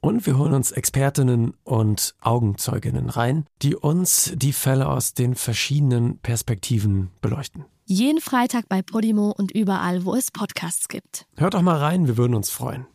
Und 0.00 0.26
wir 0.26 0.38
holen 0.38 0.54
uns 0.54 0.72
Expertinnen 0.72 1.54
und 1.62 2.14
Augenzeuginnen 2.20 3.10
rein, 3.10 3.44
die 3.62 3.76
uns 3.76 4.32
die 4.34 4.52
Fälle 4.52 4.88
aus 4.88 5.14
den 5.14 5.34
verschiedenen 5.34 6.18
Perspektiven 6.18 7.10
beleuchten. 7.20 7.64
Jeden 7.84 8.20
Freitag 8.20 8.68
bei 8.68 8.82
Podimo 8.82 9.34
und 9.36 9.50
überall, 9.50 10.04
wo 10.04 10.14
es 10.14 10.30
Podcasts 10.30 10.88
gibt. 10.88 11.26
Hört 11.36 11.54
doch 11.54 11.62
mal 11.62 11.76
rein, 11.76 12.06
wir 12.06 12.16
würden 12.16 12.34
uns 12.34 12.50
freuen. 12.50 12.86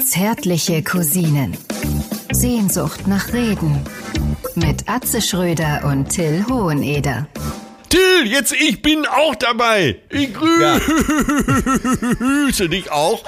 Zärtliche 0.00 0.82
Cousinen. 0.82 1.56
Sehnsucht 2.32 3.06
nach 3.06 3.32
Reden. 3.32 3.80
Mit 4.54 4.88
Atze 4.88 5.20
Schröder 5.20 5.84
und 5.84 6.08
Till 6.08 6.46
Hoheneder. 6.48 7.26
Till, 7.94 8.26
jetzt 8.32 8.52
ich 8.52 8.82
bin 8.82 9.06
auch 9.06 9.34
dabei. 9.36 9.96
Ich 10.10 10.34
grüße 10.34 10.80
dich 12.72 12.90
auch. 12.90 13.22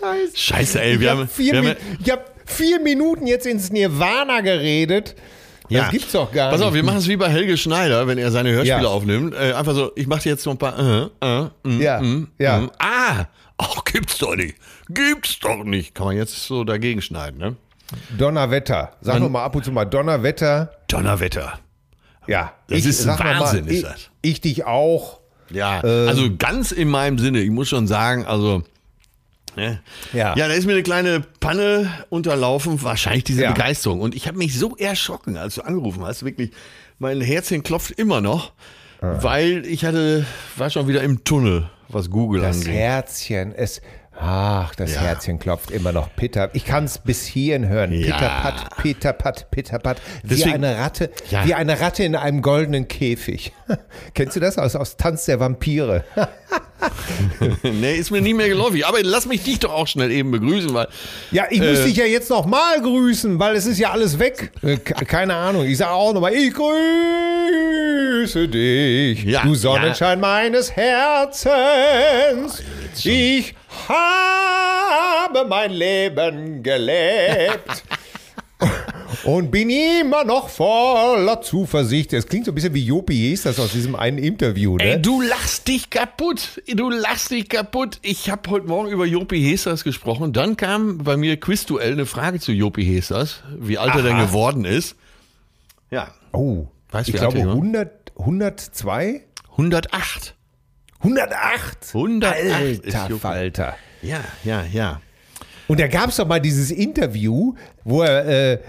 Scheiße. 0.00 0.36
Scheiße, 0.36 0.80
ey, 0.82 1.00
wir 1.00 1.06
ich 1.06 1.10
haben, 1.10 1.18
habe 1.20 1.28
vier, 1.28 1.52
wir 1.52 1.58
haben 1.58 1.66
Mi- 1.68 1.76
ich 2.04 2.10
hab 2.10 2.30
vier 2.46 2.80
Minuten 2.80 3.26
jetzt 3.26 3.46
ins 3.46 3.70
Nirvana 3.70 4.40
geredet. 4.40 5.14
Das 5.68 5.90
gibt's 5.90 6.12
doch 6.12 6.30
gar 6.30 6.50
Pass 6.50 6.60
nicht. 6.60 6.68
auf, 6.68 6.74
wir 6.74 6.84
machen 6.84 6.98
es 6.98 7.08
wie 7.08 7.16
bei 7.16 7.28
Helge 7.28 7.56
Schneider, 7.56 8.06
wenn 8.06 8.18
er 8.18 8.30
seine 8.30 8.50
Hörspiele 8.52 8.82
Ja. 8.82 8.88
aufnimmt. 8.88 9.34
Äh, 9.34 9.52
einfach 9.52 9.74
so, 9.74 9.90
ich 9.96 10.06
mache 10.06 10.22
dir 10.22 10.28
jetzt 10.30 10.42
so 10.44 10.50
ein 10.50 10.58
paar. 10.58 10.78
Äh, 10.78 11.08
äh, 11.26 11.48
mm, 11.64 11.80
Ja, 11.80 12.00
mm, 12.00 12.28
ja. 12.38 12.58
mm. 12.60 12.70
Ah, 12.78 13.24
ach, 13.58 13.84
gibt's 13.84 14.18
doch 14.18 14.36
nicht. 14.36 14.54
Gibt's 14.88 15.40
doch 15.40 15.64
nicht. 15.64 15.94
Kann 15.94 16.06
man 16.06 16.16
jetzt 16.16 16.46
so 16.46 16.62
dagegen 16.62 17.02
schneiden, 17.02 17.38
ne? 17.38 17.56
Donnerwetter. 18.16 18.92
Sag 19.00 19.14
Man- 19.14 19.22
doch 19.22 19.30
mal 19.30 19.44
ab 19.44 19.56
und 19.56 19.64
zu 19.64 19.72
mal 19.72 19.84
Donnerwetter. 19.84 20.70
Donnerwetter. 20.88 21.58
Ja. 22.26 22.52
Das 22.68 22.84
ist 22.84 23.02
sag 23.02 23.18
noch 23.18 23.24
Wahnsinn, 23.24 23.64
mal, 23.64 23.70
ist 23.70 23.76
ich, 23.78 23.82
das. 23.82 24.10
Ich 24.22 24.40
dich 24.40 24.64
auch. 24.64 25.20
Ja, 25.50 25.80
Äh. 25.84 26.08
also 26.08 26.28
ganz 26.36 26.72
in 26.72 26.88
meinem 26.88 27.18
Sinne. 27.18 27.40
Ich 27.40 27.50
muss 27.50 27.68
schon 27.68 27.86
sagen, 27.86 28.24
also. 28.26 28.62
Ne? 29.56 29.80
Ja. 30.12 30.36
ja, 30.36 30.48
da 30.48 30.54
ist 30.54 30.66
mir 30.66 30.72
eine 30.72 30.82
kleine 30.82 31.20
Panne 31.40 31.90
unterlaufen, 32.10 32.82
wahrscheinlich 32.82 33.24
diese 33.24 33.42
Ja. 33.44 33.52
Begeisterung. 33.52 34.00
Und 34.00 34.14
ich 34.14 34.28
habe 34.28 34.36
mich 34.36 34.58
so 34.58 34.76
erschrocken, 34.76 35.38
als 35.38 35.54
du 35.54 35.62
angerufen 35.62 36.04
hast. 36.04 36.24
Wirklich, 36.24 36.50
mein 36.98 37.20
Herzchen 37.22 37.62
klopft 37.62 37.92
immer 37.92 38.20
noch, 38.20 38.52
Ah. 39.00 39.16
weil 39.22 39.64
ich 39.64 39.84
hatte, 39.86 40.26
war 40.56 40.68
schon 40.68 40.88
wieder 40.88 41.02
im 41.02 41.24
Tunnel, 41.24 41.70
was 41.88 42.10
Google 42.10 42.42
Das 42.42 42.58
angeht. 42.58 42.74
Herzchen, 42.74 43.52
es. 43.54 43.80
Ach, 44.18 44.74
das 44.74 44.94
Ja. 44.94 45.02
Herzchen 45.02 45.38
klopft 45.38 45.70
immer 45.70 45.92
noch. 45.92 46.08
Pitter. 46.16 46.48
Ich 46.54 46.64
kann 46.64 46.84
es 46.84 46.98
bis 46.98 47.26
hierhin 47.26 47.68
hören. 47.68 47.92
Ja. 47.92 48.16
Pitterpatt, 48.16 48.76
pitterpatt, 48.82 49.50
pitterpatt. 49.50 50.00
Wie 50.22 50.28
Deswegen- 50.28 50.54
eine 50.64 50.78
Ratte, 50.78 51.10
Ja. 51.30 51.44
wie 51.46 51.54
eine 51.54 51.78
Ratte 51.80 52.02
in 52.04 52.16
einem 52.16 52.40
goldenen 52.42 52.88
Käfig. 52.88 53.52
Kennst 54.14 54.34
du 54.36 54.40
das 54.40 54.56
aus, 54.58 54.74
aus 54.76 54.96
Tanz 54.96 55.26
der 55.26 55.38
Vampire? 55.40 56.04
nee, 57.62 57.94
ist 57.96 58.10
mir 58.10 58.20
nie 58.22 58.32
mehr 58.34 58.48
geläufig. 58.48 58.86
Aber 58.86 58.98
lass 59.02 59.26
mich 59.26 59.42
dich 59.44 59.58
doch 59.58 59.72
auch 59.72 59.86
schnell 59.86 60.10
eben 60.10 60.30
begrüßen, 60.30 60.72
weil 60.74 60.88
Ja, 61.30 61.44
ich 61.50 61.60
Äh. 61.60 61.70
muss 61.70 61.84
dich 61.84 61.96
ja 61.96 62.04
jetzt 62.06 62.30
noch 62.30 62.46
mal 62.46 62.80
grüßen, 62.80 63.38
weil 63.38 63.54
es 63.56 63.66
ist 63.66 63.78
ja 63.78 63.90
alles 63.90 64.18
weg. 64.18 64.52
Äh, 64.62 64.76
ke- 64.78 65.04
Keine 65.04 65.34
Ahnung. 65.34 65.66
Ich 65.66 65.76
sage 65.78 65.92
auch 65.92 66.12
noch 66.14 66.20
mal, 66.22 66.32
ich 66.32 66.52
grüße 66.54 68.48
dich, 68.48 69.24
Ja, 69.24 69.42
du 69.42 69.54
Sonnenschein 69.54 70.20
meines 70.20 70.72
Herzens. 70.74 72.62
Ich 73.04 73.54
habe 73.88 75.44
mein 75.48 75.72
Leben 75.72 76.62
gelebt. 76.62 77.84
Und 79.24 79.50
bin 79.50 79.70
immer 79.70 80.24
noch 80.24 80.48
voller 80.48 81.42
Zuversicht. 81.42 82.12
Es 82.12 82.26
klingt 82.26 82.44
so 82.44 82.52
ein 82.52 82.54
bisschen 82.54 82.74
wie 82.74 82.84
Jopi 82.84 83.36
das 83.42 83.58
aus 83.58 83.72
diesem 83.72 83.96
einen 83.96 84.18
Interview, 84.18 84.76
ne? 84.76 84.84
Ey, 84.84 85.02
du 85.02 85.20
lachst 85.20 85.66
dich 85.68 85.90
kaputt. 85.90 86.62
Du 86.72 86.90
lachst 86.90 87.30
dich 87.30 87.48
kaputt. 87.48 87.98
Ich 88.02 88.30
habe 88.30 88.48
heute 88.50 88.66
Morgen 88.66 88.88
über 88.88 89.04
Jopi 89.04 89.42
Hesters 89.42 89.84
gesprochen. 89.84 90.32
Dann 90.32 90.56
kam 90.56 90.98
bei 90.98 91.16
mir 91.16 91.38
Quizduell 91.38 91.92
eine 91.92 92.06
Frage 92.06 92.40
zu 92.40 92.52
Jopi 92.52 92.84
Hesters, 92.84 93.42
wie 93.58 93.78
alt 93.78 93.94
er 93.94 94.02
denn 94.02 94.16
Aha. 94.16 94.26
geworden 94.26 94.64
ist. 94.64 94.96
Ja, 95.90 96.08
oh, 96.32 96.66
Weißt 96.90 97.08
ich 97.08 97.16
glaube 97.16 97.38
er 97.40 97.46
war? 97.46 97.54
100, 97.54 98.12
102? 98.18 99.22
108. 99.52 100.34
108. 101.00 101.94
108 101.94 102.84
ist 102.84 102.94
Alter. 102.94 103.18
Falter. 103.18 103.76
Ja, 104.02 104.20
ja, 104.44 104.64
ja. 104.72 105.00
Und 105.68 105.80
da 105.80 105.88
gab 105.88 106.10
es 106.10 106.16
doch 106.16 106.26
mal 106.26 106.38
dieses 106.40 106.70
Interview, 106.70 107.54
wo 107.82 108.02
er, 108.02 108.60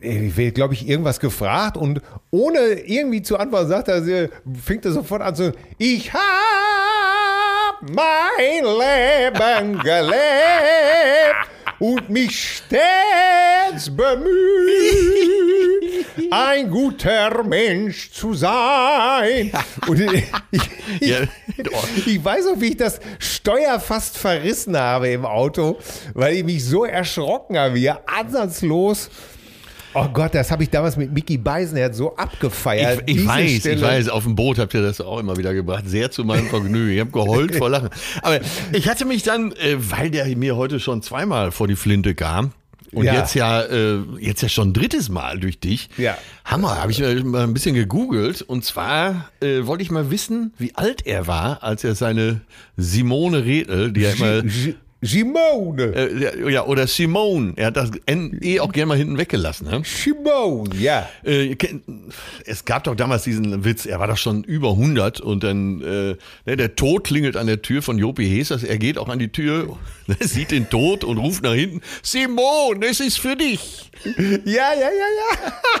äh, 0.00 0.50
glaube 0.50 0.74
ich, 0.74 0.86
irgendwas 0.86 1.18
gefragt 1.18 1.76
und 1.78 2.02
ohne 2.30 2.58
irgendwie 2.84 3.22
zu 3.22 3.38
antworten, 3.38 3.68
sagt 3.68 3.88
er, 3.88 4.28
fängt 4.62 4.84
er 4.84 4.92
sofort 4.92 5.22
an 5.22 5.34
zu, 5.34 5.52
ich 5.78 6.12
habe 6.12 6.22
mein 7.92 8.62
Leben 8.62 9.78
gelebt 9.78 11.48
und 11.78 12.10
mich 12.10 12.58
stets 12.58 13.88
bemüht, 13.88 14.28
ein 16.30 16.70
guter 16.70 17.44
Mensch 17.44 18.10
zu 18.10 18.34
sein. 18.34 19.52
Und 19.86 20.00
ich, 20.00 20.24
ich, 21.00 21.14
ich 22.06 22.24
weiß 22.24 22.46
auch, 22.46 22.60
wie 22.60 22.68
ich 22.68 22.76
das 22.76 23.00
Steuer 23.18 23.80
fast 23.80 24.18
verrissen 24.18 24.76
habe 24.76 25.08
im 25.08 25.24
Auto, 25.24 25.78
weil 26.14 26.34
ich 26.34 26.44
mich 26.44 26.64
so 26.64 26.84
erschrocken 26.84 27.58
habe, 27.58 27.76
hier 27.78 28.00
ansatzlos. 28.06 29.10
Oh 29.94 30.08
Gott, 30.10 30.34
das 30.34 30.50
habe 30.50 30.62
ich 30.62 30.70
damals 30.70 30.96
mit 30.96 31.12
Mickey 31.12 31.36
Beisenherz 31.36 31.98
so 31.98 32.16
abgefeiert. 32.16 33.02
Ich, 33.06 33.18
ich 33.18 33.26
weiß, 33.26 33.50
ich 33.50 33.60
Stelle. 33.60 33.82
weiß, 33.82 34.08
auf 34.08 34.24
dem 34.24 34.34
Boot 34.34 34.58
habt 34.58 34.72
ihr 34.72 34.80
das 34.80 35.02
auch 35.02 35.18
immer 35.18 35.36
wieder 35.36 35.52
gebracht. 35.52 35.84
Sehr 35.86 36.10
zu 36.10 36.24
meinem 36.24 36.46
Vergnügen. 36.46 36.92
Ich 36.92 37.00
habe 37.00 37.10
geheult 37.10 37.54
vor 37.54 37.68
Lachen. 37.68 37.90
Aber 38.22 38.40
ich 38.72 38.88
hatte 38.88 39.04
mich 39.04 39.22
dann, 39.22 39.52
äh, 39.52 39.76
weil 39.76 40.10
der 40.10 40.24
mir 40.34 40.56
heute 40.56 40.80
schon 40.80 41.02
zweimal 41.02 41.52
vor 41.52 41.68
die 41.68 41.76
Flinte 41.76 42.14
kam, 42.14 42.52
und 42.92 43.04
Ja. 43.04 43.14
jetzt 43.14 43.34
ja, 43.34 43.62
äh, 43.62 43.98
jetzt 44.18 44.42
ja 44.42 44.48
schon 44.48 44.70
ein 44.70 44.72
drittes 44.74 45.08
Mal 45.08 45.38
durch 45.40 45.58
dich. 45.58 45.88
Ja. 45.96 46.16
Hammer, 46.44 46.80
habe 46.80 46.92
ich 46.92 47.00
mal 47.24 47.42
ein 47.42 47.54
bisschen 47.54 47.74
gegoogelt. 47.74 48.42
Und 48.42 48.64
zwar 48.64 49.30
äh, 49.40 49.66
wollte 49.66 49.82
ich 49.82 49.90
mal 49.90 50.10
wissen, 50.10 50.52
wie 50.58 50.74
alt 50.74 51.06
er 51.06 51.26
war, 51.26 51.62
als 51.62 51.84
er 51.84 51.94
seine 51.94 52.42
Simone 52.76 53.44
Redl, 53.44 53.92
die 53.92 54.04
er 54.04 54.14
immer, 54.14 54.42
Simone. 55.04 55.82
äh, 55.96 56.52
ja, 56.52 56.64
oder 56.64 56.86
Simone, 56.86 57.54
er 57.56 57.66
hat 57.66 57.76
das 57.76 57.90
N 58.06 58.38
E 58.40 58.60
auch 58.60 58.72
gerne 58.72 58.86
mal 58.86 58.96
hinten 58.96 59.18
weggelassen. 59.18 59.68
Ne? 59.68 59.82
Simone, 59.84 60.70
ja. 60.76 61.08
Äh, 61.24 61.56
es 62.46 62.64
gab 62.64 62.84
doch 62.84 62.94
damals 62.94 63.24
diesen 63.24 63.64
Witz, 63.64 63.84
er 63.84 63.98
war 63.98 64.06
doch 64.06 64.16
schon 64.16 64.44
über 64.44 64.70
100 64.70 65.20
und 65.20 65.42
dann, 65.42 65.80
äh, 65.82 66.16
ne, 66.46 66.56
der 66.56 66.76
Tod 66.76 67.02
klingelt 67.02 67.36
an 67.36 67.48
der 67.48 67.62
Tür 67.62 67.82
von 67.82 67.98
Jopi 67.98 68.24
Hesers, 68.24 68.62
er 68.62 68.78
geht 68.78 68.96
auch 68.96 69.08
an 69.08 69.18
die 69.18 69.30
Tür, 69.30 69.76
sieht 70.20 70.52
den 70.52 70.70
Tod 70.70 71.02
und 71.02 71.18
ruft 71.18 71.42
nach 71.42 71.54
hinten, 71.54 71.80
Simon, 72.02 72.80
es 72.82 73.00
ist 73.00 73.18
für 73.18 73.34
dich. 73.34 73.90
Ja, 74.04 74.14
ja, 74.44 74.74
ja, 74.74 74.88
ja. 74.88 75.52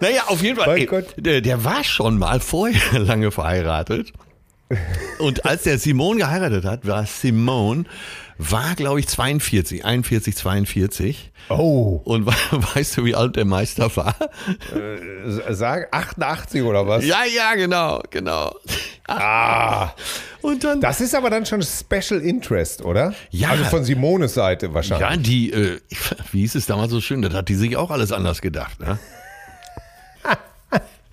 Naja, 0.00 0.24
auf 0.26 0.42
jeden 0.42 0.56
Fall, 0.56 0.78
ey, 0.78 0.88
der, 1.16 1.40
der 1.42 1.64
war 1.64 1.84
schon 1.84 2.18
mal 2.18 2.40
vorher 2.40 2.98
lange 2.98 3.30
verheiratet 3.30 4.12
und 5.18 5.44
als 5.44 5.64
der 5.64 5.78
Simon 5.78 6.18
geheiratet 6.18 6.64
hat, 6.64 6.86
war 6.86 7.06
Simone, 7.06 7.84
war 8.38 8.74
glaube 8.74 9.00
ich 9.00 9.08
42, 9.08 9.84
41, 9.84 10.36
42 10.36 11.32
Oh, 11.48 12.00
und 12.04 12.26
weißt 12.74 12.96
du, 12.98 13.04
wie 13.04 13.14
alt 13.14 13.36
der 13.36 13.44
Meister 13.44 13.94
war? 13.96 14.14
sag 15.50 15.88
88 15.94 16.62
oder 16.62 16.86
was? 16.86 17.04
Ja, 17.04 17.24
ja, 17.24 17.54
genau, 17.54 18.00
genau. 18.10 18.54
Ah, 19.08 19.90
Und 20.40 20.62
dann 20.64 20.80
das 20.80 21.00
ist 21.00 21.14
aber 21.14 21.28
dann 21.30 21.44
schon 21.44 21.62
Special 21.62 22.20
Interest, 22.20 22.82
oder? 22.82 23.14
Ja. 23.30 23.50
Also 23.50 23.64
von 23.64 23.84
Simones 23.84 24.34
Seite 24.34 24.72
wahrscheinlich. 24.72 25.10
Ja, 25.10 25.16
die, 25.16 25.52
äh, 25.52 25.80
wie 26.32 26.40
hieß 26.40 26.54
es 26.54 26.66
damals 26.66 26.90
so 26.92 27.00
schön, 27.00 27.22
das 27.22 27.34
hat 27.34 27.48
die 27.48 27.54
sich 27.56 27.76
auch 27.76 27.90
alles 27.90 28.12
anders 28.12 28.40
gedacht. 28.40 28.80
Ne? 28.80 28.98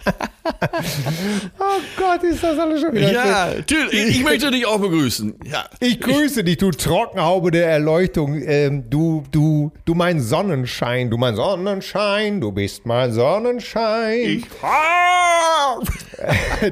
Oh 1.59 1.79
Gott, 1.97 2.23
ist 2.23 2.43
das 2.43 2.57
alles 2.57 2.81
schon 2.81 2.93
wieder 2.93 3.11
Ja, 3.11 3.49
Till, 3.65 3.87
ich, 3.91 4.17
ich 4.17 4.23
möchte 4.23 4.51
dich 4.51 4.65
auch 4.65 4.79
begrüßen. 4.79 5.35
Ja. 5.45 5.65
Ich 5.79 5.99
grüße 5.99 6.43
dich, 6.43 6.57
du 6.57 6.71
Trockenhaube 6.71 7.51
der 7.51 7.69
Erleuchtung. 7.69 8.41
Ähm, 8.41 8.89
du, 8.89 9.23
du, 9.31 9.71
du 9.85 9.93
mein 9.93 10.19
Sonnenschein, 10.19 11.09
du 11.09 11.17
mein 11.17 11.35
Sonnenschein, 11.35 12.41
du 12.41 12.51
bist 12.51 12.85
mein 12.85 13.13
Sonnenschein. 13.13 14.43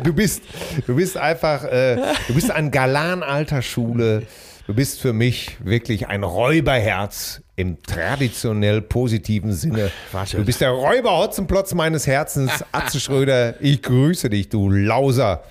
Du 0.04 0.12
bist, 0.12 0.42
du 0.86 0.96
bist 0.96 1.16
einfach, 1.16 1.64
äh, 1.64 1.96
du 2.28 2.34
bist 2.34 2.52
ein 2.52 2.72
Galan 2.72 3.24
alter 3.24 3.62
Schule. 3.62 4.24
Du 4.68 4.74
bist 4.74 5.00
für 5.00 5.14
mich 5.14 5.56
wirklich 5.64 6.08
ein 6.10 6.24
Räuberherz 6.24 7.42
im 7.56 7.82
traditionell 7.84 8.82
positiven 8.82 9.54
Sinne. 9.54 9.92
Warte. 10.12 10.38
Du 10.38 10.44
bist 10.44 10.60
der 10.60 10.72
Räuber 10.72 11.18
Hotzenplotz 11.18 11.74
meines 11.74 12.06
Herzens, 12.06 12.52
Atze 12.74 13.00
Schröder. 13.00 13.56
Ich 13.62 13.82
grüße 13.82 14.30
dich, 14.30 14.50
du 14.50 14.70
Lauser. 14.70 15.44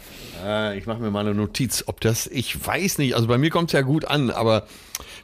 Äh, 0.45 0.77
ich 0.79 0.85
mache 0.87 0.99
mir 1.01 1.11
mal 1.11 1.21
eine 1.21 1.35
Notiz, 1.35 1.85
ob 1.87 2.03
das, 2.03 2.27
ich 2.27 2.65
weiß 2.67 2.99
nicht, 2.99 3.15
also 3.15 3.27
bei 3.27 3.39
mir 3.39 3.49
kommt 3.49 3.71
es 3.71 3.73
ja 3.73 3.81
gut 3.81 4.05
an, 4.05 4.31
aber 4.31 4.67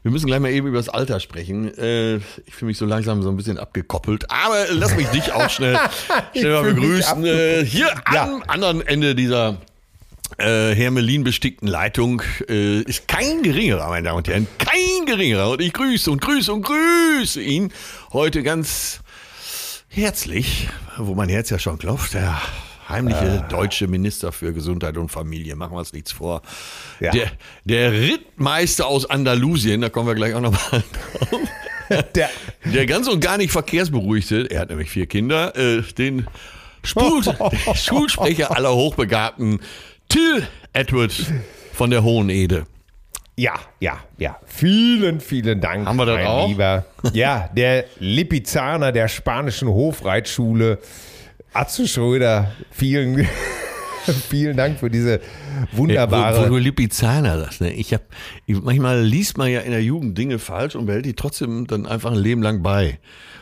wir 0.02 0.10
müssen 0.10 0.26
gleich 0.26 0.40
mal 0.40 0.50
eben 0.50 0.68
über 0.68 0.78
das 0.78 0.88
Alter 0.88 1.20
sprechen. 1.20 1.76
Äh, 1.76 2.16
ich 2.16 2.54
fühle 2.54 2.68
mich 2.68 2.78
so 2.78 2.86
langsam 2.86 3.22
so 3.22 3.28
ein 3.28 3.36
bisschen 3.36 3.58
abgekoppelt, 3.58 4.30
aber 4.30 4.64
lass 4.70 4.96
mich 4.96 5.08
dich 5.08 5.32
auch 5.34 5.50
schnell, 5.50 5.78
schnell 6.34 6.52
mal 6.52 6.72
begrüßen. 6.74 7.26
Äh, 7.26 7.64
hier 7.66 7.88
Ja. 8.12 8.22
am 8.24 8.42
anderen 8.48 8.80
Ende 8.86 9.14
dieser 9.14 9.58
äh, 10.38 10.74
Hermelin 10.74 11.24
bestickten 11.24 11.66
Leitung 11.66 12.22
äh, 12.48 12.80
ist 12.82 13.08
kein 13.08 13.42
geringerer, 13.42 13.88
meine 13.88 14.04
Damen 14.04 14.18
und 14.18 14.28
Herren, 14.28 14.46
kein 14.58 15.06
geringerer. 15.06 15.50
Und 15.50 15.60
ich 15.60 15.72
grüße 15.72 16.10
und 16.10 16.20
grüße 16.20 16.52
und 16.52 16.62
grüße 16.62 17.40
ihn 17.40 17.72
heute 18.12 18.42
ganz 18.42 19.00
herzlich, 19.88 20.68
wo 20.96 21.14
mein 21.14 21.28
Herz 21.28 21.50
ja 21.50 21.58
schon 21.58 21.78
klopft, 21.78 22.14
der 22.14 22.40
heimliche 22.88 23.44
deutsche 23.48 23.88
Minister 23.88 24.32
für 24.32 24.52
Gesundheit 24.52 24.96
und 24.96 25.08
Familie. 25.08 25.56
Machen 25.56 25.72
wir 25.72 25.78
uns 25.78 25.92
nichts 25.92 26.12
vor. 26.12 26.42
Ja. 27.00 27.10
Der, 27.10 27.30
der 27.64 27.92
Rittmeister 27.92 28.86
aus 28.86 29.08
Andalusien, 29.08 29.80
da 29.80 29.88
kommen 29.88 30.06
wir 30.06 30.14
gleich 30.14 30.34
auch 30.34 30.40
nochmal 30.40 30.82
drauf. 31.30 31.40
Der, 32.14 32.30
Der 32.64 32.86
ganz 32.86 33.06
und 33.06 33.20
gar 33.20 33.36
nicht 33.36 33.50
verkehrsberuhigte, 33.50 34.46
er 34.50 34.60
hat 34.60 34.70
nämlich 34.70 34.88
vier 34.88 35.04
Kinder, 35.04 35.54
äh, 35.56 35.82
den 35.82 36.26
Spul 36.84 37.22
Schulsprecher 37.74 38.56
aller 38.56 38.74
Hochbegabten, 38.74 39.60
Till 40.12 40.46
Edward 40.74 41.12
von 41.72 41.90
der 41.90 42.02
Hohen 42.04 42.28
Ede. 42.28 42.64
ja, 43.36 43.54
ja, 43.80 43.98
ja. 44.18 44.36
Vielen, 44.44 45.20
vielen 45.20 45.60
Dank. 45.62 45.86
Haben 45.86 45.96
wir 45.96 46.04
das 46.04 46.16
mein 46.16 46.26
auch? 46.26 46.48
Lieber. 46.48 46.84
Ja, 47.14 47.48
der 47.56 47.86
Lipizzaner 47.98 48.92
der 48.92 49.08
spanischen 49.08 49.68
Hofreitschule, 49.68 50.78
Atze 51.54 51.88
Schröder. 51.88 52.52
Vielen, 52.70 53.26
vielen 54.28 54.56
Dank 54.56 54.80
für 54.80 54.90
diese 54.90 55.20
wunderbare. 55.72 56.40
Wo, 56.40 56.44
wo 56.44 56.48
du 56.50 56.56
Lipizzaner 56.58 57.38
sagst, 57.40 57.62
ne? 57.62 57.72
Ich 57.72 57.94
hab, 57.94 58.02
ich, 58.44 58.60
manchmal 58.60 59.00
liest 59.02 59.38
man 59.38 59.48
ja 59.50 59.60
in 59.60 59.70
der 59.70 59.82
Jugend 59.82 60.18
Dinge 60.18 60.38
falsch 60.38 60.74
und 60.76 60.84
behält 60.84 61.06
die 61.06 61.14
trotzdem 61.14 61.66
dann 61.66 61.86
einfach 61.86 62.10
ein 62.12 62.18
Leben 62.18 62.42
lang 62.42 62.62
bei. 62.62 62.98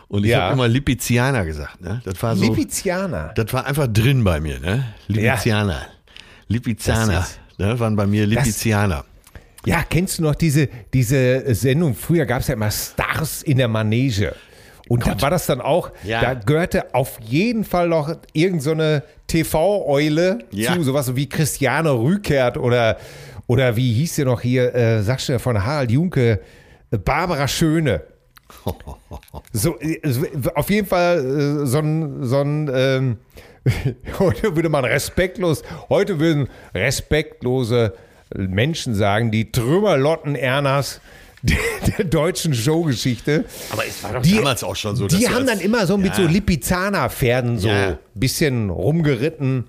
Und 0.07 0.23
ich 0.25 0.31
Ja. 0.31 0.43
habe 0.43 0.55
immer 0.55 0.69
Lipizianer 0.69 1.45
gesagt, 1.45 1.81
ne? 1.81 2.01
Das 2.05 2.23
war 2.23 2.37
so. 2.37 2.45
Lipizianer. 2.45 3.33
das 3.35 3.53
war 3.53 3.67
einfach 3.67 3.89
drin 3.89 4.23
bei 4.23 4.41
mir, 4.41 4.61
ne? 4.61 4.85
Lipizianer. 5.09 5.33
Lipizaner. 5.35 5.87
Ist- 7.21 7.41
Ne? 7.59 7.79
Waren 7.79 7.95
bei 7.97 8.07
mir 8.07 8.27
Lipizianer. 8.27 9.05
Ja, 9.67 9.83
kennst 9.89 10.19
du 10.19 10.23
noch 10.23 10.35
diese, 10.35 10.69
diese 10.95 11.55
Sendung? 11.55 11.95
Früher 11.95 12.25
gab 12.25 12.41
es 12.41 12.49
ja 12.49 12.55
immer 12.55 12.71
Stars 12.71 13.43
in 13.43 13.59
der 13.59 13.69
Manege. 13.69 14.35
Und 14.89 15.07
da 15.07 15.21
war 15.21 15.29
das 15.31 15.45
dann 15.47 15.61
auch, 15.61 15.91
Ja. 16.03 16.21
da 16.23 16.35
gehörte 16.35 16.95
auf 16.95 17.21
jeden 17.21 17.65
Fall 17.65 17.89
noch 17.89 18.09
irgendeine 18.33 18.61
so 18.63 18.71
eine 18.73 19.03
TV-Eule 19.27 20.39
Ja. 20.51 20.75
zu, 20.75 20.83
sowas 20.83 21.15
wie 21.15 21.29
Christiane 21.29 21.91
Rückert 21.93 22.57
oder, 22.57 22.97
oder 23.47 23.77
wie 23.77 23.93
hieß 23.93 24.17
sie 24.17 24.25
noch 24.25 24.41
hier, 24.41 24.75
äh, 24.75 25.03
sagst 25.03 25.29
du 25.29 25.39
von 25.39 25.63
Harald 25.63 25.91
Junke, 25.91 26.41
Barbara 27.05 27.47
Schöne. 27.47 28.03
So, 29.53 29.79
äh, 29.81 30.01
so, 30.05 30.25
auf 30.55 30.71
jeden 30.71 30.87
Fall 30.87 31.19
äh, 31.63 31.67
so 31.67 31.79
ein, 31.79 32.25
so 32.25 32.41
ein 32.41 32.71
ähm, 32.73 33.17
heute 34.19 34.57
würde 34.57 34.69
man 34.69 34.85
respektlos, 34.85 35.63
heute 35.89 36.19
würden 36.19 36.49
respektlose 36.75 37.95
Menschen 38.35 38.95
sagen, 38.95 39.31
die 39.31 39.51
Trümmerlotten 39.53 40.35
Ernas 40.37 41.01
der, 41.43 41.57
der 41.97 42.05
deutschen 42.05 42.53
Showgeschichte. 42.55 43.45
Aber 43.73 43.87
es 43.87 44.03
war 44.05 44.13
doch 44.15 44.23
Die- 44.23 44.37
damals 44.37 44.63
auch 44.63 44.77
schon 44.77 44.95
so. 44.97 45.07
Die 45.09 45.29
haben 45.29 45.47
dann 45.47 45.61
immer 45.61 45.87
so 45.87 45.97
mit 45.97 46.09
Ja. 46.11 46.15
so 46.17 46.23
Lipizzaner-Pferden 46.27 47.59
so 47.59 47.69
Ja. 47.69 47.99
bisschen 48.15 48.69
rumgeritten, 48.71 49.65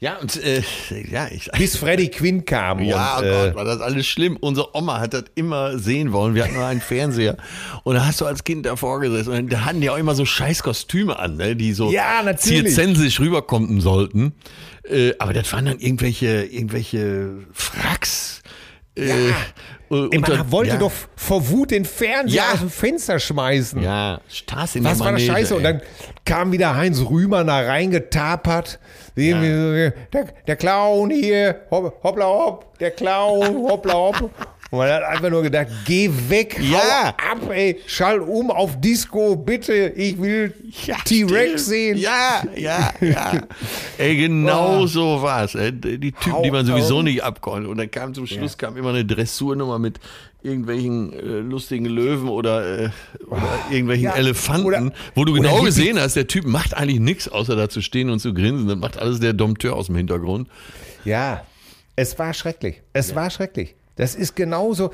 Ja, 0.00 0.16
und 0.18 0.36
äh, 0.44 0.62
ja, 1.10 1.28
ich. 1.30 1.50
bis 1.56 1.76
Freddy 1.76 2.08
Quinn 2.08 2.44
kam. 2.44 2.80
Ja, 2.80 3.18
und, 3.18 3.24
oh 3.24 3.26
äh, 3.26 3.30
Gott, 3.46 3.54
war 3.54 3.64
das 3.64 3.80
alles 3.80 4.06
schlimm. 4.06 4.36
Unsere 4.36 4.76
Oma 4.76 5.00
hat 5.00 5.14
das 5.14 5.24
immer 5.34 5.78
sehen 5.78 6.12
wollen. 6.12 6.34
Wir 6.34 6.44
hatten 6.44 6.54
nur 6.54 6.66
einen 6.66 6.80
Fernseher. 6.82 7.36
Und 7.84 7.94
da 7.94 8.04
hast 8.06 8.20
du 8.20 8.26
als 8.26 8.44
Kind 8.44 8.66
davor 8.66 9.00
gesessen. 9.00 9.32
Und 9.32 9.52
da 9.52 9.64
hatten 9.64 9.80
die 9.80 9.88
auch 9.88 9.96
immer 9.96 10.14
so 10.14 10.26
scheiß 10.26 10.62
Kostüme 10.62 11.18
an, 11.18 11.36
ne, 11.36 11.56
die 11.56 11.72
so 11.72 11.90
Ja, 11.90 12.22
zirzensisch 12.36 13.18
rüberkommen 13.20 13.80
sollten. 13.80 14.34
Äh, 14.86 15.12
aber 15.18 15.32
das 15.32 15.50
waren 15.52 15.64
dann 15.64 15.78
irgendwelche, 15.78 16.44
irgendwelche 16.44 17.30
Fracks. 17.52 18.42
Äh, 18.96 19.06
Ja. 19.30 19.34
und 19.88 20.12
ey, 20.12 20.18
man 20.20 20.50
wollte 20.52 20.72
ja, 20.74 20.76
doch 20.78 20.92
vor 21.16 21.48
Wut 21.48 21.70
den 21.70 21.84
Fernseher 21.84 22.42
Ja. 22.42 22.52
aus 22.52 22.60
dem 22.60 22.70
Fenster 22.70 23.18
schmeißen. 23.18 23.82
Ja, 23.82 24.20
Straße 24.28 24.78
in 24.78 24.84
Was 24.84 24.98
der 24.98 25.06
war 25.06 25.12
das 25.12 25.22
Scheiße? 25.22 25.54
Und 25.56 25.64
ey. 25.64 25.72
dann 25.72 25.82
kam 26.24 26.52
wieder 26.52 26.76
Heinz 26.76 27.00
Rühmann 27.00 27.46
da 27.46 27.60
reingetapert. 27.60 28.78
So, 29.16 29.20
Der, 29.22 29.92
der 30.46 30.56
Clown 30.56 31.10
hier, 31.10 31.60
hopp, 31.70 32.02
hoppla 32.02 32.26
hopp, 32.26 32.78
der 32.78 32.90
Clown, 32.90 33.68
hoppla 33.68 33.92
hopp. 33.92 34.30
Und 34.74 34.78
man 34.80 34.90
hat 34.90 35.04
einfach 35.04 35.30
nur 35.30 35.42
gedacht, 35.42 35.68
geh 35.84 36.10
weg, 36.28 36.58
Ja. 36.60 36.78
hau 36.78 37.08
ab, 37.32 37.50
ey, 37.52 37.78
schall 37.86 38.18
um 38.18 38.50
auf 38.50 38.80
Disco, 38.80 39.36
bitte, 39.36 39.92
ich 39.94 40.20
will 40.20 40.52
Ja, 40.86 40.96
T-Rex 41.04 41.66
sehen. 41.66 41.96
Ja, 41.96 42.42
ja, 42.56 42.92
ja. 43.00 43.42
Ey, 43.98 44.16
genau 44.16 44.80
Oh. 44.80 44.86
so 44.86 45.22
war's. 45.22 45.54
Ey. 45.54 45.70
Die 45.72 46.10
Typen, 46.10 46.32
Hau 46.32 46.42
die 46.42 46.50
man 46.50 46.66
sowieso 46.66 46.98
auf. 46.98 47.02
nicht 47.04 47.22
abkonnte. 47.22 47.68
Und 47.68 47.76
dann 47.78 47.88
kam 47.90 48.12
zum 48.14 48.26
Schluss 48.26 48.58
kam 48.58 48.76
immer 48.76 48.88
eine 48.90 49.04
Dressurnummer 49.04 49.78
mit 49.78 50.00
irgendwelchen 50.42 51.12
äh, 51.12 51.16
lustigen 51.38 51.86
Löwen 51.86 52.28
oder, 52.28 52.86
äh, 52.86 52.88
oder 53.28 53.42
irgendwelchen 53.70 54.06
Ja, 54.06 54.16
Elefanten, 54.16 54.66
oder- 54.66 54.92
wo 55.14 55.24
du 55.24 55.32
genau 55.34 55.62
gesehen 55.62 56.00
hast, 56.00 56.16
der 56.16 56.26
Typ 56.26 56.44
macht 56.46 56.74
eigentlich 56.76 56.98
nichts, 57.00 57.28
außer 57.28 57.54
da 57.54 57.68
zu 57.68 57.80
stehen 57.80 58.10
und 58.10 58.18
zu 58.18 58.34
grinsen. 58.34 58.66
Das 58.66 58.76
macht 58.76 58.98
alles 58.98 59.20
der 59.20 59.32
Dompteur 59.34 59.76
aus 59.76 59.86
dem 59.86 59.96
Hintergrund. 59.96 60.48
Ja, 61.04 61.44
es 61.96 62.18
war 62.18 62.34
schrecklich. 62.34 62.82
Es 62.92 63.14
war 63.14 63.30
schrecklich. 63.30 63.74
Das 63.96 64.14
ist 64.16 64.34
genauso. 64.34 64.92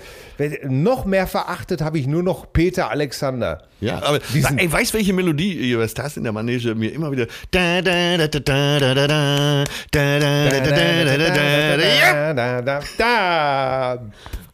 Noch 0.64 1.04
mehr 1.06 1.26
verachtet 1.26 1.80
habe 1.80 1.98
ich 1.98 2.06
nur 2.06 2.22
noch 2.22 2.52
Peter 2.52 2.90
Alexander. 2.90 3.62
Ja, 3.80 4.02
aber 4.02 4.18
Diesen, 4.18 4.58
ey, 4.58 4.70
weißt 4.70 4.92
welche 4.92 5.14
Melodie 5.14 5.76
was 5.78 5.94
das 5.94 6.18
in 6.18 6.24
der 6.24 6.32
Manege 6.32 6.74
mir 6.74 6.92
immer 6.92 7.10
wieder. 7.10 7.26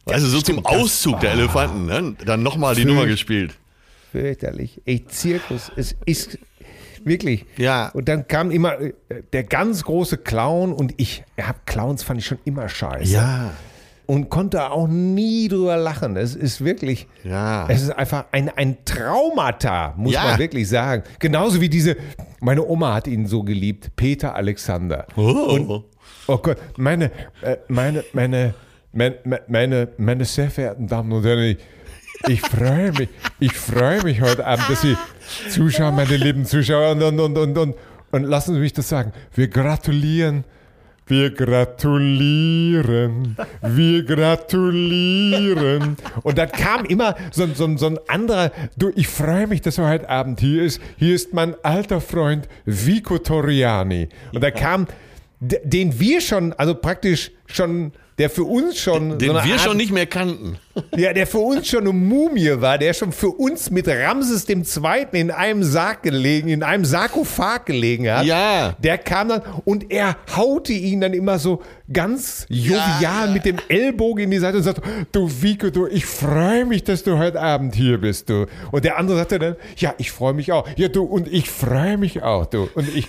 Also 0.05 0.27
so 0.27 0.41
zum 0.41 0.65
Auszug 0.65 1.19
der 1.19 1.31
Elefanten, 1.33 1.85
ne? 1.85 2.15
dann 2.25 2.41
nochmal 2.41 2.75
die 2.75 2.85
Nummer 2.85 3.05
gespielt. 3.05 3.55
Fürchterlich. 4.13 4.81
Ey, 4.85 5.05
Zirkus, 5.05 5.69
es 5.75 5.95
ist 6.05 6.39
wirklich. 7.03 7.45
Ja. 7.57 7.89
Und 7.89 8.07
dann 8.07 8.27
kam 8.27 8.51
immer 8.51 8.77
der 9.33 9.43
ganz 9.43 9.83
große 9.83 10.17
Clown 10.17 10.71
und 10.71 10.93
ich, 10.95 11.23
ja, 11.37 11.53
Clowns 11.65 12.03
fand 12.03 12.21
ich 12.21 12.25
schon 12.25 12.39
immer 12.45 12.69
scheiße. 12.69 13.11
Ja. 13.11 13.51
Und 14.07 14.29
konnte 14.29 14.71
auch 14.71 14.87
nie 14.87 15.49
drüber 15.49 15.75
lachen. 15.77 16.15
Es 16.15 16.33
ist 16.33 16.63
wirklich. 16.63 17.07
Ja. 17.25 17.67
Es 17.69 17.81
ist 17.83 17.89
einfach 17.91 18.25
ein, 18.31 18.49
ein 18.49 18.77
Traumata, 18.85 19.93
muss 19.97 20.13
Ja. 20.13 20.23
man 20.23 20.39
wirklich 20.39 20.69
sagen. 20.69 21.03
Genauso 21.19 21.59
wie 21.61 21.67
diese. 21.69 21.97
Meine 22.39 22.65
Oma 22.65 22.93
hat 22.95 23.07
ihn 23.07 23.27
so 23.27 23.43
geliebt, 23.43 23.91
Peter 23.97 24.33
Alexander. 24.33 25.05
Oh. 25.17 25.83
Oh 26.27 26.37
Gott, 26.37 26.57
meine, 26.77 27.11
äh, 27.41 27.57
meine, 27.67 28.03
meine, 28.13 28.53
meine, 28.93 29.15
meine, 29.47 29.87
meine 29.97 30.25
sehr 30.25 30.49
verehrten 30.49 30.87
Damen 30.87 31.11
und 31.11 31.23
Herren, 31.25 31.39
ich, 31.43 31.57
ich 32.27 32.41
freue 32.41 32.91
mich, 32.93 33.09
ich 33.39 33.53
freue 33.53 34.03
mich 34.03 34.21
heute 34.21 34.45
Abend, 34.45 34.69
dass 34.69 34.81
Sie 34.81 34.95
zuschauen, 35.49 35.95
meine 35.95 36.15
lieben 36.17 36.45
Zuschauer, 36.45 36.91
und, 36.91 37.03
und, 37.03 37.19
und, 37.19 37.37
und, 37.37 37.57
und, 37.57 37.75
und 38.11 38.23
lassen 38.23 38.53
Sie 38.55 38.59
mich 38.61 38.73
das 38.73 38.87
sagen. 38.89 39.11
Wir 39.33 39.47
gratulieren. 39.49 40.43
Wir 41.07 41.31
gratulieren, 41.31 43.35
wir 43.61 44.03
gratulieren. 44.03 45.95
Und 46.23 46.37
dann 46.37 46.51
kam 46.51 46.83
immer 46.85 47.15
so, 47.31 47.47
so, 47.47 47.77
so 47.77 47.87
ein 47.87 47.97
anderer, 48.07 48.51
du, 48.75 48.91
ich 48.95 49.07
freue 49.07 49.47
mich, 49.47 49.61
dass 49.61 49.77
er 49.77 49.87
heute 49.87 50.09
Abend 50.09 50.41
hier 50.41 50.63
ist. 50.63 50.81
Hier 50.97 51.15
ist 51.15 51.33
mein 51.33 51.55
alter 51.63 52.01
Freund 52.01 52.49
Vico 52.65 53.19
Toriani. 53.19 54.09
Und 54.33 54.43
da 54.43 54.51
kam, 54.51 54.87
den 55.39 55.97
wir 55.99 56.19
schon, 56.19 56.51
also 56.53 56.75
praktisch 56.75 57.31
schon, 57.45 57.93
der 58.17 58.31
für 58.31 58.43
uns 58.43 58.79
schon 58.79 59.19
Den 59.19 59.29
so 59.29 59.37
eine 59.37 59.47
wir 59.47 59.53
Art, 59.53 59.61
schon 59.61 59.77
nicht 59.77 59.91
mehr 59.91 60.07
kannten. 60.07 60.57
ja, 60.95 61.13
der 61.13 61.27
für 61.27 61.37
uns 61.37 61.67
schon 61.67 61.81
eine 61.81 61.93
Mumie 61.93 62.51
war, 62.55 62.79
der 62.79 62.93
schon 62.93 63.11
für 63.11 63.29
uns 63.29 63.69
mit 63.69 63.87
Ramses 63.87 64.47
II. 64.49 65.05
in 65.11 65.29
einem 65.29 65.63
Sarg 65.63 66.01
gelegen, 66.01 66.47
in 66.49 66.63
einem 66.63 66.83
Sarkophag 66.83 67.65
gelegen 67.65 68.09
hat. 68.09 68.25
Ja. 68.25 68.75
Der 68.79 68.97
kam 68.97 69.29
dann 69.29 69.41
und 69.65 69.91
er 69.91 70.17
haute 70.35 70.73
ihn 70.73 71.01
dann 71.01 71.13
immer 71.13 71.37
so 71.37 71.61
ganz 71.93 72.47
jovial 72.49 73.29
mit 73.31 73.45
dem 73.45 73.57
Ellbogen 73.69 74.25
in 74.25 74.31
die 74.31 74.39
Seite 74.39 74.57
und 74.57 74.63
sagte, 74.63 74.81
du 75.11 75.29
Vico, 75.29 75.69
du, 75.69 75.85
ich 75.85 76.05
freue 76.05 76.65
mich, 76.65 76.83
dass 76.83 77.03
du 77.03 77.17
heute 77.19 77.39
Abend 77.39 77.75
hier 77.75 77.99
bist, 77.99 78.29
du. 78.29 78.47
Und 78.71 78.83
der 78.83 78.97
andere 78.97 79.17
sagte 79.17 79.37
dann, 79.37 79.55
ja, 79.77 79.93
ich 79.99 80.11
freue 80.11 80.33
mich 80.33 80.51
auch. 80.51 80.67
Ja, 80.75 80.87
du, 80.87 81.03
und 81.03 81.31
ich 81.31 81.49
freue 81.49 81.97
mich 81.97 82.23
auch, 82.23 82.47
du. 82.47 82.67
Und 82.73 82.93
ich, 82.95 83.07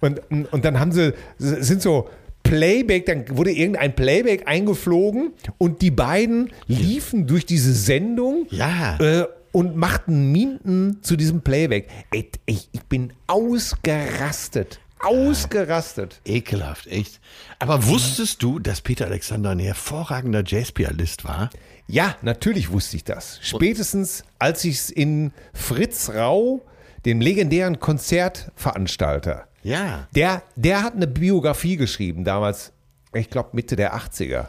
und, 0.00 0.20
und 0.30 0.64
dann 0.64 0.80
haben 0.80 0.92
sie, 0.92 1.12
sind 1.38 1.82
so 1.82 2.08
Playback, 2.50 3.06
dann 3.06 3.24
wurde 3.36 3.52
irgendein 3.52 3.94
Playback 3.94 4.46
eingeflogen 4.48 5.32
und 5.58 5.82
die 5.82 5.90
beiden 5.90 6.50
liefen 6.66 7.26
durch 7.26 7.46
diese 7.46 7.72
Sendung 7.72 8.46
Ja. 8.50 8.98
äh, 9.00 9.26
und 9.52 9.76
machten 9.76 10.30
Minten 10.32 10.98
zu 11.02 11.16
diesem 11.16 11.42
Playback. 11.42 11.88
Ey, 12.12 12.28
ich, 12.46 12.68
ich 12.72 12.82
bin 12.82 13.12
ausgerastet. 13.26 14.80
Ausgerastet. 15.00 16.20
Ekelhaft, 16.24 16.86
echt. 16.86 17.20
Aber 17.58 17.86
wusstest 17.86 18.42
du, 18.42 18.58
dass 18.58 18.80
Peter 18.80 19.06
Alexander 19.06 19.50
ein 19.50 19.58
hervorragender 19.58 20.42
Jazzpianist 20.46 21.24
war? 21.24 21.50
Ja, 21.86 22.16
natürlich 22.22 22.70
wusste 22.70 22.96
ich 22.96 23.04
das. 23.04 23.38
Spätestens, 23.42 24.24
als 24.38 24.64
ich 24.64 24.76
es 24.76 24.90
in 24.90 25.32
Fritz 25.54 26.10
Rau, 26.10 26.62
dem 27.06 27.20
legendären 27.20 27.80
Konzertveranstalter, 27.80 29.46
Ja. 29.62 30.08
der, 30.14 30.42
der 30.56 30.82
hat 30.82 30.94
eine 30.94 31.06
Biografie 31.06 31.76
geschrieben, 31.76 32.24
damals, 32.24 32.72
ich 33.12 33.30
glaube 33.30 33.50
Mitte 33.52 33.76
der 33.76 33.94
80er. 33.94 34.46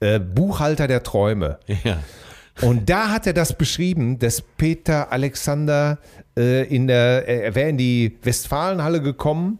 Äh, 0.00 0.18
Buchhalter 0.18 0.86
der 0.86 1.02
Träume. 1.02 1.58
Ja. 1.84 1.98
Und 2.62 2.90
da 2.90 3.10
hat 3.10 3.26
er 3.26 3.32
das 3.32 3.56
beschrieben, 3.56 4.18
dass 4.18 4.42
Peter 4.42 5.12
Alexander 5.12 5.98
äh, 6.36 6.66
in 6.74 6.88
der, 6.88 7.26
er 7.26 7.54
wäre 7.54 7.70
in 7.70 7.78
die 7.78 8.18
Westfalenhalle 8.22 9.00
gekommen 9.00 9.58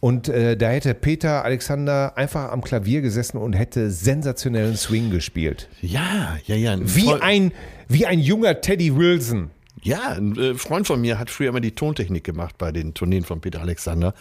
und 0.00 0.28
äh, 0.28 0.56
da 0.56 0.70
hätte 0.70 0.94
Peter 0.94 1.44
Alexander 1.44 2.14
einfach 2.16 2.50
am 2.50 2.60
Klavier 2.60 3.02
gesessen 3.02 3.38
und 3.38 3.52
hätte 3.52 3.88
sensationellen 3.90 4.76
Swing 4.76 5.10
gespielt. 5.10 5.68
Ja, 5.80 6.36
ja, 6.44 6.56
ja. 6.56 6.76
Wie 6.80 7.12
ein, 7.12 7.52
wie 7.86 8.04
ein 8.06 8.18
junger 8.18 8.60
Teddy 8.60 8.96
Wilson. 8.96 9.50
Ja, 9.82 10.10
ein 10.12 10.36
äh, 10.38 10.54
Freund 10.54 10.86
von 10.86 11.00
mir 11.00 11.18
hat 11.18 11.28
früher 11.30 11.48
immer 11.48 11.60
die 11.60 11.72
Tontechnik 11.72 12.24
gemacht 12.24 12.56
bei 12.58 12.70
den 12.72 12.94
Tourneen 12.94 13.24
von 13.24 13.40
Peter 13.40 13.60
Alexander. 13.60 14.14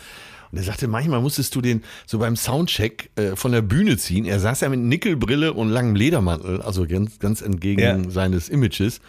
Und 0.52 0.58
er 0.58 0.64
sagte, 0.64 0.88
manchmal 0.88 1.22
musstest 1.22 1.56
du 1.56 1.62
den 1.62 1.84
so 2.06 2.20
beim 2.20 2.36
Soundcheck 2.36 3.10
äh, 3.16 3.36
von 3.36 3.52
der 3.52 3.62
Bühne 3.62 3.98
ziehen. 3.98 4.26
Er 4.26 4.40
saß 4.40 4.62
ja 4.62 4.70
mit 4.70 4.80
Nickelbrille 4.80 5.54
und 5.54 5.70
langem 5.70 5.96
Ledermantel, 5.96 6.62
also 6.62 6.86
ganz, 6.88 7.20
ganz 7.20 7.42
entgegen 7.42 7.80
Ja. 7.82 8.10
seines 8.10 8.50
Images. 8.50 9.00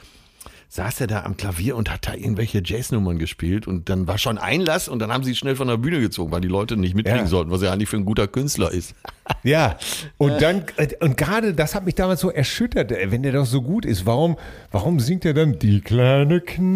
Saß 0.74 1.02
er 1.02 1.06
da 1.06 1.24
am 1.24 1.36
Klavier 1.36 1.76
und 1.76 1.90
hat 1.92 2.08
da 2.08 2.14
irgendwelche 2.14 2.62
Jazznummern 2.64 3.18
gespielt 3.18 3.66
und 3.66 3.90
dann 3.90 4.06
war 4.06 4.16
schon 4.16 4.38
Einlass 4.38 4.88
und 4.88 5.00
dann 5.00 5.12
haben 5.12 5.22
sie 5.22 5.32
ihn 5.32 5.36
schnell 5.36 5.54
von 5.54 5.68
der 5.68 5.76
Bühne 5.76 6.00
gezogen, 6.00 6.32
weil 6.32 6.40
die 6.40 6.48
Leute 6.48 6.78
nicht 6.78 6.94
mitkriegen 6.94 7.24
Ja. 7.24 7.26
sollten, 7.26 7.50
was 7.50 7.60
er 7.60 7.72
eigentlich 7.72 7.90
für 7.90 7.98
ein 7.98 8.06
guter 8.06 8.26
Künstler 8.26 8.70
ist. 8.70 8.94
Ja, 9.44 9.78
und 10.18 10.42
dann, 10.42 10.64
äh, 10.76 10.88
und 11.00 11.16
gerade 11.16 11.54
das 11.54 11.76
hat 11.76 11.84
mich 11.84 11.94
damals 11.94 12.20
so 12.20 12.28
erschüttert, 12.30 12.90
äh, 12.90 13.12
wenn 13.12 13.22
der 13.22 13.30
doch 13.32 13.46
so 13.46 13.62
gut 13.62 13.84
ist, 13.86 14.04
warum, 14.04 14.36
warum 14.72 14.98
singt 14.98 15.24
er 15.24 15.32
dann 15.32 15.60
die 15.60 15.80
kleine 15.80 16.40
Kneipe? 16.40 16.72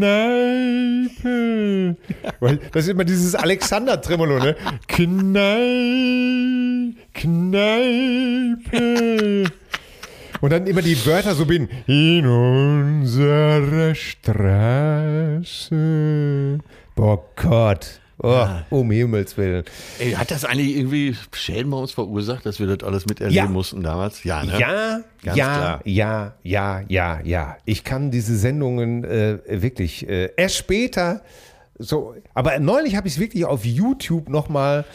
Weil 2.40 2.58
das 2.72 2.84
ist 2.84 2.90
immer 2.90 3.04
dieses 3.04 3.34
Alexander-Tremolo, 3.34 4.38
ne? 4.38 4.54
Knei, 4.88 6.94
Kneipe. 8.72 9.44
Und 10.40 10.50
dann 10.50 10.66
immer 10.66 10.82
die 10.82 10.96
Wörter 11.06 11.34
so 11.34 11.46
bin, 11.46 11.68
in 11.86 12.26
unserer 12.26 13.94
Straße. 13.94 15.44
Boah 16.94 17.22
Gott. 17.36 18.00
Oh, 18.18 18.46
um 18.70 18.90
Himmels 18.90 19.36
Willen. 19.36 19.64
Ey, 19.98 20.12
hat 20.12 20.30
das 20.30 20.46
eigentlich 20.46 20.74
irgendwie 20.76 21.14
Schäden 21.32 21.70
bei 21.70 21.76
uns 21.76 21.92
verursacht, 21.92 22.46
dass 22.46 22.58
wir 22.58 22.66
das 22.66 22.82
alles 22.86 23.04
miterleben 23.04 23.36
Ja. 23.36 23.44
mussten 23.50 23.82
damals? 23.82 24.24
Ja, 24.24 24.42
ne? 24.42 24.58
Ja, 24.58 25.00
Ganz 25.22 25.36
ja, 25.36 25.58
klar. 25.58 25.80
ja, 25.84 26.34
ja, 26.42 26.80
ja, 26.88 27.20
ja. 27.22 27.56
Ich 27.66 27.84
kann 27.84 28.10
diese 28.10 28.36
Sendungen 28.38 29.04
äh, 29.04 29.38
wirklich 29.62 30.08
äh, 30.08 30.30
erst 30.36 30.56
später 30.56 31.20
so, 31.78 32.14
aber 32.32 32.58
neulich 32.58 32.96
habe 32.96 33.06
ich 33.06 33.14
es 33.14 33.20
wirklich 33.20 33.44
auf 33.44 33.66
YouTube 33.66 34.30
nochmal 34.30 34.86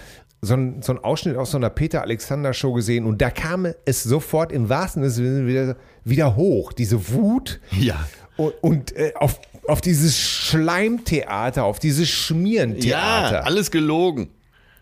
so 0.42 0.56
ein, 0.56 0.82
so 0.82 0.94
Ausschnitt 1.02 1.38
aus 1.38 1.52
so 1.52 1.58
einer 1.58 1.70
Peter 1.70 2.02
Alexander 2.02 2.54
Show 2.54 2.74
gesehen 2.74 3.06
und 3.06 3.22
da 3.22 3.30
kam 3.30 3.68
es 3.86 4.04
sofort 4.04 4.52
im 4.52 4.70
wahrsten 4.70 5.08
Sinne 5.10 5.46
wieder, 5.48 5.76
wieder 6.04 6.36
hoch, 6.36 6.74
diese 6.74 7.10
Wut 7.14 7.60
Ja. 7.80 8.08
und, 8.38 8.54
und 8.62 8.96
äh, 8.96 9.14
auf, 9.16 9.40
auf 9.68 9.82
dieses 9.82 10.18
Schleimtheater, 10.18 11.64
auf 11.64 11.80
dieses 11.80 12.08
Ja, 12.10 12.16
Schmierentheater. 12.16 13.46
alles 13.46 13.70
gelogen. 13.72 14.30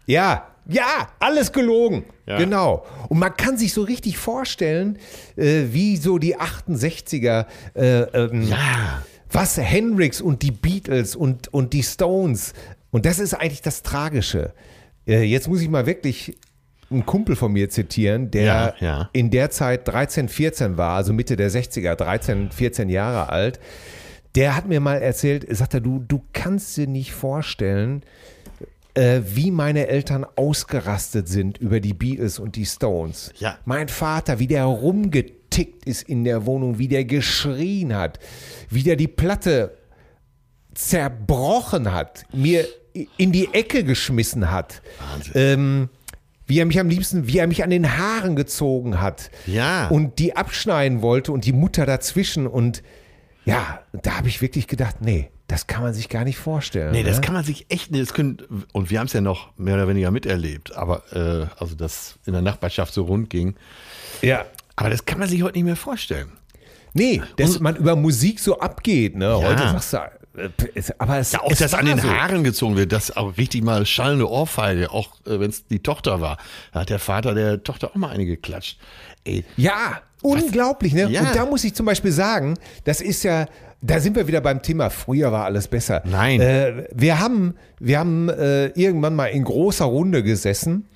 Ja, 0.06 0.48
ja, 0.68 1.10
alles 1.20 1.52
gelogen. 1.52 2.06
Ja. 2.26 2.38
Genau. 2.38 2.86
Und 3.10 3.18
man 3.20 3.36
kann 3.36 3.58
sich 3.58 3.74
so 3.74 3.82
richtig 3.82 4.18
vorstellen, 4.18 4.98
äh, 5.36 5.64
wie 5.72 5.98
so 5.98 6.20
die 6.20 6.38
68er, 6.38 7.48
äh, 7.76 8.02
ähm, 8.02 8.44
Ja. 8.44 9.04
was 9.32 9.58
Hendrix 9.58 10.22
und 10.22 10.42
die 10.44 10.52
Beatles 10.52 11.16
und, 11.16 11.52
und 11.54 11.74
die 11.74 11.84
Stones. 11.84 12.54
Und 12.92 13.06
das 13.06 13.20
ist 13.20 13.34
eigentlich 13.34 13.62
das 13.62 13.82
Tragische. 13.84 14.54
Äh, 15.10 15.24
jetzt 15.24 15.48
muss 15.48 15.62
ich 15.62 15.70
mal 15.70 15.86
wirklich 15.86 16.36
einen 16.92 17.06
Kumpel 17.06 17.36
von 17.36 17.52
mir 17.52 17.70
zitieren, 17.70 18.32
der 18.32 18.44
Ja, 18.46 18.74
ja. 18.80 19.10
in 19.14 19.30
der 19.30 19.50
Zeit 19.50 19.88
13, 19.88 20.30
14 20.30 20.78
war, 20.78 20.96
also 20.96 21.14
Mitte 21.14 21.36
der 21.36 21.52
60er, 21.52 21.96
13, 21.96 22.52
14 22.52 22.90
Jahre 22.90 23.30
alt. 23.30 23.60
Der 24.36 24.56
hat 24.56 24.68
mir 24.68 24.80
mal 24.80 25.02
erzählt, 25.02 25.46
sagt 25.50 25.74
er, 25.74 25.82
du, 25.82 26.00
du 26.00 26.22
kannst 26.34 26.78
dir 26.78 26.88
nicht 26.88 27.12
vorstellen, 27.12 28.04
äh, 28.94 29.22
wie 29.26 29.52
meine 29.52 29.88
Eltern 29.88 30.26
ausgerastet 30.36 31.28
sind 31.28 31.58
über 31.58 31.80
die 31.80 31.94
Beatles 31.94 32.40
und 32.40 32.56
die 32.56 32.66
Stones. 32.66 33.32
Ja. 33.40 33.58
Mein 33.66 33.88
Vater, 33.88 34.40
wie 34.40 34.48
der 34.48 34.66
rumgetickt 34.66 35.86
ist 35.86 36.04
in 36.04 36.24
der 36.24 36.46
Wohnung, 36.46 36.78
wie 36.78 36.88
der 36.88 37.06
geschrien 37.06 37.96
hat, 37.96 38.20
wie 38.70 38.84
der 38.84 38.96
die 38.96 39.08
Platte 39.08 39.78
zerbrochen 40.74 41.92
hat, 41.92 42.24
mir 42.34 42.66
in 43.18 43.32
die 43.32 43.54
Ecke 43.54 43.84
geschmissen 43.84 44.52
hat. 44.52 44.82
Ähm, 45.34 45.90
wie 46.50 46.60
er 46.60 46.66
mich 46.66 46.80
am 46.80 46.90
liebsten, 46.90 47.28
wie 47.28 47.38
er 47.38 47.48
mich 47.48 47.64
an 47.64 47.70
den 47.70 47.98
Haaren 47.98 48.36
gezogen 48.36 49.00
hat. 49.00 49.30
Ja. 49.46 49.88
Und 49.90 50.18
die 50.18 50.36
abschneiden 50.36 51.04
wollte 51.04 51.32
und 51.32 51.46
die 51.46 51.54
Mutter 51.54 51.86
dazwischen. 51.86 52.48
Und 52.48 52.82
ja, 53.46 53.82
da 53.94 54.18
habe 54.18 54.28
ich 54.28 54.42
wirklich 54.42 54.68
gedacht, 54.68 54.98
nee, 55.02 55.30
das 55.48 55.68
kann 55.68 55.84
man 55.84 55.94
sich 55.94 56.10
gar 56.10 56.24
nicht 56.24 56.38
vorstellen. 56.38 56.92
Nee, 56.92 57.04
das 57.04 57.18
ne? 57.18 57.22
kann 57.22 57.36
man 57.36 57.44
sich 57.44 57.68
echt 57.70 57.92
nicht. 57.92 58.02
Das 58.02 58.14
können, 58.14 58.38
und 58.74 58.90
wir 58.90 59.00
haben 59.00 59.06
es 59.06 59.14
ja 59.14 59.22
noch 59.22 59.56
mehr 59.58 59.76
oder 59.76 59.88
weniger 59.88 60.10
miterlebt, 60.10 60.76
aber 60.76 61.04
äh, 61.14 61.48
also 61.60 61.76
dass 61.76 62.18
in 62.26 62.34
der 62.34 62.42
Nachbarschaft 62.42 62.94
so 62.94 63.04
rund 63.04 63.30
ging. 63.30 63.56
Ja. 64.22 64.46
Aber 64.76 64.90
das 64.90 65.06
kann 65.06 65.20
man 65.20 65.28
sich 65.30 65.44
heute 65.44 65.58
nicht 65.58 65.66
mehr 65.66 65.76
vorstellen. 65.76 66.32
Nee, 66.94 67.22
dass 67.38 67.58
Und- 67.58 67.62
man 67.62 67.76
über 67.76 67.96
Musik 67.96 68.40
so 68.40 68.60
abgeht. 68.60 69.16
Ne? 69.16 69.36
Heute 69.38 69.64
sagst 69.70 69.94
du, 69.94 69.98
aber 70.98 71.18
es, 71.20 71.32
Ja, 71.32 71.42
auch 71.42 71.52
es 71.52 71.60
das 71.60 71.72
war 71.74 71.80
an 71.80 71.86
den 71.86 72.00
so. 72.00 72.10
Haaren 72.10 72.44
gezogen 72.44 72.76
wird, 72.76 72.92
das 72.92 73.16
auch 73.16 73.38
richtig 73.38 73.64
mal 73.64 73.86
schallende 73.86 74.30
Ohrfeige, 74.30 74.92
auch 74.92 75.16
äh, 75.26 75.40
wenn 75.40 75.50
es 75.50 75.66
die 75.68 75.80
Tochter 75.80 76.22
war. 76.22 76.38
Da 76.74 76.82
hat 76.82 76.90
der 76.90 77.00
Vater 77.00 77.34
der 77.34 77.64
Tochter 77.64 77.92
auch 77.92 77.96
mal 77.96 78.10
eine 78.10 78.26
geklatscht. 78.26 78.78
Ey, 79.26 79.44
Ja, 79.58 80.02
unglaublich, 80.22 80.94
ne? 80.94 81.10
Ja. 81.10 81.22
Und 81.22 81.36
da 81.36 81.46
muss 81.46 81.64
ich 81.64 81.74
zum 81.74 81.86
Beispiel 81.86 82.12
sagen, 82.12 82.56
das 82.84 83.02
ist 83.02 83.24
ja, 83.24 83.46
da 83.82 84.00
sind 84.00 84.16
wir 84.16 84.28
wieder 84.28 84.42
beim 84.42 84.62
Thema, 84.62 84.90
früher 84.90 85.32
war 85.32 85.46
alles 85.46 85.68
besser. 85.68 86.02
Nein. 86.06 86.42
Äh, 86.42 86.88
wir 86.94 87.20
haben, 87.20 87.56
wir 87.80 88.00
haben 88.00 88.30
äh, 88.30 88.68
irgendwann 88.68 89.16
mal 89.16 89.28
in 89.28 89.44
großer 89.44 89.86
Runde 89.86 90.24
gesessen. 90.24 90.88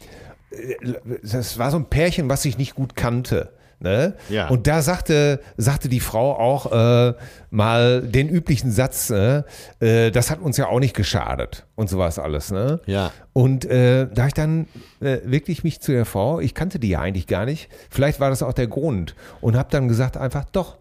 Äh, 0.51 0.75
Das 1.23 1.57
war 1.57 1.71
so 1.71 1.77
ein 1.77 1.85
Pärchen, 1.85 2.29
was 2.29 2.45
ich 2.45 2.57
nicht 2.57 2.75
gut 2.75 2.95
kannte. 2.95 3.53
Ne? 3.83 4.13
Ja. 4.29 4.47
Und 4.47 4.65
da 4.65 4.81
sagte, 4.81 5.41
sagte 5.57 5.89
die 5.89 5.99
Frau 5.99 6.39
auch 6.39 6.71
äh, 6.71 7.13
mal 7.49 8.01
den 8.01 8.29
üblichen 8.29 8.71
Satz, 8.71 9.09
ne? 9.09 9.43
äh, 9.81 10.09
das 10.09 10.31
hat 10.31 10.39
uns 10.39 10.55
ja 10.55 10.67
auch 10.67 10.79
nicht 10.79 10.95
geschadet 10.95 11.65
und 11.75 11.89
sowas 11.89 12.17
alles. 12.17 12.49
Ne? 12.49 12.79
Ja. 12.85 13.11
Und 13.33 13.65
äh, 13.65 14.07
da 14.11 14.27
ich 14.27 14.33
dann 14.33 14.67
äh, 15.01 15.19
wirklich 15.25 15.65
mich 15.65 15.81
zu 15.81 15.91
der 15.91 16.05
Frau, 16.05 16.39
ich 16.39 16.53
kannte 16.53 16.79
die 16.79 16.89
ja 16.89 17.01
eigentlich 17.01 17.27
gar 17.27 17.45
nicht, 17.45 17.69
vielleicht 17.89 18.21
war 18.21 18.29
das 18.29 18.41
auch 18.41 18.53
der 18.53 18.67
Grund 18.67 19.15
und 19.41 19.57
habe 19.57 19.67
dann 19.69 19.89
gesagt 19.89 20.15
einfach, 20.15 20.45
doch, 20.51 20.77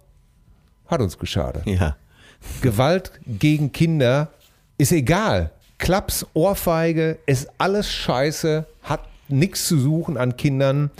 hat 0.87 1.00
uns 1.00 1.18
geschadet. 1.18 1.66
ja. 1.66 1.97
Gewalt 2.61 3.12
gegen 3.26 3.73
Kinder 3.73 4.28
ist 4.78 4.92
egal. 4.92 5.50
Klaps, 5.78 6.26
Ohrfeige, 6.35 7.18
ist 7.26 7.49
alles 7.59 7.90
scheiße, 7.90 8.66
hat 8.82 9.00
nichts 9.28 9.66
zu 9.66 9.78
suchen 9.78 10.16
an 10.16 10.37
Kindern 10.37 10.90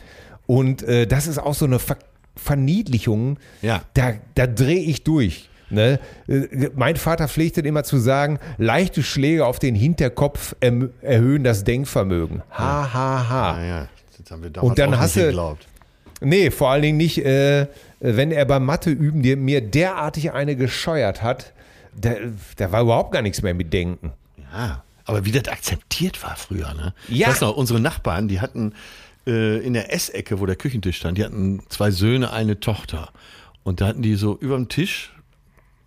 und 0.57 0.83
äh, 0.83 1.07
das 1.07 1.27
ist 1.27 1.39
auch 1.39 1.55
so 1.55 1.65
eine 1.65 1.79
Ver 1.79 1.97
Verniedlichung. 2.37 3.39
Ja. 3.61 3.83
Da, 3.95 4.15
da 4.35 4.47
drehe 4.47 4.81
ich 4.81 5.05
durch. 5.05 5.49
Ne? 5.71 5.99
Äh, 6.29 6.69
Mein 6.75 6.97
Vater 6.97 7.29
pflegte 7.29 7.61
immer 7.63 7.85
zu 7.85 7.99
sagen, 7.99 8.39
leichte 8.59 9.03
Schläge 9.03 9.47
auf 9.47 9.59
den 9.59 9.75
Hinterkopf 9.75 10.55
erm- 10.61 10.91
erhöhen 11.03 11.45
das 11.45 11.65
Denkvermögen. 11.65 12.43
Ha, 12.51 12.93
ha, 12.93 13.29
ha. 13.29 13.59
Ja, 13.61 13.65
ja. 13.67 13.89
Das 14.19 14.31
haben 14.31 14.43
wir 14.43 14.51
damals 14.51 14.71
Und 14.71 14.79
dann 14.79 14.95
auch 14.95 14.99
hast 14.99 15.17
nicht 15.17 15.27
geglaubt. 15.27 15.67
Nee, 16.21 16.51
vor 16.51 16.71
allen 16.71 16.83
Dingen 16.83 16.97
nicht, 16.99 17.19
äh, 17.25 17.67
wenn 18.01 18.31
er 18.33 18.45
beim 18.45 18.65
Mathe 18.65 18.91
üben 18.91 19.23
dir, 19.23 19.37
mir 19.37 19.61
derartig 19.61 20.33
eine 20.33 20.57
gescheuert 20.57 21.23
hat, 21.23 21.53
da, 21.95 22.13
da 22.57 22.73
war 22.73 22.83
überhaupt 22.83 23.13
gar 23.13 23.23
nichts 23.23 23.43
mehr 23.43 23.55
mit 23.55 23.73
Denken. 23.73 24.13
Ja, 24.55 24.83
aber 25.05 25.25
wie 25.25 25.33
das 25.33 25.53
akzeptiert 25.53 26.23
war 26.23 26.37
früher, 26.37 26.73
ne? 26.75 26.95
Ja. 27.09 27.29
Ich 27.29 27.35
weiß 27.35 27.41
noch, 27.43 27.57
unsere 27.57 27.81
Nachbarn, 27.81 28.29
die 28.29 28.41
hatten 28.41 28.73
äh, 29.27 29.59
in 29.59 29.73
der 29.75 29.93
Essecke, 29.95 30.41
wo 30.41 30.47
der 30.47 30.57
Küchentisch 30.57 30.97
stand, 30.97 31.19
die 31.19 31.25
hatten 31.25 31.63
zwei 31.69 31.91
Söhne, 31.91 32.33
eine 32.33 32.61
Tochter. 32.61 33.11
Und 33.63 33.81
da 33.81 33.87
hatten 33.87 34.03
die 34.03 34.15
so 34.15 34.37
über 34.39 34.57
dem 34.57 34.69
Tisch, 34.69 35.13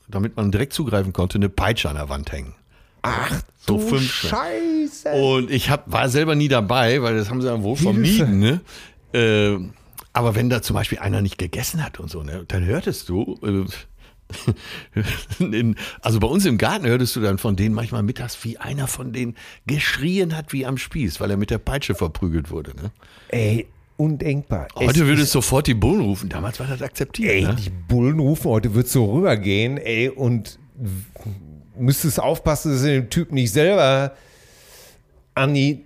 damit 0.08 0.38
man 0.38 0.52
direkt 0.52 0.74
zugreifen 0.74 1.14
konnte, 1.14 1.38
eine 1.38 1.50
Peitsche 1.50 1.90
an 1.90 1.96
der 1.96 2.10
Wand 2.10 2.32
hängen. 2.32 2.54
Ach, 3.02 3.42
So 3.60 3.78
du 3.78 3.88
fünf. 3.88 4.12
Scheiße. 4.12 5.10
Und 5.10 5.52
ich 5.52 5.70
hab, 5.70 5.92
war 5.92 6.10
selber 6.10 6.36
nie 6.36 6.48
dabei, 6.48 7.02
weil 7.02 7.16
das 7.16 7.30
haben 7.30 7.42
sie 7.42 7.48
dann 7.48 7.64
wohl 7.64 7.76
vermieden. 7.76 8.40
Ne? 8.40 8.62
Äh, 9.14 9.60
aber 10.14 10.36
wenn 10.36 10.50
da 10.50 10.62
zum 10.62 10.76
Beispiel 10.76 11.00
einer 11.00 11.22
nicht 11.22 11.38
gegessen 11.38 11.84
hat 11.84 12.00
und 12.00 12.10
so, 12.10 12.24
ne, 12.24 12.46
dann 12.48 12.64
hörtest 12.64 13.10
du, 13.10 13.38
äh, 13.44 13.66
in, 15.40 15.76
also 16.02 16.20
bei 16.20 16.28
uns 16.28 16.46
im 16.46 16.58
Garten 16.58 16.86
hörtest 16.88 17.16
du 17.16 17.22
dann 17.22 17.38
von 17.38 17.56
denen 17.56 17.76
manchmal 17.76 18.04
mittags, 18.04 18.44
wie 18.44 18.58
einer 18.58 18.88
von 18.88 19.14
denen 19.14 19.36
geschrien 19.68 20.36
hat 20.36 20.52
wie 20.54 20.66
am 20.66 20.78
Spieß, 20.78 21.20
weil 21.20 21.32
er 21.32 21.38
mit 21.38 21.50
der 21.52 21.58
Peitsche 21.60 21.96
verprügelt 21.96 22.50
wurde. 22.50 22.72
Ne? 22.76 22.92
Ey, 23.30 23.68
undenkbar. 23.98 24.68
Heute 24.76 24.92
Es 24.92 24.98
würde 25.08 25.14
ist- 25.22 25.28
es 25.28 25.32
sofort 25.32 25.68
die 25.68 25.74
Bullen 25.74 26.02
rufen. 26.02 26.30
Damals 26.30 26.60
war 26.60 26.68
das 26.68 26.82
akzeptiert. 26.82 27.32
Ey, 27.32 27.42
ne? 27.44 27.56
die 27.56 27.70
Bullen 27.70 28.20
rufen, 28.20 28.50
heute 28.50 28.74
wird 28.74 28.88
so 28.88 29.12
rübergehen, 29.14 29.78
ey, 29.78 30.10
und 30.10 30.60
müsstest 31.78 32.20
aufpassen, 32.20 32.72
dass 32.72 32.82
du 32.82 32.88
den 32.88 33.10
Typ 33.10 33.32
nicht 33.32 33.52
selber 33.52 34.16
an 35.34 35.54
die, 35.54 35.86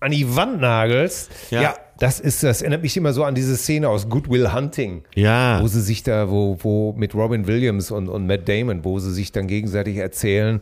an 0.00 0.10
die 0.12 0.34
Wand 0.36 0.60
nagelst. 0.60 1.30
Ja. 1.50 1.62
Ja. 1.62 1.74
Das 2.00 2.18
ist, 2.18 2.42
das 2.42 2.62
erinnert 2.62 2.82
mich 2.82 2.96
immer 2.96 3.12
so 3.12 3.22
an 3.22 3.34
diese 3.36 3.56
Szene 3.56 3.88
aus 3.88 4.08
Good 4.08 4.28
Will 4.28 4.52
Hunting. 4.52 5.04
Ja. 5.14 5.62
Wo 5.62 5.68
sie 5.68 5.80
sich 5.82 6.02
da, 6.02 6.28
wo, 6.30 6.58
wo 6.60 6.92
mit 6.94 7.14
Robin 7.14 7.46
Williams 7.46 7.90
und, 7.92 8.08
und 8.08 8.26
Matt 8.26 8.48
Damon, 8.48 8.84
wo 8.84 8.98
sie 8.98 9.12
sich 9.12 9.30
dann 9.30 9.46
gegenseitig 9.46 9.96
erzählen, 9.98 10.60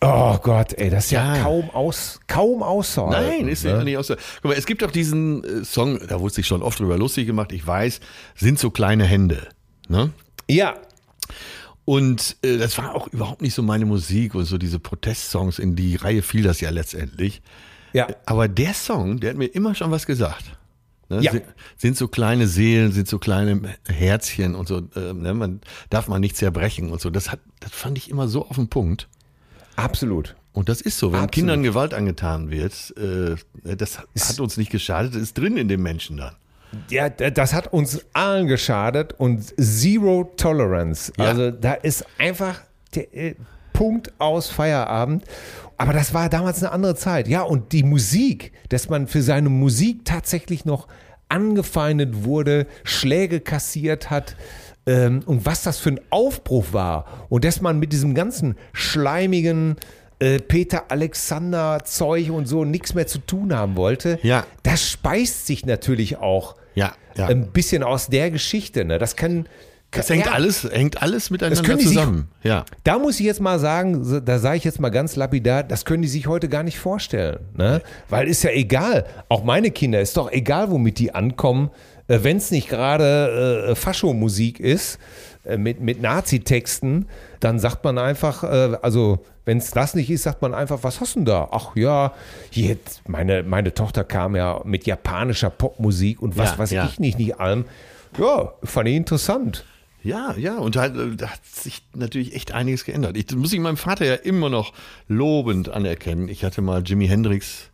oh 0.00 0.38
Gott, 0.42 0.72
ey, 0.74 0.88
das 0.88 1.06
ist 1.06 1.10
ja, 1.10 1.36
Ja. 1.36 1.42
kaum 1.42 1.68
aus, 1.70 2.20
kaum 2.28 2.62
auszuhalten. 2.62 3.28
Nein, 3.40 3.48
ist 3.48 3.64
ne? 3.64 3.70
ja 3.70 3.84
nicht 3.84 3.96
aus 3.98 4.06
der. 4.06 4.18
Guck 4.40 4.52
mal, 4.52 4.56
es 4.56 4.66
gibt 4.66 4.82
doch 4.82 4.90
diesen 4.90 5.42
äh, 5.44 5.64
Song, 5.64 5.98
da 6.08 6.20
wurde 6.20 6.34
sich 6.34 6.46
schon 6.46 6.62
oft 6.62 6.78
drüber 6.78 6.96
lustig 6.96 7.26
gemacht, 7.26 7.52
ich 7.52 7.66
weiß, 7.66 8.00
sind 8.36 8.58
so 8.58 8.70
kleine 8.70 9.04
Hände. 9.04 9.48
Ne? 9.88 10.10
Ja, 10.48 10.74
Und 11.84 12.36
äh, 12.42 12.56
das 12.56 12.78
war 12.78 12.94
auch 12.94 13.08
überhaupt 13.08 13.42
nicht 13.42 13.54
so 13.54 13.62
meine 13.62 13.84
Musik 13.86 14.34
und 14.34 14.44
so 14.44 14.58
diese 14.58 14.78
Protestsongs, 14.78 15.58
in 15.58 15.74
die 15.76 15.96
Reihe 15.96 16.22
fiel 16.22 16.42
das 16.42 16.60
ja 16.60 16.70
letztendlich. 16.70 17.42
Ja. 17.96 18.08
Aber 18.26 18.48
der 18.48 18.74
Song, 18.74 19.20
der 19.20 19.30
hat 19.30 19.36
mir 19.36 19.46
immer 19.46 19.74
schon 19.74 19.90
was 19.90 20.06
gesagt. 20.06 20.44
Ne? 21.08 21.20
Ja. 21.20 21.32
Sind, 21.76 21.96
so 21.96 22.08
kleine 22.08 22.46
Seelen, 22.46 22.92
sind 22.92 23.08
so 23.08 23.18
kleine 23.18 23.74
Herzchen 23.88 24.54
und 24.54 24.68
so. 24.68 24.78
Äh, 24.96 25.12
ne? 25.12 25.34
Man 25.34 25.60
darf 25.90 26.08
man 26.08 26.20
nicht 26.20 26.36
zerbrechen 26.36 26.90
und 26.90 27.00
so. 27.00 27.10
Das 27.10 27.30
hat, 27.30 27.40
das 27.60 27.72
fand 27.72 27.96
ich 27.98 28.10
immer 28.10 28.28
so 28.28 28.46
auf 28.46 28.56
den 28.56 28.68
Punkt. 28.68 29.08
Absolut. 29.76 30.34
Und 30.52 30.68
das 30.68 30.80
ist 30.80 30.98
so, 30.98 31.08
wenn 31.08 31.18
Absolut. 31.18 31.32
Kindern 31.32 31.62
Gewalt 31.62 31.94
angetan 31.94 32.50
wird, 32.50 32.94
äh, 32.96 33.36
das 33.76 33.98
hat 33.98 34.40
uns 34.40 34.56
nicht 34.56 34.70
geschadet, 34.70 35.14
das 35.14 35.22
ist 35.22 35.38
drin 35.38 35.56
in 35.56 35.68
den 35.68 35.82
Menschen 35.82 36.16
dann. 36.16 36.34
Ja, 36.90 37.08
das 37.08 37.52
hat 37.52 37.72
uns 37.72 38.04
allen 38.12 38.48
geschadet 38.48 39.14
und 39.18 39.54
Zero 39.60 40.32
Tolerance. 40.36 41.12
Ja. 41.16 41.26
Also 41.26 41.50
da 41.50 41.74
ist 41.74 42.04
einfach 42.18 42.60
der 42.94 43.14
äh, 43.14 43.34
Punkt 43.72 44.12
aus 44.18 44.48
Feierabend. 44.48 45.24
Aber 45.78 45.92
das 45.92 46.14
war 46.14 46.28
damals 46.28 46.62
eine 46.62 46.72
andere 46.72 46.94
Zeit. 46.94 47.28
Ja, 47.28 47.42
und 47.42 47.72
die 47.72 47.82
Musik, 47.82 48.52
dass 48.68 48.88
man 48.88 49.06
für 49.06 49.22
seine 49.22 49.48
Musik 49.48 50.04
tatsächlich 50.04 50.64
noch 50.64 50.88
angefeindet 51.28 52.24
wurde, 52.24 52.66
Schläge 52.84 53.40
kassiert 53.40 54.10
hat. 54.10 54.36
Ähm, 54.86 55.22
und 55.26 55.44
was 55.44 55.62
das 55.62 55.78
für 55.78 55.90
ein 55.90 56.00
Aufbruch 56.10 56.66
war. 56.72 57.26
Und 57.28 57.44
dass 57.44 57.60
man 57.60 57.78
mit 57.78 57.92
diesem 57.92 58.14
ganzen 58.14 58.56
schleimigen 58.72 59.76
äh, 60.18 60.38
Peter 60.38 60.84
Alexander 60.90 61.82
Zeug 61.84 62.30
und 62.30 62.46
so 62.46 62.64
nichts 62.64 62.94
mehr 62.94 63.06
zu 63.06 63.18
tun 63.18 63.54
haben 63.54 63.76
wollte. 63.76 64.18
Ja. 64.22 64.46
Das 64.62 64.88
speist 64.88 65.46
sich 65.46 65.66
natürlich 65.66 66.16
auch 66.18 66.56
Ja, 66.74 66.92
ja. 67.16 67.26
ein 67.26 67.48
bisschen 67.52 67.82
aus 67.82 68.06
der 68.06 68.30
Geschichte. 68.30 68.84
Ne? 68.84 68.98
Das 68.98 69.16
kann. 69.16 69.46
Das 69.96 70.10
hängt 70.10 70.26
ja, 70.26 70.32
alles, 70.32 70.64
hängt 70.64 71.02
alles 71.02 71.30
miteinander 71.30 71.62
die 71.76 71.82
sich- 71.82 71.88
zusammen. 71.96 72.28
Ja. 72.42 72.64
Da 72.84 72.98
muss 72.98 73.18
ich 73.20 73.26
jetzt 73.26 73.40
mal 73.40 73.58
sagen, 73.58 74.22
da 74.24 74.38
sage 74.38 74.56
ich 74.58 74.64
jetzt 74.64 74.80
mal 74.80 74.90
ganz 74.90 75.16
lapidar, 75.16 75.62
das 75.62 75.84
können 75.84 76.02
die 76.02 76.08
sich 76.08 76.26
heute 76.26 76.48
gar 76.48 76.62
nicht 76.62 76.78
vorstellen. 76.78 77.38
Ne? 77.56 77.82
Weil 78.08 78.28
ist 78.28 78.42
ja 78.42 78.50
egal, 78.50 79.06
auch 79.28 79.44
meine 79.44 79.70
Kinder, 79.70 80.00
ist 80.00 80.16
doch 80.16 80.30
egal, 80.30 80.70
womit 80.70 80.98
die 80.98 81.14
ankommen, 81.14 81.70
äh, 82.08 82.18
wenn 82.22 82.36
es 82.36 82.50
nicht 82.50 82.68
gerade 82.68 83.68
äh, 83.70 83.74
Fascho-Musik 83.74 84.60
ist, 84.60 84.98
äh, 85.44 85.56
mit, 85.56 85.80
mit 85.80 86.00
Nazi-Texten, 86.00 87.06
dann 87.40 87.58
sagt 87.58 87.84
man 87.84 87.98
einfach, 87.98 88.44
äh, 88.44 88.76
also 88.82 89.24
wenn 89.44 89.58
es 89.58 89.70
das 89.70 89.94
nicht 89.94 90.10
ist, 90.10 90.24
sagt 90.24 90.42
man 90.42 90.54
einfach, 90.54 90.80
was 90.82 91.00
hast 91.00 91.14
du 91.14 91.20
denn 91.20 91.26
da? 91.26 91.48
Ach 91.52 91.76
ja, 91.76 92.12
hier, 92.50 92.76
meine, 93.06 93.42
meine 93.44 93.72
Tochter 93.72 94.02
kam 94.02 94.34
ja 94.34 94.60
mit 94.64 94.86
japanischer 94.86 95.50
Popmusik 95.50 96.20
und 96.20 96.36
was 96.36 96.52
Ja, 96.52 96.58
weiß 96.58 96.70
ja. 96.72 96.84
ich 96.86 96.98
nicht, 96.98 97.18
nicht 97.18 97.38
allem. 97.38 97.64
Ja, 98.18 98.52
fand 98.64 98.88
ich 98.88 98.96
interessant. 98.96 99.64
Ja, 100.06 100.34
ja, 100.36 100.56
und 100.58 100.76
äh, 100.76 101.16
da 101.16 101.30
hat 101.30 101.44
sich 101.44 101.82
natürlich 101.94 102.34
echt 102.34 102.52
einiges 102.52 102.84
geändert. 102.84 103.16
Ich, 103.16 103.26
das 103.26 103.36
muss 103.36 103.52
ich 103.52 103.58
meinem 103.58 103.76
Vater 103.76 104.06
ja 104.06 104.14
immer 104.14 104.48
noch 104.48 104.72
lobend 105.08 105.68
anerkennen. 105.68 106.28
Ich 106.28 106.44
hatte 106.44 106.62
mal 106.62 106.82
Jimi 106.84 107.08
Hendrix, 107.08 107.70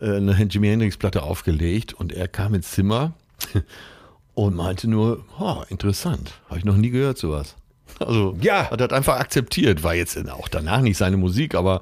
äh, 0.00 0.16
eine 0.16 0.32
Jimi 0.44 0.68
Hendrix 0.68 0.98
Platte 0.98 1.22
aufgelegt 1.22 1.94
und 1.94 2.12
er 2.12 2.28
kam 2.28 2.52
ins 2.52 2.72
Zimmer 2.72 3.14
und 4.34 4.54
meinte 4.54 4.86
nur, 4.88 5.24
oh, 5.38 5.62
interessant, 5.70 6.34
habe 6.50 6.58
ich 6.58 6.66
noch 6.66 6.76
nie 6.76 6.90
gehört 6.90 7.16
sowas. 7.16 7.56
Also 8.00 8.36
Ja. 8.42 8.70
hat 8.70 8.80
er 8.82 8.92
einfach 8.92 9.18
akzeptiert, 9.18 9.82
war 9.82 9.94
jetzt 9.94 10.18
auch 10.28 10.48
danach 10.48 10.82
nicht 10.82 10.98
seine 10.98 11.16
Musik, 11.16 11.54
aber 11.54 11.80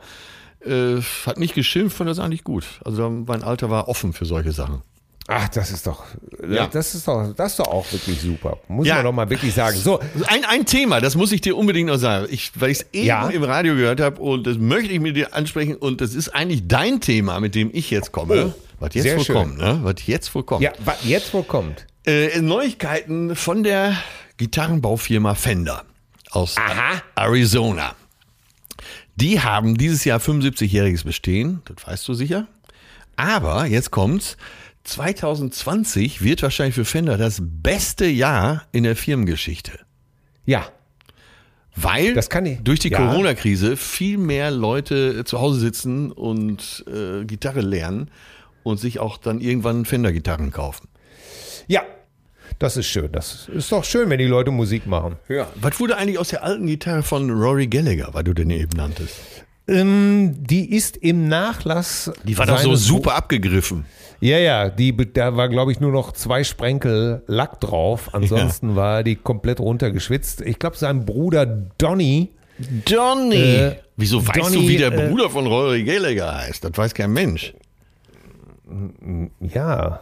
äh, 0.65 1.01
hat 1.27 1.39
nicht 1.39 1.55
geschimpft, 1.55 1.97
fand 1.97 2.09
das 2.09 2.21
eigentlich 2.21 2.45
gut. 2.45 2.65
Also 2.85 3.11
mein 3.11 3.43
Alter 3.43 3.71
war 3.71 3.89
offen 3.89 4.13
für 4.13 4.25
solche 4.25 4.53
Sachen. 4.53 4.83
Ach, 5.27 5.49
das 5.49 5.71
ist 5.71 5.87
doch, 5.87 6.05
Ja. 6.47 6.67
das 6.67 6.95
ist 6.95 7.09
doch, 7.09 7.33
das 7.35 7.53
ist 7.53 7.59
doch 7.59 7.69
auch 7.69 7.91
wirklich 7.93 8.21
super. 8.21 8.59
Muss 8.69 8.87
Ja. 8.87 8.97
man 8.97 9.05
doch 9.05 9.13
mal 9.13 9.31
wirklich 9.31 9.55
sagen. 9.55 9.77
So, 9.79 9.99
Ein, 10.27 10.45
ein 10.45 10.67
Thema, 10.67 11.01
das 11.01 11.15
muss 11.15 11.33
ich 11.33 11.41
dir 11.41 11.57
unbedingt 11.57 11.89
noch 11.89 11.97
sagen, 11.97 12.27
ich, 12.31 12.53
weil 12.57 12.71
ich 12.71 12.81
es 12.81 12.87
eben 12.93 13.07
Ja. 13.07 13.29
im 13.31 13.43
Radio 13.43 13.75
gehört 13.75 14.01
habe 14.01 14.21
und 14.21 14.47
das 14.47 14.59
möchte 14.59 14.93
ich 14.93 15.01
mit 15.01 15.17
dir 15.17 15.35
ansprechen 15.35 15.77
und 15.77 16.03
das 16.03 16.15
ist 16.15 16.29
eigentlich 16.29 16.69
dein 16.69 17.01
Thema, 17.01 17.41
mit 17.41 17.55
dem 17.55 17.71
ich 17.73 17.91
jetzt 17.91 18.13
komme. 18.13 18.53
Oh, 18.55 18.61
was 18.81 18.93
jetzt 18.95 19.05
sehr 19.05 19.17
wohl 19.17 19.25
schön. 19.25 19.35
kommt, 19.35 19.59
ne? 19.59 19.81
Was 19.83 20.07
jetzt 20.07 20.35
wohl 20.35 20.43
kommt. 20.43 20.63
ja, 20.63 20.73
was 20.85 20.97
jetzt 21.05 21.33
wohl 21.33 21.45
kommt. 21.45 21.87
Äh, 22.07 22.39
Neuigkeiten 22.43 23.35
von 23.35 23.63
der 23.63 23.97
Gitarrenbaufirma 24.37 25.35
Fender 25.35 25.85
aus 26.33 26.57
Aha. 26.59 27.01
Arizona. 27.15 27.95
Die 29.17 29.41
haben 29.41 29.79
dieses 29.79 30.05
Jahr 30.05 30.19
75-jähriges 30.21 31.05
Bestehen, 31.05 31.63
das 31.65 31.87
weißt 31.87 32.07
du 32.09 32.13
sicher. 32.15 32.47
Aber 33.17 33.65
jetzt 33.67 33.91
kommt's. 33.91 34.37
2020 34.85 36.23
wird 36.23 36.43
wahrscheinlich 36.43 36.75
für 36.75 36.85
Fender 36.85 37.17
das 37.19 37.39
beste 37.43 38.07
Jahr 38.07 38.65
in 38.73 38.85
der 38.85 38.97
Firmengeschichte. 38.97 39.73
Ja, 40.47 40.67
Weil 41.77 42.15
Das 42.15 42.31
kann 42.31 42.47
ich- 42.47 42.61
durch 42.61 42.79
die 42.79 42.91
ja. 42.91 42.99
Corona-Krise 42.99 43.77
viel 43.77 44.17
mehr 44.17 44.53
Leute 44.53 45.25
zu 45.25 45.41
Hause 45.41 45.59
sitzen 45.59 46.13
und 46.13 46.85
äh, 46.87 47.25
Gitarre 47.25 47.63
lernen 47.63 48.11
und 48.63 48.79
sich 48.79 49.01
auch 49.01 49.17
dann 49.19 49.41
irgendwann 49.41 49.85
Fender-Gitarren 49.85 50.53
kaufen. 50.53 50.87
ja, 51.67 51.83
das 52.61 52.77
ist 52.77 52.87
schön. 52.87 53.11
Das 53.11 53.49
ist 53.49 53.73
doch 53.73 53.83
schön, 53.83 54.09
wenn 54.11 54.19
die 54.21 54.27
Leute 54.27 54.53
Musik 54.53 54.87
machen. 54.87 55.17
Ja. 55.29 55.49
Was 55.57 55.81
wurde 55.81 55.97
eigentlich 55.97 56.19
aus 56.21 56.29
der 56.29 56.45
alten 56.45 56.67
Gitarre 56.67 57.03
von 57.03 57.29
Rory 57.31 57.67
Gallagher, 57.67 58.11
weil 58.13 58.23
du 58.23 58.33
den 58.35 58.51
eben 58.51 58.77
nanntest? 58.77 59.17
Ähm, 59.67 60.35
die 60.39 60.75
ist 60.75 60.97
im 60.99 61.29
Nachlass. 61.29 62.13
Die 62.25 62.37
war 62.37 62.47
doch 62.47 62.59
so 62.59 62.75
super 62.75 63.15
abgegriffen. 63.15 63.87
Ja, 64.21 64.39
ja, 64.39 64.71
die, 64.71 64.95
da 65.13 65.37
war, 65.37 65.49
glaube 65.49 65.73
ich, 65.73 65.81
nur 65.81 65.93
noch 65.93 66.13
zwei 66.13 66.45
Sprenkel 66.45 67.23
Lack 67.27 67.61
drauf. 67.61 68.11
Ansonsten 68.13 68.77
war 68.77 69.03
die 69.03 69.17
komplett 69.17 69.61
runtergeschwitzt. 69.61 70.41
Ich 70.43 70.59
glaube, 70.59 70.77
sein 70.77 71.05
Bruder 71.05 71.45
Donny, 71.47 72.31
Johnny! 72.87 73.37
Äh, 73.37 73.77
Wieso 73.97 74.27
weißt 74.27 74.39
Donny, 74.39 74.57
du, 74.57 74.69
wie 74.69 74.77
der 74.77 74.93
äh, 74.93 75.09
Bruder 75.09 75.31
von 75.31 75.47
Rory 75.47 75.85
Gallagher 75.85 76.37
heißt? 76.37 76.65
Das 76.65 76.73
weiß 76.77 76.95
kein 76.95 77.13
Mensch. 77.13 77.55
ja, 79.41 80.01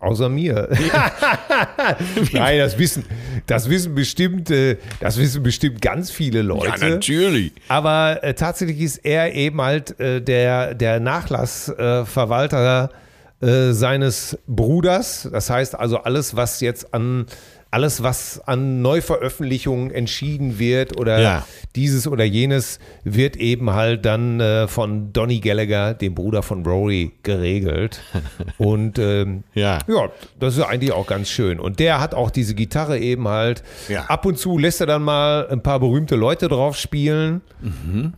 außer 0.00 0.28
mir. 0.28 0.68
Nein, 2.32 2.58
das 2.58 2.78
wissen, 2.78 3.04
das 3.46 3.68
wissen 3.70 3.94
bestimmt, 3.94 4.50
äh, 4.50 4.76
das 4.98 5.18
wissen 5.18 5.42
bestimmt 5.42 5.80
ganz 5.80 6.10
viele 6.10 6.42
Leute. 6.42 6.80
Ja, 6.80 6.88
natürlich. 6.88 7.52
Aber 7.68 8.22
äh, 8.22 8.34
tatsächlich 8.34 8.80
ist 8.80 8.98
er 9.04 9.32
eben 9.34 9.60
halt 9.60 9.98
äh, 10.00 10.20
der, 10.20 10.74
der 10.74 11.00
Nachlassverwalter 11.00 12.02
äh, 12.02 12.06
Verwalter, 12.06 12.90
äh, 13.40 13.72
seines 13.72 14.38
Bruders. 14.46 15.28
Das 15.32 15.50
heißt 15.50 15.74
also 15.78 15.98
alles, 15.98 16.36
was 16.36 16.60
jetzt 16.60 16.92
an 16.94 17.26
alles, 17.72 18.02
was 18.02 18.40
an 18.48 18.82
Neuveröffentlichungen 18.82 19.92
entschieden 19.92 20.58
wird 20.58 20.98
oder 20.98 21.20
Ja. 21.20 21.46
dieses 21.76 22.08
oder 22.08 22.24
jenes, 22.24 22.80
wird 23.04 23.36
eben 23.36 23.70
halt 23.70 24.04
dann 24.04 24.40
äh, 24.40 24.66
von 24.66 25.12
Donny 25.12 25.38
Gallagher, 25.38 25.94
dem 25.94 26.16
Bruder 26.16 26.42
von 26.42 26.66
Rory, 26.66 27.12
geregelt. 27.22 28.00
Und 28.58 28.98
ähm, 28.98 29.44
Ja. 29.54 29.78
ja, 29.86 30.08
das 30.40 30.56
ist 30.56 30.64
eigentlich 30.64 30.90
auch 30.90 31.06
ganz 31.06 31.28
schön. 31.28 31.60
Und 31.60 31.78
der 31.78 32.00
hat 32.00 32.12
auch 32.12 32.30
diese 32.32 32.56
Gitarre 32.56 32.98
eben 32.98 33.28
halt. 33.28 33.62
Ja. 33.88 34.02
Ab 34.06 34.26
und 34.26 34.36
zu 34.36 34.58
lässt 34.58 34.80
er 34.80 34.88
dann 34.88 35.02
mal 35.02 35.46
ein 35.48 35.62
paar 35.62 35.78
berühmte 35.78 36.16
Leute 36.16 36.48
drauf 36.48 36.76
spielen. 36.76 37.40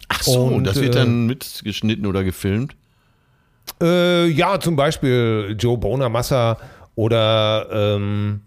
Ach 0.09 0.23
so, 0.23 0.45
Und, 0.45 0.65
das 0.65 0.77
wird 0.81 0.95
äh, 0.95 1.01
dann 1.01 1.27
mitgeschnitten 1.27 2.07
oder 2.07 2.25
gefilmt? 2.25 2.75
Äh, 3.81 4.27
ja, 4.29 4.59
zum 4.61 4.77
Beispiel 4.77 5.57
Joe 5.59 5.77
Bonamassa 5.79 6.57
oder 6.95 7.67
ähm, 7.73 8.43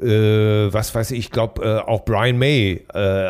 äh, 0.00 0.72
was 0.72 0.94
weiß 0.94 1.10
ich, 1.12 1.18
ich 1.18 1.30
glaube 1.30 1.64
äh, 1.64 1.78
auch 1.88 2.04
Brian 2.04 2.38
May, 2.38 2.84
äh, 2.94 3.28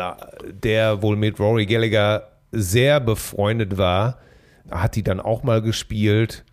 der 0.51 1.01
wohl 1.01 1.15
mit 1.17 1.39
Rory 1.39 1.65
Gallagher 1.65 2.29
sehr 2.51 2.99
befreundet 2.99 3.77
war, 3.77 4.17
hat 4.71 4.95
die 4.95 5.03
dann 5.03 5.19
auch 5.19 5.43
mal 5.43 5.61
gespielt. 5.61 6.43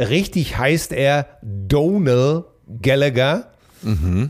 Richtig 0.00 0.58
heißt 0.58 0.92
er 0.92 1.26
Donal 1.42 2.44
Gallagher, 2.82 3.48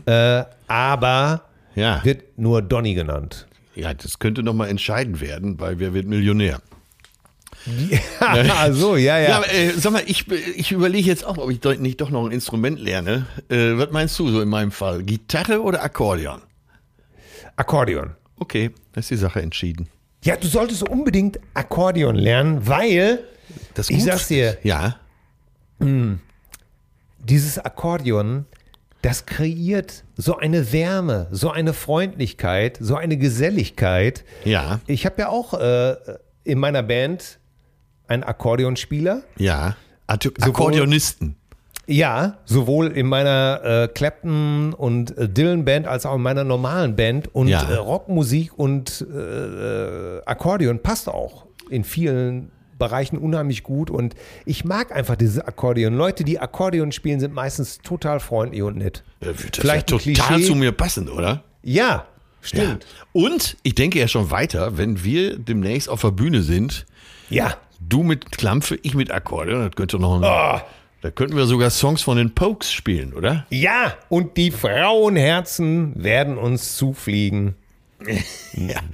äh, 0.05 0.43
aber 0.67 1.41
Ja. 1.75 2.01
wird 2.03 2.37
nur 2.37 2.61
Donny 2.61 2.93
genannt. 2.93 3.47
Ja, 3.75 3.93
das 3.93 4.19
könnte 4.19 4.43
noch 4.43 4.53
mal 4.53 4.67
entscheidend 4.67 5.21
werden, 5.21 5.59
weil 5.59 5.79
wer 5.79 5.93
wird 5.93 6.05
Millionär? 6.07 6.59
Ja, 8.21 8.71
so, 8.73 8.95
ja, 8.95 9.17
Ja, 9.19 9.29
ja. 9.29 9.37
aber, 9.37 9.51
äh, 9.53 9.69
sag 9.71 9.91
mal, 9.93 10.03
ich, 10.05 10.29
ich 10.31 10.71
überlege 10.71 11.07
jetzt 11.07 11.25
auch, 11.25 11.37
ob 11.37 11.51
ich 11.51 11.59
doch 11.59 11.75
nicht 11.75 11.99
doch 12.01 12.09
noch 12.09 12.25
ein 12.25 12.31
Instrument 12.31 12.79
lerne. 12.79 13.25
Äh, 13.49 13.77
was 13.77 13.91
meinst 13.91 14.17
du 14.19 14.29
so 14.29 14.41
in 14.41 14.49
meinem 14.49 14.71
Fall? 14.71 15.03
Gitarre 15.03 15.61
oder 15.61 15.83
Akkordeon? 15.83 16.41
Akkordeon. 17.55 18.11
Okay, 18.37 18.71
das 18.93 19.05
ist 19.05 19.11
die 19.11 19.15
Sache 19.17 19.41
entschieden. 19.41 19.89
Ja, 20.23 20.35
du 20.37 20.47
solltest 20.47 20.87
unbedingt 20.87 21.39
Akkordeon 21.53 22.15
lernen, 22.15 22.67
weil 22.67 23.19
Das 23.73 23.89
Ich 23.89 24.03
sag's 24.03 24.27
dir. 24.27 24.57
Ja. 24.63 24.95
dieses 27.19 27.57
Akkordeon, 27.59 28.45
das 29.01 29.25
kreiert 29.25 30.03
so 30.17 30.37
eine 30.37 30.71
Wärme, 30.73 31.27
so 31.31 31.51
eine 31.51 31.73
Freundlichkeit, 31.73 32.77
so 32.81 32.95
eine 32.95 33.17
Geselligkeit. 33.17 34.25
Ja. 34.43 34.81
Ich 34.87 35.05
habe 35.05 35.15
ja 35.21 35.29
auch 35.29 35.53
äh, 35.53 35.95
in 36.43 36.59
meiner 36.59 36.83
Band 36.83 37.38
einen 38.09 38.23
Akkordeonspieler. 38.23 39.21
Ja. 39.37 39.75
Ak 40.07 40.25
Akkordeonisten. 40.41 41.35
Ja, 41.85 42.37
sowohl 42.45 42.87
in 42.87 43.07
meiner 43.07 43.61
äh, 43.63 43.87
Clapton 43.87 44.73
und 44.73 45.17
äh, 45.17 45.27
Dylan 45.27 45.65
Band 45.65 45.87
als 45.87 46.05
auch 46.05 46.15
in 46.15 46.21
meiner 46.21 46.43
normalen 46.43 46.95
Band. 46.95 47.33
Und 47.33 47.47
Ja. 47.47 47.63
äh, 47.63 47.75
Rockmusik 47.75 48.57
und 48.57 49.05
äh, 49.11 49.15
äh, 50.17 50.21
Akkordeon 50.25 50.83
passt 50.83 51.07
auch 51.09 51.45
in 51.71 51.83
vielen 51.83 52.51
Bereichen 52.77 53.17
unheimlich 53.17 53.63
gut. 53.63 53.89
Und 53.89 54.13
ich 54.45 54.63
mag 54.65 54.91
einfach 54.95 55.15
dieses 55.15 55.39
Akkordeon. 55.39 55.95
Leute, 55.95 56.23
die 56.23 56.39
Akkordeon 56.39 56.91
spielen, 56.91 57.19
sind 57.19 57.33
meistens 57.33 57.79
total 57.79 58.19
freundlich 58.19 58.61
und 58.61 58.77
nett. 58.77 59.03
Äh, 59.21 59.27
das 59.33 59.35
Vielleicht 59.59 59.89
ja 59.89 59.97
ein 59.97 60.03
total 60.13 60.27
Klischee. 60.35 60.47
zu 60.47 60.55
mir 60.55 60.71
passen, 60.71 61.09
oder? 61.09 61.43
Ja, 61.63 62.05
stimmt. 62.41 62.85
Und 63.13 63.57
ich 63.63 63.73
denke 63.73 63.99
ja 63.99 64.07
schon 64.07 64.29
weiter, 64.29 64.77
wenn 64.77 65.03
wir 65.03 65.39
demnächst 65.39 65.89
auf 65.89 66.01
der 66.01 66.11
Bühne 66.11 66.43
sind, 66.43 66.85
Ja. 67.31 67.55
Du 67.79 68.03
mit 68.03 68.31
Klampfe, 68.31 68.79
ich 68.83 68.93
mit 68.95 69.11
Akkordeon, 69.11 69.65
das 69.65 69.75
könnte 69.75 69.99
noch 69.99 70.17
ein, 70.17 70.23
Ah. 70.23 70.63
Da 71.01 71.11
könnten 71.11 71.37
wir 71.37 71.45
sogar 71.45 71.69
Songs 71.69 72.01
von 72.01 72.17
den 72.17 72.35
Pokes 72.35 72.73
spielen, 72.73 73.13
oder? 73.13 73.45
Ja, 73.49 73.95
und 74.09 74.35
die 74.35 74.51
Frauenherzen 74.51 75.93
werden 75.95 76.37
uns 76.37 76.75
zufliegen. 76.75 77.55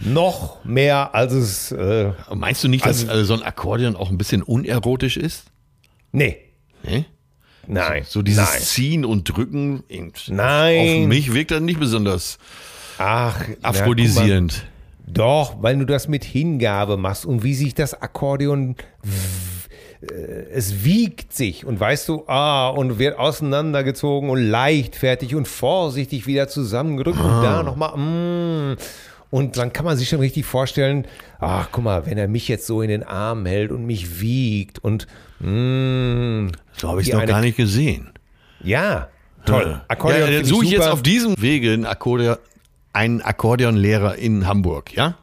Noch 0.03 0.63
mehr 0.65 1.13
als 1.15 1.33
es. 1.33 1.71
Äh, 1.71 2.11
Meinst 2.33 2.63
du 2.63 2.67
nicht, 2.67 2.85
dass 2.85 3.03
äh, 3.03 3.23
so 3.25 3.33
ein 3.35 3.43
Akkordeon 3.43 3.95
auch 3.95 4.09
ein 4.09 4.17
bisschen 4.17 4.41
unerotisch 4.43 5.17
ist? 5.17 5.45
nee. 6.11 6.37
Nee? 6.83 7.05
Nein. 7.67 8.03
So 8.07 8.21
dieses 8.21 8.51
Nein. 8.51 8.61
Ziehen 8.61 9.05
und 9.05 9.23
Drücken. 9.23 9.83
Nein. 10.27 11.01
Auf 11.03 11.07
mich 11.07 11.33
wirkt 11.33 11.49
das 11.49 11.61
nicht 11.61 11.79
besonders 11.79 12.37
Ach, 12.99 13.43
aphrodisierend. 13.63 14.53
Mal. 14.53 14.74
Doch, 15.07 15.61
weil 15.61 15.77
du 15.77 15.85
das 15.85 16.07
mit 16.07 16.23
Hingabe 16.23 16.97
machst 16.97 17.25
und 17.25 17.43
wie 17.43 17.53
sich 17.53 17.73
das 17.75 17.99
Akkordeon. 18.01 18.75
äh, 20.01 20.05
Es 20.53 20.83
wiegt 20.83 21.33
sich 21.33 21.65
und 21.65 21.79
weißt 21.79 22.07
du, 22.09 22.23
ah, 22.27 22.69
und 22.69 22.99
wird 22.99 23.17
auseinandergezogen 23.17 24.29
und 24.29 24.39
leichtfertig 24.41 25.35
und 25.35 25.47
vorsichtig 25.47 26.27
wieder 26.27 26.47
zusammengedrückt 26.47 27.19
und 27.19 27.41
da 27.43 27.63
nochmal, 27.63 27.97
mm. 27.97 28.77
Und 29.31 29.57
dann 29.57 29.73
kann 29.73 29.83
man 29.85 29.97
sich 29.97 30.07
schon 30.07 30.19
richtig 30.19 30.45
vorstellen, 30.45 31.05
ach, 31.39 31.67
guck 31.71 31.83
mal, 31.83 32.05
wenn 32.05 32.17
er 32.17 32.27
mich 32.29 32.47
jetzt 32.47 32.67
so 32.67 32.81
in 32.81 32.89
den 32.89 33.03
Arm 33.03 33.45
hält 33.45 33.71
und 33.71 33.85
mich 33.85 34.21
wiegt 34.21 34.79
und, 34.79 35.07
mm, 35.39 36.47
so 36.77 36.89
habe 36.89 37.01
ich 37.01 37.07
es 37.07 37.13
noch 37.13 37.21
eine- 37.21 37.31
gar 37.31 37.41
nicht 37.41 37.57
gesehen. 37.57 38.11
ja, 38.63 39.09
toll. 39.45 39.81
Akkordeon 39.87 40.31
ja, 40.31 40.37
dann 40.37 40.45
suche 40.45 40.65
ich 40.65 40.71
jetzt 40.71 40.83
super. 40.83 40.93
auf 40.93 41.01
diesem 41.03 41.41
Wege 41.41 41.73
einen, 41.73 41.85
Akkordeon, 41.85 42.37
einen 42.95 43.21
Akkordeonlehrer 43.21 44.15
in 44.15 44.47
Hamburg, 44.47 44.93
ja? 44.93 45.17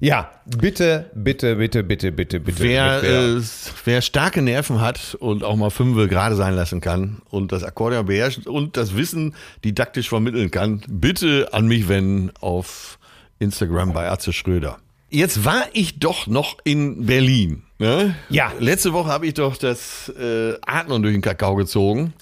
Ja, 0.00 0.30
bitte, 0.46 1.10
bitte, 1.12 1.56
bitte, 1.56 1.82
bitte, 1.82 2.12
bitte, 2.12 2.38
bitte. 2.38 2.62
Wer, 2.62 3.02
äh, 3.02 3.40
wer 3.84 4.00
starke 4.00 4.42
Nerven 4.42 4.80
hat 4.80 5.16
und 5.18 5.42
auch 5.42 5.56
mal 5.56 5.70
Fünfe 5.70 6.06
gerade 6.06 6.36
sein 6.36 6.54
lassen 6.54 6.80
kann 6.80 7.20
und 7.30 7.50
das 7.50 7.64
Akkordeon 7.64 8.06
beherrscht 8.06 8.46
und 8.46 8.76
das 8.76 8.96
Wissen 8.96 9.34
didaktisch 9.64 10.08
vermitteln 10.08 10.52
kann, 10.52 10.82
bitte 10.88 11.48
an 11.52 11.66
mich 11.66 11.88
wenden 11.88 12.30
auf 12.40 13.00
Instagram 13.40 13.92
bei 13.92 14.08
Atze 14.08 14.32
Schröder. 14.32 14.78
Jetzt 15.10 15.44
war 15.44 15.64
ich 15.72 15.98
doch 15.98 16.28
noch 16.28 16.58
in 16.62 17.06
Berlin. 17.06 17.64
Ne? 17.78 18.14
Ja. 18.28 18.52
Letzte 18.60 18.92
Woche 18.92 19.08
habe 19.08 19.26
ich 19.26 19.34
doch 19.34 19.56
das 19.56 20.10
äh, 20.10 20.54
Adlon 20.64 21.02
durch 21.02 21.14
den 21.14 21.22
Kakao 21.22 21.56
gezogen. 21.56 22.12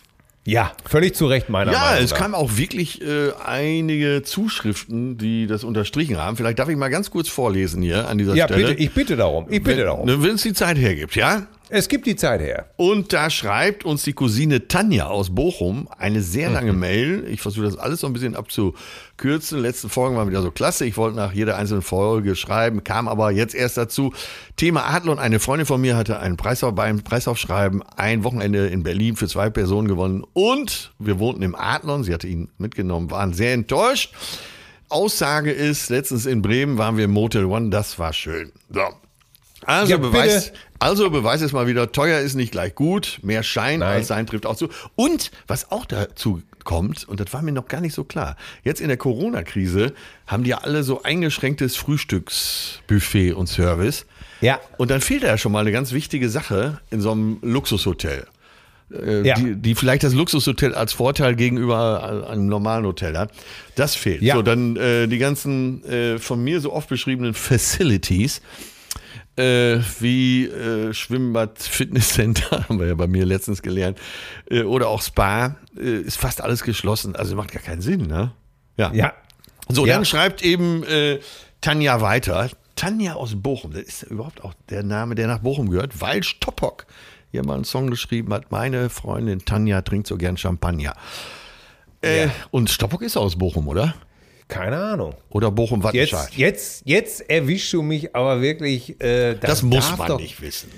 Ja, 0.46 0.72
völlig 0.88 1.14
zu 1.16 1.26
Recht, 1.26 1.48
meiner 1.48 1.72
Ja, 1.72 1.80
Meinung 1.80 2.04
es 2.04 2.12
nach. 2.12 2.18
kamen 2.18 2.35
auch 2.35 2.56
wirklich 2.56 3.02
äh, 3.02 3.32
einige 3.44 4.22
Zuschriften, 4.22 5.18
die 5.18 5.46
das 5.48 5.64
unterstrichen 5.64 6.18
haben. 6.18 6.37
Vielleicht 6.37 6.61
darf 6.61 6.68
ich 6.68 6.76
mal 6.76 6.88
ganz 6.88 7.11
kurz 7.11 7.28
vorlesen 7.28 7.82
hier 7.82 8.09
an 8.09 8.16
dieser 8.16 8.35
Ja, 8.37 8.46
Stelle. 8.46 8.68
bitte, 8.68 8.80
ich 8.80 8.92
bitte 8.92 9.16
darum. 9.16 9.46
Ich 9.50 9.62
bitte 9.62 9.78
wenn, 9.78 9.87
darum. 9.87 10.22
Wenn 10.22 10.35
es 10.37 10.42
die 10.42 10.52
Zeit 10.54 10.78
hergibt, 10.78 11.16
ja? 11.16 11.46
Es 11.68 11.88
gibt 11.88 12.07
die 12.07 12.14
Zeit 12.14 12.40
her. 12.40 12.70
Und 12.76 13.12
da 13.12 13.29
schreibt 13.29 13.85
uns 13.85 14.05
die 14.05 14.12
Cousine 14.12 14.68
Tanja 14.68 15.09
aus 15.09 15.35
Bochum 15.35 15.88
eine 15.98 16.22
sehr 16.22 16.48
lange 16.48 16.72
Mail. 16.72 17.26
Ich 17.29 17.40
versuche 17.40 17.64
das 17.64 17.76
alles 17.76 18.00
so 18.00 18.07
ein 18.07 18.12
bisschen 18.12 18.37
abzukürzen. 18.37 19.59
Letzten 19.59 19.88
Folgen 19.88 20.16
waren 20.16 20.29
wieder 20.29 20.42
so 20.42 20.52
klasse. 20.52 20.87
Ich 20.87 20.96
wollte 20.96 21.16
nach 21.16 21.33
jeder 21.33 21.57
einzelnen 21.57 21.83
Folge 21.83 22.37
schreiben, 22.37 22.85
kam 22.85 23.09
aber 23.09 23.33
jetzt 23.33 23.55
erst 23.55 23.76
dazu. 23.76 24.12
Thema 24.55 24.85
Adlon. 24.85 25.18
Eine 25.18 25.40
Freundin 25.40 25.66
von 25.66 25.81
mir 25.81 25.96
hatte 25.96 26.20
einen 26.20 26.37
Preisauf 26.37 26.72
beim 26.72 27.02
Preisaufschreiben 27.02 27.83
ein 27.96 28.22
Wochenende 28.22 28.68
in 28.68 28.85
Berlin 28.85 29.16
für 29.16 29.26
zwei 29.26 29.50
Personen 29.50 29.88
gewonnen. 29.88 30.24
Und 30.35 30.92
wir 31.00 31.18
wohnten 31.18 31.42
im 31.42 31.57
Adlon. 31.57 32.05
Sie 32.05 32.14
hatte 32.14 32.29
ihn 32.29 32.48
mitgenommen, 32.59 33.11
waren 33.11 33.33
sehr 33.35 33.55
enttäuscht. 33.55 34.14
Aussage 34.88 35.50
ist, 35.50 35.90
letztens 35.90 36.26
in 36.26 36.42
Bremen 36.42 36.79
waren 36.79 36.96
wir 36.96 37.07
im 37.07 37.11
Motel 37.11 37.44
One. 37.46 37.70
Das 37.70 37.98
war 37.98 38.12
schön. 38.12 38.52
So. 38.70 38.83
Also 39.64 39.90
Ja, 39.90 39.98
Beweis, 39.98 40.52
bitte. 40.52 40.59
Also 40.79 41.11
Beweis 41.11 41.43
ist 41.43 41.53
mal 41.53 41.67
wieder, 41.67 41.93
teuer 41.93 42.21
ist 42.21 42.35
nicht 42.35 42.53
gleich 42.53 42.75
gut, 42.75 43.19
mehr 43.23 43.43
Schein 43.43 43.81
Nein. 43.81 43.89
als 43.97 44.09
Sein 44.09 44.27
trifft 44.27 44.47
auch 44.47 44.57
zu. 44.57 44.69
Und 44.95 45.31
was 45.47 45.71
auch 45.71 45.87
dazu 45.87 46.43
kommt, 46.65 47.09
und 47.09 47.21
das 47.21 47.33
war 47.33 47.43
mir 47.43 47.53
noch 47.53 47.69
gar 47.69 47.81
nicht 47.81 47.95
so 47.95 48.05
klar, 48.05 48.37
jetzt 48.65 48.81
in 48.81 48.89
der 48.89 48.97
Corona-Krise 48.97 49.93
haben 50.27 50.43
die 50.45 50.51
ja 50.51 50.59
alle 50.59 50.83
so 50.83 51.03
eingeschränktes 51.03 51.77
Frühstücksbuffet 51.77 53.33
und 53.35 53.47
Service. 53.49 54.07
Ja. 54.41 54.61
Und 54.77 54.91
dann 54.91 55.01
fehlt 55.01 55.23
da 55.23 55.29
ja 55.29 55.39
schon 55.39 55.53
mal 55.53 55.61
eine 55.61 55.73
ganz 55.73 55.93
wichtige 55.93 56.29
Sache 56.29 56.81
in 56.91 57.01
so 57.01 57.12
einem 57.12 57.39
Luxushotel. 57.43 58.27
Äh, 58.93 59.27
Ja. 59.27 59.35
die, 59.35 59.57
die 59.57 59.75
vielleicht 59.75 60.05
das 60.05 60.15
Luxushotel 60.15 60.75
als 60.75 60.93
Vorteil 60.93 61.35
gegenüber 61.35 62.29
einem 62.31 62.47
normalen 62.47 62.85
Hotel 62.85 63.17
hat. 63.19 63.33
Das 63.75 63.95
fehlt. 63.97 64.23
Ja. 64.23 64.37
So, 64.37 64.43
dann 64.43 64.77
äh, 64.77 65.09
die 65.09 65.19
ganzen 65.19 65.85
äh, 65.85 66.19
von 66.19 66.43
mir 66.45 66.61
so 66.61 66.73
oft 66.73 66.89
beschriebenen 66.89 67.35
Facilities, 67.35 68.43
äh, 69.37 69.79
wie 70.01 70.46
äh, 70.46 70.92
Schwimmbad, 70.94 71.59
Fitnesscenter, 71.59 72.64
haben 72.68 72.79
wir 72.81 72.87
ja 72.87 72.94
bei 72.94 73.07
mir 73.07 73.25
letztens 73.27 73.62
gelernt, 73.62 73.99
äh, 74.51 74.62
oder 74.62 74.88
auch 74.88 75.03
Spa, 75.03 75.57
äh, 75.79 76.01
ist 76.01 76.16
fast 76.18 76.40
alles 76.40 76.62
geschlossen. 76.62 77.14
Also 77.16 77.37
macht 77.37 77.53
gar 77.53 77.62
keinen 77.62 77.83
Sinn, 77.83 78.07
ne? 78.07 78.33
Ja. 78.77 78.92
Ja. 78.92 79.12
So, 79.68 79.87
Ja. 79.87 79.94
dann 79.94 80.05
schreibt 80.05 80.42
eben 80.42 80.83
äh, 80.85 81.20
Tanja 81.61 82.01
weiter. 82.01 82.49
Tanja 82.77 83.14
aus 83.14 83.35
Bochum, 83.40 83.72
das 83.72 83.83
ist 83.83 84.03
überhaupt 84.03 84.44
auch 84.44 84.53
der 84.68 84.83
Name, 84.83 85.14
der 85.14 85.27
nach 85.29 85.38
Bochum 85.38 85.70
gehört, 85.70 86.01
weil 86.01 86.22
Stoppock 86.22 86.87
hier 87.33 87.44
mal 87.44 87.55
einen 87.55 87.64
Song 87.64 87.88
geschrieben 87.90 88.33
hat. 88.35 88.51
Meine 88.51 88.90
Freundin 88.90 89.44
Tanja 89.44 89.81
trinkt 89.83 90.07
so 90.07 90.16
gern 90.18 90.37
Champagner. 90.37 90.94
Äh, 92.03 92.27
Ja. 92.27 92.31
Und 92.51 92.68
Stoppock 92.70 93.03
ist 93.03 93.16
aus 93.16 93.37
Bochum, 93.37 93.66
oder? 93.68 93.94
Keine 94.48 94.76
Ahnung. 94.78 95.14
Oder 95.30 95.50
Bochum-Wattenscheid? 95.50 96.30
Jetzt, 96.35 96.37
jetzt, 96.37 96.82
jetzt 96.87 97.30
erwischst 97.30 97.72
du 97.72 97.82
mich 97.82 98.14
aber 98.14 98.40
wirklich. 98.40 99.00
Äh, 99.00 99.35
das, 99.35 99.50
Das 99.50 99.62
muss 99.62 99.96
man 99.96 100.09
doch, 100.09 100.20
nicht 100.20 100.40
wissen. 100.40 100.70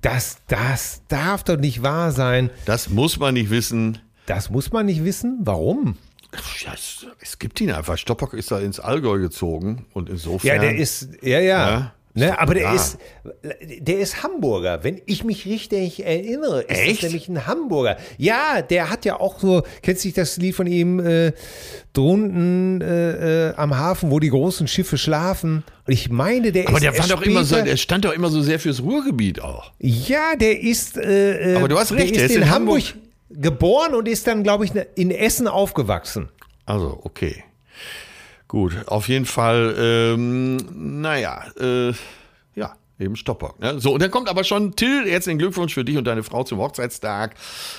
Das, 0.00 0.38
das 0.48 1.02
darf 1.08 1.44
doch 1.44 1.56
nicht 1.56 1.82
wahr 1.82 2.10
sein. 2.10 2.50
Das 2.64 2.88
muss 2.90 3.18
man 3.18 3.34
nicht 3.34 3.50
wissen. 3.50 3.98
Das 4.26 4.50
muss 4.50 4.72
man 4.72 4.86
nicht 4.86 5.04
wissen. 5.04 5.38
Warum? 5.42 5.96
Ja, 6.64 6.72
es, 6.74 7.06
es 7.20 7.38
gibt 7.38 7.60
ihn 7.60 7.70
einfach. 7.70 7.96
Stoppock 7.98 8.34
ist 8.34 8.50
da 8.50 8.58
ins 8.58 8.80
Allgäu 8.80 9.18
gezogen 9.20 9.86
und 9.92 10.08
insofern. 10.08 10.56
Ja, 10.56 10.60
der 10.60 10.74
ist, 10.76 11.08
ja, 11.22 11.38
ja. 11.40 11.70
Ja, 11.70 11.94
Ne, 12.14 12.38
aber 12.38 12.52
der 12.54 12.74
ist, 12.74 12.98
der 13.78 13.98
ist 13.98 14.22
Hamburger. 14.22 14.84
Wenn 14.84 15.00
ich 15.06 15.24
mich 15.24 15.46
richtig 15.46 16.04
erinnere, 16.04 16.60
ist 16.62 16.70
Echt? 16.78 17.02
das 17.02 17.10
nämlich 17.10 17.28
ein 17.28 17.46
Hamburger. 17.46 17.96
Ja, 18.18 18.60
der 18.60 18.90
hat 18.90 19.06
ja 19.06 19.18
auch 19.18 19.40
so, 19.40 19.62
kennst 19.80 20.04
du 20.04 20.08
dich 20.08 20.14
das 20.14 20.36
Lied 20.36 20.54
von 20.54 20.66
ihm, 20.66 21.00
äh, 21.00 21.32
drunten 21.94 22.80
äh, 22.80 23.48
äh, 23.50 23.54
am 23.56 23.76
Hafen, 23.78 24.10
wo 24.10 24.18
die 24.20 24.28
großen 24.30 24.66
Schiffe 24.68 24.98
schlafen? 24.98 25.64
Und 25.86 25.92
ich 25.92 26.10
meine, 26.10 26.52
der 26.52 26.68
aber 26.68 26.76
ist 26.76 26.82
der, 26.82 26.90
war 26.92 26.98
erst 26.98 27.10
doch 27.12 27.22
immer 27.22 27.44
so, 27.44 27.54
später- 27.54 27.66
der 27.70 27.76
stand 27.76 28.04
doch 28.04 28.12
immer 28.12 28.28
so 28.30 28.42
sehr 28.42 28.58
fürs 28.60 28.82
Ruhrgebiet 28.82 29.40
auch. 29.40 29.72
Ja, 29.78 30.36
der 30.36 30.60
ist. 30.60 30.96
Äh, 30.98 31.54
äh, 31.54 31.56
Aber 31.56 31.68
du 31.68 31.78
hast 31.78 31.92
recht, 31.92 32.14
der 32.14 32.26
ist, 32.26 32.36
in, 32.36 32.50
Hamburg, 32.50 32.82
geboren 33.30 33.94
und 33.94 34.06
ist 34.08 34.26
dann, 34.26 34.42
glaube 34.42 34.64
ich, 34.64 34.74
ne- 34.74 34.86
in 34.94 35.10
Essen 35.10 35.48
aufgewachsen. 35.48 36.28
Also, 36.66 37.00
okay. 37.04 37.42
Gut, 38.52 38.76
auf 38.86 39.08
jeden 39.08 39.24
Fall, 39.24 39.74
ähm, 39.78 40.58
naja, 41.00 41.42
äh, 41.58 41.94
Ja, 42.54 42.74
eben 42.98 43.16
Stopbock. 43.16 43.58
Ne? 43.60 43.80
So, 43.80 43.94
und 43.94 44.02
dann 44.02 44.10
kommt 44.10 44.28
aber 44.28 44.44
schon 44.44 44.76
Till, 44.76 45.10
herzlichen 45.10 45.38
Glückwunsch 45.38 45.72
für 45.72 45.86
dich 45.86 45.96
und 45.96 46.04
deine 46.04 46.22
Frau 46.22 46.44
zum 46.44 46.58
Hochzeitstag. 46.58 47.34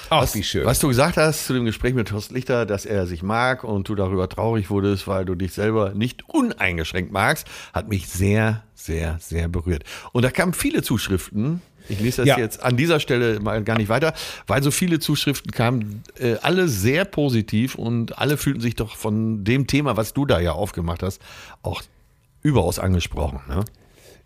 Ach, 0.10 0.24
was, 0.24 0.34
wie 0.34 0.42
schön. 0.42 0.66
Was 0.66 0.80
du 0.80 0.88
gesagt 0.88 1.16
hast 1.18 1.46
zu 1.46 1.54
dem 1.54 1.66
Gespräch 1.66 1.94
mit 1.94 2.12
Horst 2.12 2.32
Lichter, 2.32 2.66
dass 2.66 2.88
er 2.88 3.06
sich 3.06 3.22
mag 3.22 3.64
und 3.64 3.88
du 3.88 3.94
darüber 3.94 4.28
traurig 4.28 4.72
wurdest, 4.72 5.08
weil 5.08 5.26
du 5.26 5.36
dich 5.36 5.54
selber 5.54 5.94
nicht 5.94 6.28
uneingeschränkt 6.28 7.12
magst, 7.12 7.48
hat 7.72 7.88
mich 7.88 8.10
sehr, 8.10 8.64
sehr, 8.74 9.18
sehr 9.20 9.50
berührt. 9.50 9.84
Und 10.12 10.24
da 10.24 10.32
kamen 10.32 10.54
viele 10.54 10.82
Zuschriften. 10.82 11.62
Ich 11.90 12.00
lese 12.00 12.18
das 12.22 12.28
Ja. 12.28 12.38
jetzt 12.38 12.64
an 12.64 12.78
dieser 12.78 13.00
Stelle 13.00 13.40
mal 13.40 13.64
gar 13.64 13.78
nicht 13.78 13.90
weiter, 13.90 14.14
weil 14.48 14.64
so 14.64 14.72
viele 14.72 15.00
Zuschriften 15.00 15.52
kamen, 15.52 16.04
äh, 16.20 16.36
alle 16.42 16.68
sehr 16.68 17.06
positiv 17.06 17.76
und 17.76 18.18
alle 18.18 18.38
fühlten 18.38 18.62
sich 18.62 18.76
doch 18.76 18.96
von 18.96 19.44
dem 19.44 19.68
Thema, 19.68 19.98
was 19.98 20.14
du 20.14 20.26
da 20.26 20.40
ja 20.40 20.54
aufgemacht 20.54 21.04
hast, 21.04 21.22
auch 21.62 21.82
überaus 22.42 22.80
angesprochen. 22.80 23.40
Ne? 23.48 23.64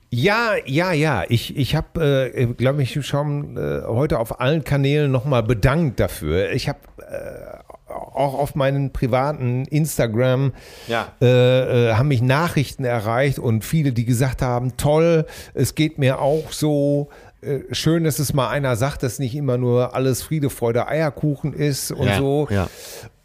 Ja, 0.09 0.51
ja, 0.65 0.93
ja. 0.93 1.23
Ich, 1.27 1.57
ich 1.57 1.75
habe, 1.75 2.31
äh, 2.33 2.45
glaube 2.45 2.81
ich, 2.81 3.05
schon 3.05 3.57
äh, 3.57 3.81
heute 3.85 4.19
auf 4.19 4.39
allen 4.39 4.63
Kanälen 4.63 5.11
nochmal 5.11 5.43
bedankt 5.43 5.99
dafür. 5.99 6.51
Ich 6.53 6.69
habe 6.69 6.79
äh, 6.99 7.57
auch 7.93 8.33
auf 8.35 8.55
meinen 8.55 8.93
privaten 8.93 9.65
Instagram 9.65 10.53
Ja. 10.87 11.11
äh, 11.21 11.89
äh, 11.89 11.93
haben 11.95 12.07
mich 12.07 12.21
Nachrichten 12.21 12.85
erreicht 12.85 13.37
und 13.37 13.65
viele, 13.65 13.91
die 13.91 14.05
gesagt 14.05 14.41
haben, 14.41 14.77
toll, 14.77 15.25
es 15.53 15.75
geht 15.75 15.97
mir 15.97 16.19
auch 16.21 16.51
so. 16.53 17.09
Äh, 17.47 17.73
Schön, 17.75 18.03
dass 18.03 18.19
es 18.19 18.33
mal 18.33 18.49
einer 18.49 18.75
sagt, 18.75 19.03
dass 19.03 19.19
nicht 19.19 19.35
immer 19.35 19.57
nur 19.57 19.95
alles 19.95 20.21
Friede, 20.21 20.49
Freude, 20.49 20.87
Eierkuchen 20.87 21.53
ist 21.53 21.91
und 21.91 22.07
Ja, 22.07 22.17
so. 22.19 22.47
ja. 22.49 22.69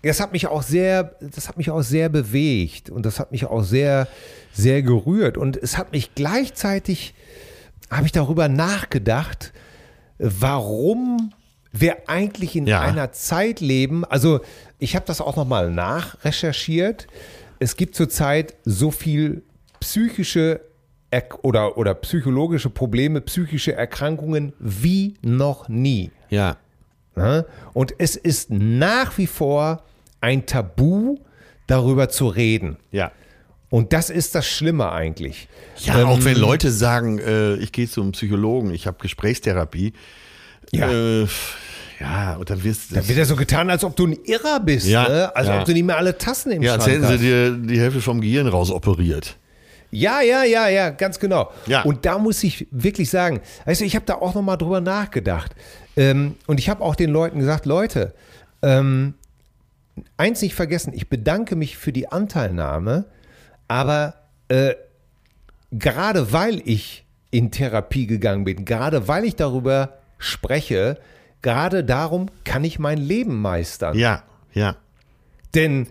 Das 0.02 0.20
hat 0.20 0.32
mich 0.32 0.46
auch 0.48 0.62
sehr, 0.62 1.14
das 1.20 1.48
hat 1.48 1.56
mich 1.56 1.70
auch 1.70 1.82
sehr 1.82 2.08
bewegt 2.08 2.90
und 2.90 3.06
das 3.06 3.20
hat 3.20 3.30
mich 3.30 3.44
auch 3.46 3.62
sehr, 3.62 4.08
sehr 4.52 4.82
gerührt 4.82 5.36
und 5.38 5.56
es 5.56 5.78
hat 5.78 5.92
mich 5.92 6.14
gleichzeitig, 6.16 7.14
habe 7.90 8.06
ich 8.06 8.12
darüber 8.12 8.48
nachgedacht, 8.48 9.52
warum 10.18 11.32
wir 11.72 12.08
eigentlich 12.08 12.56
in 12.56 12.66
Ja. 12.66 12.80
einer 12.80 13.12
Zeit 13.12 13.60
leben. 13.60 14.04
Also 14.04 14.40
ich 14.78 14.94
habe 14.96 15.06
das 15.06 15.20
auch 15.20 15.36
noch 15.36 15.46
mal 15.46 15.70
nachrecherchiert. 15.70 17.06
Es 17.60 17.76
gibt 17.76 17.94
zurzeit 17.94 18.54
so 18.64 18.90
viel 18.90 19.42
psychische 19.80 20.60
Er 21.12 21.24
oder, 21.42 21.76
oder 21.76 21.94
psychologische 21.94 22.70
Probleme, 22.70 23.20
psychische 23.20 23.74
Erkrankungen 23.74 24.54
wie 24.58 25.14
noch 25.20 25.68
nie. 25.68 26.10
Ja. 26.30 26.56
Ne? 27.14 27.44
Und 27.74 27.94
es 27.98 28.16
ist 28.16 28.50
nach 28.50 29.18
wie 29.18 29.26
vor 29.26 29.84
ein 30.22 30.46
Tabu, 30.46 31.18
darüber 31.66 32.08
zu 32.08 32.28
reden. 32.28 32.78
Ja. 32.90 33.12
Und 33.68 33.92
das 33.92 34.10
ist 34.10 34.34
das 34.34 34.46
Schlimme 34.46 34.90
eigentlich. 34.90 35.48
Ja, 35.78 36.00
Ähm, 36.00 36.08
auch 36.08 36.24
wenn 36.24 36.36
Leute 36.36 36.70
sagen, 36.70 37.18
äh, 37.18 37.56
ich 37.56 37.72
gehe 37.72 37.88
zum 37.88 38.12
Psychologen, 38.12 38.72
ich 38.72 38.86
habe 38.86 38.96
Gesprächstherapie. 39.00 39.92
Ja. 40.72 40.90
Äh, 40.90 41.26
ja, 42.00 42.36
und 42.36 42.48
dann 42.50 42.64
wirst 42.64 42.96
Da 42.96 43.06
wird 43.06 43.18
ja 43.18 43.24
so 43.24 43.36
getan, 43.36 43.70
als 43.70 43.84
ob 43.84 43.96
du 43.96 44.06
ein 44.06 44.18
Irrer 44.24 44.60
bist. 44.60 44.86
Ja, 44.86 45.08
ne? 45.08 45.36
Als 45.36 45.46
ja. 45.46 45.60
ob 45.60 45.66
du 45.66 45.72
nicht 45.72 45.84
mehr 45.84 45.96
alle 45.96 46.16
Tassen 46.18 46.52
im 46.52 46.62
ja, 46.62 46.72
als 46.72 46.84
Schrank 46.84 46.96
hätten 46.96 47.06
sie 47.06 47.12
hast. 47.12 47.22
dir 47.22 47.50
die 47.52 47.80
Hälfte 47.80 48.00
vom 48.00 48.20
Gehirn 48.20 48.48
rausoperiert. 48.48 49.36
Ja, 49.94 50.22
ja, 50.22 50.42
ja, 50.42 50.68
ja, 50.68 50.88
ganz 50.90 51.18
genau. 51.18 51.52
Ja. 51.66 51.82
Und 51.82 52.06
da 52.06 52.18
muss 52.18 52.42
ich 52.42 52.66
wirklich 52.70 53.10
sagen, 53.10 53.40
also 53.66 53.84
ich 53.84 53.94
habe 53.94 54.06
da 54.06 54.14
auch 54.14 54.34
nochmal 54.34 54.56
drüber 54.56 54.80
nachgedacht. 54.80 55.54
Ähm, 55.96 56.36
und 56.46 56.58
ich 56.58 56.70
habe 56.70 56.82
auch 56.82 56.96
den 56.96 57.10
Leuten 57.10 57.38
gesagt, 57.38 57.66
Leute, 57.66 58.14
ähm, 58.62 59.14
eins 60.16 60.40
nicht 60.40 60.54
vergessen, 60.54 60.94
ich 60.94 61.10
bedanke 61.10 61.56
mich 61.56 61.76
für 61.76 61.92
die 61.92 62.10
Anteilnahme, 62.10 63.04
aber 63.68 64.14
äh, 64.48 64.74
gerade 65.70 66.32
weil 66.32 66.62
ich 66.64 67.04
in 67.30 67.50
Therapie 67.50 68.06
gegangen 68.06 68.44
bin, 68.44 68.64
gerade 68.64 69.08
weil 69.08 69.24
ich 69.26 69.36
darüber 69.36 69.98
spreche, 70.16 70.98
gerade 71.42 71.84
darum 71.84 72.30
kann 72.44 72.64
ich 72.64 72.78
mein 72.78 72.98
Leben 72.98 73.42
meistern. 73.42 73.96
Ja, 73.98 74.22
ja. 74.54 74.76
Denn 75.54 75.86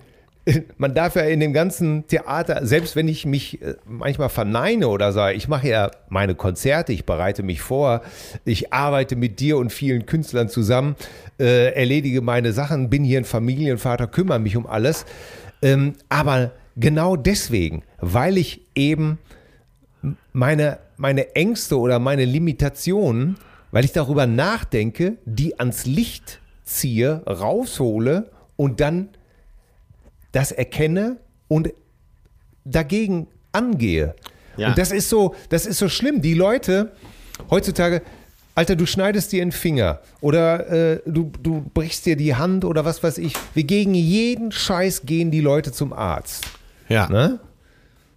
man 0.78 0.94
darf 0.96 1.16
ja 1.16 1.24
in 1.24 1.40
dem 1.40 1.54
ganzen 1.54 2.08
Theater, 2.08 2.66
selbst 2.66 2.96
wenn 2.96 3.08
ich 3.08 3.26
mich 3.26 3.62
äh, 3.62 3.76
manchmal 3.86 4.30
verneine 4.30 4.88
oder 4.88 5.12
sage, 5.12 5.36
ich 5.36 5.48
mache 5.48 5.68
ja 5.68 5.92
meine 6.10 6.36
Konzerte, 6.36 6.94
ich 6.94 7.06
bereite 7.06 7.44
mich 7.44 7.62
vor, 7.62 8.02
ich 8.46 8.74
arbeite 8.74 9.16
mit 9.16 9.40
dir 9.40 9.58
und 9.58 9.72
vielen 9.72 10.06
Künstlern 10.06 10.50
zusammen, 10.50 10.96
äh, 11.40 11.74
erledige 11.74 12.22
meine 12.22 12.54
Sachen, 12.54 12.90
bin 12.90 13.04
hier 13.04 13.20
ein 13.20 13.26
Familienvater, 13.26 14.08
kümmere 14.08 14.40
mich 14.40 14.58
um 14.58 14.66
alles. 14.66 15.06
Ähm, 15.62 15.94
aber 16.10 16.52
genau 16.76 17.16
deswegen, 17.16 17.84
weil 18.00 18.38
ich 18.38 18.62
eben 18.74 19.20
meine, 20.34 20.80
meine 20.98 21.36
Ängste 21.36 21.78
oder 21.78 22.00
meine 22.00 22.26
Limitationen, 22.26 23.38
weil 23.72 23.86
ich 23.86 23.92
darüber 23.92 24.26
nachdenke, 24.26 25.18
die 25.26 25.60
ans 25.60 25.86
Licht 25.86 26.40
ziehe, 26.64 27.22
raushole 27.28 28.32
und 28.56 28.80
dann 28.80 29.10
das 30.32 30.52
erkenne 30.52 31.18
und 31.48 31.74
dagegen 32.64 33.28
angehe. 33.52 34.16
Ja. 34.58 34.70
Und 34.70 34.78
das 34.78 34.92
ist 34.92 35.10
so, 35.10 35.36
das 35.50 35.66
ist 35.66 35.80
so 35.80 35.90
schlimm. 35.90 36.22
Die 36.22 36.34
Leute 36.34 36.92
heutzutage, 37.50 38.02
Alter, 38.56 38.76
du 38.76 38.86
schneidest 38.86 39.32
dir 39.32 39.42
einen 39.42 39.52
Finger 39.52 40.00
oder 40.20 40.70
äh, 40.70 41.00
du, 41.06 41.32
du 41.42 41.66
brichst 41.74 42.06
dir 42.06 42.16
die 42.16 42.36
Hand 42.36 42.66
oder 42.66 42.86
was 42.86 43.02
weiß 43.02 43.18
ich. 43.18 43.34
Wir 43.54 43.64
gegen 43.64 43.94
jeden 43.94 44.52
Scheiß 44.52 45.04
gehen 45.06 45.32
die 45.32 45.42
Leute 45.42 45.72
zum 45.72 45.94
Arzt. 45.94 46.46
Ja. 46.90 47.08
Ne? 47.10 47.40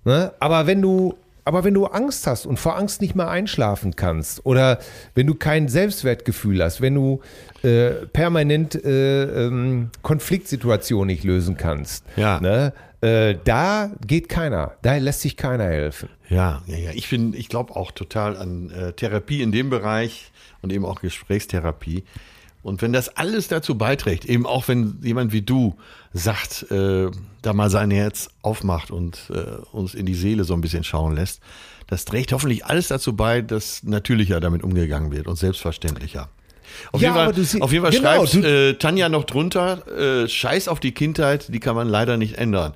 Ne? 0.05 0.33
Aber 0.38 0.66
wenn 0.66 0.83
du, 0.83 1.14
aber 1.44 1.64
wenn 1.64 1.74
du 1.74 1.87
Angst 1.87 2.26
hast 2.26 2.46
und 2.46 2.59
vor 2.59 2.76
Angst 2.76 3.00
nicht 3.02 3.14
mehr 3.14 3.28
einschlafen 3.28 3.96
kannst 3.96 4.44
oder 4.46 4.78
wenn 5.14 5.26
du 5.26 5.35
kein 5.35 5.68
Selbstwertgefühl 5.68 6.62
hast, 6.62 6.80
wenn 6.80 6.94
du 6.94 7.20
äh, 7.62 7.90
permanent 8.12 8.74
äh, 8.85 9.24
ähm, 9.46 9.90
Konfliktsituationen 10.02 11.09
nicht 11.09 11.24
lösen 11.24 11.57
kannst, 11.57 12.04
Ja. 12.16 12.40
ne? 12.40 12.72
äh, 13.00 13.35
da 13.44 13.90
geht 14.07 14.28
keiner, 14.28 14.72
da 14.83 14.96
lässt 14.96 15.20
sich 15.20 15.37
keiner 15.37 15.64
helfen. 15.64 16.09
Ja, 16.30 16.62
ja, 16.66 16.76
ja. 16.78 16.90
Ich 16.94 17.11
bin, 17.11 17.35
ich 17.35 17.48
glaube 17.48 17.76
auch 17.76 17.90
total 17.92 18.37
an 18.37 18.70
äh, 18.70 18.92
Therapie 18.92 19.42
in 19.42 19.52
dem 19.52 19.68
Bereich 19.70 20.33
und 20.62 20.72
eben 20.72 20.85
auch 20.87 21.00
Gesprächstherapie. 21.02 22.04
Und 22.64 22.83
wenn 22.83 22.92
das 22.92 23.16
alles 23.16 23.46
dazu 23.48 23.77
beiträgt, 23.77 24.24
eben 24.24 24.46
auch 24.46 24.66
wenn 24.68 24.98
jemand 25.03 25.33
wie 25.33 25.42
du 25.42 25.77
sagt, 26.12 26.70
äh, 26.70 27.11
da 27.42 27.53
mal 27.53 27.70
sein 27.70 27.90
Herz 27.90 28.31
aufmacht 28.42 28.90
und 28.90 29.31
äh, 29.31 29.42
uns 29.72 29.94
in 29.94 30.07
die 30.07 30.14
Seele 30.14 30.44
so 30.44 30.55
ein 30.55 30.61
bisschen 30.61 30.83
schauen 30.83 31.14
lässt, 31.14 31.40
das 31.87 32.05
trägt 32.07 32.33
hoffentlich 32.33 32.64
alles 32.64 32.88
dazu 32.88 33.14
bei, 33.14 33.42
dass 33.42 33.83
natürlicher 33.83 34.40
damit 34.40 34.62
umgegangen 34.64 35.12
wird 35.12 35.27
und 35.29 35.37
selbstverständlicher. 35.37 36.31
Auf 36.92 37.00
Ja, 37.03 37.09
jeden 37.11 37.14
Fall, 37.24 37.33
du 37.35 37.44
sie- 37.44 37.61
auf 37.61 37.70
jeden 37.72 37.85
Fall 37.85 37.92
genau, 37.92 38.27
schreibt 38.27 38.44
äh, 38.44 38.74
Tanja 38.74 39.09
noch 39.11 39.24
drunter, 39.24 39.87
äh, 40.24 40.29
Scheiß 40.29 40.66
auf 40.68 40.81
die 40.81 40.92
Kindheit, 40.92 41.53
die 41.53 41.61
kann 41.61 41.77
man 41.77 41.88
leider 41.88 42.16
nicht 42.16 42.38
ändern. 42.38 42.72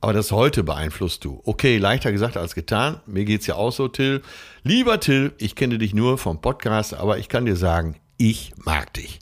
Aber 0.00 0.12
das 0.12 0.30
heute 0.32 0.62
beeinflusst 0.64 1.24
du. 1.24 1.40
Okay, 1.44 1.78
leichter 1.78 2.12
gesagt 2.12 2.36
als 2.36 2.54
getan. 2.54 3.00
Mir 3.06 3.24
geht's 3.24 3.46
ja 3.46 3.54
auch 3.56 3.72
so, 3.72 3.88
Till. 3.88 4.22
Lieber 4.62 5.00
Till, 5.00 5.32
ich 5.38 5.54
kenne 5.56 5.78
dich 5.78 5.92
nur 5.94 6.18
vom 6.18 6.40
Podcast, 6.40 6.94
aber 6.94 7.18
ich 7.18 7.28
kann 7.28 7.46
dir 7.46 7.56
sagen, 7.56 7.96
ich 8.16 8.52
mag 8.64 8.92
dich. 8.94 9.18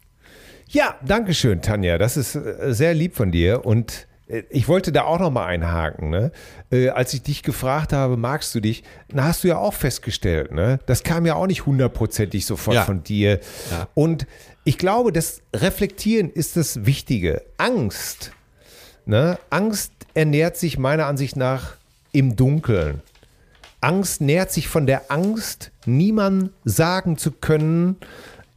Ja, 0.76 0.94
danke 1.02 1.32
schön, 1.32 1.62
Tanja. 1.62 1.96
Das 1.96 2.18
ist 2.18 2.34
äh, 2.34 2.74
sehr 2.74 2.92
lieb 2.92 3.16
von 3.16 3.32
dir. 3.32 3.64
Und 3.64 4.06
äh, 4.28 4.42
ich 4.50 4.68
wollte 4.68 4.92
da 4.92 5.04
auch 5.04 5.18
noch 5.18 5.30
mal 5.30 5.46
einhaken. 5.46 6.10
Ne? 6.10 6.32
Äh, 6.70 6.90
als 6.90 7.14
ich 7.14 7.22
dich 7.22 7.42
gefragt 7.42 7.94
habe, 7.94 8.18
magst 8.18 8.54
du 8.54 8.60
dich, 8.60 8.84
na, 9.10 9.24
hast 9.24 9.42
du 9.42 9.48
ja 9.48 9.56
auch 9.56 9.72
festgestellt, 9.72 10.52
ne? 10.52 10.78
das 10.84 11.02
kam 11.02 11.24
ja 11.24 11.34
auch 11.34 11.46
nicht 11.46 11.64
hundertprozentig 11.64 12.44
sofort 12.44 12.74
Ja. 12.74 12.84
von 12.84 13.02
dir. 13.02 13.40
Ja. 13.70 13.88
Und 13.94 14.26
ich 14.64 14.76
glaube, 14.76 15.12
das 15.12 15.40
Reflektieren 15.54 16.28
ist 16.28 16.58
das 16.58 16.84
Wichtige. 16.84 17.40
Angst. 17.56 18.32
Ne? 19.06 19.38
Angst 19.48 19.92
ernährt 20.12 20.58
sich 20.58 20.76
meiner 20.76 21.06
Ansicht 21.06 21.36
nach 21.36 21.76
im 22.12 22.36
Dunkeln. 22.36 23.00
Angst 23.80 24.20
nährt 24.20 24.52
sich 24.52 24.68
von 24.68 24.86
der 24.86 25.10
Angst, 25.10 25.70
niemandem 25.86 26.50
sagen 26.64 27.16
zu 27.16 27.30
können, 27.30 27.96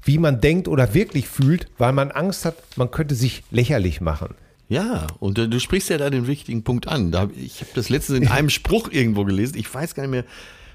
wie 0.10 0.18
man 0.18 0.42
denkt 0.42 0.68
oder 0.68 0.96
wirklich 0.96 1.28
fühlt, 1.28 1.68
weil 1.78 1.94
man 1.94 2.10
Angst 2.10 2.44
hat, 2.44 2.56
man 2.78 2.90
könnte 2.90 3.14
sich 3.14 3.44
lächerlich 3.52 4.02
machen. 4.02 4.34
Ja, 4.68 5.06
und 5.20 5.38
du 5.38 5.60
sprichst 5.60 5.90
ja 5.90 6.00
da 6.00 6.10
den 6.10 6.26
wichtigen 6.26 6.64
Punkt 6.64 6.88
an. 6.88 7.14
Ich 7.38 7.62
habe 7.62 7.70
das 7.76 7.90
letztens 7.90 8.18
in 8.18 8.28
einem 8.28 8.50
Spruch 8.60 8.90
irgendwo 8.92 9.24
gelesen. 9.24 9.56
Ich 9.56 9.72
weiß 9.72 9.94
gar 9.94 10.02
nicht 10.02 10.10
mehr, 10.12 10.26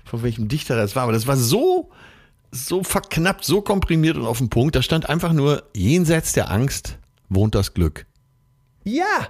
von 0.04 0.22
welchem 0.22 0.46
Dichter 0.46 0.76
das 0.76 0.94
war, 0.94 1.02
aber 1.02 1.12
das 1.12 1.26
war 1.26 1.36
so, 1.36 1.90
so 2.52 2.84
verknappt, 2.84 3.44
so 3.44 3.60
komprimiert 3.60 4.16
und 4.16 4.24
auf 4.24 4.38
den 4.38 4.50
Punkt. 4.50 4.76
Da 4.76 4.82
stand 4.82 5.08
einfach 5.08 5.32
nur, 5.32 5.64
jenseits 5.74 6.32
der 6.32 6.52
Angst 6.52 6.98
wohnt 7.28 7.56
das 7.56 7.74
Glück. 7.74 8.06
Ja! 8.84 9.28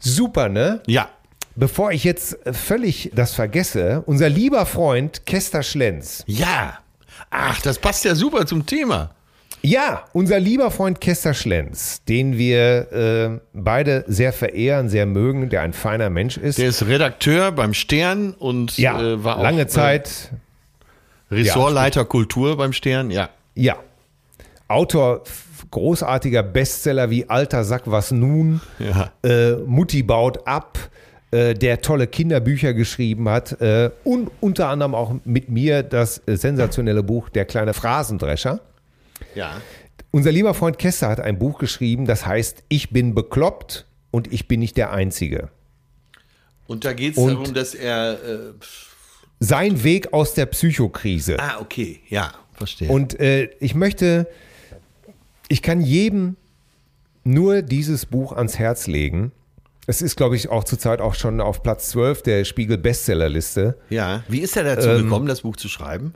Super, 0.00 0.48
ne? 0.48 0.82
Ja, 0.88 1.08
Bevor 1.54 1.92
ich 1.92 2.02
jetzt 2.02 2.38
völlig 2.50 3.12
das 3.14 3.34
vergesse, 3.34 4.02
unser 4.06 4.28
lieber 4.28 4.64
Freund 4.66 5.26
Kester 5.26 5.62
Schlenz. 5.62 6.24
ja. 6.26 6.78
Ach, 7.34 7.60
das 7.62 7.78
passt 7.78 8.04
ja 8.04 8.14
super 8.14 8.46
zum 8.46 8.66
Thema. 8.66 9.10
Ja, 9.62 10.04
unser 10.12 10.38
lieber 10.38 10.70
Freund 10.70 11.00
Kester 11.00 11.34
Schlenz, 11.34 12.02
den 12.04 12.36
wir 12.36 12.92
äh, 12.92 13.40
beide 13.54 14.04
sehr 14.06 14.32
verehren, 14.32 14.88
sehr 14.88 15.06
mögen, 15.06 15.48
der 15.48 15.62
ein 15.62 15.72
feiner 15.72 16.10
Mensch 16.10 16.36
ist. 16.36 16.58
Der 16.58 16.68
ist 16.68 16.86
Redakteur 16.86 17.52
beim 17.52 17.72
Stern 17.72 18.32
und 18.32 18.76
ja, 18.76 19.00
äh, 19.00 19.24
war 19.24 19.38
auch 19.38 19.42
lange 19.42 19.62
äh, 19.62 19.66
Zeit 19.66 20.32
Ressortleiter 21.30 22.04
Kultur 22.04 22.56
beim 22.56 22.72
Stern, 22.72 23.10
ja. 23.10 23.30
Ja. 23.54 23.76
Autor 24.68 25.22
großartiger 25.70 26.42
Bestseller 26.42 27.08
wie 27.08 27.30
Alter 27.30 27.64
Sack, 27.64 27.82
was 27.86 28.10
nun? 28.10 28.60
Ja. 28.78 29.12
Äh, 29.22 29.56
Mutti 29.64 30.02
baut 30.02 30.46
ab, 30.46 30.78
äh, 31.32 31.54
der 31.54 31.80
tolle 31.80 32.06
Kinderbücher 32.06 32.74
geschrieben 32.74 33.28
hat 33.28 33.60
äh, 33.60 33.90
und 34.04 34.30
unter 34.40 34.68
anderem 34.68 34.94
auch 34.94 35.14
mit 35.24 35.48
mir 35.48 35.82
das 35.82 36.22
äh, 36.26 36.36
sensationelle 36.36 37.02
Buch 37.02 37.28
Der 37.30 37.44
kleine 37.46 37.74
Phrasendrescher. 37.74 38.60
Ja. 39.34 39.60
Unser 40.10 40.30
lieber 40.30 40.52
Freund 40.52 40.78
Kester 40.78 41.08
hat 41.08 41.20
ein 41.20 41.38
Buch 41.38 41.58
geschrieben, 41.58 42.04
das 42.04 42.26
heißt 42.26 42.64
Ich 42.68 42.90
bin 42.90 43.14
bekloppt 43.14 43.86
und 44.10 44.30
ich 44.32 44.46
bin 44.46 44.60
nicht 44.60 44.76
der 44.76 44.92
Einzige. 44.92 45.48
Und 46.66 46.84
da 46.84 46.92
geht 46.92 47.16
es 47.16 47.24
darum, 47.24 47.54
dass 47.54 47.74
er. 47.74 48.12
Äh, 48.12 48.38
Sein 49.40 49.82
Weg 49.84 50.12
aus 50.12 50.34
der 50.34 50.46
Psychokrise. 50.46 51.38
ah, 51.40 51.58
okay, 51.60 52.00
ja, 52.08 52.32
verstehe. 52.52 52.88
Und 52.88 53.18
äh, 53.18 53.48
ich 53.58 53.74
möchte, 53.74 54.28
ich 55.48 55.62
kann 55.62 55.80
jedem 55.80 56.36
nur 57.24 57.62
dieses 57.62 58.06
Buch 58.06 58.32
ans 58.32 58.58
Herz 58.58 58.86
legen. 58.86 59.32
Es 59.92 60.00
ist, 60.00 60.16
glaube 60.16 60.36
ich, 60.36 60.48
auch 60.48 60.64
zurzeit 60.64 61.02
auch 61.02 61.12
schon 61.12 61.38
auf 61.42 61.62
Platz 61.62 61.90
12 61.90 62.22
der 62.22 62.44
Spiegel 62.46 62.78
Bestsellerliste. 62.78 63.76
ja, 63.90 64.22
wie 64.26 64.38
ist 64.38 64.56
er 64.56 64.64
dazu 64.64 64.88
Ähm, 64.88 65.04
gekommen, 65.04 65.26
das 65.26 65.42
Buch 65.42 65.54
zu 65.54 65.68
schreiben? 65.68 66.14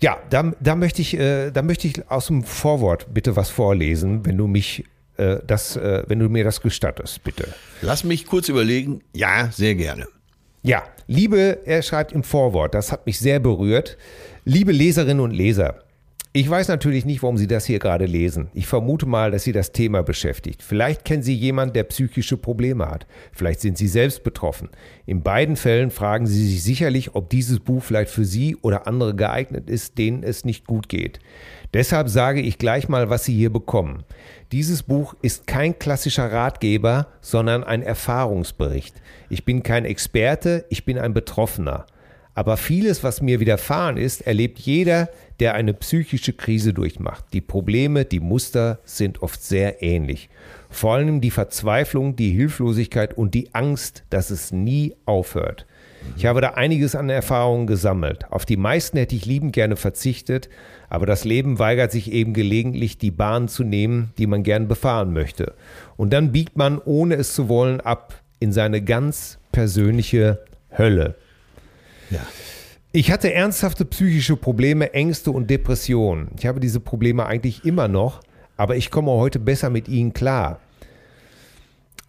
Ja, 0.00 0.16
da, 0.30 0.54
da, 0.58 0.74
möchte 0.74 1.02
ich, 1.02 1.12
äh, 1.12 1.50
da 1.50 1.60
möchte 1.60 1.86
ich 1.86 2.10
aus 2.10 2.28
dem 2.28 2.44
Vorwort 2.44 3.12
bitte 3.12 3.36
was 3.36 3.50
vorlesen, 3.50 4.24
wenn 4.24 4.38
du 4.38 4.46
mich 4.46 4.86
äh, 5.18 5.36
das, 5.46 5.76
äh, 5.76 6.02
wenn 6.06 6.18
du 6.18 6.30
mir 6.30 6.44
das 6.44 6.62
gestattest, 6.62 7.22
bitte. 7.24 7.48
Lass 7.82 8.04
mich 8.04 8.24
kurz 8.24 8.48
überlegen. 8.48 9.02
Ja, 9.12 9.50
sehr 9.52 9.74
gerne. 9.74 10.06
Ja, 10.62 10.82
liebe, 11.06 11.58
er 11.66 11.82
schreibt 11.82 12.12
im 12.12 12.22
Vorwort, 12.22 12.72
das 12.72 12.90
hat 12.90 13.04
mich 13.04 13.18
sehr 13.18 13.38
berührt. 13.38 13.98
Liebe 14.46 14.72
Leserinnen 14.72 15.20
und 15.20 15.32
Leser, 15.32 15.82
ich 16.34 16.48
weiß 16.48 16.68
natürlich 16.68 17.06
nicht, 17.06 17.22
warum 17.22 17.38
Sie 17.38 17.46
das 17.46 17.64
hier 17.64 17.78
gerade 17.78 18.04
lesen. 18.04 18.48
Ich 18.52 18.66
vermute 18.66 19.06
mal, 19.06 19.30
dass 19.30 19.44
Sie 19.44 19.52
das 19.52 19.72
Thema 19.72 20.02
beschäftigt. 20.02 20.62
Vielleicht 20.62 21.04
kennen 21.06 21.22
Sie 21.22 21.34
jemanden, 21.34 21.72
der 21.72 21.84
psychische 21.84 22.36
Probleme 22.36 22.86
hat. 22.88 23.06
Vielleicht 23.32 23.60
sind 23.60 23.78
Sie 23.78 23.88
selbst 23.88 24.24
betroffen. 24.24 24.68
In 25.06 25.22
beiden 25.22 25.56
Fällen 25.56 25.90
fragen 25.90 26.26
Sie 26.26 26.46
sich 26.46 26.62
sicherlich, 26.62 27.14
ob 27.14 27.30
dieses 27.30 27.60
Buch 27.60 27.82
vielleicht 27.82 28.10
für 28.10 28.26
Sie 28.26 28.56
oder 28.56 28.86
andere 28.86 29.14
geeignet 29.14 29.70
ist, 29.70 29.96
denen 29.96 30.22
es 30.22 30.44
nicht 30.44 30.66
gut 30.66 30.90
geht. 30.90 31.18
Deshalb 31.72 32.10
sage 32.10 32.42
ich 32.42 32.58
gleich 32.58 32.88
mal, 32.90 33.08
was 33.08 33.24
Sie 33.24 33.34
hier 33.34 33.50
bekommen. 33.50 34.04
Dieses 34.52 34.82
Buch 34.82 35.14
ist 35.22 35.46
kein 35.46 35.78
klassischer 35.78 36.30
Ratgeber, 36.30 37.08
sondern 37.22 37.64
ein 37.64 37.82
Erfahrungsbericht. 37.82 39.00
Ich 39.30 39.46
bin 39.46 39.62
kein 39.62 39.86
Experte, 39.86 40.66
ich 40.68 40.84
bin 40.84 40.98
ein 40.98 41.14
Betroffener. 41.14 41.86
Aber 42.38 42.56
vieles, 42.56 43.02
was 43.02 43.20
mir 43.20 43.40
widerfahren 43.40 43.96
ist, 43.96 44.24
erlebt 44.24 44.60
jeder, 44.60 45.08
der 45.40 45.54
eine 45.54 45.74
psychische 45.74 46.32
Krise 46.32 46.72
durchmacht. 46.72 47.24
Die 47.32 47.40
Probleme, 47.40 48.04
die 48.04 48.20
Muster 48.20 48.78
sind 48.84 49.24
oft 49.24 49.42
sehr 49.42 49.82
ähnlich. 49.82 50.28
Vor 50.70 50.94
allem 50.94 51.20
die 51.20 51.32
Verzweiflung, 51.32 52.14
die 52.14 52.30
Hilflosigkeit 52.30 53.18
und 53.18 53.34
die 53.34 53.52
Angst, 53.56 54.04
dass 54.10 54.30
es 54.30 54.52
nie 54.52 54.94
aufhört. 55.04 55.66
Ich 56.16 56.26
habe 56.26 56.40
da 56.40 56.50
einiges 56.50 56.94
an 56.94 57.10
Erfahrungen 57.10 57.66
gesammelt. 57.66 58.30
Auf 58.30 58.46
die 58.46 58.56
meisten 58.56 58.98
hätte 58.98 59.16
ich 59.16 59.26
liebend 59.26 59.52
gerne 59.52 59.74
verzichtet, 59.74 60.48
aber 60.88 61.06
das 61.06 61.24
Leben 61.24 61.58
weigert 61.58 61.90
sich 61.90 62.12
eben 62.12 62.34
gelegentlich, 62.34 62.98
die 62.98 63.10
Bahn 63.10 63.48
zu 63.48 63.64
nehmen, 63.64 64.12
die 64.16 64.28
man 64.28 64.44
gern 64.44 64.68
befahren 64.68 65.12
möchte. 65.12 65.54
Und 65.96 66.12
dann 66.12 66.30
biegt 66.30 66.56
man, 66.56 66.78
ohne 66.78 67.16
es 67.16 67.34
zu 67.34 67.48
wollen, 67.48 67.80
ab 67.80 68.14
in 68.38 68.52
seine 68.52 68.80
ganz 68.80 69.40
persönliche 69.50 70.38
Hölle. 70.70 71.16
Ja. 72.10 72.20
Ich 72.92 73.10
hatte 73.10 73.32
ernsthafte 73.32 73.84
psychische 73.84 74.36
Probleme, 74.36 74.94
Ängste 74.94 75.30
und 75.30 75.50
Depressionen. 75.50 76.28
Ich 76.38 76.46
habe 76.46 76.58
diese 76.58 76.80
Probleme 76.80 77.26
eigentlich 77.26 77.64
immer 77.64 77.86
noch, 77.86 78.20
aber 78.56 78.76
ich 78.76 78.90
komme 78.90 79.10
heute 79.10 79.38
besser 79.38 79.68
mit 79.68 79.88
ihnen 79.88 80.14
klar. 80.14 80.60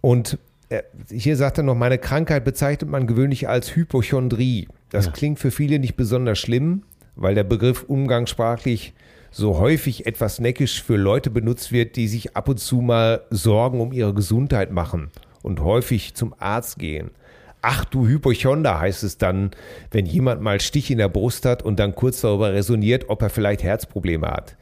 Und 0.01 0.37
äh, 0.69 0.83
hier 1.11 1.35
sagt 1.35 1.57
er 1.57 1.63
noch, 1.63 1.75
meine 1.75 1.97
Krankheit 1.97 2.45
bezeichnet 2.45 2.89
man 2.89 3.07
gewöhnlich 3.07 3.49
als 3.49 3.75
Hypochondrie. 3.75 4.67
Das 4.89 5.11
klingt 5.11 5.39
für 5.39 5.51
viele 5.51 5.79
nicht 5.79 5.95
besonders 5.95 6.39
schlimm, 6.39 6.83
weil 7.15 7.35
der 7.35 7.43
Begriff 7.43 7.83
umgangssprachlich 7.83 8.93
so 9.31 9.59
häufig 9.59 10.07
etwas 10.07 10.39
neckisch 10.39 10.81
für 10.81 10.95
Leute 10.95 11.29
benutzt 11.29 11.71
wird, 11.71 11.95
die 11.95 12.07
sich 12.07 12.35
ab 12.35 12.49
und 12.49 12.59
zu 12.59 12.77
mal 12.77 13.23
Sorgen 13.29 13.79
um 13.81 13.91
ihre 13.91 14.13
Gesundheit 14.13 14.71
machen 14.71 15.11
und 15.43 15.59
häufig 15.61 16.15
zum 16.15 16.33
Arzt 16.39 16.79
gehen. 16.79 17.11
Ach 17.61 17.83
du 17.85 18.07
Hypochonder 18.07 18.79
heißt 18.79 19.03
es 19.03 19.17
dann, 19.17 19.51
wenn 19.91 20.05
jemand 20.05 20.41
mal 20.41 20.61
Stich 20.61 20.91
in 20.91 20.97
der 20.97 21.09
Brust 21.09 21.45
hat 21.45 21.61
und 21.61 21.79
dann 21.79 21.93
kurz 21.93 22.21
darüber 22.21 22.53
resoniert, 22.53 23.09
ob 23.09 23.21
er 23.21 23.29
vielleicht 23.29 23.63
Herzprobleme 23.63 24.27
hat. 24.27 24.55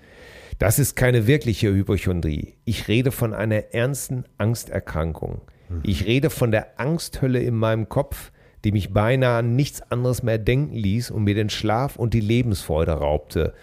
Das 0.60 0.80
ist 0.80 0.96
keine 0.96 1.28
wirkliche 1.28 1.72
Hypochondrie. 1.72 2.56
Ich 2.66 2.88
rede 2.88 3.12
von 3.12 3.34
einer 3.34 3.74
ernsten 3.74 4.26
Angsterkrankung. 4.40 5.42
Ich 5.84 6.06
rede 6.06 6.30
von 6.30 6.52
der 6.52 6.80
Angsthölle 6.80 7.40
in 7.40 7.56
meinem 7.56 7.90
Kopf, 7.90 8.32
die 8.64 8.72
mich 8.72 8.94
beinahe 8.94 9.40
an 9.40 9.56
nichts 9.56 9.82
anderes 9.92 10.24
mehr 10.24 10.38
denken 10.38 10.76
ließ 10.76 11.12
und 11.12 11.26
mir 11.26 11.36
den 11.36 11.50
Schlaf 11.50 11.98
und 11.98 12.14
die 12.14 12.22
Lebensfreude 12.22 12.94
raubte 12.94 13.54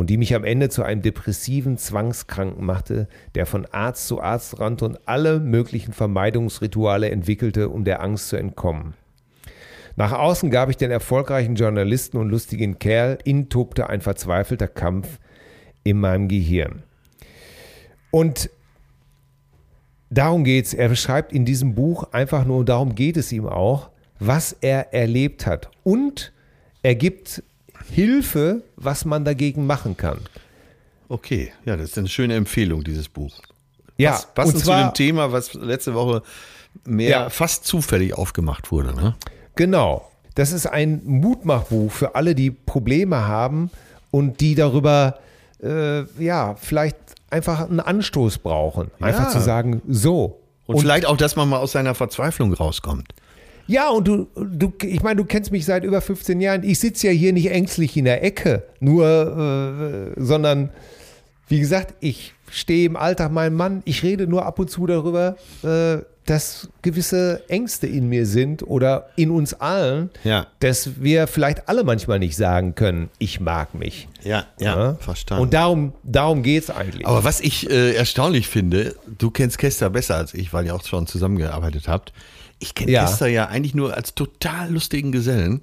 und 0.00 0.08
die 0.08 0.16
mich 0.16 0.34
am 0.34 0.44
Ende 0.44 0.70
zu 0.70 0.82
einem 0.82 1.02
depressiven 1.02 1.76
Zwangskranken 1.76 2.64
machte, 2.64 3.06
der 3.34 3.44
von 3.44 3.66
Arzt 3.66 4.06
zu 4.06 4.18
Arzt 4.22 4.58
rannte 4.58 4.86
und 4.86 4.98
alle 5.06 5.40
möglichen 5.40 5.92
Vermeidungsrituale 5.92 7.10
entwickelte, 7.10 7.68
um 7.68 7.84
der 7.84 8.02
Angst 8.02 8.30
zu 8.30 8.36
entkommen. 8.36 8.94
Nach 9.96 10.12
außen 10.12 10.50
gab 10.50 10.70
ich 10.70 10.78
den 10.78 10.90
erfolgreichen 10.90 11.54
Journalisten 11.54 12.16
und 12.16 12.30
lustigen 12.30 12.78
Kerl, 12.78 13.18
innen 13.24 13.50
tobte 13.50 13.90
ein 13.90 14.00
verzweifelter 14.00 14.68
Kampf 14.68 15.18
in 15.84 16.00
meinem 16.00 16.28
Gehirn. 16.28 16.82
Und 18.10 18.48
darum 20.08 20.44
geht's. 20.44 20.72
Er 20.72 20.88
beschreibt 20.88 21.30
in 21.30 21.44
diesem 21.44 21.74
Buch 21.74 22.04
einfach 22.12 22.46
nur, 22.46 22.64
darum 22.64 22.94
geht 22.94 23.18
es 23.18 23.32
ihm 23.32 23.44
auch, 23.44 23.90
was 24.18 24.56
er 24.62 24.94
erlebt 24.94 25.44
hat. 25.44 25.70
Und 25.84 26.32
er 26.82 26.94
gibt 26.94 27.42
Hilfe, 27.90 28.62
was 28.76 29.04
man 29.04 29.24
dagegen 29.24 29.66
machen 29.66 29.96
kann. 29.96 30.18
Okay, 31.08 31.52
ja, 31.64 31.76
das 31.76 31.90
ist 31.90 31.98
eine 31.98 32.08
schöne 32.08 32.34
Empfehlung, 32.34 32.84
dieses 32.84 33.08
Buch. 33.08 33.40
Ja, 33.98 34.12
Pass- 34.12 34.26
passend 34.34 34.54
und 34.56 34.64
zu 34.64 34.70
dem 34.70 34.94
Thema, 34.94 35.32
was 35.32 35.54
letzte 35.54 35.94
Woche 35.94 36.22
mehr 36.84 37.10
Ja. 37.10 37.30
fast 37.30 37.66
zufällig 37.66 38.14
aufgemacht 38.14 38.70
wurde. 38.70 38.94
Ne? 38.94 39.16
Genau. 39.56 40.08
Das 40.36 40.52
ist 40.52 40.66
ein 40.66 41.02
Mutmachbuch 41.04 41.90
für 41.90 42.14
alle, 42.14 42.34
die 42.34 42.50
Probleme 42.52 43.26
haben 43.26 43.70
und 44.12 44.40
die 44.40 44.54
darüber, 44.54 45.18
äh, 45.62 46.02
ja, 46.22 46.54
vielleicht 46.54 46.96
einfach 47.28 47.68
einen 47.68 47.80
Anstoß 47.80 48.38
brauchen. 48.38 48.90
Einfach 49.00 49.24
Ja. 49.24 49.30
zu 49.30 49.40
sagen, 49.40 49.82
so. 49.88 50.40
Und, 50.66 50.80
vielleicht 50.80 51.06
auch, 51.06 51.16
dass 51.16 51.34
man 51.34 51.48
mal 51.48 51.58
aus 51.58 51.72
seiner 51.72 51.96
Verzweiflung 51.96 52.54
rauskommt. 52.54 53.08
Ja, 53.66 53.88
und 53.90 54.06
du, 54.08 54.26
du 54.34 54.72
ich 54.82 55.02
meine, 55.02 55.16
du 55.16 55.24
kennst 55.24 55.52
mich 55.52 55.64
seit 55.64 55.84
über 55.84 56.00
15 56.00 56.40
Jahren. 56.40 56.62
Ich 56.64 56.78
sitze 56.80 57.06
ja 57.08 57.12
hier 57.12 57.32
nicht 57.32 57.50
ängstlich 57.50 57.96
in 57.96 58.04
der 58.04 58.24
Ecke, 58.24 58.64
nur, 58.80 60.14
äh, 60.16 60.20
sondern, 60.20 60.70
wie 61.48 61.60
gesagt, 61.60 61.94
ich 62.00 62.34
stehe 62.50 62.86
im 62.86 62.96
Alltag 62.96 63.30
mein 63.30 63.54
Mann. 63.54 63.82
Ich 63.84 64.02
rede 64.02 64.26
nur 64.26 64.44
ab 64.44 64.58
und 64.58 64.70
zu 64.70 64.86
darüber, 64.86 65.36
äh, 65.62 65.98
dass 66.26 66.68
gewisse 66.82 67.42
Ängste 67.48 67.86
in 67.88 68.08
mir 68.08 68.24
sind 68.26 68.62
oder 68.62 69.08
in 69.16 69.30
uns 69.30 69.54
allen, 69.54 70.10
Ja. 70.22 70.46
dass 70.60 71.02
wir 71.02 71.26
vielleicht 71.26 71.68
alle 71.68 71.82
manchmal 71.82 72.18
nicht 72.20 72.36
sagen 72.36 72.74
können, 72.74 73.08
ich 73.18 73.40
mag 73.40 73.74
mich. 73.74 74.06
Ja, 74.22 74.44
ja, 74.60 74.94
verstanden. 74.96 75.42
Und 75.42 75.54
darum, 75.54 75.92
darum 76.04 76.42
geht 76.42 76.64
es 76.64 76.70
eigentlich. 76.70 77.06
Aber 77.06 77.24
was 77.24 77.40
ich 77.40 77.68
äh, 77.70 77.94
erstaunlich 77.94 78.46
finde, 78.48 78.94
du 79.18 79.30
kennst 79.30 79.58
Kester 79.58 79.90
besser 79.90 80.16
als 80.16 80.34
ich, 80.34 80.52
weil 80.52 80.66
ihr 80.66 80.74
auch 80.74 80.84
schon 80.84 81.06
zusammengearbeitet 81.06 81.88
habt. 81.88 82.12
Ich 82.60 82.74
kenne 82.74 82.92
Ja. 82.92 83.02
Kester 83.06 83.26
ja 83.26 83.46
eigentlich 83.46 83.74
nur 83.74 83.94
als 83.94 84.14
total 84.14 84.70
lustigen 84.70 85.10
Gesellen. 85.10 85.62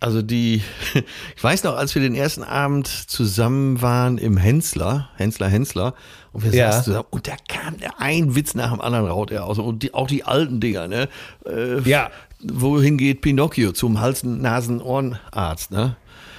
Also 0.00 0.22
die, 0.22 0.62
ich 1.36 1.42
weiß 1.44 1.64
noch, 1.64 1.76
als 1.76 1.94
wir 1.94 2.02
den 2.02 2.14
ersten 2.14 2.42
Abend 2.44 2.86
zusammen 2.86 3.82
waren 3.82 4.16
im 4.18 4.36
Hensler, 4.36 5.10
Hensler, 5.16 5.48
Hensler, 5.48 5.94
und 6.32 6.44
wir 6.44 6.52
Ja. 6.54 6.70
saßen 6.72 6.84
zusammen, 6.84 7.06
und 7.10 7.26
da 7.28 7.32
kam 7.48 7.78
der 7.78 8.00
ein 8.00 8.34
Witz 8.36 8.54
nach 8.54 8.70
dem 8.70 8.80
anderen 8.80 9.06
raut 9.06 9.30
er 9.32 9.44
aus. 9.44 9.58
Und 9.58 9.82
die, 9.82 9.94
auch 9.94 10.06
die 10.06 10.24
alten 10.24 10.60
Dinger, 10.60 10.88
ne? 10.88 11.08
Äh, 11.46 11.80
Ja. 11.80 12.10
Wohin 12.40 12.96
geht 12.98 13.20
Pinocchio? 13.20 13.72
Zum 13.72 14.00
Hals-Nasen-Ohrenarzt, 14.00 15.72
ne? 15.72 15.96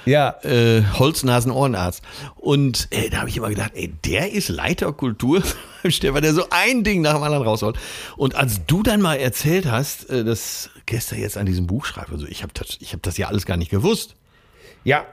Ja, 0.09 0.35
äh, 0.43 0.83
Holz-Nasen-Ohrenarzt. 0.93 2.01
Und 2.35 2.87
äh, 2.91 3.09
da 3.09 3.19
habe 3.19 3.29
ich 3.29 3.37
immer 3.37 3.49
gedacht, 3.49 3.71
ey, 3.75 3.93
der 4.05 4.31
ist 4.31 4.49
Leiter 4.49 4.91
Kultur, 4.91 5.43
Stefan, 5.87 6.23
der 6.23 6.33
so 6.33 6.45
ein 6.49 6.83
Ding 6.83 7.01
nach 7.01 7.13
dem 7.13 7.23
anderen 7.23 7.43
rausholt. 7.43 7.77
Und 8.17 8.35
als 8.35 8.65
du 8.65 8.83
dann 8.83 9.01
mal 9.01 9.15
erzählt 9.15 9.67
hast, 9.67 10.09
äh, 10.09 10.23
dass 10.23 10.69
gestern 10.85 11.19
jetzt 11.19 11.37
an 11.37 11.45
diesem 11.45 11.67
Buch 11.67 11.85
schreibt, 11.85 12.11
also 12.11 12.25
ich 12.25 12.41
habe 12.41 12.51
das, 12.53 12.77
ich 12.79 12.93
hab 12.93 13.03
das 13.03 13.17
ja 13.17 13.27
alles 13.27 13.45
gar 13.45 13.57
nicht 13.57 13.71
gewusst. 13.71 14.15
Ja. 14.83 15.05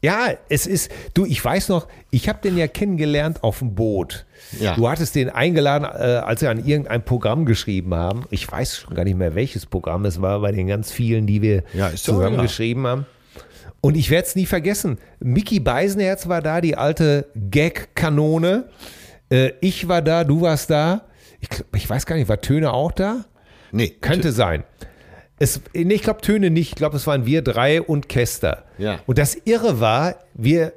Ja, 0.00 0.28
es 0.50 0.66
ist, 0.66 0.90
du, 1.14 1.24
ich 1.24 1.42
weiß 1.42 1.70
noch, 1.70 1.88
ich 2.10 2.28
habe 2.28 2.38
den 2.42 2.58
ja 2.58 2.68
kennengelernt 2.68 3.42
auf 3.42 3.60
dem 3.60 3.74
Boot. 3.74 4.26
Ja. 4.60 4.74
Du 4.74 4.86
hattest 4.86 5.14
den 5.14 5.30
eingeladen, 5.30 5.84
äh, 5.84 6.18
als 6.18 6.42
wir 6.42 6.50
an 6.50 6.64
irgendein 6.64 7.02
Programm 7.02 7.46
geschrieben 7.46 7.94
haben. 7.94 8.26
Ich 8.30 8.50
weiß 8.50 8.76
schon 8.76 8.94
gar 8.94 9.04
nicht 9.04 9.16
mehr, 9.16 9.34
welches 9.34 9.64
Programm 9.64 10.04
es 10.04 10.20
war, 10.20 10.40
bei 10.40 10.52
den 10.52 10.66
ganz 10.66 10.92
vielen, 10.92 11.26
die 11.26 11.40
wir 11.40 11.64
Ja, 11.72 11.90
zusammen 11.94 12.40
geschrieben 12.42 12.86
haben. 12.86 13.06
Und 13.84 13.98
ich 13.98 14.08
werde 14.08 14.26
es 14.26 14.34
nie 14.34 14.46
vergessen. 14.46 14.96
Mickey 15.20 15.60
Beisenherz 15.60 16.26
war 16.26 16.40
da, 16.40 16.62
die 16.62 16.74
alte 16.74 17.26
Gag-Kanone. 17.34 18.64
Äh, 19.28 19.52
ich 19.60 19.88
war 19.88 20.00
da, 20.00 20.24
du 20.24 20.40
warst 20.40 20.70
da. 20.70 21.02
Ich, 21.38 21.50
ich 21.74 21.90
weiß 21.90 22.06
gar 22.06 22.16
nicht, 22.16 22.26
war 22.26 22.40
Töne 22.40 22.72
auch 22.72 22.92
da? 22.92 23.26
Nee, 23.72 23.90
Könnte 23.90 24.32
sein. 24.32 24.64
Es, 25.38 25.60
nee, 25.74 25.92
ich 25.92 26.00
glaube 26.00 26.22
Töne 26.22 26.48
nicht. 26.48 26.70
Ich 26.70 26.74
glaube, 26.76 26.96
es 26.96 27.06
waren 27.06 27.26
wir 27.26 27.42
drei 27.42 27.82
und 27.82 28.08
Kester. 28.08 28.64
Ja. 28.78 29.00
Und 29.04 29.18
das 29.18 29.34
Irre 29.44 29.80
war, 29.80 30.14
wir 30.32 30.72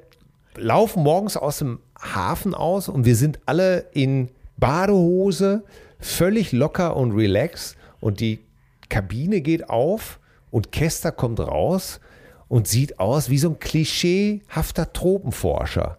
laufen 0.58 1.02
morgens 1.02 1.38
aus 1.38 1.60
dem 1.60 1.80
Hafen 1.98 2.54
aus 2.54 2.90
und 2.90 3.06
wir 3.06 3.16
sind 3.16 3.40
alle 3.46 3.86
in 3.94 4.28
Badehose, 4.58 5.64
völlig 6.02 6.52
locker 6.52 6.98
und 6.98 7.14
relaxed. 7.14 7.78
Und 8.02 8.20
die 8.20 8.42
Kabine 8.90 9.40
geht 9.40 9.70
auf 9.70 10.20
und 10.52 10.74
Kester 10.74 11.14
kommt 11.14 11.40
raus 11.40 12.02
und 12.48 12.68
sieht 12.68 13.00
aus 13.00 13.30
wie 13.30 13.38
so 13.38 13.50
ein 13.50 13.60
klischeehafter 13.60 14.94
Tropenforscher. 14.94 15.98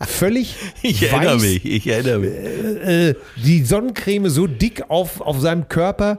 Völlig 0.00 0.54
Ich 0.82 1.02
erinnere 1.02 1.34
weiß, 1.36 1.42
mich, 1.42 1.64
ich 1.64 1.86
erinnere 1.86 2.18
mich. 2.20 2.30
äh, 2.30 3.14
die 3.36 3.64
Sonnencreme 3.64 4.28
so 4.28 4.46
dick 4.46 4.90
auf, 4.90 5.20
auf 5.20 5.40
seinem 5.40 5.68
Körper, 5.68 6.18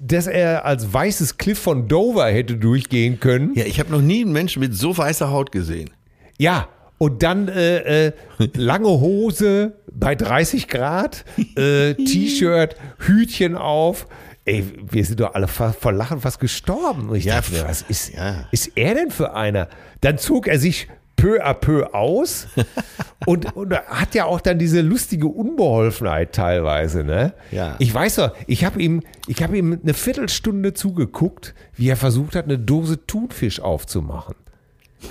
dass 0.00 0.26
er 0.26 0.64
als 0.64 0.92
weißes 0.92 1.36
Cliff 1.36 1.58
von 1.58 1.86
Dover 1.88 2.26
hätte 2.28 2.56
durchgehen 2.56 3.20
können. 3.20 3.52
Ja, 3.54 3.64
ich 3.66 3.78
habe 3.78 3.90
noch 3.90 4.00
nie 4.00 4.22
einen 4.22 4.32
Menschen 4.32 4.60
mit 4.60 4.74
so 4.74 4.96
weißer 4.96 5.30
Haut 5.30 5.52
gesehen. 5.52 5.90
Ja, 6.38 6.68
und 6.96 7.22
dann 7.22 7.48
äh, 7.48 8.06
äh, 8.06 8.12
lange 8.54 8.88
Hose 8.88 9.72
bei 9.92 10.14
30 10.14 10.68
Grad, 10.68 11.24
äh, 11.56 11.94
T-Shirt, 12.04 12.76
Hütchen 12.98 13.56
auf. 13.56 14.06
Ey, 14.50 14.64
wir 14.90 15.04
sind 15.04 15.20
doch 15.20 15.34
alle 15.34 15.46
vor 15.48 15.92
Lachen 15.92 16.20
fast 16.20 16.40
gestorben. 16.40 17.08
Und 17.08 17.16
ich 17.16 17.24
Ja, 17.24 17.36
dachte 17.36 17.52
mir, 17.52 17.68
was 17.68 17.82
ist, 17.82 18.12
ja. 18.14 18.48
ist 18.50 18.72
er 18.74 18.94
denn 18.94 19.10
für 19.10 19.34
einer? 19.34 19.68
Dann 20.00 20.18
zog 20.18 20.48
er 20.48 20.58
sich 20.58 20.88
peu 21.14 21.44
à 21.44 21.54
peu 21.54 21.94
aus 21.94 22.46
und, 23.26 23.54
und 23.54 23.74
hat 23.74 24.14
ja 24.14 24.24
auch 24.24 24.40
dann 24.40 24.58
diese 24.58 24.80
lustige 24.80 25.28
Unbeholfenheit 25.28 26.32
teilweise. 26.34 27.04
Ne? 27.04 27.34
Ja. 27.50 27.76
Ich 27.78 27.92
weiß 27.94 28.16
doch, 28.16 28.32
ich 28.46 28.64
habe 28.64 28.82
ihm, 28.82 29.02
ich 29.28 29.42
hab 29.42 29.54
ihm 29.54 29.78
eine 29.82 29.94
Viertelstunde 29.94 30.74
zugeguckt, 30.74 31.54
wie 31.74 31.88
er 31.88 31.96
versucht 31.96 32.34
hat, 32.34 32.46
eine 32.46 32.58
Dose 32.58 33.06
Thunfisch 33.06 33.60
aufzumachen. 33.60 34.34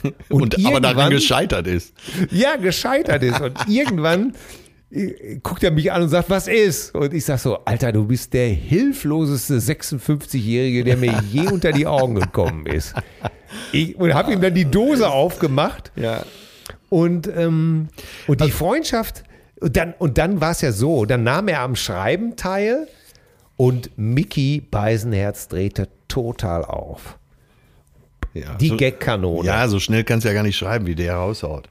Und, 0.30 0.66
aber 0.66 0.82
daran 0.82 1.12
gescheitert 1.12 1.66
ist. 1.66 1.94
ja, 2.30 2.58
gescheitert 2.58 3.24
ist. 3.24 3.40
Und 3.42 3.58
irgendwann 3.68 4.34
guckt 5.44 5.64
er 5.64 5.72
mich 5.72 5.92
an 5.92 6.02
und 6.02 6.10
sagt, 6.10 6.30
was 6.30 6.48
ist? 6.48 6.96
Und 6.96 7.14
ich 7.14 7.24
sag 7.26 7.38
so, 7.40 7.60
Alter, 7.66 7.92
du 7.92 8.06
bist 8.08 8.34
der 8.34 8.48
hilfloseste 8.50 9.58
56-Jährige, 9.60 10.84
der 10.84 10.98
mir 10.98 11.22
je 11.32 11.48
unter 11.52 11.72
die 11.72 11.86
Augen 11.86 12.16
gekommen 12.16 12.66
ist. 12.66 12.96
Ich, 13.72 13.96
und 13.98 14.14
habe 14.14 14.34
ihm 14.34 14.42
dann 14.42 14.54
die 14.54 14.66
Dose 14.66 15.10
aufgemacht 15.10 15.92
Ja. 15.96 16.24
und, 16.90 17.28
ähm, 17.28 17.90
und 18.28 18.42
die 18.42 18.50
Freundschaft, 18.52 19.24
und 19.60 19.76
dann, 19.78 19.94
und 20.00 20.18
dann 20.18 20.42
war 20.42 20.52
es 20.52 20.62
ja 20.62 20.72
so, 20.72 21.06
dann 21.06 21.24
nahm 21.24 21.48
er 21.50 21.62
am 21.62 21.76
Schreiben 21.76 22.36
teil 22.36 22.88
und 23.58 23.92
Mickey 23.96 24.62
Beisenherz 24.72 25.48
drehte 25.50 25.88
total 26.08 26.64
auf. 26.66 27.20
ja. 28.34 28.56
Die 28.56 28.70
so, 28.70 28.78
Gagkanone. 28.78 29.46
Ja, 29.48 29.68
so 29.68 29.80
schnell 29.80 30.04
kannst 30.04 30.24
du 30.26 30.30
ja 30.30 30.34
gar 30.34 30.44
nicht 30.44 30.58
schreiben, 30.58 30.88
wie 30.88 30.96
der 30.96 31.16
raushaut. 31.16 31.70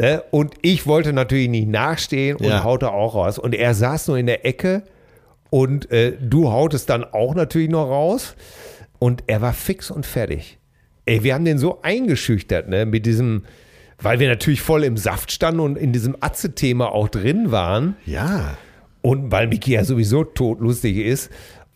Ne? 0.00 0.22
Und 0.30 0.54
ich 0.62 0.86
wollte 0.86 1.12
natürlich 1.12 1.50
nicht 1.50 1.68
nachstehen 1.68 2.36
und 2.38 2.46
Ja. 2.46 2.64
haute 2.64 2.90
auch 2.90 3.14
raus. 3.14 3.38
Und 3.38 3.54
er 3.54 3.74
saß 3.74 4.08
nur 4.08 4.16
in 4.16 4.24
der 4.26 4.46
Ecke 4.46 4.82
und 5.50 5.90
äh, 5.90 6.16
du 6.18 6.50
hautest 6.50 6.88
dann 6.88 7.04
auch 7.04 7.34
natürlich 7.34 7.68
noch 7.68 7.86
raus. 7.86 8.34
Und 8.98 9.24
er 9.26 9.42
war 9.42 9.52
fix 9.52 9.90
und 9.90 10.06
fertig. 10.06 10.58
Ey, 11.04 11.22
wir 11.22 11.34
haben 11.34 11.44
den 11.44 11.58
so 11.58 11.82
eingeschüchtert, 11.82 12.68
ne, 12.68 12.86
mit 12.86 13.04
diesem, 13.04 13.44
weil 14.00 14.20
wir 14.20 14.28
natürlich 14.28 14.62
voll 14.62 14.84
im 14.84 14.96
Saft 14.96 15.32
standen 15.32 15.60
und 15.60 15.76
in 15.76 15.92
diesem 15.92 16.16
Atze-Thema 16.20 16.92
auch 16.92 17.08
drin 17.08 17.50
waren. 17.50 17.96
Ja. 18.06 18.56
Und 19.02 19.30
weil 19.32 19.48
Miki 19.48 19.72
ja 19.72 19.84
sowieso 19.84 20.24
todlustig 20.24 20.96
ist. 20.96 21.30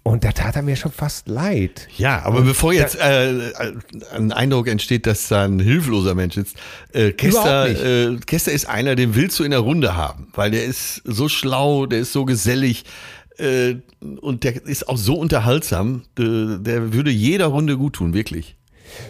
Und 0.06 0.22
da 0.22 0.32
tat 0.32 0.54
er 0.54 0.62
mir 0.62 0.76
schon 0.76 0.92
fast 0.92 1.28
leid. 1.28 1.88
Ja, 1.96 2.22
aber 2.24 2.42
bevor 2.42 2.74
jetzt 2.74 2.94
äh, 2.96 3.52
ein 4.14 4.32
Eindruck 4.32 4.68
entsteht, 4.68 5.06
dass 5.06 5.28
da 5.28 5.46
ein 5.46 5.58
hilfloser 5.58 6.14
Mensch 6.14 6.36
ist, 6.36 6.56
äh, 6.92 7.12
Kester, 7.12 7.68
äh, 7.68 8.16
Kester 8.26 8.52
ist 8.52 8.68
einer, 8.68 8.96
den 8.96 9.14
willst 9.14 9.38
du 9.38 9.44
in 9.44 9.50
der 9.50 9.60
Runde 9.60 9.96
haben, 9.96 10.28
weil 10.34 10.50
der 10.50 10.64
ist 10.64 11.00
so 11.04 11.30
schlau, 11.30 11.86
der 11.86 12.00
ist 12.00 12.12
so 12.12 12.26
gesellig 12.26 12.84
äh, 13.38 13.76
und 14.20 14.44
der 14.44 14.66
ist 14.66 14.88
auch 14.90 14.98
so 14.98 15.14
unterhaltsam, 15.14 16.02
der, 16.18 16.58
der 16.58 16.92
würde 16.92 17.10
jeder 17.10 17.46
Runde 17.46 17.78
gut 17.78 17.94
tun, 17.94 18.12
wirklich. 18.12 18.56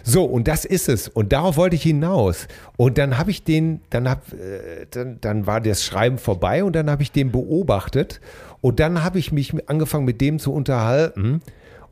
So, 0.03 0.23
und 0.23 0.47
das 0.47 0.65
ist 0.65 0.89
es. 0.89 1.07
Und 1.07 1.33
darauf 1.33 1.57
wollte 1.57 1.75
ich 1.75 1.83
hinaus. 1.83 2.47
Und 2.77 2.97
dann 2.97 3.17
habe 3.17 3.31
ich 3.31 3.43
den, 3.43 3.81
dann, 3.89 4.09
hab, 4.09 4.31
äh, 4.33 4.87
dann, 4.89 5.19
dann 5.21 5.45
war 5.45 5.61
das 5.61 5.83
Schreiben 5.83 6.17
vorbei 6.17 6.63
und 6.63 6.73
dann 6.73 6.89
habe 6.89 7.03
ich 7.03 7.11
den 7.11 7.31
beobachtet. 7.31 8.21
Und 8.65 8.79
dann 8.79 9.03
habe 9.03 9.19
ich 9.19 9.31
mich 9.31 9.69
angefangen 9.69 10.05
mit 10.05 10.21
dem 10.21 10.39
zu 10.39 10.51
unterhalten. 10.51 11.43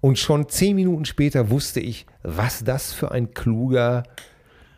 Und 0.02 0.18
schon 0.18 0.50
zehn 0.50 0.76
Minuten 0.76 1.06
später 1.06 1.52
wusste 1.52 1.80
ich, 1.80 2.08
was 2.24 2.64
das 2.64 2.94
für 2.94 3.12
ein 3.12 3.36
kluger, 3.36 4.02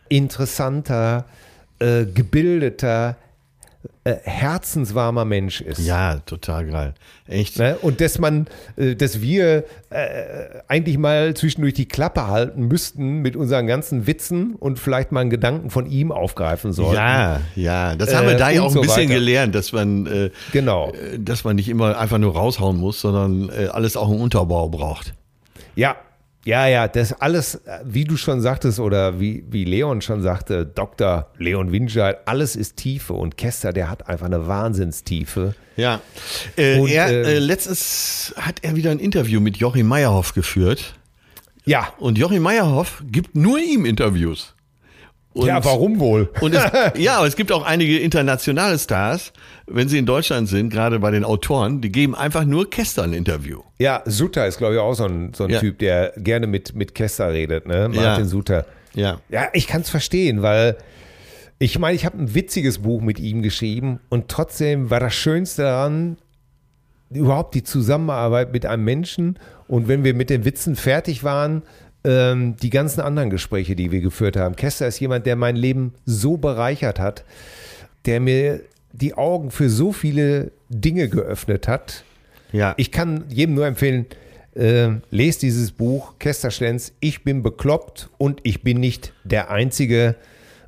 interessanter, 0.10 1.24
äh, 1.80 2.04
gebildeter, 2.04 3.16
äh, 4.04 4.16
herzenswarmer 4.24 5.26
Mensch 5.26 5.62
ist. 5.62 5.80
Ja, 5.80 6.18
total 6.26 6.68
geil. 6.68 6.94
Echt. 7.28 7.58
Ne? 7.60 7.78
Und 7.82 8.02
dass 8.02 8.20
man, 8.20 8.48
äh, 8.78 8.96
dass 8.96 9.22
wir 9.22 9.64
äh, 9.90 10.04
eigentlich 10.68 10.98
mal 10.98 11.34
zwischendurch 11.34 11.74
die 11.74 11.88
Klappe 11.88 12.28
halten 12.28 12.68
müssten 12.68 13.20
mit 13.22 13.36
unseren 13.36 13.68
ganzen 13.68 14.08
Witzen 14.08 14.56
und 14.56 14.80
vielleicht 14.80 15.12
mal 15.12 15.22
einen 15.22 15.30
Gedanken 15.30 15.70
von 15.70 15.86
ihm 15.86 16.12
aufgreifen 16.12 16.72
sollten. 16.74 16.96
Ja, 16.96 17.42
ja, 17.56 17.96
das 17.96 18.14
haben 18.16 18.28
wir 18.28 18.36
Äh, 18.36 18.38
da 18.38 18.50
ja 18.50 18.62
auch 18.62 18.68
ein 18.68 18.72
so 18.74 18.82
bisschen 18.82 19.04
weiter. 19.10 19.14
gelernt, 19.16 19.56
dass 19.56 19.72
man, 19.72 20.06
äh, 20.06 20.30
Genau. 20.52 20.92
äh, 20.92 21.20
dass 21.20 21.44
man 21.44 21.56
nicht 21.56 21.70
immer 21.70 21.98
einfach 21.98 22.18
nur 22.18 22.34
raushauen 22.34 22.78
muss, 22.78 23.02
sondern 23.02 23.50
alles 23.72 23.98
auch 23.98 24.10
einen 24.10 24.22
Unterbau 24.22 24.70
braucht. 24.70 25.14
Ja, 25.76 25.96
ja, 26.46 26.68
ja, 26.68 26.88
das 26.88 27.12
alles, 27.14 27.56
äh, 27.56 27.80
wie 27.84 28.04
du 28.04 28.18
schon 28.18 28.40
sagtest 28.40 28.80
oder 28.80 29.20
wie, 29.20 29.44
wie 29.50 29.66
Leon 29.66 30.02
schon 30.02 30.22
sagte, 30.22 30.66
Dr. 30.66 31.28
Leon 31.40 31.72
Winscheid, 31.72 32.20
alles 32.26 32.56
ist 32.56 32.78
Tiefe 32.78 33.14
und 33.14 33.36
Kester, 33.36 33.74
der 33.74 33.90
hat 33.90 34.08
einfach 34.08 34.28
eine 34.28 34.48
Wahnsinnstiefe. 34.48 35.56
Ja. 35.76 36.02
Äh, 36.56 36.80
Und, 36.80 36.90
er, 36.90 37.10
äh, 37.10 37.36
äh, 37.36 37.40
letztens 37.40 38.34
hat 38.38 38.60
er 38.62 38.76
wieder 38.76 38.92
ein 38.92 39.00
Interview 39.00 39.40
mit 39.40 39.58
Joachim 39.58 39.88
Meyerhoff 39.88 40.34
geführt. 40.34 40.96
Ja, 41.66 41.92
Und 41.98 42.18
Joachim 42.20 42.44
Meyerhoff 42.44 43.04
gibt 43.12 43.36
nur 43.36 43.58
ihm 43.58 43.84
Interviews. 43.86 44.55
Und, 45.36 45.48
ja, 45.48 45.64
warum 45.66 46.00
wohl? 46.00 46.30
Und 46.40 46.56
es, 46.56 46.64
ja, 46.98 47.18
aber 47.18 47.28
es 47.28 47.36
gibt 47.36 47.52
auch 47.52 47.64
einige 47.64 48.00
internationale 48.00 48.80
Stars, 48.80 49.34
wenn 49.68 49.90
sie 49.90 49.98
in 49.98 50.06
Deutschland 50.06 50.48
sind, 50.48 50.70
gerade 50.70 50.98
bei 51.00 51.12
den 51.12 51.26
Autoren, 51.26 51.82
die 51.82 51.92
geben 51.92 52.16
einfach 52.16 52.46
nur 52.46 52.70
Kester 52.70 53.04
ein 53.04 53.12
Interview. 53.12 53.60
Ja, 53.78 54.02
Sutter 54.06 54.48
ist, 54.48 54.58
glaube 54.58 54.76
ich, 54.76 54.80
auch 54.80 54.94
so 54.94 55.04
ein, 55.04 55.34
so 55.34 55.44
ein 55.44 55.50
Ja. 55.50 55.60
Typ, 55.60 55.80
der 55.80 56.14
gerne 56.16 56.48
mit, 56.48 56.74
mit 56.74 56.96
Kester 56.96 57.34
redet, 57.34 57.68
ne? 57.68 57.90
Martin 57.90 58.02
Ja. 58.02 58.26
Sutter. 58.26 58.66
Ja. 58.94 59.20
Ja, 59.28 59.50
ich 59.52 59.68
kann 59.68 59.82
es 59.82 59.90
verstehen, 59.90 60.42
weil 60.42 60.78
ich 61.60 61.80
meine, 61.80 61.96
ich 61.96 62.06
habe 62.06 62.18
ein 62.18 62.34
witziges 62.34 62.80
Buch 62.80 63.02
mit 63.02 63.20
ihm 63.20 63.42
geschrieben 63.42 64.00
und 64.08 64.30
trotzdem 64.30 64.90
war 64.90 65.02
das 65.02 65.14
Schönste 65.16 65.64
daran 65.64 66.18
überhaupt 67.12 67.56
die 67.56 67.64
Zusammenarbeit 67.64 68.54
mit 68.54 68.66
einem 68.66 68.84
Menschen 68.86 69.38
und 69.68 69.88
wenn 69.90 70.04
wir 70.06 70.14
mit 70.14 70.30
den 70.30 70.46
Witzen 70.46 70.76
fertig 70.76 71.24
waren, 71.24 71.62
ähm, 72.06 72.56
die 72.58 72.70
ganzen 72.70 73.02
anderen 73.02 73.30
Gespräche, 73.30 73.76
die 73.76 73.92
wir 73.92 74.02
geführt 74.02 74.38
haben. 74.38 74.56
Kester 74.56 74.88
ist 74.88 75.00
jemand, 75.00 75.26
der 75.26 75.36
mein 75.36 75.56
Leben 75.56 75.94
so 76.06 76.38
bereichert 76.38 77.00
hat, 77.00 77.24
der 78.06 78.20
mir 78.20 78.62
die 78.94 79.14
Augen 79.16 79.52
für 79.52 79.70
so 79.70 79.92
viele 79.92 80.52
Dinge 80.70 81.10
geöffnet 81.10 81.68
hat. 81.68 82.04
Ja. 82.52 82.74
Ich 82.78 82.92
kann 82.92 83.26
jedem 83.30 83.56
nur 83.56 83.66
empfehlen, 83.66 84.06
äh, 84.56 84.90
lest 85.10 85.42
dieses 85.42 85.72
Buch, 85.72 86.14
Kester 86.20 86.52
Schlenz, 86.52 86.94
Ich 87.02 87.24
bin 87.24 87.44
bekloppt 87.44 88.10
und 88.18 88.40
ich 88.44 88.64
bin 88.64 88.80
nicht 88.80 89.12
der 89.26 89.50
Einzige. 89.52 90.16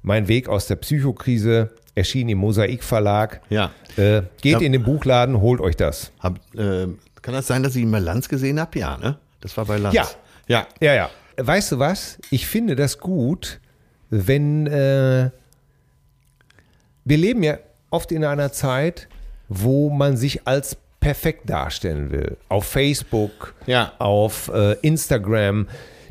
Mein 0.02 0.28
Weg 0.28 0.50
aus 0.50 0.68
der 0.68 0.76
Psychokrise 0.78 1.70
erschien 1.96 2.28
im 2.30 2.38
Mosaik 2.40 2.84
Verlag. 2.84 3.42
Ja. 3.50 3.72
Äh, 3.96 4.24
geht 4.42 4.54
Ja. 4.54 4.60
in 4.60 4.72
den 4.74 4.84
Buchladen, 4.84 5.40
holt 5.40 5.62
euch 5.62 5.76
das. 5.76 6.12
Hab, 6.20 6.36
äh, 6.56 6.88
kann 7.22 7.34
das 7.34 7.48
sein, 7.48 7.64
dass 7.64 7.76
ich 7.76 7.82
ihn 7.82 7.92
bei 7.92 8.00
Lanz 8.00 8.28
gesehen 8.30 8.60
habe? 8.60 8.78
Ja, 8.78 8.98
ne? 8.98 9.18
Das 9.42 9.56
war 9.58 9.66
bei 9.66 9.78
Lanz. 9.78 9.96
Ja. 9.96 10.08
Ja. 10.48 10.68
Ja, 10.82 10.94
ja. 10.96 11.10
Weißt 11.38 11.72
du 11.72 11.80
was? 11.80 12.18
Ich 12.32 12.48
finde 12.48 12.76
das 12.76 12.98
gut, 12.98 13.60
wenn 14.10 14.68
äh, 14.68 15.30
wir 17.06 17.18
leben 17.18 17.44
ja 17.44 17.58
oft 17.90 18.12
in 18.12 18.26
einer 18.26 18.52
Zeit, 18.52 19.08
wo 19.48 19.90
man 19.90 20.18
sich 20.18 20.48
als 20.48 20.78
perfekt 21.00 21.50
darstellen 21.50 22.12
will. 22.12 22.38
Auf 22.50 22.66
Facebook, 22.66 23.54
Ja. 23.66 23.94
auf 24.00 24.50
äh, 24.54 24.74
Instagram, 24.82 25.68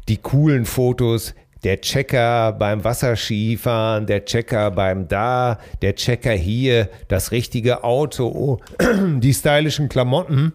die 0.08 0.16
coolen 0.18 0.64
Fotos. 0.64 1.34
Der 1.64 1.80
Checker 1.80 2.52
beim 2.52 2.84
Wasserskifahren, 2.84 4.06
der 4.06 4.24
Checker 4.24 4.70
beim 4.70 5.08
da, 5.08 5.58
der 5.82 5.96
Checker 5.96 6.32
hier, 6.32 6.88
das 7.08 7.32
richtige 7.32 7.82
Auto, 7.82 8.60
die 9.18 9.34
stylischen 9.34 9.88
Klamotten. 9.88 10.52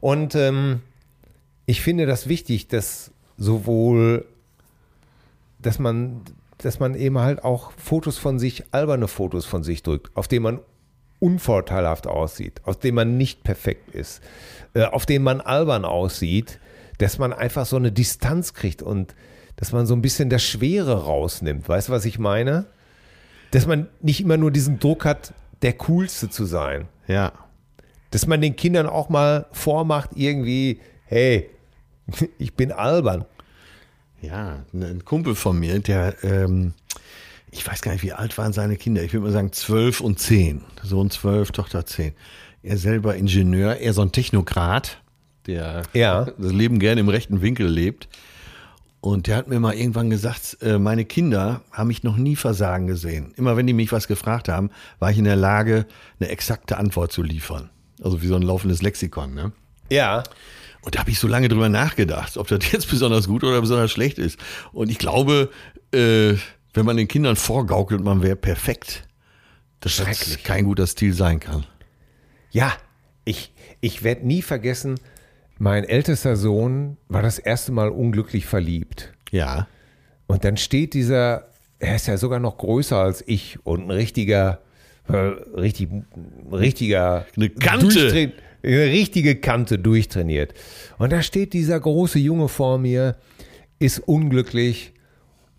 Und 0.00 0.34
ähm, 0.34 0.80
ich 1.66 1.80
finde 1.80 2.06
das 2.06 2.28
wichtig, 2.28 2.68
dass 2.68 3.12
sowohl 3.36 4.26
dass 5.62 5.78
man, 5.78 6.22
dass 6.58 6.80
man 6.80 6.94
eben 6.94 7.18
halt 7.18 7.44
auch 7.44 7.72
Fotos 7.76 8.18
von 8.18 8.38
sich, 8.38 8.64
alberne 8.72 9.08
Fotos 9.08 9.46
von 9.46 9.62
sich 9.62 9.82
drückt, 9.82 10.14
auf 10.16 10.28
denen 10.28 10.42
man 10.42 10.60
unvorteilhaft 11.20 12.08
aussieht, 12.08 12.60
auf 12.64 12.78
denen 12.78 12.96
man 12.96 13.16
nicht 13.16 13.44
perfekt 13.44 13.94
ist, 13.94 14.20
äh, 14.74 14.84
auf 14.84 15.06
denen 15.06 15.24
man 15.24 15.40
albern 15.40 15.84
aussieht, 15.84 16.58
dass 16.98 17.18
man 17.18 17.32
einfach 17.32 17.64
so 17.64 17.76
eine 17.76 17.92
Distanz 17.92 18.54
kriegt 18.54 18.82
und 18.82 19.14
dass 19.56 19.72
man 19.72 19.86
so 19.86 19.94
ein 19.94 20.02
bisschen 20.02 20.30
das 20.30 20.42
Schwere 20.42 21.04
rausnimmt. 21.04 21.68
Weißt 21.68 21.88
du, 21.88 21.92
was 21.92 22.04
ich 22.04 22.18
meine? 22.18 22.66
Dass 23.52 23.66
man 23.66 23.88
nicht 24.00 24.20
immer 24.20 24.36
nur 24.36 24.50
diesen 24.50 24.80
Druck 24.80 25.04
hat, 25.04 25.32
der 25.62 25.74
Coolste 25.74 26.28
zu 26.28 26.44
sein. 26.44 26.88
Ja. 27.06 27.32
Dass 28.10 28.26
man 28.26 28.40
den 28.40 28.56
Kindern 28.56 28.86
auch 28.88 29.08
mal 29.08 29.46
vormacht, 29.52 30.10
irgendwie, 30.14 30.80
hey, 31.12 31.50
ich 32.38 32.54
bin 32.54 32.72
albern. 32.72 33.24
Ja, 34.22 34.64
ein 34.72 35.04
Kumpel 35.04 35.34
von 35.34 35.58
mir, 35.58 35.78
der, 35.80 36.22
ähm, 36.22 36.74
ich 37.50 37.66
weiß 37.66 37.82
gar 37.82 37.92
nicht, 37.92 38.02
wie 38.02 38.12
alt 38.12 38.38
waren 38.38 38.52
seine 38.52 38.76
Kinder. 38.76 39.02
Ich 39.02 39.12
würde 39.12 39.26
mal 39.26 39.32
sagen 39.32 39.52
zwölf 39.52 40.00
und 40.00 40.18
zehn. 40.18 40.62
Sohn 40.82 41.10
zwölf, 41.10 41.50
Tochter 41.50 41.84
zehn. 41.84 42.12
Er 42.62 42.78
selber 42.78 43.16
Ingenieur, 43.16 43.76
er 43.76 43.92
so 43.92 44.02
ein 44.02 44.12
Technokrat, 44.12 45.02
der 45.46 45.82
Ja. 45.92 46.24
das 46.38 46.52
Leben 46.52 46.78
gerne 46.78 47.00
im 47.00 47.08
rechten 47.08 47.42
Winkel 47.42 47.66
lebt. 47.66 48.08
Und 49.00 49.26
der 49.26 49.36
hat 49.36 49.48
mir 49.48 49.58
mal 49.58 49.74
irgendwann 49.74 50.10
gesagt, 50.10 50.58
äh, 50.62 50.78
meine 50.78 51.04
Kinder 51.04 51.62
haben 51.72 51.88
mich 51.88 52.04
noch 52.04 52.16
nie 52.16 52.36
versagen 52.36 52.86
gesehen. 52.86 53.34
Immer 53.36 53.56
wenn 53.56 53.66
die 53.66 53.72
mich 53.72 53.90
was 53.90 54.06
gefragt 54.06 54.48
haben, 54.48 54.70
war 55.00 55.10
ich 55.10 55.18
in 55.18 55.24
der 55.24 55.34
Lage, 55.34 55.86
eine 56.20 56.30
exakte 56.30 56.78
Antwort 56.78 57.10
zu 57.10 57.24
liefern. 57.24 57.70
Also 58.00 58.22
wie 58.22 58.28
so 58.28 58.36
ein 58.36 58.42
laufendes 58.42 58.80
Lexikon, 58.80 59.34
ne? 59.34 59.52
Ja. 59.90 60.22
Und 60.82 60.96
da 60.96 61.00
habe 61.00 61.10
ich 61.10 61.18
so 61.18 61.28
lange 61.28 61.48
drüber 61.48 61.68
nachgedacht, 61.68 62.36
ob 62.36 62.48
das 62.48 62.60
jetzt 62.72 62.90
besonders 62.90 63.26
gut 63.28 63.44
oder 63.44 63.60
besonders 63.60 63.90
schlecht 63.90 64.18
ist. 64.18 64.38
Und 64.72 64.90
ich 64.90 64.98
glaube, 64.98 65.50
äh, 65.92 66.34
wenn 66.74 66.86
man 66.86 66.96
den 66.96 67.08
Kindern 67.08 67.36
vorgaukelt, 67.36 68.02
man 68.02 68.22
wäre 68.22 68.36
perfekt, 68.36 69.04
dass 69.80 69.96
das 69.96 70.06
Schrecklich. 70.06 70.44
kein 70.44 70.64
guter 70.64 70.86
Stil 70.86 71.12
sein 71.12 71.40
kann. 71.40 71.64
Ja, 72.50 72.72
ich, 73.24 73.52
ich 73.80 74.02
werde 74.02 74.26
nie 74.26 74.42
vergessen, 74.42 74.98
mein 75.58 75.84
ältester 75.84 76.36
Sohn 76.36 76.96
war 77.08 77.22
das 77.22 77.38
erste 77.38 77.72
Mal 77.72 77.88
unglücklich 77.88 78.46
verliebt. 78.46 79.12
Ja. 79.30 79.68
Und 80.26 80.44
dann 80.44 80.56
steht 80.56 80.94
dieser, 80.94 81.50
er 81.78 81.96
ist 81.96 82.08
ja 82.08 82.16
sogar 82.16 82.40
noch 82.40 82.58
größer 82.58 82.96
als 82.96 83.22
ich 83.26 83.64
und 83.64 83.84
ein 83.84 83.90
richtiger, 83.90 84.60
äh, 85.08 85.16
richtig, 85.16 85.88
richtiger, 86.50 87.26
Eine 87.36 87.50
Kante. 87.50 88.32
Eine 88.62 88.86
richtige 88.86 89.36
Kante 89.36 89.78
durchtrainiert. 89.78 90.54
Und 90.98 91.12
da 91.12 91.22
steht 91.22 91.52
dieser 91.52 91.78
große 91.80 92.18
Junge 92.18 92.48
vor 92.48 92.78
mir, 92.78 93.16
ist 93.78 93.98
unglücklich 94.00 94.92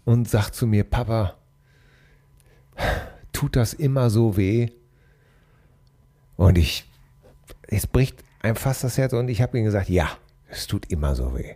und 0.06 0.30
sagt 0.30 0.56
zu 0.56 0.68
mir, 0.68 0.84
Papa, 0.84 1.36
tut 3.34 3.56
das 3.56 3.74
immer 3.74 4.10
so 4.10 4.38
weh? 4.38 4.70
Und 6.38 6.58
ich, 6.58 6.86
es 7.68 7.88
bricht 7.88 8.24
einem 8.41 8.56
fast 8.56 8.84
das 8.84 8.97
Herz 8.97 9.14
und 9.14 9.30
ich 9.30 9.41
habe 9.41 9.58
ihm 9.58 9.66
gesagt, 9.66 9.89
ja, 9.89 10.10
es 10.49 10.68
tut 10.68 10.91
immer 10.91 11.16
so 11.16 11.38
weh. 11.38 11.54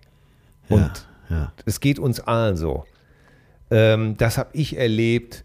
Und 0.70 1.08
ja. 1.30 1.54
es 1.66 1.80
geht 1.80 2.00
uns 2.00 2.20
allen 2.20 2.58
so. 2.58 2.86
Ähm, 3.70 4.18
das 4.18 4.38
habe 4.38 4.50
ich 4.54 4.78
erlebt. 4.78 5.44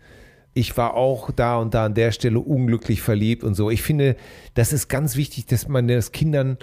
Ich 0.55 0.77
war 0.77 0.95
auch 0.95 1.31
da 1.31 1.57
und 1.57 1.73
da 1.75 1.87
an 1.87 1.95
der 1.95 2.13
Stelle 2.13 2.39
unglücklich 2.41 3.01
verliebt 3.01 3.43
und 3.45 3.55
so. 3.55 3.71
Ich 3.71 3.83
finde, 3.83 4.17
das 4.55 4.73
ist 4.73 4.89
ganz 4.89 5.17
wichtig, 5.17 5.47
dass 5.47 5.67
man 5.69 5.89
das 5.89 6.13
Kindern 6.13 6.59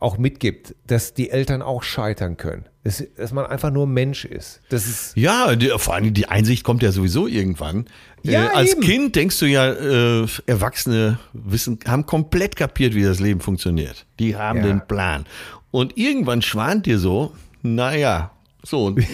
auch 0.00 0.18
mitgibt, 0.18 0.74
dass 0.88 1.14
die 1.14 1.30
Eltern 1.30 1.62
auch 1.62 1.84
scheitern 1.84 2.36
können. 2.36 2.64
Dass, 2.82 3.04
dass 3.16 3.32
man 3.32 3.46
einfach 3.46 3.70
nur 3.70 3.86
Mensch 3.86 4.24
ist. 4.24 4.60
Das 4.70 4.86
ist 4.88 5.16
Ja, 5.16 5.54
die, 5.54 5.68
vor 5.76 5.94
allem 5.94 6.12
die 6.12 6.26
Einsicht 6.26 6.64
kommt 6.64 6.82
ja 6.82 6.90
sowieso 6.90 7.28
irgendwann. 7.28 7.84
Ja, 8.24 8.46
äh, 8.46 8.48
als 8.56 8.72
eben. 8.72 8.80
Kind 8.80 9.14
denkst 9.16 9.38
du 9.38 9.46
ja, 9.46 9.70
äh, 9.72 10.26
Erwachsene 10.46 11.20
wissen, 11.32 11.78
haben 11.86 12.04
komplett 12.06 12.56
kapiert, 12.56 12.96
wie 12.96 13.04
das 13.04 13.20
Leben 13.20 13.38
funktioniert. 13.40 14.04
Die 14.18 14.34
haben 14.34 14.58
Ja. 14.58 14.64
den 14.66 14.86
Plan. 14.88 15.24
Und 15.70 15.96
irgendwann 15.96 16.42
schwant 16.42 16.86
dir 16.86 16.98
so, 16.98 17.32
naja, 17.62 18.32
so. 18.64 18.86
Und 18.86 19.04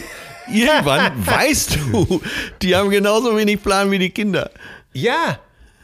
irgendwann 0.52 1.12
weißt 1.26 1.76
du, 1.92 2.20
die 2.62 2.74
haben 2.76 2.90
genauso 2.90 3.36
wenig 3.36 3.62
Plan 3.62 3.90
wie 3.90 3.98
die 3.98 4.10
Kinder. 4.10 4.50
Ja, 4.92 5.38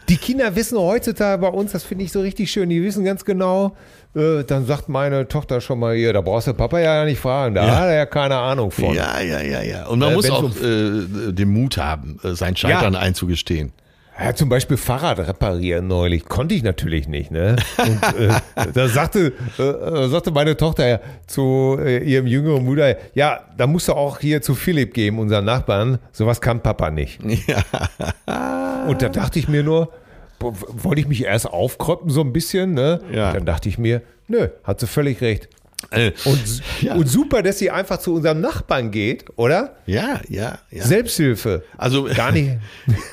die 0.09 0.17
Kinder 0.17 0.55
wissen 0.55 0.79
heutzutage 0.79 1.41
bei 1.41 1.49
uns, 1.49 1.73
das 1.73 1.83
finde 1.85 2.05
ich 2.05 2.13
so 2.13 2.21
richtig 2.21 2.51
schön, 2.51 2.69
die 2.69 2.83
wissen 2.83 3.05
ganz 3.05 3.25
genau, 3.25 3.75
äh, 4.15 4.45
dann 4.45 4.67
sagt 4.67 4.89
meine 4.89 5.27
Tochter 5.29 5.61
schon 5.63 5.79
mal 5.79 5.95
hier, 5.97 6.13
da 6.13 6.21
brauchst 6.21 6.47
du 6.47 6.53
Papa 6.55 6.79
ja 6.79 7.05
nicht 7.07 7.19
fragen, 7.19 7.55
da 7.55 7.67
Ja. 7.67 7.75
hat 7.77 7.87
er 7.89 7.95
ja 7.95 8.07
keine 8.07 8.37
Ahnung 8.37 8.71
von. 8.71 8.95
Ja, 8.95 9.21
ja, 9.21 9.41
ja, 9.41 9.63
ja. 9.63 9.87
Und 9.87 10.01
man 10.01 10.13
Äh, 10.13 10.15
muss 10.15 10.31
auch 10.31 10.43
um- 10.43 10.51
äh, 10.53 11.33
den 11.33 11.49
Mut 11.49 11.79
haben, 11.79 12.19
äh, 12.23 12.35
sein 12.35 12.55
Scheitern 12.57 12.95
einzugestehen. 12.97 13.73
Ja, 14.19 14.35
zum 14.35 14.49
Beispiel 14.49 14.77
Fahrrad 14.77 15.19
reparieren 15.19 15.89
neulich. 15.89 16.27
Konnte 16.27 16.55
ich 16.55 16.63
natürlich 16.63 17.09
nicht, 17.09 17.31
ne? 17.33 17.57
Und 17.79 18.03
äh, 18.21 18.73
da 18.73 18.89
sagte, 18.89 19.33
äh, 19.59 19.63
äh, 19.63 20.09
sagte 20.09 20.31
meine 20.31 20.57
Tochter 20.57 20.87
ja 20.87 21.01
zu 21.27 21.77
äh, 21.81 21.99
ihrem 21.99 22.27
jüngeren 22.27 22.65
Bruder, 22.65 22.97
ja, 23.15 23.41
da 23.57 23.67
musst 23.67 23.89
du 23.89 23.93
auch 23.95 24.21
hier 24.21 24.41
zu 24.41 24.55
Philipp 24.55 24.95
geben, 24.95 25.19
unseren 25.19 25.45
Nachbarn. 25.45 25.99
Sowas 26.13 26.41
kann 26.41 26.61
Papa 26.61 26.91
nicht. 26.91 27.21
Und 28.89 29.03
da 29.03 29.09
dachte 29.09 29.39
ich 29.39 29.49
mir 29.49 29.65
nur, 29.65 29.93
wollte 30.39 31.01
ich 31.01 31.09
mich 31.09 31.25
erst 31.25 31.47
aufkroppen 31.47 32.11
so 32.11 32.21
ein 32.21 32.33
bisschen, 32.33 32.75
ne? 32.75 33.01
Ja. 33.13 33.33
Dann 33.33 33.45
dachte 33.45 33.69
ich 33.69 33.79
mir, 33.79 34.03
nö, 34.29 34.49
hat 34.63 34.79
sie 34.79 34.87
völlig 34.87 35.21
recht. 35.23 35.49
Äh, 35.91 36.13
Und, 36.25 36.41
Ja. 36.81 36.95
und 36.95 37.07
super, 37.09 37.43
dass 37.43 37.59
sie 37.59 37.71
einfach 37.71 37.99
zu 37.99 38.15
unserem 38.15 38.41
Nachbarn 38.41 38.91
geht, 38.91 39.25
oder? 39.37 39.77
ja, 39.87 40.21
ja, 40.29 40.59
ja. 40.71 40.85
Selbsthilfe. 40.85 41.63
Also 41.77 42.05
Gar 42.15 42.33
nicht. 42.33 42.51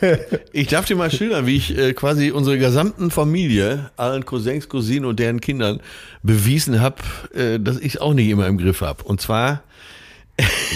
Ich 0.53 0.67
darf 0.67 0.86
dir 0.86 0.95
mal 0.95 1.11
schildern, 1.11 1.45
wie 1.45 1.55
ich 1.57 1.78
äh, 1.78 1.93
quasi 1.93 2.32
unsere 2.32 2.57
gesamten 2.57 3.11
Familie, 3.11 3.91
allen 3.97 4.26
Cousins, 4.26 4.67
Cousinen 4.69 5.05
und 5.05 5.19
deren 5.19 5.41
Kindern 5.41 5.80
bewiesen 6.24 6.82
habe, 6.82 6.97
äh, 7.34 7.59
dass 7.59 7.78
ich 7.78 7.95
es 7.95 8.01
auch 8.01 8.13
nicht 8.13 8.30
immer 8.30 8.47
im 8.47 8.57
Griff 8.57 8.82
habe. 8.82 9.03
Und 9.03 9.22
zwar, 9.22 9.63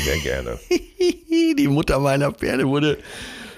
Sehr 0.05 0.17
gerne. 0.19 0.59
die 1.57 1.67
Mutter 1.67 1.99
meiner 1.99 2.31
Pferde 2.31 2.67
wurde, 2.67 2.97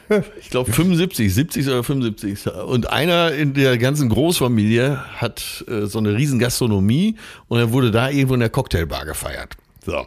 ich 0.39 0.49
glaube, 0.49 0.71
75, 0.71 1.33
70 1.33 1.67
oder 1.67 1.83
75. 1.83 2.47
Und 2.47 2.89
einer 2.89 3.31
in 3.31 3.53
der 3.53 3.77
ganzen 3.77 4.09
Großfamilie 4.09 4.97
hat 5.15 5.65
äh, 5.67 5.85
so 5.85 5.99
eine 5.99 6.15
riesen 6.15 6.39
Gastronomie 6.39 7.15
und 7.47 7.59
er 7.59 7.71
wurde 7.71 7.91
da 7.91 8.09
irgendwo 8.09 8.33
in 8.35 8.39
der 8.39 8.49
Cocktailbar 8.49 9.05
gefeiert. 9.05 9.55
So. 9.85 10.05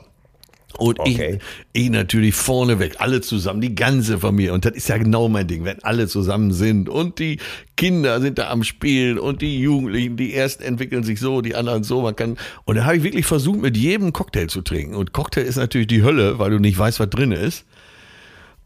Und 0.78 0.98
Okay. 1.00 1.40
ich, 1.72 1.84
ich 1.84 1.90
natürlich 1.90 2.34
vorneweg, 2.34 2.96
alle 3.00 3.20
zusammen, 3.20 3.60
die 3.60 3.74
ganze 3.74 4.18
Familie. 4.18 4.54
Und 4.54 4.64
das 4.64 4.72
ist 4.72 4.88
ja 4.88 4.96
genau 4.98 5.28
mein 5.28 5.46
Ding, 5.46 5.64
wenn 5.64 5.82
alle 5.82 6.06
zusammen 6.06 6.52
sind 6.52 6.88
und 6.88 7.18
die 7.18 7.38
Kinder 7.76 8.20
sind 8.20 8.38
da 8.38 8.50
am 8.50 8.62
Spielen 8.64 9.18
und 9.18 9.42
die 9.42 9.60
Jugendlichen, 9.60 10.16
die 10.16 10.32
ersten 10.32 10.62
entwickeln 10.62 11.02
sich 11.02 11.20
so, 11.20 11.40
die 11.42 11.54
anderen 11.54 11.82
so. 11.82 12.02
Man 12.02 12.16
kann, 12.16 12.36
und 12.64 12.76
da 12.76 12.84
habe 12.84 12.96
ich 12.96 13.02
wirklich 13.02 13.26
versucht, 13.26 13.60
mit 13.60 13.76
jedem 13.76 14.12
Cocktail 14.12 14.46
zu 14.46 14.62
trinken. 14.62 14.94
Und 14.94 15.12
Cocktail 15.12 15.42
ist 15.42 15.56
natürlich 15.56 15.88
die 15.88 16.02
Hölle, 16.02 16.38
weil 16.38 16.50
du 16.50 16.58
nicht 16.58 16.78
weißt, 16.78 17.00
was 17.00 17.10
drin 17.10 17.32
ist. 17.32 17.66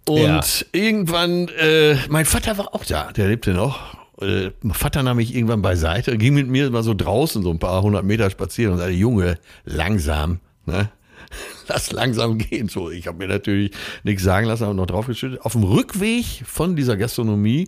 Und 0.06 0.18
Ja. 0.22 0.40
irgendwann, 0.72 1.48
äh, 1.48 1.96
mein 2.08 2.24
Vater 2.26 2.58
war 2.58 2.74
auch 2.74 2.84
da, 2.84 3.10
der 3.12 3.28
lebte 3.28 3.52
noch. 3.52 3.78
Äh, 4.20 4.50
mein 4.62 4.74
Vater 4.74 5.02
nahm 5.02 5.16
mich 5.16 5.34
irgendwann 5.34 5.62
beiseite, 5.62 6.16
ging 6.18 6.34
mit 6.34 6.46
mir 6.48 6.70
mal 6.70 6.82
so 6.82 6.94
draußen 6.94 7.42
so 7.42 7.50
ein 7.50 7.58
paar 7.58 7.82
hundert 7.82 8.04
Meter 8.04 8.30
spazieren 8.30 8.72
und 8.74 8.78
sagte, 8.78 8.92
Junge, 8.92 9.38
langsam, 9.64 10.40
ne? 10.66 10.90
Lass 11.68 11.90
langsam 11.90 12.38
gehen. 12.38 12.68
So, 12.68 12.90
ich 12.90 13.06
habe 13.06 13.18
mir 13.18 13.28
natürlich 13.28 13.72
nichts 14.04 14.22
sagen 14.22 14.46
lassen, 14.46 14.64
aber 14.64 14.74
noch 14.74 14.86
draufgeschüttet. 14.86 15.40
Auf 15.40 15.52
dem 15.52 15.64
Rückweg 15.64 16.24
von 16.46 16.76
dieser 16.76 16.96
Gastronomie 16.96 17.66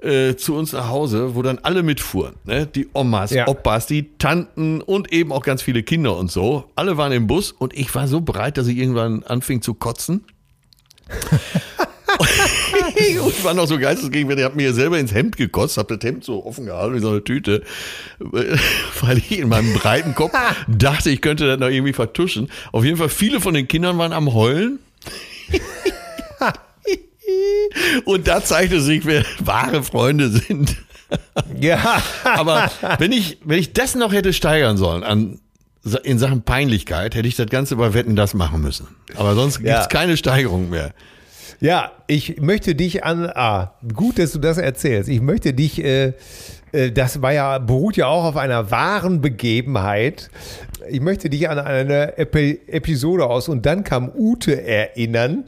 äh, 0.00 0.34
zu 0.34 0.54
uns 0.56 0.72
nach 0.72 0.88
Hause, 0.88 1.34
wo 1.36 1.42
dann 1.42 1.58
alle 1.62 1.82
mitfuhren. 1.82 2.34
Ne? 2.44 2.66
Die 2.66 2.88
Omas, 2.94 3.30
Ja. 3.30 3.46
Opas, 3.46 3.86
die 3.86 4.16
Tanten 4.18 4.80
und 4.80 5.12
eben 5.12 5.30
auch 5.32 5.42
ganz 5.42 5.62
viele 5.62 5.82
Kinder 5.82 6.16
und 6.16 6.30
so. 6.30 6.64
Alle 6.76 6.96
waren 6.96 7.12
im 7.12 7.26
Bus 7.26 7.52
und 7.52 7.72
ich 7.76 7.94
war 7.94 8.08
so 8.08 8.20
bereit, 8.20 8.56
dass 8.56 8.66
ich 8.66 8.78
irgendwann 8.78 9.22
anfing 9.24 9.60
zu 9.62 9.74
kotzen. 9.74 10.24
und 13.22 13.44
war 13.44 13.54
noch 13.54 13.66
so 13.66 13.78
geistesgegenwärtig, 13.78 14.42
ich 14.42 14.44
habe 14.44 14.56
mir 14.56 14.72
selber 14.72 14.98
ins 14.98 15.12
Hemd 15.12 15.36
gekotzt, 15.36 15.78
habe 15.78 15.96
das 15.96 16.08
Hemd 16.08 16.24
so 16.24 16.44
offen 16.44 16.66
gehalten 16.66 16.94
wie 16.94 17.00
so 17.00 17.10
eine 17.10 17.24
Tüte, 17.24 17.62
weil 19.00 19.18
ich 19.18 19.38
in 19.38 19.48
meinem 19.48 19.72
breiten 19.74 20.14
Kopf 20.14 20.32
dachte, 20.68 21.10
ich 21.10 21.20
könnte 21.20 21.46
das 21.46 21.58
noch 21.58 21.68
irgendwie 21.68 21.92
vertuschen. 21.92 22.50
Auf 22.72 22.84
jeden 22.84 22.96
Fall, 22.96 23.08
viele 23.08 23.40
von 23.40 23.54
den 23.54 23.68
Kindern 23.68 23.98
waren 23.98 24.12
am 24.12 24.34
Heulen. 24.34 24.78
Und 28.04 28.26
da 28.26 28.42
zeigte 28.42 28.80
sich, 28.80 29.04
wer 29.04 29.24
wahre 29.38 29.82
Freunde 29.82 30.30
sind. 30.30 30.76
Ja. 31.58 32.02
Aber 32.24 32.70
wenn 32.98 33.12
ich, 33.12 33.38
wenn 33.44 33.58
ich 33.58 33.72
das 33.72 33.94
noch 33.94 34.12
hätte 34.12 34.32
steigern 34.32 34.76
sollen 34.76 35.02
an, 35.02 35.40
in 35.94 36.18
Sachen 36.18 36.42
Peinlichkeit, 36.42 37.14
hätte 37.14 37.28
ich 37.28 37.36
das 37.36 37.46
Ganze 37.48 37.76
bei 37.76 37.94
Wetten 37.94 38.16
das 38.16 38.34
machen 38.34 38.60
müssen. 38.62 38.86
Aber 39.16 39.34
sonst 39.34 39.60
Ja. 39.60 39.74
gibt's 39.74 39.88
keine 39.88 40.16
Steigerung 40.16 40.70
mehr. 40.70 40.92
Ja, 41.60 41.90
ich 42.06 42.40
möchte 42.40 42.74
dich 42.74 43.04
an. 43.04 43.26
Ah, 43.26 43.72
gut, 43.94 44.18
dass 44.18 44.32
du 44.32 44.38
das 44.38 44.58
erzählst. 44.58 45.08
Ich 45.08 45.20
möchte 45.20 45.52
dich. 45.52 45.82
Äh, 45.82 46.12
äh, 46.70 46.92
das 46.92 47.20
war 47.22 47.32
ja 47.32 47.58
beruht 47.58 47.96
ja 47.96 48.06
auch 48.06 48.24
auf 48.24 48.36
einer 48.36 48.70
wahren 48.70 49.20
Begebenheit. 49.20 50.30
ich 50.90 51.00
möchte 51.00 51.28
dich 51.30 51.48
an 51.48 51.58
eine 51.58 52.16
Epi 52.16 52.60
Episode 52.68 53.24
aus 53.26 53.48
und 53.48 53.66
dann 53.66 53.82
kam 53.84 54.10
Ute 54.14 54.62
erinnern, 54.62 55.44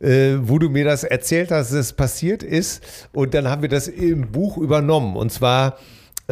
äh, 0.00 0.34
wo 0.40 0.58
du 0.58 0.68
mir 0.68 0.84
das 0.84 1.04
erzählt 1.04 1.50
hast, 1.52 1.70
dass 1.72 1.78
es 1.78 1.92
passiert 1.92 2.42
ist. 2.42 2.82
Und 3.12 3.34
dann 3.34 3.46
haben 3.48 3.62
wir 3.62 3.68
das 3.68 3.86
im 3.86 4.32
Buch 4.32 4.56
übernommen. 4.58 5.14
Und 5.16 5.30
zwar, 5.30 5.78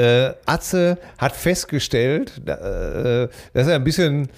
äh, 0.00 0.34
Atze 0.46 0.98
hat 1.18 1.36
festgestellt, 1.36 2.40
äh, 2.46 3.28
dass 3.52 3.66
er 3.66 3.74
ein 3.74 3.84
bisschen 3.84 4.28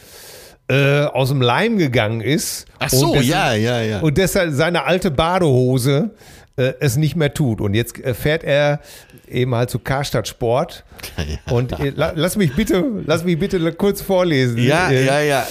äh, 0.68 1.04
aus 1.04 1.28
dem 1.28 1.40
Leim 1.40 1.78
gegangen 1.78 2.20
ist. 2.20 2.66
Ach 2.78 2.90
so, 2.90 3.12
und 3.12 3.22
ja, 3.22 3.54
ja, 3.54 3.80
ja. 3.80 4.00
Und 4.00 4.18
deshalb 4.18 4.52
seine 4.52 4.84
alte 4.84 5.10
Badehose 5.10 6.10
äh, 6.56 6.72
es 6.80 6.96
nicht 6.96 7.16
mehr 7.16 7.32
tut. 7.32 7.60
Und 7.60 7.74
jetzt 7.74 7.98
äh, 7.98 8.14
fährt 8.14 8.44
er 8.44 8.80
eben 9.28 9.54
halt 9.54 9.70
zu 9.70 9.78
Karstadt 9.78 10.28
Sport. 10.28 10.84
Und 11.50 11.78
äh, 11.80 11.90
la, 11.90 12.12
lass 12.14 12.36
mich 12.36 12.54
bitte, 12.54 12.84
lass 13.06 13.24
mich 13.24 13.38
bitte 13.38 13.72
kurz 13.72 14.02
vorlesen. 14.02 14.58
Ja, 14.58 14.90
ja, 14.90 15.20
ja. 15.20 15.46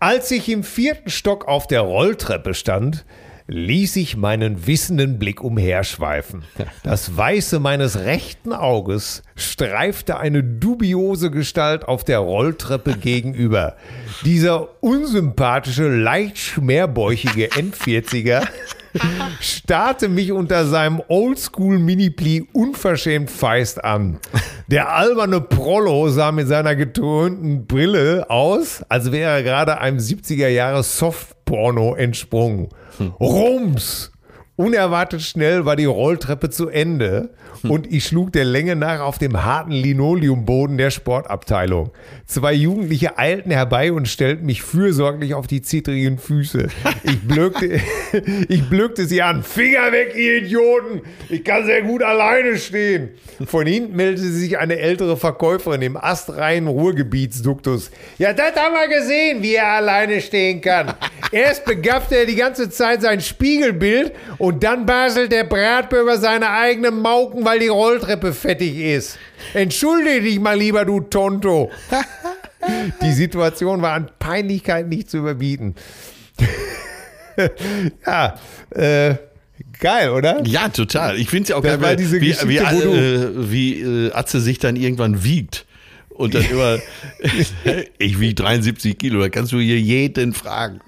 Als 0.00 0.30
ich 0.30 0.48
im 0.48 0.62
vierten 0.62 1.10
Stock 1.10 1.48
auf 1.48 1.66
der 1.66 1.80
Rolltreppe 1.80 2.54
stand, 2.54 3.04
ließ 3.48 3.96
ich 3.96 4.16
meinen 4.16 4.66
wissenden 4.66 5.18
Blick 5.18 5.42
umherschweifen. 5.42 6.44
Das 6.84 7.16
Weiße 7.16 7.60
meines 7.60 7.98
rechten 8.00 8.52
Auges 8.52 9.22
streifte 9.36 10.18
eine 10.18 10.44
dubiose 10.44 11.30
Gestalt 11.30 11.88
auf 11.88 12.04
der 12.04 12.18
Rolltreppe 12.18 12.96
gegenüber. 12.96 13.76
Dieser 14.24 14.82
unsympathische, 14.82 15.88
leicht 15.88 16.38
schmerbäuchige 16.38 17.50
Endvierziger 17.52 18.46
starrte 19.40 20.08
mich 20.08 20.32
unter 20.32 20.66
seinem 20.66 21.02
Oldschool 21.08 21.78
Mini-Pli 21.78 22.48
unverschämt 22.52 23.30
feist 23.30 23.82
an. 23.82 24.18
Der 24.66 24.94
alberne 24.94 25.40
Prollo 25.40 26.08
sah 26.08 26.32
mit 26.32 26.48
seiner 26.48 26.76
getönten 26.76 27.66
Brille 27.66 28.28
aus, 28.28 28.82
als 28.88 29.12
wäre 29.12 29.32
er 29.32 29.42
gerade 29.42 29.78
einem 29.78 29.98
70er 29.98 30.48
Jahre 30.48 30.82
Softporno 31.48 31.94
entsprungen. 31.96 32.68
Rums! 33.18 34.12
Unerwartet 34.58 35.22
schnell 35.22 35.66
war 35.66 35.76
die 35.76 35.84
Rolltreppe 35.84 36.50
zu 36.50 36.68
Ende 36.68 37.30
und 37.62 37.92
ich 37.92 38.06
schlug 38.06 38.32
der 38.32 38.44
Länge 38.44 38.74
nach 38.74 38.98
auf 38.98 39.16
dem 39.16 39.44
harten 39.44 39.70
Linoleumboden 39.70 40.78
der 40.78 40.90
Sportabteilung. 40.90 41.92
Zwei 42.26 42.54
Jugendliche 42.54 43.18
eilten 43.18 43.52
herbei 43.52 43.92
und 43.92 44.08
stellten 44.08 44.46
mich 44.46 44.62
fürsorglich 44.62 45.34
auf 45.34 45.46
die 45.46 45.62
zittrigen 45.62 46.18
Füße. 46.18 46.66
Ich 47.04 47.20
blökte, 47.20 47.80
ich 48.48 48.68
blökte 48.68 49.06
sie 49.06 49.22
an. 49.22 49.44
Finger 49.44 49.92
weg, 49.92 50.14
ihr 50.16 50.38
Idioten! 50.42 51.02
Ich 51.28 51.44
kann 51.44 51.64
sehr 51.64 51.82
gut 51.82 52.02
alleine 52.02 52.58
stehen. 52.58 53.10
Von 53.46 53.64
hinten 53.64 53.94
meldete 53.94 54.26
sich 54.26 54.58
eine 54.58 54.80
ältere 54.80 55.16
Verkäuferin 55.16 55.82
im 55.82 55.96
astreinen 55.96 56.66
Ruhrgebietsduktus. 56.66 57.92
Ja, 58.18 58.32
das 58.32 58.56
haben 58.56 58.74
wir 58.74 58.88
gesehen, 58.98 59.40
wie 59.40 59.54
er 59.54 59.74
alleine 59.74 60.20
stehen 60.20 60.60
kann. 60.60 60.94
Erst 61.30 61.64
begabte 61.64 62.16
er 62.16 62.26
die 62.26 62.36
ganze 62.36 62.70
Zeit 62.70 63.02
sein 63.02 63.20
Spiegelbild 63.20 64.12
und 64.38 64.47
dann 64.50 64.86
baselt 64.86 65.32
der 65.32 65.44
Bratbe 65.44 66.00
über 66.00 66.18
seine 66.18 66.50
eigenen 66.50 67.00
Mauken, 67.00 67.44
weil 67.44 67.58
die 67.60 67.68
Rolltreppe 67.68 68.32
fettig 68.32 68.76
ist. 68.78 69.18
Entschuldige 69.54 70.22
dich 70.22 70.40
mal 70.40 70.56
lieber, 70.58 70.84
du 70.84 71.00
Tonto. 71.00 71.70
Die 73.02 73.12
Situation 73.12 73.82
war 73.82 73.92
an 73.94 74.10
Peinlichkeit 74.18 74.88
nicht 74.88 75.08
zu 75.10 75.18
überbieten. 75.18 75.76
ja, 78.06 78.34
äh, 78.70 79.14
geil, 79.80 80.10
oder? 80.10 80.42
Ja, 80.44 80.68
total. 80.68 81.16
Ich 81.18 81.28
finde 81.30 81.44
es 81.44 81.48
ja 81.50 81.56
auch 81.56 81.62
Das 81.62 81.72
geil, 81.72 81.80
weil- 81.82 81.96
diese 81.96 82.20
wie, 82.20 82.34
wie, 82.46 82.56
äh, 82.58 83.30
wie 83.50 83.80
äh, 83.80 84.12
Atze 84.12 84.40
sich 84.40 84.58
dann 84.58 84.76
irgendwann 84.76 85.22
wiegt. 85.24 85.66
Und 86.18 86.34
dann 86.34 86.44
immer, 86.50 86.78
ich 87.98 88.18
wiege 88.18 88.34
73 88.34 88.98
Kilo, 88.98 89.20
da 89.20 89.28
kannst 89.28 89.52
du 89.52 89.60
hier 89.60 89.78
jeden 89.78 90.32
fragen. 90.32 90.80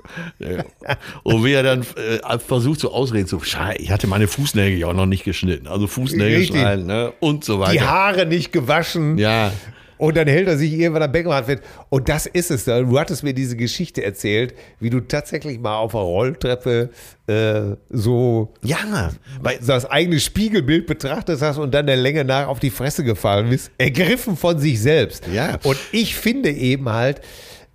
Und 1.22 1.45
wie 1.45 1.53
er 1.53 1.62
dann 1.62 1.83
äh, 1.83 2.39
versucht 2.41 2.81
so 2.81 2.93
Ausreden 2.93 3.28
zu, 3.28 3.39
scheiße, 3.39 3.78
ich 3.78 3.93
hatte 3.93 4.09
meine 4.09 4.26
Fußnägel 4.26 4.76
ja 4.76 4.89
auch 4.89 4.93
noch 4.93 5.07
nicht 5.07 5.22
geschnitten. 5.22 5.68
Also 5.68 5.87
Fußnägel 5.87 6.47
schneiden, 6.47 6.87
ne? 6.87 7.12
Und 7.20 7.45
so 7.45 7.61
weiter. 7.61 7.72
Die 7.72 7.83
Haare 7.83 8.26
nicht 8.26 8.53
gewaschen. 8.53 9.18
ja. 9.18 9.53
Und 10.01 10.16
dann 10.16 10.26
hält 10.26 10.48
er 10.48 10.57
sich 10.57 10.72
irgendwann 10.72 11.03
am 11.03 11.12
Beckenrand 11.12 11.44
fest. 11.44 11.62
Und 11.90 12.09
das 12.09 12.24
ist 12.24 12.51
es. 12.51 12.64
Du 12.64 12.98
hattest 12.98 13.22
mir 13.22 13.34
diese 13.34 13.55
Geschichte 13.55 14.03
erzählt, 14.03 14.55
wie 14.80 14.88
du 14.88 15.01
tatsächlich 15.01 15.61
mal 15.61 15.76
auf 15.76 15.92
der 15.92 16.01
Rolltreppe 16.01 16.88
äh, 17.26 17.76
so 17.90 18.55
Ja, 18.62 19.12
weil, 19.42 19.59
das 19.59 19.84
eigene 19.84 20.18
Spiegelbild 20.18 20.86
betrachtet 20.86 21.42
hast 21.42 21.59
und 21.59 21.74
dann 21.74 21.86
der 21.86 21.98
Länge 21.98 22.24
nach 22.24 22.48
auf 22.48 22.61
die 22.61 22.70
Fresse 22.70 23.05
gefallen 23.05 23.51
bist, 23.51 23.72
ergriffen 23.76 24.38
von 24.38 24.59
sich 24.59 24.80
selbst. 24.80 25.26
Ja. 25.30 25.59
Und 25.64 25.78
ich 25.92 26.16
finde 26.16 26.51
eben 26.51 26.88
halt, 26.88 27.20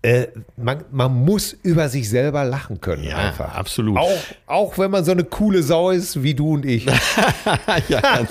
äh, 0.05 0.27
man, 0.55 0.83
man 0.91 1.11
muss 1.11 1.53
über 1.63 1.89
sich 1.89 2.07
selber 2.07 2.43
lachen 2.43 2.79
können. 2.79 3.03
Ja, 3.03 3.17
einfach. 3.17 3.55
absolut. 3.55 3.97
Auch, 3.97 4.17
auch 4.45 4.77
wenn 4.77 4.91
man 4.91 5.03
so 5.03 5.11
eine 5.11 5.23
coole 5.23 5.63
Sau 5.63 5.89
ist 5.89 6.21
wie 6.21 6.35
du 6.35 6.53
und 6.53 6.65
ich. 6.65 6.85
ja, 6.85 6.93
ganz, 8.01 8.29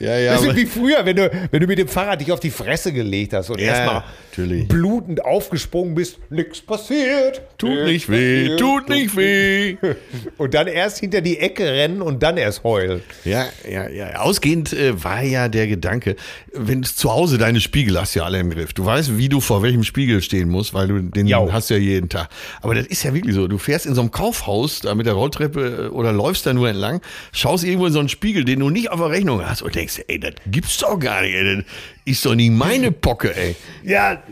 ja, 0.00 0.16
ja, 0.16 0.32
das 0.34 0.44
ist 0.44 0.56
wie 0.56 0.64
früher, 0.64 1.04
wenn 1.04 1.16
du, 1.16 1.30
wenn 1.50 1.60
du 1.60 1.66
mit 1.66 1.78
dem 1.78 1.88
Fahrrad 1.88 2.22
dich 2.22 2.32
auf 2.32 2.40
die 2.40 2.50
Fresse 2.50 2.90
gelegt 2.90 3.34
hast 3.34 3.50
und 3.50 3.60
Ja, 3.60 3.66
erstmal 3.66 4.04
natürlich. 4.36 4.68
blutend 4.68 5.24
aufgesprungen 5.24 5.94
bist, 5.94 6.18
nichts 6.30 6.60
passiert. 6.60 7.42
tut 7.58 7.70
Nix 7.70 7.86
nicht 7.86 8.10
weh, 8.10 8.40
passiert, 8.42 8.60
tut 8.60 8.88
nicht 8.88 9.16
weh. 9.16 9.76
Und 10.38 10.54
dann 10.54 10.66
erst 10.66 10.98
hinter 10.98 11.20
die 11.20 11.38
Ecke 11.38 11.64
rennen 11.64 12.02
und 12.02 12.22
dann 12.22 12.36
erst 12.36 12.64
heulen. 12.64 13.02
Ja, 13.24 13.46
ja, 13.70 13.88
ja. 13.88 14.20
Ausgehend 14.20 14.72
äh, 14.72 15.02
war 15.02 15.22
ja 15.22 15.48
der 15.48 15.66
Gedanke, 15.66 16.16
wenn 16.52 16.82
du 16.82 16.88
zu 16.88 17.12
Hause 17.12 17.38
deine 17.38 17.60
Spiegel 17.60 17.98
hast 18.00 18.14
ja 18.14 18.24
alle 18.24 18.40
im 18.40 18.50
Griff. 18.50 18.72
Du 18.72 18.84
weißt, 18.84 19.16
wie 19.16 19.28
du 19.28 19.40
vor 19.40 19.62
welchem 19.62 19.84
Spiegel 19.84 20.22
stehen 20.22 20.48
musst, 20.48 20.74
weil 20.74 20.88
du 20.88 21.00
den 21.00 21.26
Jau. 21.26 21.52
hast 21.52 21.70
ja 21.70 21.76
jeden 21.76 22.08
Tag. 22.08 22.28
Aber 22.62 22.74
das 22.74 22.86
ist 22.86 23.02
ja 23.02 23.14
wirklich 23.14 23.34
so. 23.34 23.48
Du 23.48 23.58
fährst 23.58 23.86
in 23.86 23.94
so 23.94 24.00
einem 24.00 24.10
Kaufhaus 24.10 24.80
da 24.80 24.94
mit 24.94 25.06
der 25.06 25.14
Rolltreppe 25.14 25.86
äh, 25.86 25.88
oder 25.88 26.12
läufst 26.12 26.46
da 26.46 26.52
nur 26.52 26.68
entlang, 26.68 27.00
schaust 27.32 27.64
irgendwo 27.64 27.86
in 27.86 27.92
so 27.92 27.98
einen 28.00 28.08
Spiegel, 28.08 28.44
den 28.44 28.60
du 28.60 28.70
nicht 28.70 28.90
auf 28.90 29.00
der 29.00 29.10
Rechnung 29.10 29.44
hast 29.44 29.62
und 29.62 29.74
denkst, 29.74 30.02
ey, 30.08 30.18
das 30.18 30.34
gibt's 30.46 30.78
doch 30.78 30.98
gar 30.98 31.22
nicht. 31.22 31.34
Ey. 31.34 31.64
Ist 32.06 32.26
doch 32.26 32.34
nicht 32.34 32.52
meine 32.52 32.92
Pocke, 32.92 33.34
ey. 33.34 33.56
Ja, 33.82 34.22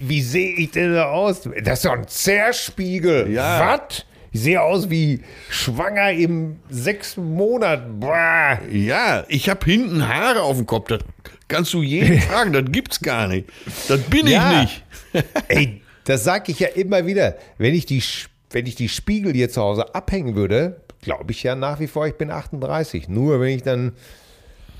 wie 0.00 0.20
sehe 0.22 0.54
ich 0.54 0.70
denn 0.72 0.92
da 0.94 1.06
aus? 1.10 1.48
Das 1.64 1.78
ist 1.78 1.84
doch 1.86 1.92
ein 1.92 2.06
Zerspiegel. 2.06 3.30
Ja. 3.30 3.78
Was? 3.88 4.04
Ich 4.32 4.40
sehe 4.42 4.60
aus 4.62 4.88
wie 4.90 5.20
schwanger 5.50 6.10
im 6.12 6.56
sechsten 6.70 7.34
Monat. 7.34 8.00
Bah. 8.00 8.58
Ja, 8.70 9.24
ich 9.28 9.48
habe 9.48 9.64
hinten 9.64 10.06
Haare 10.08 10.42
auf 10.42 10.56
dem 10.56 10.66
Kopf. 10.66 10.88
Das 10.88 11.00
kannst 11.48 11.72
du 11.74 11.82
jeden 11.82 12.20
fragen. 12.22 12.52
Das 12.52 12.64
gibt's 12.70 13.00
gar 13.00 13.28
nicht. 13.28 13.48
Das 13.88 14.00
bin 14.02 14.26
Ja. 14.26 14.62
ich 14.62 14.82
nicht. 15.14 15.26
Ey, 15.48 15.82
das 16.04 16.24
sage 16.24 16.52
ich 16.52 16.60
ja 16.60 16.68
immer 16.68 17.06
wieder. 17.06 17.36
Wenn 17.58 17.74
ich 17.74 17.84
die, 17.86 18.02
wenn 18.50 18.66
ich 18.66 18.74
die 18.74 18.88
Spiegel 18.88 19.32
hier 19.34 19.50
zu 19.50 19.60
Hause 19.62 19.94
abhängen 19.94 20.34
würde, 20.34 20.80
glaube 21.02 21.32
ich 21.32 21.42
ja 21.42 21.54
nach 21.54 21.80
wie 21.80 21.86
vor, 21.86 22.06
ich 22.06 22.14
bin 22.14 22.30
38. 22.30 23.08
Nur 23.08 23.40
wenn 23.40 23.48
ich 23.54 23.62
dann 23.62 23.92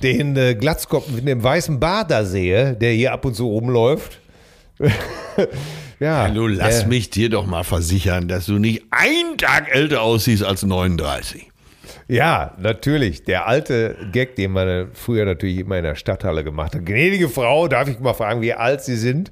den 0.03 0.37
äh, 0.37 0.55
Glatzkopf 0.55 1.09
mit 1.11 1.27
dem 1.27 1.43
weißen 1.43 1.81
Bart 1.81 2.11
da 2.11 2.25
sehe, 2.25 2.75
der 2.75 2.93
hier 2.93 3.13
ab 3.13 3.25
und 3.25 3.35
zu 3.35 3.47
rumläuft. 3.47 4.21
ja. 6.01 6.29
Du 6.29 6.47
lass 6.47 6.85
äh, 6.85 6.87
mich 6.87 7.11
dir 7.11 7.31
doch 7.31 7.47
mal 7.47 7.65
versichern, 7.65 8.29
dass 8.29 8.47
du 8.47 8.55
nicht 8.55 8.85
einen 8.91 9.39
Tag 9.39 9.75
älter 9.75 10.03
aussiehst 10.03 10.45
als 10.45 10.63
39. 10.63 11.49
Ja, 12.09 12.55
natürlich. 12.59 13.25
Der 13.25 13.47
alte 13.47 13.97
Gag, 14.13 14.37
den 14.37 14.53
man 14.53 14.89
früher 14.93 15.25
natürlich 15.25 15.59
immer 15.59 15.79
in 15.79 15.85
der 15.85 15.95
Stadthalle 15.95 16.45
gemacht 16.45 16.75
hat. 16.75 16.85
Gnädige 16.85 17.29
Frau, 17.29 17.69
darf 17.69 17.89
ich 17.89 17.99
mal 18.01 18.15
fragen, 18.15 18.43
wie 18.43 18.53
alt 18.53 18.83
Sie 18.83 18.97
sind? 18.97 19.31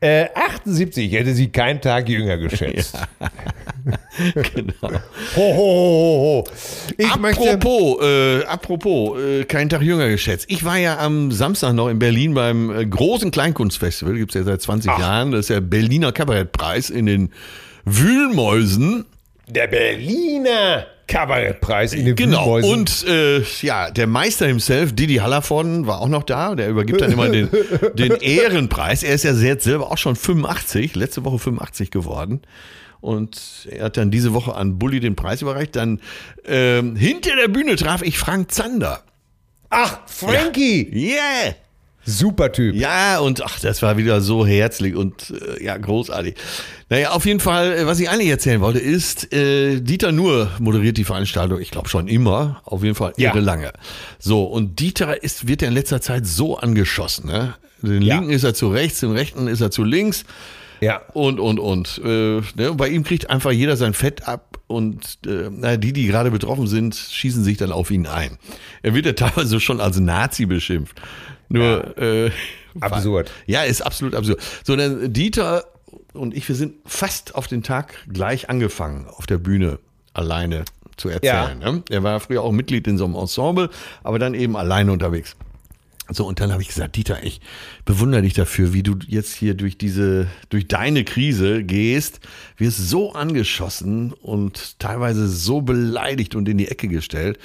Äh, 0.00 0.26
78, 0.34 1.06
ich 1.06 1.12
hätte 1.18 1.32
Sie 1.34 1.48
keinen 1.48 1.80
Tag 1.80 2.08
jünger 2.08 2.36
geschätzt. 2.36 2.98
Genau. 4.34 4.98
Ho, 5.36 5.54
ho, 5.54 5.56
ho, 5.56 6.44
ho. 6.44 6.44
Ich 6.98 7.16
möchte. 7.16 7.52
Apropos, 7.52 8.02
äh, 8.02 8.44
apropos, 8.44 9.20
äh, 9.20 9.44
keinen 9.44 9.68
Tag 9.68 9.82
jünger 9.82 10.08
geschätzt. 10.08 10.46
Ich 10.48 10.64
war 10.64 10.76
ja 10.76 10.98
am 10.98 11.30
Samstag 11.30 11.72
noch 11.74 11.88
in 11.88 12.00
Berlin 12.00 12.34
beim 12.34 12.76
äh, 12.76 12.84
großen 12.84 13.30
Kleinkunstfestival, 13.30 14.14
gibt's 14.14 14.34
ja 14.34 14.42
seit 14.42 14.60
20 14.60 14.90
Jahren. 14.98 15.30
Das 15.30 15.40
ist 15.42 15.50
der 15.50 15.60
Berliner 15.60 16.10
Kabarettpreis 16.10 16.90
in 16.90 17.06
den 17.06 17.30
Wühlmäusen. 17.84 19.04
Der 19.48 19.68
Berliner 19.68 20.86
Kabarettpreis 21.06 21.92
in 21.92 22.04
den 22.04 22.16
Genau. 22.16 22.56
Wühlmäusen. 22.56 22.70
Und 22.72 23.04
äh, 23.08 23.42
ja, 23.62 23.90
der 23.90 24.06
Meister 24.06 24.46
himself, 24.46 24.92
Didi 24.94 25.16
Hallervorden, 25.16 25.86
war 25.86 26.00
auch 26.00 26.08
noch 26.08 26.24
da. 26.24 26.54
Der 26.54 26.68
übergibt 26.68 27.00
dann 27.00 27.12
immer 27.12 27.28
den, 27.28 27.48
den 27.94 28.12
Ehrenpreis. 28.16 29.02
Er 29.02 29.14
ist 29.14 29.24
ja 29.24 29.32
jetzt 29.32 29.64
selber 29.64 29.90
auch 29.92 29.98
schon 29.98 30.16
85, 30.16 30.94
letzte 30.96 31.24
Woche 31.24 31.38
85 31.38 31.90
geworden. 31.90 32.42
Und 33.00 33.68
er 33.70 33.84
hat 33.84 33.96
dann 33.98 34.10
diese 34.10 34.32
Woche 34.34 34.54
an 34.56 34.78
Bulli 34.78 34.98
den 35.00 35.14
Preis 35.14 35.42
überreicht. 35.42 35.76
Dann 35.76 36.00
ähm, 36.44 36.96
hinter 36.96 37.36
der 37.36 37.48
Bühne 37.48 37.76
traf 37.76 38.02
ich 38.02 38.18
Frank 38.18 38.50
Zander. 38.50 39.02
Ach, 39.70 39.98
Frankie! 40.06 40.90
Yeah! 40.92 41.54
Super 42.06 42.52
Typ. 42.52 42.74
Ja, 42.76 43.18
und 43.18 43.44
ach, 43.44 43.58
das 43.60 43.82
war 43.82 43.96
wieder 43.96 44.20
so 44.20 44.46
herzlich 44.46 44.94
und 44.94 45.32
äh, 45.58 45.64
ja, 45.64 45.76
großartig. 45.76 46.36
Naja, 46.88 47.10
auf 47.10 47.26
jeden 47.26 47.40
Fall, 47.40 47.72
äh, 47.72 47.86
was 47.86 47.98
ich 47.98 48.08
eigentlich 48.08 48.28
erzählen 48.30 48.60
wollte, 48.60 48.78
ist, 48.78 49.32
äh, 49.32 49.80
Dieter 49.80 50.12
Nuhr 50.12 50.50
moderiert 50.60 50.96
die 50.96 51.04
Veranstaltung, 51.04 51.60
ich 51.60 51.70
glaube 51.72 51.88
schon 51.88 52.06
immer, 52.06 52.62
auf 52.64 52.82
jeden 52.84 52.94
Fall 52.94 53.12
Ja. 53.16 53.30
irre 53.30 53.40
lange. 53.40 53.72
So, 54.20 54.44
und 54.44 54.78
Dieter 54.78 55.22
ist, 55.22 55.48
wird 55.48 55.62
ja 55.62 55.68
in 55.68 55.74
letzter 55.74 56.00
Zeit 56.00 56.26
so 56.26 56.56
angeschossen, 56.56 57.26
ne? 57.26 57.54
Den 57.82 58.02
Ja. 58.02 58.16
linken 58.16 58.30
ist 58.30 58.44
er 58.44 58.54
zu 58.54 58.68
rechts, 58.68 59.00
den 59.00 59.10
rechten 59.10 59.48
ist 59.48 59.60
er 59.60 59.70
zu 59.70 59.84
links. 59.84 60.24
Ja. 60.80 61.00
Und, 61.14 61.40
und, 61.40 61.58
und. 61.58 62.00
Äh, 62.04 62.40
ne? 62.54 62.74
Bei 62.76 62.88
ihm 62.88 63.02
kriegt 63.02 63.30
einfach 63.30 63.50
jeder 63.50 63.76
sein 63.76 63.94
Fett 63.94 64.28
ab 64.28 64.58
und 64.66 65.18
äh, 65.26 65.48
na, 65.50 65.76
die, 65.76 65.92
die 65.92 66.06
gerade 66.06 66.30
betroffen 66.30 66.66
sind, 66.66 66.94
schießen 66.94 67.42
sich 67.44 67.56
dann 67.56 67.72
auf 67.72 67.90
ihn 67.90 68.06
ein. 68.06 68.38
Er 68.82 68.94
wird 68.94 69.06
ja 69.06 69.12
teilweise 69.14 69.58
schon 69.60 69.80
als 69.80 69.98
Nazi 69.98 70.46
beschimpft. 70.46 71.00
Nur, 71.48 71.96
äh, 71.98 72.30
Absurd. 72.80 73.30
ja, 73.46 73.62
ist 73.62 73.80
absolut 73.80 74.14
absurd. 74.14 74.40
So, 74.64 74.76
dann 74.76 75.12
Dieter 75.12 75.64
und 76.12 76.34
ich, 76.34 76.48
wir 76.48 76.56
sind 76.56 76.74
fast 76.86 77.34
auf 77.34 77.46
den 77.46 77.62
Tag 77.62 77.94
gleich 78.12 78.48
angefangen, 78.50 79.06
auf 79.06 79.26
der 79.26 79.38
Bühne 79.38 79.78
alleine 80.14 80.64
zu 80.96 81.08
erzählen. 81.08 81.58
Ne? 81.58 81.82
Er 81.90 82.02
war 82.02 82.20
früher 82.20 82.42
auch 82.42 82.52
Mitglied 82.52 82.86
in 82.86 82.98
so 82.98 83.04
einem 83.04 83.16
Ensemble, 83.16 83.70
aber 84.02 84.18
dann 84.18 84.34
eben 84.34 84.56
alleine 84.56 84.92
unterwegs. 84.92 85.36
So, 86.08 86.24
und 86.24 86.38
dann 86.38 86.52
habe 86.52 86.62
ich 86.62 86.68
gesagt, 86.68 86.94
Dieter, 86.94 87.22
ich 87.24 87.40
bewundere 87.84 88.22
dich 88.22 88.34
dafür, 88.34 88.72
wie 88.72 88.84
du 88.84 88.96
jetzt 89.08 89.34
hier 89.34 89.54
durch 89.54 89.76
diese, 89.76 90.28
durch 90.50 90.68
deine 90.68 91.04
Krise 91.04 91.64
gehst, 91.64 92.20
wirst 92.56 92.78
so 92.88 93.12
angeschossen 93.12 94.12
und 94.12 94.78
teilweise 94.78 95.26
so 95.26 95.62
beleidigt 95.62 96.36
und 96.36 96.48
in 96.48 96.58
die 96.58 96.68
Ecke 96.68 96.86
gestellt. 96.86 97.38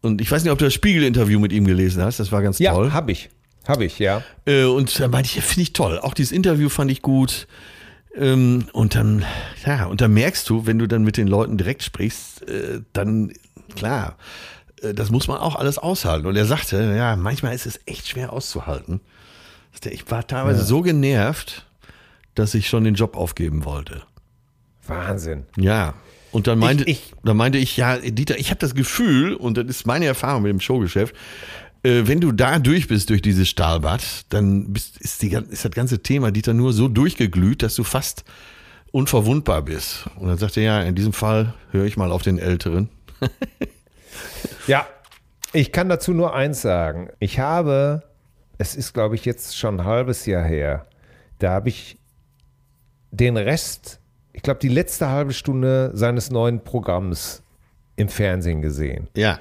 Und 0.00 0.20
ich 0.20 0.30
weiß 0.30 0.42
nicht, 0.44 0.52
ob 0.52 0.58
du 0.58 0.64
das 0.66 0.74
Spiegel-Interview 0.74 1.40
mit 1.40 1.52
ihm 1.52 1.64
gelesen 1.66 2.02
hast, 2.02 2.20
das 2.20 2.30
war 2.32 2.42
ganz 2.42 2.58
Ja, 2.58 2.72
toll. 2.72 2.92
habe 2.92 3.12
ich. 3.12 3.30
Habe 3.66 3.84
ich, 3.84 3.98
ja. 3.98 4.22
Äh, 4.46 4.64
und 4.64 4.98
da 4.98 5.08
meinte 5.08 5.28
ich, 5.36 5.44
finde 5.44 5.62
ich 5.62 5.72
toll. 5.72 5.98
Auch 5.98 6.14
dieses 6.14 6.32
Interview 6.32 6.68
fand 6.68 6.90
ich 6.90 7.02
gut. 7.02 7.46
Ähm, 8.14 8.66
und 8.72 8.94
dann, 8.94 9.24
ja, 9.66 9.86
und 9.86 10.00
dann 10.00 10.14
merkst 10.14 10.48
du, 10.48 10.66
wenn 10.66 10.78
du 10.78 10.86
dann 10.86 11.02
mit 11.02 11.16
den 11.16 11.28
Leuten 11.28 11.58
direkt 11.58 11.82
sprichst, 11.82 12.48
äh, 12.48 12.80
dann, 12.92 13.32
klar, 13.76 14.16
äh, 14.82 14.94
das 14.94 15.10
muss 15.10 15.28
man 15.28 15.38
auch 15.38 15.54
alles 15.56 15.76
aushalten. 15.78 16.26
Und 16.26 16.36
er 16.36 16.46
sagte, 16.46 16.94
ja, 16.96 17.14
manchmal 17.16 17.54
ist 17.54 17.66
es 17.66 17.78
echt 17.86 18.08
schwer 18.08 18.32
auszuhalten. 18.32 19.00
Ich 19.84 20.10
war 20.10 20.26
teilweise 20.26 20.64
so 20.64 20.80
genervt, 20.80 21.66
dass 22.34 22.54
ich 22.54 22.68
schon 22.68 22.84
den 22.84 22.94
Job 22.94 23.16
aufgeben 23.16 23.64
wollte. 23.64 24.02
Wahnsinn. 24.86 25.44
Ja. 25.56 25.94
Und 26.32 26.46
dann 26.46 26.58
meinte 26.58 26.84
Ich- 26.84 26.90
ich- 27.10 27.12
dann 27.24 27.36
meinte 27.36 27.58
ich, 27.58 27.76
ja, 27.76 27.96
Dieter, 27.98 28.38
ich 28.38 28.50
habe 28.50 28.60
das 28.60 28.74
Gefühl, 28.74 29.34
und 29.34 29.56
das 29.56 29.66
ist 29.66 29.86
meine 29.86 30.04
Erfahrung 30.06 30.42
mit 30.42 30.50
dem 30.50 30.60
Showgeschäft, 30.60 31.14
äh, 31.84 32.02
wenn 32.04 32.20
du 32.20 32.32
da 32.32 32.58
durch 32.58 32.88
bist 32.88 33.08
durch 33.10 33.22
dieses 33.22 33.48
Stahlbad, 33.48 34.02
dann 34.30 34.72
bist, 34.72 34.98
ist, 34.98 35.22
die, 35.22 35.28
ist 35.32 35.64
das 35.64 35.72
ganze 35.72 36.02
Thema, 36.02 36.30
Dieter, 36.30 36.52
nur 36.54 36.72
so 36.72 36.88
durchgeglüht, 36.88 37.62
dass 37.62 37.74
du 37.76 37.84
fast 37.84 38.24
unverwundbar 38.90 39.62
bist. 39.62 40.06
Und 40.16 40.28
dann 40.28 40.38
sagte 40.38 40.60
er, 40.60 40.80
ja, 40.80 40.82
in 40.82 40.94
diesem 40.94 41.12
Fall 41.12 41.54
höre 41.70 41.84
ich 41.84 41.96
mal 41.96 42.10
auf 42.12 42.22
den 42.22 42.38
Älteren. 42.38 42.88
Ja, 44.66 44.86
ich 45.52 45.72
kann 45.72 45.88
dazu 45.88 46.12
nur 46.12 46.34
eins 46.34 46.60
sagen. 46.62 47.08
Ich 47.20 47.38
habe, 47.38 48.02
es 48.58 48.74
ist 48.74 48.92
glaube 48.92 49.14
ich 49.14 49.24
jetzt 49.24 49.56
schon 49.56 49.80
ein 49.80 49.86
halbes 49.86 50.26
Jahr 50.26 50.44
her, 50.44 50.86
da 51.38 51.52
habe 51.52 51.68
ich 51.68 51.98
den 53.10 53.36
Rest, 53.36 54.00
ich 54.38 54.42
glaube 54.42 54.60
die 54.60 54.68
letzte 54.68 55.08
halbe 55.08 55.32
Stunde 55.32 55.90
seines 55.94 56.30
neuen 56.30 56.60
Programms 56.62 57.42
im 57.96 58.08
Fernsehen 58.08 58.62
gesehen. 58.62 59.08
Ja. 59.16 59.40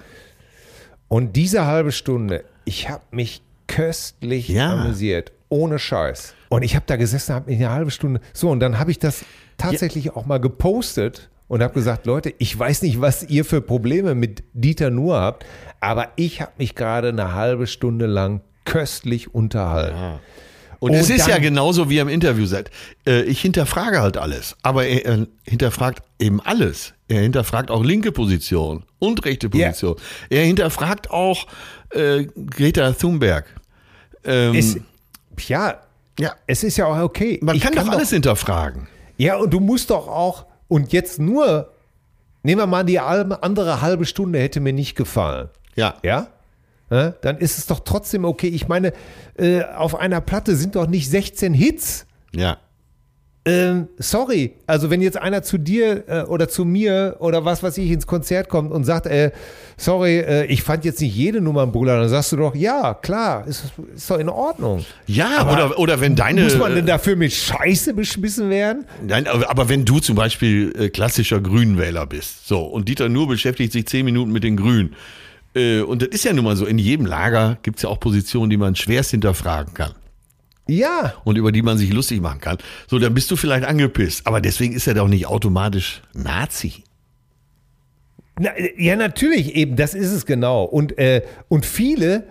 Und 1.07 1.35
diese 1.35 1.67
halbe 1.67 1.91
Stunde, 1.91 2.43
ich 2.65 2.89
habe 2.89 3.03
mich 3.11 3.43
köstlich 3.67 4.47
Ja. 4.49 4.73
amüsiert, 4.73 5.33
ohne 5.49 5.77
Scheiß. 5.77 6.33
Und 6.49 6.63
ich 6.63 6.75
habe 6.75 6.85
da 6.87 6.95
gesessen, 6.95 7.35
habe 7.35 7.51
mich 7.51 7.59
eine 7.59 7.69
halbe 7.69 7.91
Stunde. 7.91 8.21
So, 8.33 8.49
und 8.49 8.59
dann 8.59 8.79
habe 8.79 8.89
ich 8.89 8.97
das 8.97 9.23
tatsächlich 9.57 10.15
auch 10.15 10.25
mal 10.25 10.39
gepostet 10.39 11.29
und 11.47 11.61
habe 11.61 11.75
gesagt, 11.75 12.07
Leute, 12.07 12.33
ich 12.39 12.57
weiß 12.57 12.81
nicht, 12.81 12.99
was 12.99 13.21
ihr 13.21 13.45
für 13.45 13.61
Probleme 13.61 14.15
mit 14.15 14.43
Dieter 14.53 14.89
Nuhr 14.89 15.19
habt, 15.21 15.45
aber 15.79 16.07
ich 16.15 16.41
habe 16.41 16.53
mich 16.57 16.73
gerade 16.73 17.09
eine 17.09 17.35
halbe 17.35 17.67
Stunde 17.67 18.07
lang 18.07 18.41
köstlich 18.65 19.31
unterhalten. 19.35 20.19
Und 20.79 20.91
Und 20.91 20.97
es 20.97 21.09
ist 21.09 21.27
ja 21.27 21.39
genauso, 21.39 21.89
wie 21.89 21.97
im 21.97 22.07
Interview 22.07 22.45
sagt. 22.45 22.71
Äh, 23.05 23.23
ich 23.23 23.41
hinterfrage 23.41 24.01
halt 24.01 24.17
alles. 24.17 24.55
Aber 24.61 24.85
er, 24.85 25.05
er 25.05 25.27
hinterfragt 25.43 26.03
eben 26.19 26.39
alles. 26.41 26.93
Er 27.07 27.21
hinterfragt 27.21 27.71
auch 27.71 27.83
linke 27.83 28.11
Position 28.11 28.83
und 28.99 29.25
rechte. 29.25 29.49
Position. 29.49 29.95
Er 30.29 30.43
hinterfragt 30.43 31.09
auch 31.09 31.47
äh, 31.91 32.25
Greta 32.25 32.91
Thunberg. 32.91 33.45
Ähm, 34.23 34.55
Es, 34.55 34.77
ja, 35.47 35.81
ja, 36.19 36.33
es 36.47 36.63
ist 36.63 36.77
ja 36.77 36.85
auch 36.85 36.97
okay. 36.99 37.39
man 37.41 37.55
Ich 37.55 37.63
kann, 37.63 37.75
doch 37.75 37.87
alles 37.87 38.09
hinterfragen. 38.09 38.87
Ja, 39.17 39.37
und 39.37 39.51
du 39.51 39.59
musst 39.59 39.89
doch 39.89 40.07
auch, 40.07 40.45
und 40.67 40.91
jetzt 40.91 41.19
nur, 41.19 41.71
nehmen 42.43 42.61
wir 42.61 42.67
mal 42.67 42.83
die 42.83 42.99
andere 42.99 43.81
halbe 43.81 44.05
Stunde 44.05 44.39
hätte 44.39 44.59
mir 44.59 44.73
nicht 44.73 44.95
gefallen. 44.95 45.49
Ja. 45.75 45.95
Ja? 46.03 46.27
Dann 46.89 47.37
ist 47.37 47.57
es 47.57 47.65
doch 47.65 47.81
trotzdem 47.81 48.25
okay. 48.25 48.47
Ich 48.47 48.67
meine, 48.67 48.93
äh, 49.37 49.63
auf 49.63 49.95
einer 49.95 50.21
Platte 50.21 50.55
sind 50.55 50.75
doch 50.75 50.87
nicht 50.87 51.09
16 51.09 51.53
Hits. 51.53 52.05
Ja. 52.33 52.57
Ähm, 53.47 53.87
sorry, 53.97 54.55
also 54.65 54.89
wenn 54.89 55.01
jetzt 55.01 55.15
einer 55.15 55.41
zu 55.41 55.57
dir 55.57 56.03
äh, 56.09 56.21
oder 56.23 56.49
zu 56.49 56.65
mir 56.65 57.15
oder 57.19 57.45
was 57.45 57.63
weiß 57.63 57.77
ich 57.77 57.91
ins 57.91 58.05
Konzert 58.05 58.49
kommt 58.49 58.73
und 58.73 58.83
sagt, 58.83 59.05
äh, 59.05 59.31
sorry, 59.77 60.17
äh, 60.17 60.45
ich 60.47 60.63
fand 60.63 60.83
jetzt 60.83 60.99
nicht 60.99 61.15
jede 61.15 61.39
Nummer 61.39 61.63
ein 61.63 61.71
Brüller, 61.71 61.97
dann 61.97 62.09
sagst 62.09 62.33
du 62.33 62.35
doch, 62.35 62.55
ja, 62.55 62.93
klar, 62.93 63.47
ist, 63.47 63.71
ist 63.95 64.11
doch 64.11 64.19
in 64.19 64.27
Ordnung. 64.27 64.85
Ja, 65.05 65.49
oder, 65.49 65.79
oder 65.79 66.01
wenn 66.01 66.17
deine. 66.17 66.43
Muss 66.43 66.57
man 66.57 66.75
denn 66.75 66.85
dafür 66.85 67.15
mit 67.15 67.31
Scheiße 67.31 67.93
beschmissen 67.93 68.49
werden? 68.49 68.85
Nein, 69.07 69.27
aber 69.27 69.69
wenn 69.69 69.85
du 69.85 69.99
zum 69.99 70.17
Beispiel 70.17 70.89
klassischer 70.89 71.39
Grünenwähler 71.39 72.05
bist, 72.05 72.49
so, 72.49 72.65
und 72.65 72.89
Dieter 72.89 73.07
Nur 73.07 73.29
beschäftigt 73.29 73.71
sich 73.71 73.87
zehn 73.87 74.03
Minuten 74.03 74.33
mit 74.33 74.43
den 74.43 74.57
Grünen, 74.57 74.93
und 75.81 76.01
das 76.01 76.09
ist 76.09 76.25
ja 76.25 76.33
nun 76.33 76.45
mal 76.45 76.55
so, 76.55 76.65
in 76.65 76.77
jedem 76.77 77.05
Lager 77.05 77.57
gibt 77.63 77.77
es 77.77 77.83
ja 77.83 77.89
auch 77.89 77.99
Positionen, 77.99 78.49
die 78.49 78.57
man 78.57 78.75
schwerst 78.75 79.11
hinterfragen 79.11 79.73
kann 79.73 79.93
Ja, 80.67 81.13
und 81.23 81.37
über 81.37 81.51
die 81.51 81.61
man 81.61 81.77
sich 81.77 81.91
lustig 81.93 82.21
machen 82.21 82.39
kann. 82.41 82.57
So, 82.87 82.99
dann 82.99 83.13
bist 83.13 83.31
du 83.31 83.35
vielleicht 83.35 83.65
angepisst, 83.65 84.27
aber 84.27 84.41
deswegen 84.41 84.73
ist 84.73 84.87
er 84.87 84.93
doch 84.93 85.07
nicht 85.07 85.25
automatisch 85.27 86.01
Nazi. 86.13 86.83
Na, 88.39 88.51
ja, 88.77 88.95
natürlich, 88.95 89.55
eben, 89.55 89.75
das 89.75 89.93
ist 89.93 90.11
es 90.11 90.25
genau. 90.25 90.63
Und, 90.63 90.97
äh, 90.99 91.23
und 91.47 91.65
viele 91.65 92.25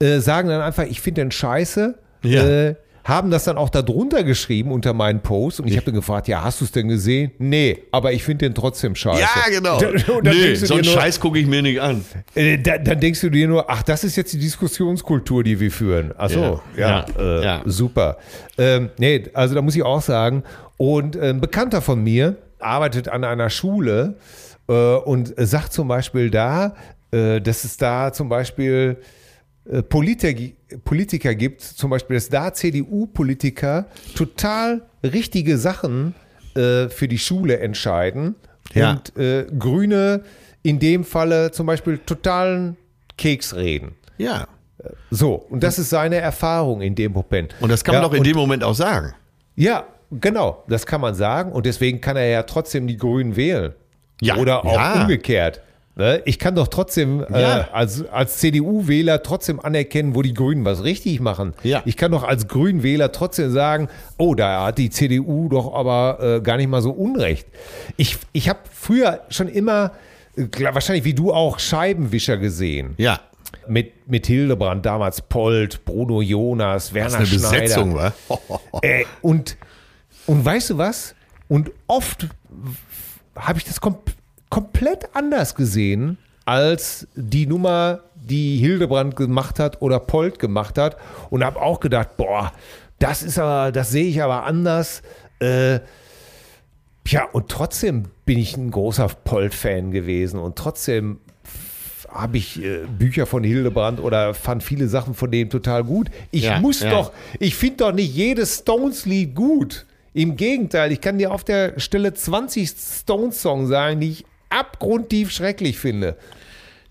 äh, 0.00 0.18
sagen 0.18 0.48
dann 0.48 0.60
einfach, 0.60 0.84
ich 0.84 1.00
finde 1.00 1.20
den 1.22 1.30
scheiße, 1.30 1.96
Ja. 2.24 2.44
äh, 2.44 2.74
haben 3.04 3.30
das 3.30 3.44
dann 3.44 3.58
auch 3.58 3.68
da 3.68 3.82
drunter 3.82 4.24
geschrieben 4.24 4.72
unter 4.72 4.94
meinen 4.94 5.20
Post 5.20 5.60
und 5.60 5.68
ich 5.68 5.76
habe 5.76 5.84
dann 5.86 5.94
gefragt, 5.94 6.26
ja, 6.26 6.42
hast 6.42 6.60
du 6.62 6.64
es 6.64 6.72
denn 6.72 6.88
gesehen? 6.88 7.32
Nee, 7.38 7.82
aber 7.92 8.12
ich 8.12 8.24
finde 8.24 8.46
den 8.46 8.54
trotzdem 8.54 8.94
scheiße. 8.96 9.20
Ja, 9.20 9.50
genau. 9.50 9.78
Dann 10.22 10.22
Nee, 10.34 10.54
so 10.54 10.74
einen 10.74 10.84
nur, 10.84 10.92
Scheiß 10.94 11.20
gucke 11.20 11.38
ich 11.38 11.46
mir 11.46 11.60
nicht 11.60 11.80
an. 11.80 12.02
äh, 12.34 12.56
da, 12.58 12.78
dann 12.78 12.98
denkst 12.98 13.20
du 13.20 13.28
dir 13.28 13.46
nur, 13.46 13.70
ach, 13.70 13.82
das 13.82 14.04
ist 14.04 14.16
jetzt 14.16 14.32
die 14.32 14.38
Diskussionskultur, 14.38 15.44
die 15.44 15.60
wir 15.60 15.70
führen. 15.70 16.12
Ach 16.16 16.30
so, 16.30 16.60
ja, 16.76 17.04
Ja, 17.04 17.06
äh, 17.18 17.44
ja. 17.44 17.62
super. 17.66 18.16
Ähm, 18.56 18.88
nee, 18.98 19.24
also 19.34 19.54
da 19.54 19.60
muss 19.62 19.76
ich 19.76 19.82
auch 19.82 20.00
sagen, 20.02 20.42
und 20.78 21.14
äh, 21.14 21.28
ein 21.28 21.40
Bekannter 21.42 21.82
von 21.82 22.02
mir 22.02 22.36
arbeitet 22.58 23.08
an 23.08 23.24
einer 23.24 23.50
Schule 23.50 24.16
äh, 24.68 24.72
und 24.72 25.34
sagt 25.36 25.74
zum 25.74 25.88
Beispiel 25.88 26.30
da, 26.30 26.74
äh, 27.10 27.40
dass 27.42 27.64
es 27.64 27.76
da 27.76 28.12
zum 28.14 28.30
Beispiel 28.30 28.96
Politiker, 29.88 30.52
Politiker 30.84 31.34
gibt, 31.34 31.62
zum 31.62 31.90
Beispiel, 31.90 32.16
dass 32.16 32.28
da 32.28 32.52
CDU-Politiker 32.52 33.86
total 34.14 34.82
richtige 35.02 35.56
Sachen 35.58 36.14
äh, 36.54 36.88
für 36.88 37.08
die 37.08 37.18
Schule 37.18 37.58
entscheiden 37.58 38.34
Ja. 38.74 38.92
und 38.92 39.16
äh, 39.16 39.46
Grüne 39.58 40.22
in 40.62 40.78
dem 40.78 41.04
Falle 41.04 41.50
zum 41.50 41.66
Beispiel 41.66 41.98
totalen 41.98 42.76
Keks 43.16 43.54
reden. 43.54 43.92
Ja. 44.18 44.48
So, 45.10 45.34
und 45.34 45.62
das 45.62 45.78
ist 45.78 45.90
seine 45.90 46.16
Erfahrung 46.16 46.82
in 46.82 46.94
dem 46.94 47.12
Moment. 47.12 47.54
Und 47.60 47.70
das 47.70 47.84
kann 47.84 47.94
man 47.94 48.02
ja, 48.02 48.08
doch 48.08 48.14
in 48.14 48.20
und, 48.20 48.26
dem 48.26 48.36
Moment 48.36 48.62
auch 48.64 48.74
sagen. 48.74 49.14
Ja, 49.56 49.84
genau, 50.10 50.64
das 50.68 50.84
kann 50.84 51.00
man 51.00 51.14
sagen 51.14 51.52
und 51.52 51.64
deswegen 51.64 52.00
kann 52.00 52.16
er 52.16 52.26
ja 52.28 52.42
trotzdem 52.42 52.86
die 52.86 52.96
Grünen 52.96 53.36
wählen. 53.36 53.72
Ja, 54.20 54.36
Oder 54.36 54.64
auch 54.64 54.74
ja. 54.74 55.02
umgekehrt. 55.02 55.60
Ne? 55.96 56.22
Ich 56.24 56.38
kann 56.40 56.56
doch 56.56 56.66
trotzdem 56.68 57.22
äh, 57.32 57.40
Ja. 57.40 57.68
als, 57.72 58.04
als 58.08 58.38
CDU-Wähler 58.38 59.22
trotzdem 59.22 59.60
anerkennen, 59.60 60.14
wo 60.16 60.22
die 60.22 60.34
Grünen 60.34 60.64
was 60.64 60.82
richtig 60.82 61.20
machen. 61.20 61.54
Ja. 61.62 61.82
Ich 61.84 61.96
kann 61.96 62.10
doch 62.10 62.24
als 62.24 62.48
Grünwähler 62.48 63.12
trotzdem 63.12 63.52
sagen, 63.52 63.88
oh, 64.18 64.34
da 64.34 64.64
hat 64.66 64.78
die 64.78 64.90
CDU 64.90 65.48
doch 65.48 65.72
aber 65.72 66.18
äh, 66.20 66.40
gar 66.40 66.56
nicht 66.56 66.68
mal 66.68 66.82
so 66.82 66.90
Unrecht. 66.90 67.46
Ich, 67.96 68.18
ich 68.32 68.48
habe 68.48 68.58
früher 68.72 69.20
schon 69.28 69.46
immer, 69.48 69.92
äh, 70.36 70.46
wahrscheinlich 70.74 71.04
wie 71.04 71.14
du 71.14 71.32
auch, 71.32 71.60
Scheibenwischer 71.60 72.38
gesehen. 72.38 72.94
Ja. 72.96 73.20
Mit, 73.68 74.08
mit 74.10 74.26
Hildebrand, 74.26 74.84
damals 74.84 75.22
Polt, 75.22 75.84
Bruno 75.84 76.20
Jonas, 76.22 76.92
Werner 76.92 77.06
Was 77.06 77.14
eine 77.14 77.26
Schneider. 77.26 77.60
Besetzung, 77.60 77.94
wa? 77.94 78.12
Äh, 78.82 79.04
und, 79.22 79.56
und 80.26 80.44
weißt 80.44 80.70
du 80.70 80.78
was? 80.78 81.14
Und 81.46 81.70
oft 81.86 82.26
habe 83.36 83.58
ich 83.58 83.64
das 83.64 83.80
kom 83.80 83.96
komplett 84.50 85.08
anders 85.14 85.54
gesehen 85.54 86.18
als 86.44 87.08
die 87.14 87.46
Nummer, 87.46 88.00
die 88.14 88.58
Hildebrand 88.58 89.16
gemacht 89.16 89.58
hat 89.58 89.80
oder 89.82 89.98
Polt 89.98 90.38
gemacht 90.38 90.78
hat. 90.78 90.96
Und 91.30 91.44
habe 91.44 91.60
auch 91.60 91.80
gedacht, 91.80 92.16
boah, 92.16 92.52
das 92.98 93.22
ist 93.22 93.38
aber, 93.38 93.72
das 93.72 93.90
sehe 93.90 94.06
ich 94.06 94.22
aber 94.22 94.44
anders. 94.44 95.02
Äh, 95.40 95.80
ja, 97.06 97.24
und 97.32 97.48
trotzdem 97.48 98.04
bin 98.24 98.38
ich 98.38 98.56
ein 98.56 98.70
großer 98.70 99.08
Polt-Fan 99.08 99.90
gewesen 99.90 100.38
und 100.38 100.56
trotzdem 100.56 101.18
habe 102.10 102.38
ich 102.38 102.62
äh, 102.62 102.86
Bücher 102.86 103.26
von 103.26 103.42
Hildebrand 103.42 104.00
oder 104.00 104.34
fand 104.34 104.62
viele 104.62 104.88
Sachen 104.88 105.14
von 105.14 105.30
dem 105.30 105.50
total 105.50 105.84
gut. 105.84 106.10
Ich 106.30 106.44
Ja, 106.44 106.60
muss 106.60 106.80
ja. 106.80 106.90
doch, 106.90 107.12
ich 107.40 107.56
finde 107.56 107.78
doch 107.78 107.92
nicht 107.92 108.14
jedes 108.14 108.60
Stones-Lied 108.60 109.34
gut. 109.34 109.84
Im 110.14 110.36
Gegenteil, 110.36 110.92
ich 110.92 111.00
kann 111.00 111.18
dir 111.18 111.32
auf 111.32 111.42
der 111.42 111.78
Stelle 111.80 112.14
20 112.14 112.70
Stones-Songs 112.70 113.68
sagen, 113.68 114.00
die 114.00 114.10
ich 114.10 114.24
abgrundtief 114.54 115.30
schrecklich 115.30 115.78
finde. 115.78 116.16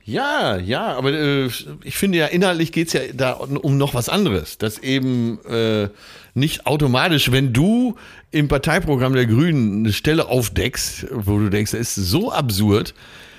Ja, 0.05 0.57
ja, 0.57 0.88
aber 0.97 1.14
äh, 1.14 1.49
ich 1.84 1.95
finde 1.95 2.18
ja, 2.18 2.26
inhaltlich 2.28 2.74
geht's 2.74 2.91
ja 2.91 3.01
da 3.14 3.32
um 3.34 3.78
noch 3.78 3.93
was 3.93 4.09
anderes. 4.09 4.57
Dass 4.57 4.80
eben 4.80 5.39
äh, 5.45 5.88
nicht 6.34 6.66
automatisch, 6.66 7.32
wenn 7.32 7.53
du 7.53 7.95
im 8.32 8.49
Parteiprogramm 8.49 9.14
der 9.14 9.28
Grünen 9.28 9.86
eine 9.86 9.93
Stelle 9.93 10.28
aufdeckst, 10.28 11.07
wo 11.11 11.39
du 11.39 11.49
denkst, 11.49 11.72
das 11.72 11.97
ist 11.97 12.09
so 12.09 12.32
absurd, 12.32 12.93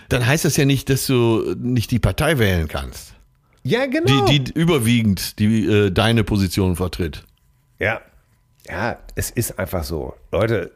dann 0.09 0.27
heißt 0.27 0.47
das 0.47 0.57
ja 0.57 0.65
nicht, 0.65 0.89
dass 0.89 1.07
du 1.07 1.55
nicht 1.59 1.91
die 1.91 1.99
Partei 1.99 2.39
wählen 2.39 2.69
kannst. 2.69 3.15
Ja, 3.63 3.87
genau. 3.87 4.27
Die, 4.27 4.45
die 4.45 4.53
überwiegend 4.53 5.39
die, 5.39 5.67
äh, 5.67 5.91
deine 5.91 6.25
Position 6.25 6.77
vertritt. 6.77 7.25
Ja. 7.79 8.01
Ja, 8.67 8.99
es 9.15 9.31
ist 9.31 9.59
einfach 9.59 9.85
so. 9.85 10.15
Leute, 10.33 10.71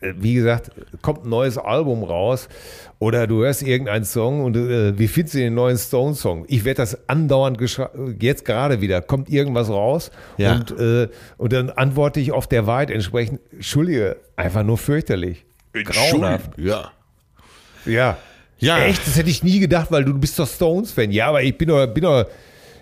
wie 0.00 0.34
gesagt, 0.34 0.70
kommt 1.02 1.24
ein 1.24 1.30
neues 1.30 1.56
Album 1.58 2.02
raus 2.04 2.48
oder 2.98 3.26
du 3.26 3.42
hörst 3.44 3.62
irgendeinen 3.62 4.04
Song 4.04 4.44
und 4.44 4.56
äh, 4.56 4.98
wie 4.98 5.08
findest 5.08 5.34
du 5.34 5.38
den 5.38 5.54
neuen 5.54 5.78
Stone-Song? 5.78 6.44
Ich 6.48 6.64
werde 6.64 6.78
das 6.78 7.08
andauernd 7.08 7.58
jetzt 8.20 8.44
gerade 8.44 8.80
wieder, 8.80 9.00
kommt 9.02 9.28
irgendwas 9.28 9.68
raus 9.68 10.10
Ja. 10.38 10.54
und, 10.56 10.78
äh, 10.78 11.08
und 11.38 11.52
dann 11.52 11.70
antworte 11.70 12.20
ich 12.20 12.32
auf 12.32 12.46
der 12.46 12.66
Wahrheit 12.66 12.90
entsprechend, 12.90 13.40
Entschuldige, 13.52 14.16
einfach 14.36 14.62
nur 14.64 14.78
fürchterlich. 14.78 15.44
Grauenhaft. 15.72 16.58
Ja. 16.58 16.90
Ja. 17.84 18.16
Ja. 18.58 18.78
Echt, 18.78 19.06
das 19.06 19.16
hätte 19.16 19.28
ich 19.30 19.42
nie 19.42 19.60
gedacht, 19.60 19.90
weil 19.90 20.04
du, 20.04 20.12
du 20.12 20.18
bist 20.18 20.38
doch 20.38 20.48
Stones-Fan. 20.48 21.10
Ja, 21.10 21.28
aber 21.28 21.42
ich 21.42 21.56
bin 21.58 21.68
doch, 21.68 21.86
bin 21.86 22.02
doch, 22.04 22.24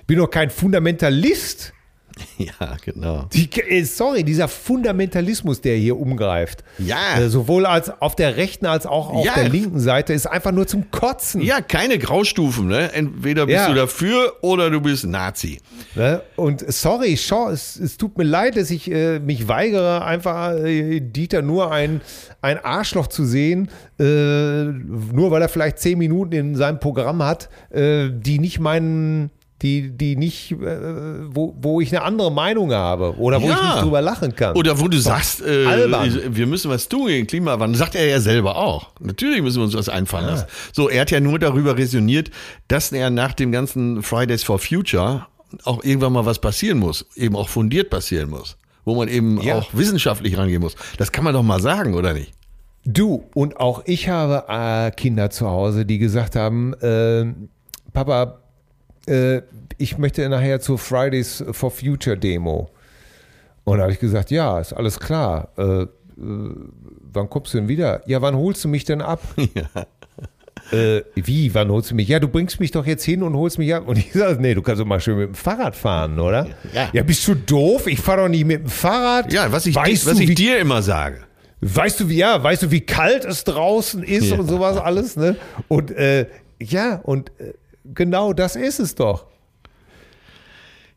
bin 0.06 0.18
doch 0.18 0.30
kein 0.30 0.48
Fundamentalist. 0.50 1.73
Ja, 2.38 2.76
genau. 2.84 3.26
Die, 3.32 3.48
äh, 3.60 3.84
sorry, 3.84 4.22
dieser 4.24 4.48
Fundamentalismus, 4.48 5.60
der 5.60 5.76
hier 5.76 5.96
umgreift. 5.98 6.62
Ja. 6.78 7.18
Äh, 7.18 7.28
sowohl 7.28 7.64
als 7.66 7.90
auf 8.00 8.16
der 8.16 8.36
rechten 8.36 8.66
als 8.66 8.86
auch 8.86 9.10
auf 9.10 9.24
Ja. 9.24 9.34
der 9.34 9.48
linken 9.48 9.78
Seite 9.80 10.12
ist 10.12 10.26
einfach 10.26 10.52
nur 10.52 10.66
zum 10.66 10.90
Kotzen. 10.90 11.40
Ja, 11.42 11.60
keine 11.60 11.98
Graustufen, 11.98 12.68
ne? 12.68 12.92
Entweder 12.92 13.46
bist 13.46 13.58
Ja. 13.58 13.68
du 13.68 13.74
dafür 13.74 14.34
oder 14.42 14.70
du 14.70 14.80
bist 14.80 15.06
Nazi. 15.06 15.58
Ne? 15.94 16.22
Und 16.36 16.64
sorry, 16.72 17.16
Shaw, 17.16 17.50
es, 17.52 17.76
es 17.76 17.96
tut 17.96 18.16
mir 18.18 18.24
leid, 18.24 18.56
dass 18.56 18.70
ich 18.70 18.90
äh, 18.90 19.18
mich 19.20 19.48
weigere, 19.48 20.04
einfach 20.04 20.52
äh, 20.56 21.00
Dieter 21.00 21.42
nur 21.42 21.70
ein, 21.72 22.00
ein 22.42 22.58
Arschloch 22.64 23.06
zu 23.06 23.24
sehen, 23.24 23.68
äh, 23.98 24.04
nur 24.04 25.30
weil 25.30 25.42
er 25.42 25.48
vielleicht 25.48 25.78
zehn 25.78 25.98
Minuten 25.98 26.32
in 26.32 26.54
seinem 26.56 26.78
Programm 26.80 27.22
hat, 27.22 27.48
die 27.72 28.38
nicht 28.38 28.60
meinen, 28.60 29.30
die, 29.62 29.90
die 29.96 30.16
nicht, 30.16 30.52
äh, 30.52 30.56
wo, 31.34 31.54
wo 31.60 31.80
ich 31.80 31.90
eine 31.94 32.04
andere 32.04 32.30
Meinung 32.32 32.72
habe 32.72 33.16
oder 33.18 33.40
wo 33.40 33.46
Ja. 33.46 33.54
ich 33.54 33.62
nicht 33.62 33.82
drüber 33.84 34.02
lachen 34.02 34.34
kann. 34.34 34.56
Oder 34.56 34.78
wo 34.80 34.88
du 34.88 34.98
sagst, 34.98 35.40
äh, 35.42 36.34
wir 36.36 36.46
müssen 36.46 36.70
was 36.70 36.88
tun 36.88 37.06
gegen 37.06 37.26
Klimawandel, 37.26 37.78
sagt 37.78 37.94
er 37.94 38.06
ja 38.06 38.20
selber 38.20 38.56
auch. 38.56 38.90
Natürlich 39.00 39.40
müssen 39.42 39.58
wir 39.58 39.64
uns 39.64 39.74
was 39.76 39.88
einfallen 39.88 40.26
lassen. 40.26 40.46
So, 40.72 40.88
er 40.88 41.02
hat 41.02 41.10
ja 41.10 41.20
nur 41.20 41.38
darüber 41.38 41.76
resoniert, 41.78 42.30
dass 42.68 42.92
er 42.92 43.10
nach 43.10 43.32
dem 43.32 43.52
ganzen 43.52 44.02
Fridays 44.02 44.42
for 44.42 44.58
Future 44.58 45.26
auch 45.64 45.84
irgendwann 45.84 46.12
mal 46.12 46.26
was 46.26 46.40
passieren 46.40 46.78
muss, 46.78 47.06
eben 47.14 47.36
auch 47.36 47.48
fundiert 47.48 47.88
passieren 47.88 48.28
muss, 48.30 48.56
wo 48.84 48.96
man 48.96 49.08
eben 49.08 49.40
Ja. 49.40 49.54
auch 49.58 49.68
wissenschaftlich 49.72 50.36
rangehen 50.36 50.60
muss. 50.60 50.74
Das 50.98 51.12
kann 51.12 51.22
man 51.24 51.32
doch 51.32 51.44
mal 51.44 51.60
sagen, 51.60 51.94
oder 51.94 52.12
nicht? 52.12 52.32
Du 52.84 53.24
und 53.34 53.56
auch 53.58 53.82
ich 53.86 54.08
habe 54.08 54.44
äh, 54.48 54.90
Kinder 54.90 55.30
zu 55.30 55.46
Hause, 55.46 55.86
die 55.86 55.98
gesagt 55.98 56.34
haben, 56.36 56.74
äh, 56.82 57.24
Papa, 57.92 58.40
äh, 59.06 59.42
ich 59.78 59.98
möchte 59.98 60.28
nachher 60.28 60.60
zur 60.60 60.78
Fridays 60.78 61.44
for 61.52 61.70
Future 61.70 62.16
Demo. 62.16 62.70
Und 63.64 63.78
da 63.78 63.84
habe 63.84 63.92
ich 63.92 63.98
gesagt, 63.98 64.30
ja, 64.30 64.58
ist 64.60 64.72
alles 64.72 65.00
klar. 65.00 65.48
Äh, 65.56 65.62
äh, 65.62 65.86
wann 66.16 67.28
kommst 67.30 67.54
du 67.54 67.58
denn 67.58 67.68
wieder? 67.68 68.02
Ja, 68.06 68.20
wann 68.22 68.36
holst 68.36 68.62
du 68.64 68.68
mich 68.68 68.84
denn 68.84 69.00
ab? 69.00 69.20
Äh, 70.72 71.02
wie, 71.14 71.52
wann 71.54 71.68
holst 71.70 71.90
du 71.90 71.94
mich? 71.94 72.08
Ja, 72.08 72.18
du 72.18 72.26
bringst 72.28 72.58
mich 72.58 72.70
doch 72.70 72.86
jetzt 72.86 73.04
hin 73.04 73.22
und 73.22 73.36
holst 73.36 73.58
mich 73.58 73.74
ab. 73.74 73.86
Und 73.86 73.98
ich 73.98 74.12
sage, 74.14 74.40
nee, 74.40 74.54
du 74.54 74.62
kannst 74.62 74.80
doch 74.80 74.86
mal 74.86 74.98
schön 74.98 75.18
mit 75.18 75.28
dem 75.28 75.34
Fahrrad 75.34 75.76
fahren, 75.76 76.18
oder? 76.18 76.46
Ja. 76.72 77.02
bist 77.02 77.28
du 77.28 77.34
doof? 77.34 77.86
Ich 77.86 78.00
fahre 78.00 78.22
doch 78.22 78.28
nicht 78.28 78.46
mit 78.46 78.62
dem 78.62 78.68
Fahrrad. 78.70 79.30
Ja, 79.30 79.52
was 79.52 79.66
ich, 79.66 79.74
weißt 79.74 80.06
was 80.06 80.16
du, 80.16 80.22
ich 80.22 80.28
wie 80.30 80.34
dir 80.34 80.58
immer 80.58 80.80
sage. 80.80 81.18
Weißt 81.60 82.00
du, 82.00 82.08
wie, 82.08 82.16
ja, 82.16 82.42
weißt 82.42 82.62
du, 82.62 82.70
wie 82.70 82.80
kalt 82.80 83.26
es 83.26 83.44
draußen 83.44 84.02
ist 84.02 84.30
Ja. 84.30 84.38
und 84.38 84.48
sowas 84.48 84.78
alles, 84.78 85.16
ne? 85.16 85.36
Und 85.68 85.90
äh, 85.90 86.28
ja, 86.62 86.96
und 87.02 87.30
äh, 87.38 87.52
genau 87.84 88.32
das 88.32 88.56
ist 88.56 88.78
es 88.80 88.94
doch. 88.94 89.26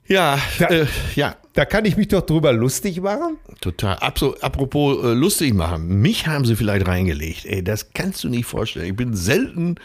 Ja, 0.07 0.39
Ja. 0.59 0.69
äh, 0.69 0.85
ja, 1.15 1.35
Da 1.53 1.65
kann 1.65 1.83
ich 1.85 1.97
mich 1.97 2.07
doch 2.07 2.21
drüber 2.21 2.53
lustig 2.53 3.01
machen. 3.01 3.37
Total. 3.61 3.97
Apropos 3.99 5.03
äh, 5.03 5.13
lustig 5.13 5.53
machen. 5.53 6.01
Mich 6.01 6.27
haben 6.27 6.45
sie 6.45 6.55
vielleicht 6.55 6.87
reingelegt. 6.87 7.45
Ey, 7.45 7.63
das 7.63 7.91
kannst 7.93 8.23
du 8.23 8.29
nicht 8.29 8.45
vorstellen. 8.45 8.85
Ich 8.85 8.95
bin 8.95 9.15
selten 9.15 9.75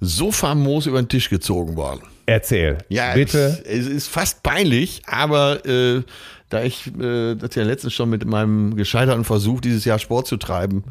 so 0.00 0.32
famos 0.32 0.86
über 0.86 1.00
den 1.00 1.08
Tisch 1.08 1.30
gezogen 1.30 1.76
worden. 1.76 2.02
Erzähl. 2.26 2.78
Ja, 2.88 3.14
bitte. 3.14 3.62
Es, 3.64 3.80
es 3.80 3.86
ist 3.86 4.08
fast 4.08 4.42
peinlich, 4.42 5.02
aber 5.06 5.64
äh, 5.64 6.02
da 6.50 6.62
ich 6.64 6.88
äh, 7.00 7.34
das 7.36 7.54
ja 7.54 7.62
letztens 7.62 7.94
schon 7.94 8.10
mit 8.10 8.24
meinem 8.26 8.76
gescheiterten 8.76 9.24
Versuch, 9.24 9.60
dieses 9.60 9.84
Jahr 9.84 9.98
Sport 9.98 10.26
zu 10.26 10.36
treiben, 10.36 10.84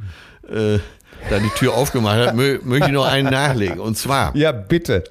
äh, 0.49 0.79
da 1.29 1.39
die 1.39 1.49
Tür 1.49 1.73
aufgemacht 1.75 2.33
mö 2.35 2.59
möchte 2.63 2.87
ich 2.87 2.93
noch 2.93 3.05
einen 3.05 3.29
nachlegen. 3.31 3.79
Und 3.79 3.97
zwar, 3.97 4.35
Ja, 4.35 4.51
bitte. 4.51 5.03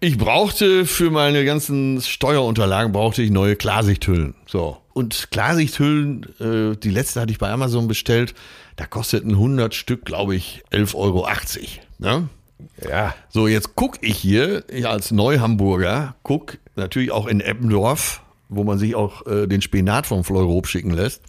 ich 0.00 0.18
brauchte 0.18 0.86
für 0.86 1.10
meine 1.10 1.44
ganzen 1.44 2.00
Steuerunterlagen 2.00 2.92
brauchte 2.92 3.22
ich 3.22 3.30
neue 3.30 3.56
Klarsichthüllen. 3.56 4.34
So. 4.46 4.78
Und 4.92 5.28
Klarsichthüllen, 5.30 6.26
äh, 6.40 6.76
die 6.76 6.90
letzte 6.90 7.20
hatte 7.20 7.32
ich 7.32 7.38
bei 7.38 7.50
Amazon 7.50 7.88
bestellt, 7.88 8.34
da 8.76 8.86
kosteten 8.86 9.32
100 9.32 9.74
Stück, 9.74 10.04
glaube 10.04 10.34
ich, 10.36 10.62
11,80 10.70 10.94
Euro. 10.96 11.26
Ne? 11.98 12.28
Ja. 12.88 13.14
So, 13.28 13.46
jetzt 13.48 13.74
guck 13.74 13.98
ich 14.02 14.16
hier, 14.16 14.64
ich 14.68 14.86
als 14.86 15.10
Neuhamburger, 15.10 16.14
guck 16.22 16.58
natürlich 16.76 17.10
auch 17.10 17.26
in 17.26 17.40
Eppendorf, 17.40 18.22
wo 18.48 18.62
man 18.64 18.78
sich 18.78 18.94
auch 18.94 19.26
äh, 19.26 19.46
den 19.46 19.62
Spinat 19.62 20.06
vom 20.06 20.22
Fleurop 20.24 20.66
schicken 20.68 20.90
lässt. 20.90 21.22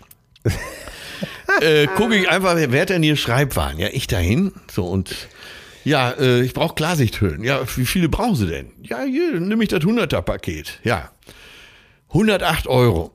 äh, 1.61 1.87
gucke 1.87 2.15
ich 2.15 2.29
einfach, 2.29 2.55
wer 2.55 2.85
denn 2.85 3.03
hier 3.03 3.15
Schreibwaren? 3.15 3.79
Ja, 3.79 3.87
ich 3.91 4.07
dahin. 4.07 4.53
So 4.71 4.85
und 4.85 5.27
ja, 5.83 6.11
äh, 6.11 6.41
ich 6.41 6.53
brauche 6.53 6.75
Klarsichthüllen. 6.75 7.43
Ja, 7.43 7.61
wie 7.75 7.85
viele 7.85 8.09
brauchen 8.09 8.35
Sie 8.35 8.47
denn? 8.47 8.71
Ja, 8.81 9.03
hier, 9.03 9.39
nimm 9.39 9.61
ich 9.61 9.69
das 9.69 9.81
100er 9.81 10.21
Paket. 10.21 10.79
Ja. 10.83 11.11
108 12.09 12.67
Euro. 12.67 13.11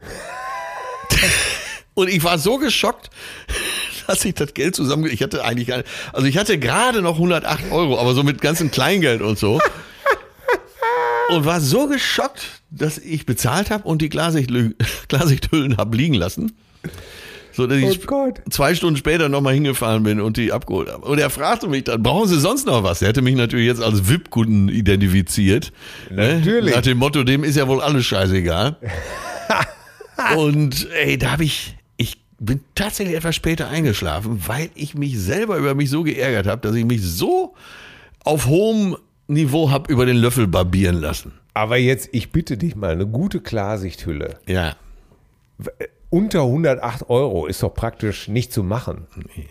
Und 1.94 2.08
ich 2.08 2.22
war 2.24 2.38
so 2.38 2.58
geschockt, 2.58 3.10
dass 4.06 4.24
ich 4.24 4.34
das 4.34 4.54
Geld 4.54 4.74
zusammen, 4.74 5.06
ich 5.06 5.22
hatte 5.22 5.44
eigentlich 5.44 5.72
also 6.12 6.26
ich 6.26 6.38
hatte 6.38 6.58
gerade 6.58 7.02
noch 7.02 7.14
108 7.14 7.72
Euro, 7.72 7.98
aber 7.98 8.14
so 8.14 8.22
mit 8.22 8.40
ganzem 8.40 8.70
Kleingeld 8.70 9.20
und 9.22 9.38
so. 9.38 9.60
Und 11.30 11.44
war 11.44 11.60
so 11.60 11.88
geschockt, 11.88 12.62
dass 12.70 12.98
ich 12.98 13.26
bezahlt 13.26 13.70
habe 13.70 13.84
und 13.84 14.02
die 14.02 14.08
Klarsichthüllen, 14.08 14.74
Klarsichthüllen 15.08 15.76
habe 15.78 15.96
liegen 15.96 16.14
lassen. 16.14 16.52
So, 17.52 17.66
dass 17.66 17.78
ich 17.78 18.00
Oh 18.02 18.06
Gott. 18.06 18.42
zwei 18.50 18.74
Stunden 18.74 18.96
später 18.98 19.28
nochmal 19.30 19.54
hingefahren 19.54 20.02
bin 20.02 20.20
und 20.20 20.36
die 20.36 20.52
abgeholt 20.52 20.90
habe. 20.90 21.06
Und 21.06 21.18
er 21.18 21.30
fragte 21.30 21.68
mich 21.68 21.84
dann, 21.84 22.02
brauchen 22.02 22.28
Sie 22.28 22.38
sonst 22.38 22.66
noch 22.66 22.82
was? 22.84 23.00
Er 23.00 23.08
hätte 23.08 23.22
mich 23.22 23.34
natürlich 23.34 23.66
jetzt 23.66 23.80
als 23.82 24.08
VIP-Kunden 24.08 24.68
identifiziert. 24.68 25.72
Ne? 26.10 26.36
Natürlich. 26.38 26.74
Nach 26.74 26.82
dem 26.82 26.98
Motto, 26.98 27.24
dem 27.24 27.44
ist 27.44 27.56
ja 27.56 27.66
wohl 27.66 27.80
alles 27.80 28.04
scheißegal. 28.04 28.76
und 30.36 30.86
ey, 30.92 31.16
da 31.16 31.32
habe 31.32 31.44
ich, 31.44 31.76
ich 31.96 32.18
bin 32.38 32.60
tatsächlich 32.74 33.16
etwas 33.16 33.34
später 33.34 33.68
eingeschlafen, 33.68 34.42
weil 34.46 34.68
ich 34.74 34.94
mich 34.94 35.18
selber 35.18 35.56
über 35.56 35.74
mich 35.74 35.88
so 35.88 36.02
geärgert 36.02 36.46
habe, 36.46 36.60
dass 36.60 36.76
ich 36.76 36.84
mich 36.84 37.00
so 37.02 37.54
auf 38.22 38.46
hohem 38.46 38.96
Niveau 39.28 39.70
habe 39.70 39.92
über 39.92 40.06
den 40.06 40.16
Löffel 40.16 40.46
barbieren 40.46 40.96
lassen. 40.96 41.32
Aber 41.54 41.76
jetzt, 41.76 42.10
ich 42.12 42.32
bitte 42.32 42.56
dich 42.56 42.76
mal, 42.76 42.92
eine 42.92 43.06
gute 43.06 43.40
Klarsichthülle. 43.40 44.38
Ja. 44.46 44.76
Unter 46.08 46.42
108 46.42 47.10
Euro 47.10 47.46
ist 47.46 47.62
doch 47.64 47.74
praktisch 47.74 48.28
nicht 48.28 48.52
zu 48.52 48.62
machen. 48.62 49.06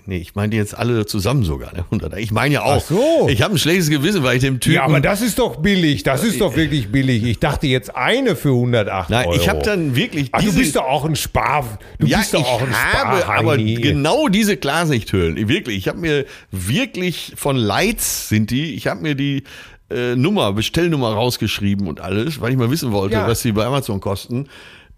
Nee, 0.06 0.18
ich 0.18 0.36
meine 0.36 0.56
jetzt 0.56 0.78
alle 0.78 1.06
zusammen 1.06 1.43
sogar. 1.43 1.74
Ne? 1.74 1.80
100. 1.84 2.18
Ich 2.18 2.32
meine 2.32 2.53
ja 2.56 2.64
auch. 2.64 2.78
Ach 2.78 2.82
so. 2.82 3.28
Ich 3.30 3.41
habe 3.41 3.56
ein 3.56 3.58
schlechtes 3.58 3.89
Gewissen, 3.89 4.24
weil 4.24 4.38
ich 4.38 4.41
dem 4.41 4.62
Typen. 4.62 4.76
Ja, 4.76 4.84
aber 4.84 5.01
das 5.01 5.22
ist 5.22 5.38
doch 5.38 5.58
billig. 5.58 6.03
Das 6.03 6.24
ist 6.24 6.39
doch 6.39 6.56
wirklich 6.56 6.91
billig. 6.93 7.24
Ich 7.24 7.39
dachte 7.39 7.68
jetzt 7.68 7.93
eine 7.95 8.38
für 8.38 8.49
108 8.51 9.10
Nein, 9.10 9.28
Euro. 9.28 9.36
ich 9.36 9.49
habe 9.49 9.62
dann 9.64 9.97
wirklich. 9.97 10.30
Ach, 10.32 10.41
du 10.41 10.53
bist 10.53 10.78
doch 10.78 10.86
auch 10.86 11.03
ein 11.03 11.18
Spar. 11.18 11.78
Du 11.99 12.08
ja, 12.08 12.20
bist 12.20 12.34
doch 12.34 12.39
ich 12.39 12.45
auch 12.45 12.62
ein 12.62 12.74
habe 12.74 13.28
aber 13.28 13.58
genau 13.58 14.30
diese 14.30 14.56
Klarsichthüllen. 14.56 15.36
Ich 15.38 15.47
Wirklich, 15.49 15.78
ich 15.78 15.88
habe 15.89 15.99
mir 15.99 16.26
wirklich 16.51 17.34
von 17.36 17.58
Lights 17.58 18.30
sind 18.30 18.49
die. 18.49 18.76
Ich 18.76 18.88
habe 18.88 19.01
mir 19.01 19.16
die 19.16 19.43
äh, 19.89 20.16
Nummer, 20.16 20.53
Bestellnummer 20.53 21.14
rausgeschrieben 21.14 21.88
und 21.88 22.01
alles, 22.01 22.41
weil 22.41 22.51
ich 22.51 22.58
mal 22.58 22.72
wissen 22.72 22.91
wollte, 22.91 23.16
Ja. 23.16 23.28
was 23.28 23.41
die 23.41 23.51
bei 23.51 23.66
Amazon 23.66 23.99
kosten. 23.99 24.47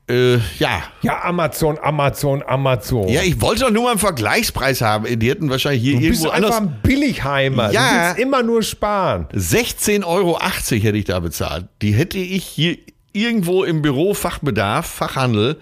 Äh, 0.09 0.35
ja. 0.59 0.83
Ja, 1.01 1.23
Amazon, 1.23 1.77
Amazon, 1.81 2.41
Amazon. 2.47 3.09
Ja, 3.09 3.21
ich 3.23 3.41
wollte 3.41 3.65
doch 3.65 3.71
nur 3.71 3.83
mal 3.83 3.91
einen 3.91 3.99
Vergleichspreis 3.99 4.81
haben. 4.81 5.19
Die 5.19 5.29
hätten 5.29 5.49
wahrscheinlich 5.49 5.81
hier 5.81 5.99
du 5.99 6.07
bist 6.07 6.23
irgendwo 6.23 6.29
einfach 6.29 6.57
anders. 6.59 6.75
ein 6.75 6.79
Billigheimer. 6.81 7.71
Ja. 7.71 8.13
Du 8.13 8.21
immer 8.21 8.41
nur 8.41 8.63
sparen. 8.63 9.27
16,80 9.33 10.05
Euro 10.05 10.39
hätte 10.39 10.97
ich 10.97 11.05
da 11.05 11.19
bezahlt. 11.19 11.65
Die 11.81 11.91
hätte 11.93 12.17
ich 12.17 12.45
hier 12.45 12.77
irgendwo 13.11 13.63
im 13.63 13.81
Büro 13.81 14.13
Fachbedarf, 14.13 14.85
Fachhandel, 14.85 15.57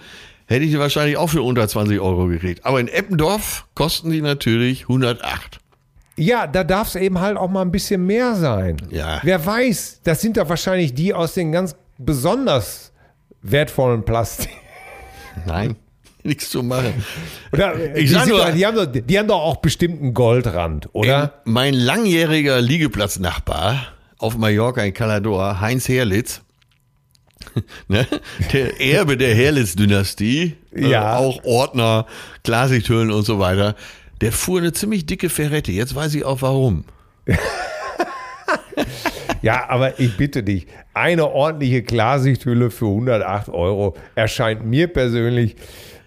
hätte 0.46 0.66
ich 0.66 0.72
die 0.72 0.80
wahrscheinlich 0.80 1.18
auch 1.18 1.30
für 1.30 1.42
unter 1.42 1.68
20 1.68 2.00
Euro 2.00 2.28
gekriegt. 2.28 2.66
Aber 2.66 2.80
in 2.80 2.88
Eppendorf 2.88 3.66
kosten 3.74 4.12
die 4.12 4.22
natürlich 4.22 4.84
108. 4.84 5.60
Ja, 6.18 6.48
da 6.48 6.64
darf 6.64 6.90
es 6.90 6.96
eben 6.96 7.20
halt 7.20 7.38
auch 7.38 7.50
mal 7.50 7.62
ein 7.62 7.72
bisschen 7.72 8.06
mehr 8.06 8.36
sein. 8.36 8.78
Ja. 8.90 9.20
Wer 9.24 9.44
weiß, 9.44 10.02
das 10.04 10.22
sind 10.22 10.38
da 10.38 10.48
wahrscheinlich 10.48 10.94
die 10.94 11.14
aus 11.14 11.34
den 11.34 11.52
ganz 11.52 11.76
besonders 11.98 12.92
wertvollen 13.52 14.04
Plastik. 14.06 14.50
Nein, 15.46 15.76
nichts 16.24 16.50
zu 16.50 16.64
machen. 16.64 17.06
Oder, 17.52 17.76
äh, 17.76 18.00
Ich 18.00 18.08
die, 18.10 18.14
sag 18.14 18.28
nur- 18.28 18.52
die, 18.52 18.66
haben 18.66 18.76
doch, 18.76 18.86
die 18.88 19.20
haben 19.20 19.28
doch 19.28 19.42
auch 19.42 19.58
bestimmt 19.58 20.02
einen 20.02 20.14
Goldrand, 20.14 20.90
oder? 20.94 21.42
Mein 21.46 21.74
langjähriger 21.74 22.62
Liegeplatznachbar 22.62 23.88
auf 24.18 24.38
Mallorca 24.38 24.82
in 24.84 24.94
Calador, 24.94 25.60
Heinz 25.62 25.88
Herlitz, 25.90 26.42
ne? 27.88 28.08
der 28.54 28.80
Erbe 28.82 29.18
der 29.18 29.36
Herlitz-Dynastie, 29.36 30.56
äh, 30.74 30.88
Ja. 30.90 31.18
auch 31.18 31.44
Ordner, 31.44 32.06
Klarsichthüllen 32.44 33.12
und 33.12 33.24
so 33.24 33.40
weiter, 33.40 33.76
der 34.22 34.32
fuhr 34.32 34.60
eine 34.60 34.72
ziemlich 34.74 35.06
dicke 35.06 35.30
Ferrette. 35.30 35.72
Jetzt 35.74 35.94
weiß 35.94 36.16
ich 36.16 36.24
auch 36.24 36.42
warum. 36.42 36.86
Ja, 39.46 39.70
aber 39.70 40.00
ich 40.00 40.18
bitte 40.18 40.42
dich, 40.44 40.66
eine 40.94 41.28
ordentliche 41.30 41.84
Klarsichthülle 41.84 42.72
für 42.72 42.88
108 42.88 43.50
Euro 43.50 43.96
erscheint 44.16 44.66
mir 44.66 44.88
persönlich. 44.88 45.56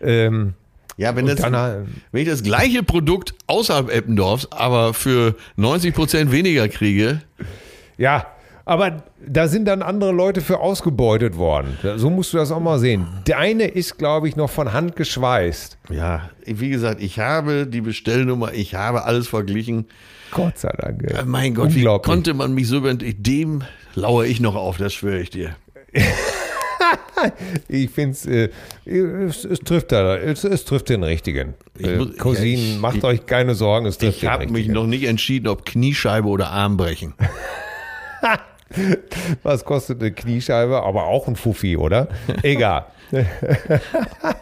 Ähm, 0.03 0.55
Ja, 0.97 1.15
wenn, 1.15 1.27
das, 1.27 1.37
dann 1.41 1.57
halt- 1.57 1.87
wenn 2.11 2.23
ich 2.23 2.29
das 2.29 2.43
gleiche 2.43 2.83
Produkt 2.83 3.33
außerhalb 3.47 3.89
Eppendorfs, 3.95 4.49
aber 4.51 4.93
für 4.93 5.37
90 5.57 5.95
Prozent 5.95 6.33
weniger 6.33 6.69
kriege, 6.69 7.21
ja, 7.97 8.27
aber 8.65 9.05
da 9.25 9.47
sind 9.49 9.65
dann 9.67 9.83
andere 9.83 10.11
Leute 10.13 10.41
für 10.41 10.59
ausgebeutet 10.59 11.37
worden. 11.37 11.79
So 11.97 12.11
musst 12.11 12.33
du 12.33 12.37
das 12.39 12.51
auch 12.51 12.61
mal 12.61 12.79
sehen. 12.81 13.07
Deine 13.25 13.65
ist, 13.69 13.97
glaube 13.99 14.29
ich, 14.29 14.35
noch 14.37 14.51
von 14.51 14.73
Hand 14.73 14.97
geschweißt. 14.97 15.79
ja, 15.91 16.29
wie 16.45 16.69
gesagt, 16.71 17.01
ich 17.01 17.19
habe 17.21 17.67
die 17.69 17.81
Bestellnummer, 17.81 18.53
ich 18.53 18.75
habe 18.75 19.05
alles 19.05 19.29
verglichen. 19.29 19.87
Gott 20.31 20.59
sei 20.59 20.73
Dank. 20.79 21.03
ey. 21.05 21.19
Äh, 21.21 21.25
Mein 21.25 21.55
Gott, 21.55 21.75
wie 21.75 21.85
konnte 21.85 22.35
man 22.35 22.55
mich 22.55 22.69
so 22.69 22.79
über 22.79 22.95
dem 22.95 23.63
lauere 23.95 24.27
ich 24.27 24.41
noch 24.41 24.55
auf, 24.55 24.77
das 24.79 24.93
schwöre 24.95 25.21
ich 25.21 25.31
dir. 25.31 25.57
Ich 27.67 27.91
finde 27.91 28.51
äh, 28.87 28.91
es, 28.97 29.45
es 29.45 29.59
trifft 29.59 29.91
da, 29.93 30.17
es, 30.17 30.45
es 30.45 30.65
trifft 30.65 30.89
den 30.89 31.03
richtigen. 31.03 31.55
Äh, 31.79 31.97
muss- 31.97 32.17
Cousinen, 32.17 32.75
ja, 32.75 32.79
macht 32.79 32.99
ich- 32.99 33.05
euch 33.05 33.27
keine 33.27 33.55
Sorgen, 33.57 33.87
es 33.87 33.99
trifft 33.99 34.19
Ich 34.19 34.27
habe 34.29 34.47
mich 34.47 34.69
noch 34.69 34.87
nicht 34.87 35.03
entschieden, 35.05 35.49
ob 35.49 35.65
Kniescheibe 35.67 36.29
oder 36.29 36.51
Armbrechen. 36.51 37.15
Was 39.43 39.65
kostet 39.65 40.01
eine 40.01 40.13
Kniescheibe? 40.13 40.83
Aber 40.83 41.07
auch 41.07 41.27
ein 41.29 41.37
Fuffi, 41.37 41.77
oder? 41.77 42.09
Egal. 42.43 42.87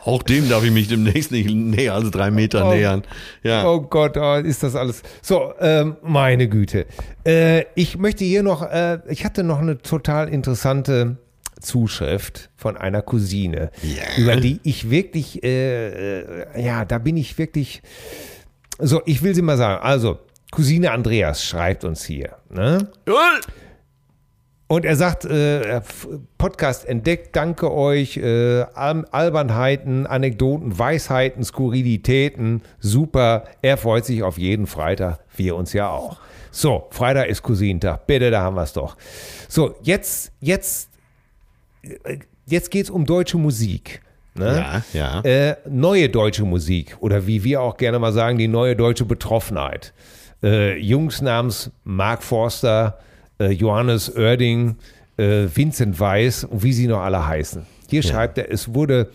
Auch 0.04 0.22
dem 0.24 0.48
darf 0.48 0.64
ich 0.64 0.72
mich 0.72 0.88
demnächst 0.88 1.30
nicht 1.30 1.48
näher 1.48 1.94
als 1.94 2.10
drei 2.10 2.30
Meter 2.32 2.66
Oh. 2.66 2.72
nähern. 2.74 3.02
Ja. 3.44 3.64
Oh 3.68 3.80
Gott, 3.80 4.16
oh, 4.16 4.34
ist 4.36 4.62
das 4.64 4.74
alles. 4.74 5.02
So, 5.22 5.52
ähm, 5.60 5.96
meine 6.02 6.48
Güte. 6.48 6.86
Äh, 7.24 7.64
ich 7.76 7.96
möchte 7.98 8.24
hier 8.24 8.42
noch, 8.42 8.62
äh, 8.68 8.98
ich 9.08 9.24
hatte 9.24 9.44
noch 9.44 9.60
eine 9.60 9.78
total 9.78 10.28
interessante 10.28 11.16
Zuschrift 11.60 12.50
von 12.56 12.76
einer 12.76 13.02
Cousine, 13.02 13.70
Ja. 13.82 14.02
über 14.18 14.36
die 14.36 14.58
ich 14.64 14.90
wirklich, 14.90 15.42
äh, 15.44 16.20
äh, 16.20 16.62
ja, 16.64 16.84
da 16.84 16.98
bin 16.98 17.16
ich 17.16 17.38
wirklich. 17.38 17.82
So, 18.78 19.00
ich 19.06 19.22
will 19.22 19.34
sie 19.34 19.42
mal 19.42 19.56
sagen. 19.56 19.82
Also, 19.82 20.18
Cousine 20.50 20.90
Andreas 20.90 21.44
schreibt 21.44 21.84
uns 21.84 22.04
hier. 22.04 22.36
Ne? 22.50 22.88
Und 24.68 24.84
er 24.84 24.96
sagt, 24.96 25.24
äh, 25.24 25.80
Podcast 26.38 26.86
entdeckt, 26.86 27.36
danke 27.36 27.72
euch, 27.72 28.16
äh, 28.16 28.62
Al- 28.74 29.04
Albernheiten, 29.12 30.06
Anekdoten, 30.08 30.76
Weisheiten, 30.76 31.44
Skurrilitäten, 31.44 32.62
super. 32.80 33.44
Er 33.62 33.76
freut 33.76 34.04
sich 34.04 34.24
auf 34.24 34.38
jeden 34.38 34.66
Freitag, 34.66 35.20
wir 35.36 35.54
uns 35.54 35.72
ja 35.72 35.88
auch. 35.88 36.18
So, 36.50 36.88
Freitag 36.90 37.28
ist 37.28 37.42
Cousinentag, 37.44 38.06
bitte, 38.08 38.30
da 38.32 38.40
haben 38.42 38.56
wir 38.56 38.62
es 38.64 38.72
doch. 38.72 38.96
So, 39.48 39.76
jetzt, 39.82 40.32
jetzt, 40.40 40.90
äh, 41.82 42.18
jetzt 42.46 42.72
geht's 42.72 42.90
um 42.90 43.06
deutsche 43.06 43.38
Musik. 43.38 44.02
Ne? 44.34 44.82
Ja, 44.92 45.20
ja. 45.20 45.20
Äh, 45.20 45.56
neue 45.68 46.08
deutsche 46.08 46.44
Musik 46.44 46.96
oder 47.00 47.26
wie 47.26 47.44
wir 47.44 47.60
auch 47.62 47.76
gerne 47.76 47.98
mal 48.00 48.12
sagen, 48.12 48.36
die 48.36 48.48
neue 48.48 48.74
deutsche 48.74 49.04
Betroffenheit. 49.04 49.94
Äh, 50.42 50.76
Jungs 50.78 51.22
namens 51.22 51.70
Mark 51.84 52.22
Forster, 52.22 52.98
äh, 53.38 53.50
Johannes 53.50 54.14
Oerding, 54.16 54.76
äh, 55.16 55.46
Vincent 55.52 55.98
Weiss 56.00 56.44
und 56.44 56.62
wie 56.62 56.72
sie 56.72 56.86
noch 56.86 57.00
alle 57.00 57.26
heißen. 57.26 57.66
Hier 57.88 58.02
schreibt 58.02 58.38
er, 58.38 58.50
es 58.50 58.74
wurde 58.74 59.10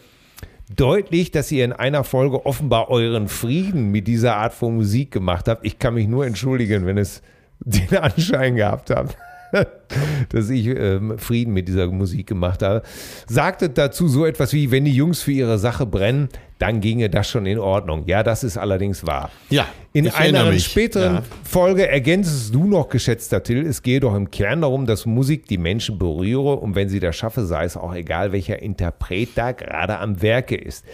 deutlich, 0.76 1.32
dass 1.32 1.51
ihr 1.51 1.65
in 1.65 1.74
einer 1.74 2.03
Folge 2.03 2.45
offenbar 2.45 2.89
euren 2.89 3.28
Frieden 3.28 3.91
mit 3.91 4.07
dieser 4.07 4.38
Art 4.38 4.53
von 4.53 4.76
Musik 4.76 5.11
gemacht 5.11 5.47
habt. 5.47 5.65
Ich 5.65 5.80
kann 5.80 5.93
mich 5.93 6.07
nur 6.07 6.26
entschuldigen, 6.26 6.86
wenn 6.86 6.97
es 6.97 7.22
den 7.59 7.97
Anschein 7.97 8.55
gehabt 8.55 8.89
hat, 8.89 9.17
dass 10.30 10.49
ich 10.49 10.68
ähm, 10.68 11.18
Frieden 11.18 11.54
mit 11.54 11.68
dieser 11.68 11.88
Musik 11.88 12.28
gemacht 12.28 12.62
habe. 12.64 12.82
Sagtet 13.28 13.78
dazu 13.78 14.08
so 14.08 14.26
etwas 14.26 14.54
wie, 14.54 14.72
wenn 14.72 14.86
die 14.86 14.93
Jungs 14.95 15.22
für 15.22 15.32
ihre 15.32 15.58
Sache 15.60 15.86
brennen, 15.86 16.30
dann 16.60 16.80
ginge 16.80 17.10
das 17.10 17.28
schon 17.30 17.45
in 17.45 17.58
Ordnung. 17.58 18.04
Ja, 18.06 18.22
das 18.24 18.43
ist 18.43 18.58
allerdings 18.58 19.06
wahr. 19.06 19.32
Ja, 19.49 19.68
In 19.93 20.08
einer 20.10 20.45
mich. 20.45 20.66
späteren 20.66 21.16
Ja. 21.16 21.24
Folge 21.43 21.88
ergänzest 21.88 22.54
du 22.54 22.66
noch, 22.66 22.88
geschätzter 22.89 23.41
Till, 23.41 23.66
es 23.66 23.82
gehe 23.82 23.99
doch 23.99 24.16
im 24.16 24.30
Kern 24.30 24.62
darum, 24.62 24.86
dass 24.86 25.06
Musik 25.06 25.47
die 25.47 25.58
Menschen 25.58 25.97
berühre 25.97 26.58
und 26.58 26.76
wenn 26.76 26.88
sie 26.88 26.99
das 26.99 27.16
schaffe, 27.16 27.45
sei 27.45 27.66
es 27.66 27.76
auch 27.78 27.93
egal, 27.95 28.32
welcher 28.32 28.62
Interpret 28.62 29.30
da 29.36 29.54
gerade 29.54 29.97
am 29.97 30.22
Werke 30.22 30.56
ist. 30.56 30.86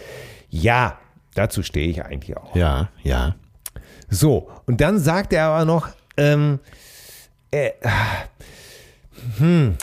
Ja, 0.48 0.98
dazu 1.34 1.62
stehe 1.62 1.88
ich 1.88 2.02
eigentlich 2.02 2.36
auch. 2.36 2.56
Ja, 2.56 2.88
ja. 3.02 3.36
So, 4.08 4.48
und 4.64 4.80
dann 4.80 4.98
sagt 4.98 5.34
er 5.34 5.44
aber 5.48 5.66
noch, 5.66 5.88
ähm, 6.16 6.60
äh, 7.50 7.70
hm, 9.38 9.76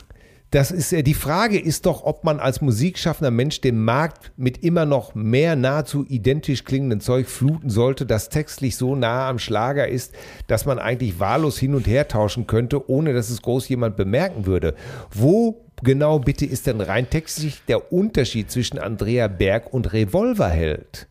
das 0.55 0.71
ist, 0.71 0.93
äh, 0.93 1.03
die 1.03 1.13
Frage 1.15 1.59
ist 1.59 1.85
doch, 1.85 2.05
ob 2.05 2.23
man 2.23 2.39
als 2.39 2.61
musikschaffender 2.61 3.31
Mensch 3.31 3.59
den 3.59 3.83
Markt 3.83 4.31
mit 4.37 4.63
immer 4.63 4.85
noch 4.85 5.13
mehr 5.13 5.57
nahezu 5.57 6.05
identisch 6.07 6.63
klingenden 6.63 7.01
Zeug 7.01 7.27
fluten 7.27 7.69
sollte, 7.69 8.05
das 8.05 8.29
textlich 8.29 8.77
so 8.77 8.95
nah 8.95 9.27
am 9.27 9.37
Schlager 9.37 9.87
ist, 9.87 10.13
dass 10.47 10.65
man 10.65 10.79
eigentlich 10.79 11.19
wahllos 11.19 11.57
hin 11.57 11.75
und 11.75 11.87
her 11.87 12.07
tauschen 12.07 12.47
könnte, 12.47 12.89
ohne 12.89 13.13
dass 13.13 13.29
es 13.29 13.41
groß 13.41 13.67
jemand 13.67 13.97
bemerken 13.97 14.45
würde. 14.45 14.75
Wo 15.11 15.65
genau 15.83 16.19
bitte 16.19 16.45
ist 16.45 16.67
denn 16.67 16.79
rein 16.79 17.09
textlich 17.09 17.61
der 17.67 17.91
Unterschied 17.91 18.49
zwischen 18.49 18.79
Andrea 18.79 19.27
Berg 19.27 19.73
und 19.73 19.91
Revolverheld? 19.91 21.07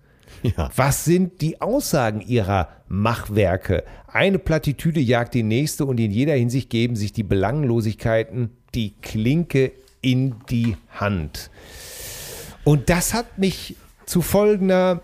Ja. 0.56 0.70
Was 0.76 1.04
sind 1.04 1.40
die 1.40 1.60
Aussagen 1.60 2.20
ihrer 2.20 2.68
Machwerke? 2.88 3.82
Eine 4.06 4.38
Plattitüde 4.38 5.00
jagt 5.00 5.34
die 5.34 5.42
nächste 5.42 5.84
und 5.86 5.98
in 5.98 6.10
jeder 6.10 6.34
Hinsicht 6.34 6.70
geben 6.70 6.96
sich 6.96 7.12
die 7.12 7.22
Belanglosigkeiten 7.22 8.50
die 8.74 8.94
Klinke 9.02 9.72
in 10.02 10.34
die 10.50 10.76
Hand. 10.90 11.50
Und 12.64 12.90
das 12.90 13.14
hat 13.14 13.38
mich 13.38 13.76
zu 14.06 14.20
folgender, 14.22 15.00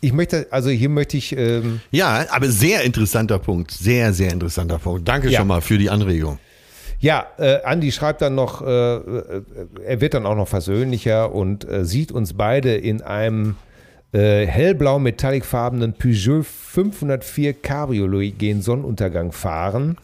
ich 0.00 0.12
möchte, 0.12 0.46
also 0.50 0.68
hier 0.70 0.88
möchte 0.88 1.16
ich, 1.16 1.36
ähm, 1.36 1.80
Ja, 1.90 2.26
aber 2.30 2.48
sehr 2.48 2.82
interessanter 2.82 3.38
Punkt. 3.38 3.70
Sehr, 3.70 4.12
sehr 4.12 4.32
interessanter 4.32 4.78
Punkt. 4.78 5.08
Danke 5.08 5.30
Ja. 5.30 5.38
schon 5.40 5.48
mal 5.48 5.60
für 5.60 5.78
die 5.78 5.90
Anregung. 5.90 6.38
Ja, 7.00 7.26
äh, 7.38 7.62
Andi 7.64 7.90
schreibt 7.90 8.22
dann 8.22 8.34
noch, 8.36 8.62
äh, 8.62 8.66
äh, 8.96 9.42
er 9.84 10.00
wird 10.00 10.14
dann 10.14 10.24
auch 10.24 10.36
noch 10.36 10.46
versöhnlicher 10.46 11.34
und 11.34 11.68
äh, 11.68 11.84
sieht 11.84 12.12
uns 12.12 12.34
beide 12.34 12.74
in 12.76 13.02
einem 13.02 13.56
äh, 14.12 14.46
hellblau 14.46 14.98
metallicfarbenen 14.98 15.94
Peugeot 15.94 16.42
504 16.42 17.54
Cabriolet 17.54 18.38
gen 18.38 18.60
Sonnenuntergang 18.62 19.32
fahren. 19.32 19.96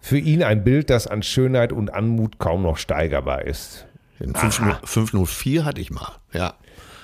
Für 0.00 0.18
ihn 0.18 0.42
ein 0.42 0.64
Bild, 0.64 0.90
das 0.90 1.06
an 1.06 1.22
Schönheit 1.22 1.72
und 1.72 1.92
Anmut 1.92 2.38
kaum 2.38 2.62
noch 2.62 2.76
steigerbar 2.76 3.46
ist. 3.46 3.86
Den 4.20 4.34
504 4.34 5.64
hatte 5.64 5.80
ich 5.80 5.90
mal. 5.90 6.12
Ja. 6.32 6.54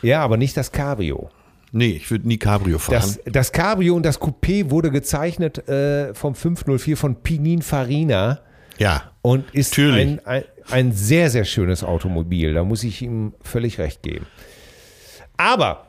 Ja, 0.03 0.23
aber 0.23 0.37
nicht 0.37 0.57
das 0.57 0.73
Cabrio. 0.73 1.31
Nee, 1.73 1.91
ich 1.91 2.11
würde 2.11 2.27
nie 2.27 2.39
Cabrio 2.39 2.79
fahren. 2.79 2.95
Das, 2.95 3.21
das 3.25 3.53
Cabrio 3.53 3.95
und 3.95 4.05
das 4.05 4.21
Coupé 4.21 4.71
wurde 4.71 4.91
gezeichnet 4.91 5.68
äh, 5.68 6.14
vom 6.14 6.35
504 6.35 6.97
von 6.97 7.16
Pinin 7.16 7.62
Farina. 7.62 8.41
ja. 8.79 9.05
Und 9.23 9.51
ist 9.55 9.79
ein, 9.79 10.18
ein, 10.25 10.45
ein 10.71 10.93
sehr, 10.93 11.29
sehr 11.29 11.45
schönes 11.45 11.85
Automobil. 11.85 12.55
Da 12.55 12.64
muss 12.64 12.83
ich 12.85 13.03
ihm 13.03 13.35
völlig 13.43 13.79
recht 13.79 14.03
geben. 14.03 14.25
Aber, 15.37 15.89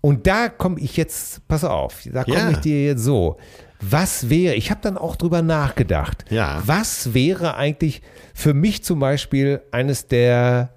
und 0.00 0.26
da 0.26 0.48
komme 0.48 0.78
ich 0.80 0.96
jetzt, 0.96 1.46
pass 1.48 1.64
auf, 1.64 2.02
da 2.12 2.24
komme 2.24 2.36
Ja. 2.38 2.50
ich 2.50 2.58
dir 2.58 2.84
jetzt 2.84 3.02
so. 3.04 3.36
Was 3.82 4.28
wäre, 4.28 4.54
ich 4.54 4.70
habe 4.70 4.80
dann 4.82 4.98
auch 4.98 5.16
drüber 5.16 5.40
nachgedacht, 5.42 6.24
Ja. 6.30 6.62
was 6.66 7.14
wäre 7.14 7.54
eigentlich 7.56 8.02
für 8.34 8.52
mich 8.54 8.84
zum 8.84 8.98
Beispiel 9.00 9.62
eines 9.72 10.06
der, 10.06 10.70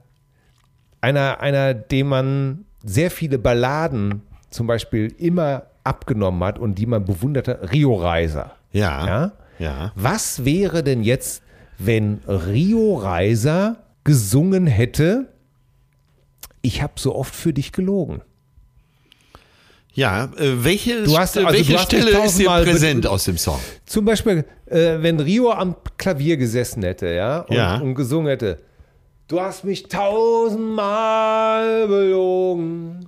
einer, 1.02 1.42
einer, 1.42 1.74
dem 1.74 2.08
man 2.08 2.66
sehr 2.84 3.12
viele 3.12 3.40
Balladen 3.40 4.22
zum 4.50 4.68
Beispiel 4.68 5.14
immer 5.18 5.64
abgenommen 5.84 6.42
hat 6.44 6.60
und 6.60 6.76
die 6.76 6.86
man 6.86 7.04
bewundert 7.04 7.48
hat, 7.50 7.72
Rio 7.74 7.96
Reiser. 7.96 8.54
Ja. 8.72 9.06
Ja? 9.06 9.32
Ja. 9.60 9.92
Was 9.96 10.46
wäre 10.46 10.84
denn 10.84 11.04
jetzt, 11.04 11.44
wenn 11.78 12.20
Rio 12.28 12.96
Reiser 12.96 13.78
gesungen 14.04 14.68
hätte 14.68 15.30
ich 16.66 16.82
habe 16.82 16.94
so 16.96 17.14
oft 17.14 17.36
für 17.36 17.52
dich 17.52 17.74
gelogen. 17.74 18.22
Ja, 19.96 20.26
äh, 20.38 20.64
welche, 20.64 21.04
Du 21.04 21.18
hast- 21.18 21.36
St- 21.38 21.46
also 21.46 21.54
welche 21.58 21.72
du 21.74 21.78
hast 21.78 21.86
Stelle 21.86 22.26
ist 22.26 22.40
dir 22.40 22.50
präsent 22.50 23.06
aus 23.08 23.26
dem 23.26 23.38
Song? 23.38 23.60
Zum 23.86 24.06
Beispiel, 24.06 24.44
äh, 24.66 24.98
wenn 25.00 25.20
Rio 25.20 25.52
am 25.52 25.76
Klavier 25.98 26.36
gesessen 26.38 26.82
hätte, 26.84 27.08
ja, 27.10 27.42
und, 27.42 27.56
Ja. 27.56 27.78
und 27.78 27.94
gesungen 27.94 28.28
hätte. 28.28 28.58
Du 29.28 29.40
hast 29.40 29.64
mich 29.64 29.88
tausendmal 30.74 31.88
belogen. 31.88 33.08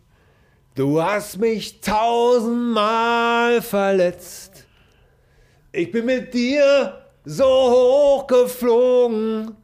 Du 0.75 1.01
hast 1.01 1.39
mich 1.39 1.81
tausendmal 1.81 3.61
verletzt. 3.61 4.65
Ich 5.71 5.91
bin 5.91 6.05
mit 6.05 6.33
dir 6.33 7.01
so 7.25 7.45
hoch 7.45 8.27
geflogen. 8.27 9.55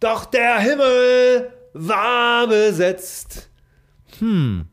Doch 0.00 0.24
der 0.26 0.58
Himmel 0.58 1.52
war 1.74 2.46
besetzt. 2.48 3.48
Hm. 4.18 4.66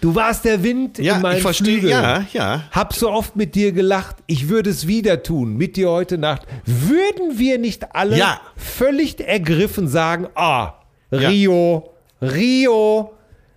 Du 0.00 0.14
warst 0.14 0.44
der 0.44 0.62
Wind 0.62 0.98
Ja, 0.98 1.16
in 1.16 1.22
meinen 1.22 1.36
ich 1.36 1.42
verstehe. 1.42 1.80
Flügeln. 1.80 1.92
Ja, 1.92 2.24
ja. 2.32 2.64
Hab 2.70 2.94
so 2.94 3.10
oft 3.10 3.36
mit 3.36 3.54
dir 3.54 3.72
gelacht, 3.72 4.16
ich 4.26 4.48
würde 4.48 4.70
es 4.70 4.86
wieder 4.86 5.22
tun, 5.22 5.56
mit 5.56 5.76
dir 5.76 5.90
heute 5.90 6.16
Nacht. 6.16 6.42
Würden 6.64 7.38
wir 7.38 7.58
nicht 7.58 7.94
alle 7.94 8.16
Ja. 8.18 8.40
völlig 8.56 9.20
ergriffen 9.20 9.88
sagen, 9.88 10.28
ah, 10.34 10.74
Rio, 11.12 11.90
Rio, 12.22 13.12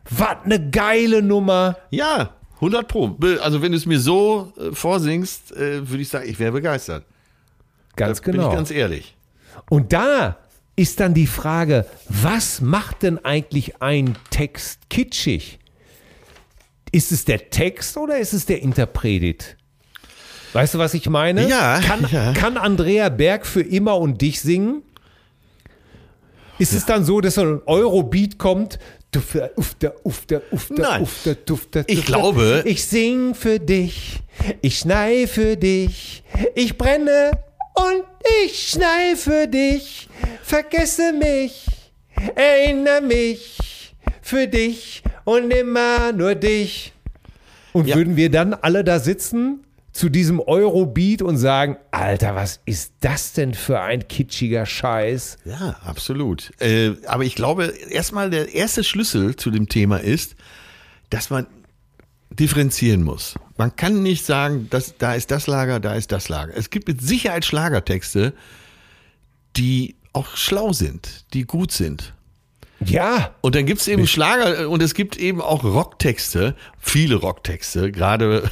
was 0.09 0.37
eine 0.43 0.69
geile 0.69 1.21
Nummer. 1.21 1.77
Ja, 1.91 2.31
100 2.55 2.87
Pro. 2.87 3.15
Also 3.41 3.61
wenn 3.61 3.71
du 3.71 3.77
es 3.77 3.85
mir 3.85 3.99
so 3.99 4.51
äh, 4.57 4.73
vorsingst, 4.73 5.55
äh, 5.55 5.87
würde 5.89 6.01
ich 6.01 6.09
sagen, 6.09 6.27
ich 6.29 6.39
wäre 6.39 6.51
begeistert. 6.51 7.05
Ganz 7.95 8.21
Bin 8.21 8.33
genau. 8.33 8.49
ich 8.49 8.55
ganz 8.55 8.71
ehrlich. 8.71 9.15
Und 9.69 9.93
da 9.93 10.37
ist 10.75 10.99
dann 10.99 11.13
die 11.13 11.27
Frage, 11.27 11.85
was 12.09 12.59
macht 12.59 13.03
denn 13.03 13.23
eigentlich 13.23 13.81
ein 13.81 14.15
Text 14.31 14.89
kitschig? 14.89 15.59
Ist 16.93 17.11
es 17.11 17.25
der 17.25 17.49
Text 17.49 17.97
oder 17.97 18.17
ist 18.19 18.31
es 18.33 18.45
der 18.45 18.61
Interpretit? 18.61 19.57
Weißt 20.53 20.75
du, 20.75 20.77
was 20.77 20.93
ich 20.93 21.09
meine? 21.09 21.49
Ja, 21.49 21.81
Kann, 21.81 22.07
ja. 22.11 22.31
kann 22.33 22.55
Andrea 22.57 23.09
Berg 23.09 23.45
für 23.45 23.61
immer 23.61 23.97
und 23.97 24.21
dich 24.21 24.39
singen? 24.39 24.83
Ist 26.59 26.71
es 26.73 26.85
dann 26.85 27.03
so, 27.03 27.19
dass 27.19 27.33
so 27.35 27.41
ein 27.41 27.61
Eurobeat 27.65 28.37
kommt? 28.37 28.77
Dufter, 29.11 29.49
ufter, 29.57 29.93
ufter, 30.03 30.41
ufter, 30.51 30.75
Nein. 30.81 31.01
ufter, 31.01 31.35
dufter, 31.35 31.83
Ich 31.87 32.05
glaube- 32.05 32.63
Ich 32.65 32.85
sing 32.85 33.35
für 33.35 33.59
dich, 33.59 34.19
ich 34.61 34.77
schnei 34.79 35.27
für 35.27 35.57
dich, 35.57 36.23
ich 36.55 36.77
brenne 36.77 37.31
und 37.75 38.03
ich 38.45 38.69
schnei 38.69 39.15
für 39.15 39.47
dich. 39.47 40.07
Vergesse 40.43 41.13
mich, 41.13 41.65
erinnere 42.35 43.01
mich 43.01 43.57
für 44.23 44.47
dich 44.47 45.03
und 45.25 45.51
immer 45.51 46.11
nur 46.13 46.33
dich. 46.33 46.93
Und 47.73 47.87
Ja. 47.87 47.95
würden 47.97 48.15
wir 48.15 48.31
dann 48.31 48.53
alle 48.53 48.83
da 48.83 48.99
sitzen 48.99 49.59
zu 49.91 50.09
diesem 50.09 50.39
Eurobeat 50.39 51.21
und 51.21 51.37
sagen, 51.37 51.77
Alter, 51.91 52.33
was 52.33 52.61
ist 52.65 52.93
das 53.01 53.33
denn 53.33 53.53
für 53.53 53.79
ein 53.81 54.07
kitschiger 54.07 54.65
Scheiß? 54.65 55.37
Ja, 55.45 55.75
absolut. 55.85 56.51
Äh, 56.59 56.93
aber 57.05 57.25
ich 57.25 57.35
glaube, 57.35 57.65
erstmal 57.89 58.29
der 58.31 58.53
erste 58.55 58.83
Schlüssel 58.83 59.35
zu 59.35 59.51
dem 59.51 59.69
Thema 59.69 59.97
ist, 59.97 60.35
dass 61.11 61.29
man 61.29 61.45
differenzieren 62.31 63.03
muss. 63.03 63.35
Man 63.57 63.75
kann 63.75 64.01
nicht 64.01 64.25
sagen, 64.25 64.67
dass, 64.71 64.97
da 64.97 65.13
ist 65.13 65.29
das 65.29 65.45
Lager, 65.45 65.79
da 65.79 65.93
ist 65.93 66.11
das 66.11 66.29
Lager. 66.29 66.53
Es 66.55 66.71
gibt 66.71 66.87
mit 66.87 67.01
Sicherheit 67.01 67.45
Schlagertexte, 67.45 68.33
die 69.57 69.95
auch 70.13 70.35
schlau 70.35 70.73
sind, 70.73 71.25
die 71.33 71.43
gut 71.43 71.71
sind. 71.71 72.13
Ja, 72.89 73.35
Und 73.41 73.55
dann 73.55 73.65
gibt 73.65 73.81
es 73.81 73.87
eben 73.87 74.07
Schlager 74.07 74.69
und 74.69 74.81
es 74.81 74.93
gibt 74.93 75.17
eben 75.17 75.41
auch 75.41 75.63
Rocktexte, 75.63 76.55
viele 76.79 77.15
Rocktexte, 77.15 77.91
gerade 77.91 78.49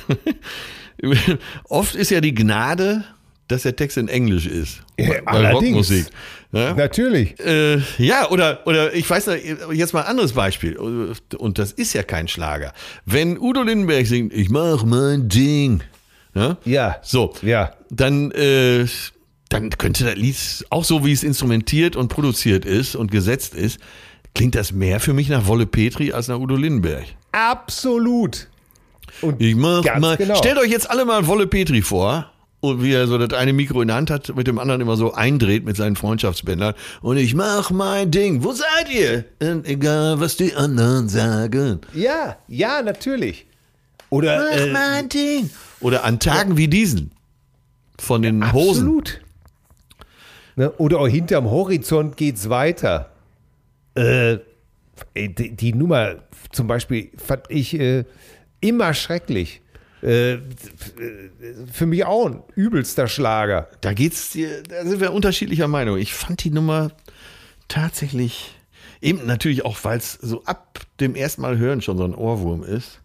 oft 1.70 1.96
ist 1.96 2.12
ja 2.12 2.22
die 2.22 2.34
Gnade, 2.34 3.04
dass 3.48 3.64
der 3.64 3.76
Text 3.76 3.98
in 3.98 4.08
Englisch 4.08 4.46
ist. 4.46 4.82
Ja, 4.98 5.10
bei 5.10 5.28
allerdings. 5.28 5.90
Rockmusik. 5.90 6.06
Ja? 6.54 6.74
natürlich. 6.74 7.40
Äh, 7.40 7.82
ja, 7.98 8.30
oder, 8.30 8.66
oder 8.66 8.94
ich 8.94 9.10
weiß 9.10 9.28
nicht, 9.28 9.46
jetzt 9.74 9.94
mal 9.94 10.02
ein 10.02 10.08
anderes 10.08 10.34
Beispiel. 10.34 10.78
Und 10.78 11.60
das 11.60 11.72
ist 11.72 11.94
ja 11.94 12.04
kein 12.04 12.28
Schlager. 12.28 12.74
Wenn 13.06 13.38
Udo 13.40 13.64
Lindenberg 13.64 14.06
singt, 14.08 14.34
ich 14.34 14.50
mach 14.50 14.84
mein 14.84 15.28
Ding. 15.30 15.82
Ja, 16.34 16.58
Ja. 16.64 16.98
so. 17.02 17.34
Ja. 17.42 17.74
Dann, 17.90 18.32
äh, 18.32 18.86
dann 19.50 19.70
könnte 19.72 20.06
das 20.06 20.16
Lied, 20.16 20.38
auch 20.70 20.86
so 20.86 21.06
wie 21.06 21.12
es 21.12 21.24
instrumentiert 21.24 21.96
und 21.98 22.08
produziert 22.08 22.64
ist 22.64 22.96
und 22.96 23.12
gesetzt 23.12 23.54
ist, 23.54 23.80
klingt 24.34 24.56
das 24.56 24.72
mehr 24.72 25.00
für 25.00 25.14
mich 25.14 25.30
nach 25.30 25.48
Wolle 25.48 25.66
Petri 25.66 26.12
als 26.14 26.28
nach 26.28 26.38
Udo 26.40 26.56
Lindenberg. 26.56 27.06
Absolut. 27.32 28.48
Und 29.22 29.42
Ich 29.42 29.56
mach 29.56 29.84
mal. 30.00 30.18
genau. 30.18 30.36
Stellt 30.36 30.58
euch 30.58 30.72
jetzt 30.72 30.90
alle 30.90 31.06
mal 31.06 31.28
Wolle 31.28 31.48
Petri 31.48 31.82
vor. 31.82 32.28
Und 32.64 32.84
wie 32.84 32.94
er 32.94 33.08
so 33.08 33.18
das 33.18 33.38
eine 33.38 33.54
Mikro 33.54 33.82
in 33.82 33.88
der 33.88 33.98
Hand 33.98 34.12
hat, 34.12 34.36
mit 34.36 34.46
dem 34.46 34.60
anderen 34.60 34.82
immer 34.82 34.96
so 34.96 35.14
eindreht 35.14 35.66
mit 35.66 35.76
seinen 35.76 35.96
Freundschaftsbändern. 35.96 36.76
Und 37.02 37.18
ich 37.18 37.34
mach 37.34 37.72
mein 37.72 38.12
Ding. 38.12 38.44
Wo 38.44 38.52
seid 38.52 38.88
ihr? 38.94 39.26
Und 39.42 39.66
egal, 39.68 40.20
was 40.20 40.38
die 40.38 40.54
anderen 40.54 41.10
sagen. 41.10 41.82
ja, 41.96 42.38
ja, 42.48 42.84
natürlich. 42.84 43.48
Oder 44.12 44.46
Mach 44.52 44.58
äh, 44.60 44.72
mein 44.72 45.10
Ding. 45.10 45.50
Oder 45.80 46.04
an 46.04 46.20
Tagen 46.20 46.56
wie 46.58 46.68
diesen. 46.68 47.12
Von 47.98 48.22
den 48.22 48.54
Hosen. 48.54 48.82
absolut. 48.84 49.22
Ne? 50.56 50.70
Oder 50.78 51.00
auch 51.00 51.08
hinterm 51.08 51.50
Horizont 51.50 52.16
geht's 52.18 52.50
weiter. 52.50 53.11
Äh, 53.96 54.38
die, 55.16 55.56
die 55.56 55.74
Nummer 55.74 56.16
zum 56.52 56.68
Beispiel 56.68 57.12
fand 57.18 57.44
ich 57.50 57.80
äh, 57.80 58.06
immer 58.60 58.94
schrecklich. 58.94 59.62
Äh, 60.02 60.38
für 61.72 61.86
mich 61.86 62.06
auch 62.06 62.28
ein 62.28 62.44
übelster 62.56 63.08
Schlager. 63.08 63.68
Da 63.82 63.94
geht's 63.94 64.32
dir, 64.32 64.64
da 64.64 64.84
sind 64.86 65.00
wir 65.00 65.14
unterschiedlicher 65.14 65.68
Meinung. 65.68 65.98
Ich 65.98 66.14
fand 66.14 66.44
die 66.44 66.50
Nummer 66.50 66.92
tatsächlich, 67.68 68.56
eben 69.02 69.26
natürlich 69.26 69.64
auch, 69.64 69.78
weil 69.84 69.98
es 69.98 70.14
so 70.14 70.44
ab 70.46 70.80
dem 71.00 71.16
ersten 71.16 71.42
Mal 71.42 71.58
hören 71.58 71.82
schon 71.82 71.98
so 71.98 72.04
ein 72.04 72.16
Ohrwurm 72.16 72.64
ist. 72.64 73.00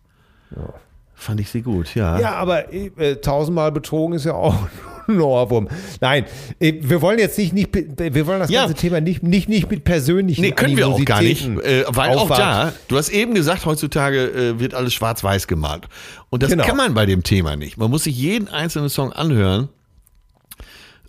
Fand 1.14 1.40
ich 1.40 1.50
sie 1.50 1.62
gut, 1.62 1.94
ja. 1.94 2.18
Ja, 2.18 2.34
aber 2.34 2.72
äh, 2.72 3.16
tausendmal 3.16 3.72
betrogen 3.72 4.14
ist 4.14 4.24
ja 4.24 4.34
auch 4.34 4.68
Ohrwurm. 5.08 5.68
Nein, 6.00 6.24
äh, 6.60 6.74
wir 6.80 7.00
wollen 7.02 7.18
jetzt 7.18 7.38
nicht, 7.38 7.52
nicht 7.52 7.70
wir 7.74 8.26
wollen 8.26 8.40
das 8.40 8.50
Ja. 8.50 8.62
ganze 8.62 8.74
Thema 8.74 9.00
nicht, 9.00 9.22
nicht, 9.22 9.48
nicht 9.48 9.70
mit 9.70 9.84
persönlichen 9.84 10.42
Nee, 10.42 10.50
können 10.52 10.76
wir 10.76 10.88
auch 10.88 11.04
gar 11.04 11.22
nicht, 11.22 11.46
äh, 11.46 11.84
weil 11.88 12.16
auch 12.16 12.28
da, 12.28 12.72
du 12.88 12.96
hast 12.96 13.08
eben 13.10 13.34
gesagt, 13.34 13.66
heutzutage 13.66 14.26
äh, 14.30 14.60
wird 14.60 14.74
alles 14.74 14.94
schwarz-weiß 14.94 15.46
gemalt. 15.46 15.84
Und 16.30 16.42
das 16.42 16.50
Genau. 16.50 16.64
kann 16.64 16.76
man 16.76 16.94
bei 16.94 17.06
dem 17.06 17.22
Thema 17.22 17.56
nicht. 17.56 17.76
Man 17.76 17.90
muss 17.90 18.04
sich 18.04 18.16
jeden 18.16 18.48
einzelnen 18.48 18.88
Song 18.88 19.12
anhören 19.12 19.68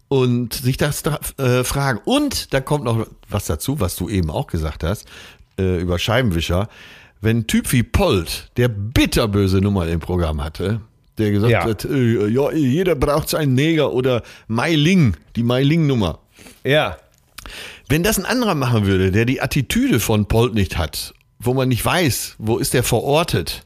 und 0.08 0.54
sich 0.54 0.78
das 0.78 1.04
da, 1.04 1.20
äh, 1.38 1.64
fragen. 1.64 2.00
Und 2.06 2.54
da 2.54 2.62
kommt 2.62 2.84
noch 2.86 3.08
was 3.30 3.46
dazu, 3.46 3.80
was 3.80 3.96
du 3.96 4.10
eben 4.10 4.30
auch 4.30 4.48
gesagt 4.48 4.84
hast, 4.84 5.06
über 5.60 5.98
Scheibenwischer. 5.98 6.70
Wenn 7.20 7.38
ein 7.40 7.48
Typ 7.48 7.72
wie 7.72 7.82
Polt, 7.82 8.52
der 8.58 8.68
bitterböse 8.68 9.58
Nummer 9.60 9.88
im 9.88 10.00
Programm 10.00 10.44
hatte, 10.44 10.82
der 11.18 11.32
gesagt 11.32 11.52
Ja. 11.52 11.64
hat, 11.66 11.86
äh, 11.86 12.28
ja, 12.28 12.52
jeder 12.52 12.96
braucht 12.96 13.30
seinen 13.30 13.54
Neger 13.54 13.94
oder 13.94 14.24
Meiling, 14.48 15.16
die 15.36 15.44
Meiling-Nummer. 15.44 16.20
Ja, 16.64 16.98
Wenn 17.90 18.04
das 18.04 18.18
ein 18.20 18.26
anderer 18.26 18.54
machen 18.56 18.86
würde, 18.86 19.12
der 19.12 19.24
die 19.26 19.40
Attitüde 19.42 20.00
von 20.02 20.28
Polt 20.28 20.54
nicht 20.54 20.78
hat, 20.78 21.14
wo 21.40 21.54
man 21.54 21.70
nicht 21.70 21.86
weiß, 21.86 22.36
wo 22.38 22.58
ist 22.58 22.74
der 22.74 22.84
verortet, 22.84 23.66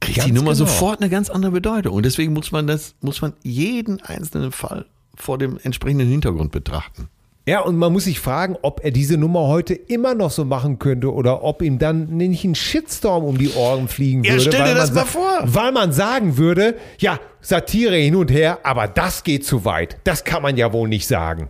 kriegt 0.00 0.16
Ganz 0.18 0.26
die 0.26 0.32
Nummer 0.32 0.52
genau. 0.52 0.66
sofort 0.66 1.00
eine 1.00 1.08
ganz 1.08 1.30
andere 1.30 1.52
Bedeutung. 1.52 1.94
Und 1.94 2.04
deswegen 2.04 2.34
muss 2.34 2.52
man 2.52 2.66
das, 2.66 2.94
muss 3.00 3.22
man 3.22 3.32
jeden 3.42 4.02
einzelnen 4.02 4.52
Fall 4.52 4.84
vor 5.14 5.38
dem 5.38 5.58
entsprechenden 5.62 6.08
Hintergrund 6.08 6.52
betrachten. 6.52 7.08
Ja, 7.48 7.60
und 7.60 7.76
man 7.76 7.92
muss 7.92 8.04
sich 8.04 8.18
fragen, 8.18 8.56
ob 8.62 8.84
er 8.84 8.90
diese 8.90 9.16
Nummer 9.16 9.42
heute 9.46 9.72
immer 9.72 10.14
noch 10.14 10.32
so 10.32 10.44
machen 10.44 10.80
könnte 10.80 11.12
oder 11.14 11.44
ob 11.44 11.62
ihm 11.62 11.78
dann 11.78 12.06
nicht 12.16 12.42
ein 12.44 12.56
Shitstorm 12.56 13.22
um 13.24 13.38
die 13.38 13.52
Ohren 13.54 13.86
fliegen 13.86 14.24
Ja, 14.24 14.32
würde. 14.32 14.42
stell 14.42 14.60
dir 14.62 14.66
weil 14.70 14.74
das 14.74 14.90
man 14.90 15.04
mal 15.04 15.10
vor. 15.10 15.38
Weil 15.44 15.70
man 15.72 15.92
sagen 15.92 16.36
würde, 16.38 16.74
ja, 16.98 17.20
Satire 17.40 17.94
hin 17.94 18.16
und 18.16 18.32
her, 18.32 18.58
aber 18.64 18.88
das 18.88 19.22
geht 19.22 19.46
zu 19.46 19.64
weit. 19.64 19.96
Das 20.02 20.24
kann 20.24 20.42
man 20.42 20.56
ja 20.56 20.72
wohl 20.72 20.88
nicht 20.88 21.06
sagen. 21.06 21.48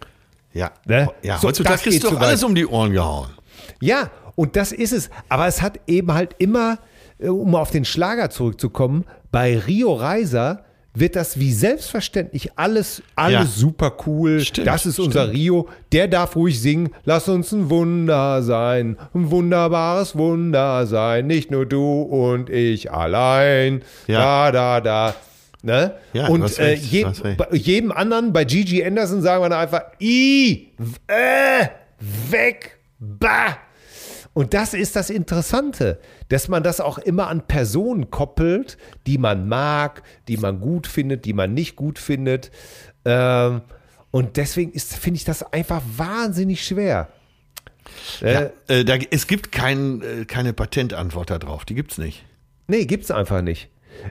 Ja, 0.52 0.70
Ne? 0.86 1.08
ja 1.22 1.38
So, 1.38 1.48
heutzutage 1.48 1.74
das 1.76 1.82
kriegst 1.82 1.96
geht 2.00 2.04
du 2.04 2.08
zu 2.08 2.14
doch 2.16 2.20
alles 2.22 2.44
um 2.44 2.54
die 2.54 2.66
Ohren 2.66 2.92
gehauen. 2.92 3.30
Ja, 3.80 4.10
und 4.34 4.54
das 4.56 4.72
ist 4.72 4.92
es. 4.92 5.08
Aber 5.30 5.46
es 5.46 5.62
hat 5.62 5.80
eben 5.86 6.12
halt 6.12 6.34
immer, 6.36 6.78
äh, 7.18 7.28
um 7.28 7.54
auf 7.54 7.70
den 7.70 7.86
Schlager 7.86 8.28
zurückzukommen, 8.28 9.06
bei 9.32 9.58
Rio 9.58 9.94
Reiser 9.94 10.65
wird 10.98 11.16
das 11.16 11.38
wie 11.38 11.52
selbstverständlich 11.52 12.50
alles, 12.56 13.02
alles 13.14 13.32
Ja. 13.32 13.44
super 13.46 13.96
cool. 14.06 14.40
Stimmt, 14.40 14.66
das 14.66 14.86
ist 14.86 14.98
unser 14.98 15.22
stimmt. 15.24 15.36
Rio. 15.36 15.68
Der 15.92 16.08
darf 16.08 16.36
ruhig 16.36 16.60
singen. 16.60 16.90
Lass 17.04 17.28
uns 17.28 17.52
ein 17.52 17.68
Wunder 17.70 18.42
sein. 18.42 18.96
Ein 19.14 19.30
wunderbares 19.30 20.16
Wunder 20.16 20.86
sein. 20.86 21.26
Nicht 21.26 21.50
nur 21.50 21.66
du 21.66 22.02
und 22.02 22.50
ich 22.50 22.90
allein. 22.92 23.82
Ja. 24.06 24.50
Da, 24.50 24.80
da, 24.80 24.80
da. 24.80 25.14
Ne? 25.62 25.94
Ja, 26.12 26.28
und 26.28 26.58
äh, 26.60 26.74
je, 26.74 27.06
jedem 27.52 27.90
anderen, 27.90 28.32
bei 28.32 28.44
Gigi 28.44 28.84
Anderson 28.84 29.20
sagen 29.20 29.42
wir 29.42 29.48
dann 29.48 29.60
einfach, 29.60 29.82
i, 30.00 30.68
äh, 31.08 31.66
weg, 32.30 32.78
bah. 33.00 33.58
Und 34.36 34.52
das 34.52 34.74
ist 34.74 34.96
das 34.96 35.08
Interessante, 35.08 35.98
dass 36.28 36.48
man 36.48 36.62
das 36.62 36.82
auch 36.82 36.98
immer 36.98 37.28
an 37.28 37.46
Personen 37.46 38.10
koppelt, 38.10 38.76
die 39.06 39.16
man 39.16 39.48
mag, 39.48 40.02
die 40.28 40.36
man 40.36 40.60
gut 40.60 40.86
findet, 40.86 41.24
die 41.24 41.32
man 41.32 41.54
nicht 41.54 41.74
gut 41.74 41.98
findet. 41.98 42.50
Ähm, 43.06 43.62
und 44.10 44.36
deswegen 44.36 44.72
ist, 44.72 44.94
finde 44.94 45.16
ich 45.16 45.24
das 45.24 45.42
einfach 45.54 45.80
wahnsinnig 45.96 46.66
schwer. 46.66 47.08
Ja, 48.20 48.50
äh, 48.68 48.84
da, 48.84 48.98
es 49.10 49.26
gibt 49.26 49.52
kein, 49.52 50.02
äh, 50.02 50.24
keine 50.26 50.52
Patentantwort 50.52 51.30
darauf, 51.30 51.64
die 51.64 51.74
gibt's 51.74 51.96
nicht. 51.96 52.22
Nee, 52.66 52.84
gibt's 52.84 53.10
einfach 53.10 53.40
nicht. 53.40 53.70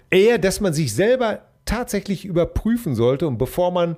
Eher, 0.09 0.39
dass 0.39 0.59
man 0.59 0.73
sich 0.73 0.95
selber 0.95 1.43
tatsächlich 1.65 2.25
überprüfen 2.25 2.95
sollte 2.95 3.27
und 3.27 3.37
bevor 3.37 3.69
man 3.69 3.95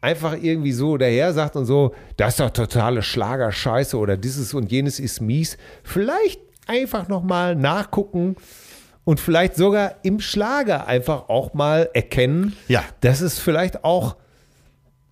einfach 0.00 0.36
irgendwie 0.40 0.72
so 0.72 0.96
daher 0.96 1.32
sagt 1.32 1.56
und 1.56 1.66
so, 1.66 1.94
das 2.16 2.34
ist 2.34 2.40
doch 2.40 2.50
totale 2.50 3.02
Schlagerscheiße 3.02 3.96
oder 3.96 4.16
dieses 4.16 4.54
und 4.54 4.70
jenes 4.72 4.98
ist 5.00 5.20
mies, 5.20 5.58
vielleicht 5.82 6.40
einfach 6.66 7.08
nochmal 7.08 7.54
nachgucken 7.56 8.36
und 9.04 9.20
vielleicht 9.20 9.56
sogar 9.56 9.96
im 10.02 10.20
Schlager 10.20 10.86
einfach 10.86 11.28
auch 11.28 11.52
mal 11.54 11.90
erkennen, 11.94 12.54
Ja. 12.68 12.82
dass 13.00 13.20
es 13.20 13.38
vielleicht 13.38 13.84
auch 13.84 14.16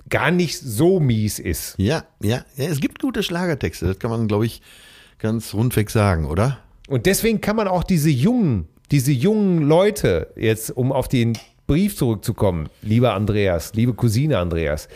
gar 0.08 0.30
nicht 0.30 0.58
so 0.58 1.00
mies 1.00 1.38
ist. 1.38 1.74
Ja, 1.78 2.04
ja, 2.22 2.44
ja, 2.56 2.66
es 2.66 2.80
gibt 2.80 3.00
gute 3.00 3.22
Schlagertexte, 3.22 3.86
das 3.86 3.98
kann 3.98 4.10
man, 4.10 4.26
glaube 4.28 4.46
ich, 4.46 4.62
ganz 5.18 5.52
rundweg 5.52 5.90
sagen, 5.90 6.26
oder? 6.26 6.58
Und 6.88 7.04
deswegen 7.04 7.40
kann 7.42 7.56
man 7.56 7.68
auch 7.68 7.82
diese 7.84 8.08
jungen, 8.08 8.68
diese 8.90 9.12
jungen 9.12 9.58
Leute, 9.62 10.32
jetzt 10.36 10.70
um 10.74 10.92
auf 10.92 11.08
den 11.08 11.36
Brief 11.68 11.96
zurückzukommen, 11.96 12.68
lieber 12.82 13.14
Andreas, 13.14 13.72
liebe 13.74 13.92
Cousine 13.94 14.38
Andreas, 14.38 14.88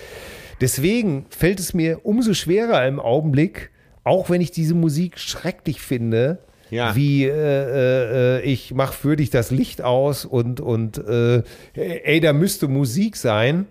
deswegen 0.60 1.26
fällt 1.30 1.60
es 1.60 1.74
mir 1.74 2.00
umso 2.04 2.34
schwerer 2.34 2.84
im 2.88 2.98
Augenblick, 2.98 3.70
auch 4.04 4.28
wenn 4.30 4.40
ich 4.40 4.50
diese 4.50 4.74
Musik 4.74 5.18
schrecklich 5.20 5.80
finde, 5.80 6.38
Ja. 6.70 6.96
wie 6.96 7.24
äh, 7.26 8.38
äh, 8.38 8.42
ich 8.42 8.72
mach 8.74 8.94
für 8.94 9.14
dich 9.16 9.28
das 9.30 9.50
Licht 9.50 9.82
aus 9.82 10.24
und, 10.24 10.60
und 10.60 10.96
äh, 10.98 11.42
ey, 11.74 12.18
da 12.20 12.32
müsste 12.32 12.66
Musik 12.68 13.16
sein. 13.16 13.66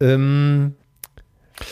Ähm, 0.00 0.74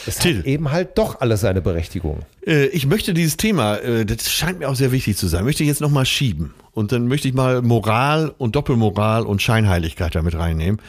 es 0.06 0.16
Till. 0.18 0.38
hat 0.40 0.44
eben 0.44 0.70
halt 0.70 0.98
doch 0.98 1.20
alles 1.20 1.40
seine 1.40 1.62
Berechtigung. 1.62 2.18
Äh, 2.46 2.66
ich 2.66 2.84
möchte 2.86 3.14
dieses 3.14 3.36
Thema, 3.38 3.76
äh, 3.76 4.04
das 4.04 4.30
scheint 4.30 4.58
mir 4.58 4.68
auch 4.68 4.74
sehr 4.74 4.92
wichtig 4.92 5.16
zu 5.16 5.28
sein, 5.28 5.44
möchte 5.44 5.62
ich 5.62 5.68
jetzt 5.68 5.80
nochmal 5.80 6.04
schieben. 6.04 6.52
Und 6.78 6.92
dann 6.92 7.08
möchte 7.08 7.26
ich 7.26 7.34
mal 7.34 7.60
Moral 7.60 8.32
und 8.38 8.54
Doppelmoral 8.54 9.24
und 9.26 9.42
Scheinheiligkeit 9.42 10.14
damit 10.14 10.36
reinnehmen. 10.36 10.80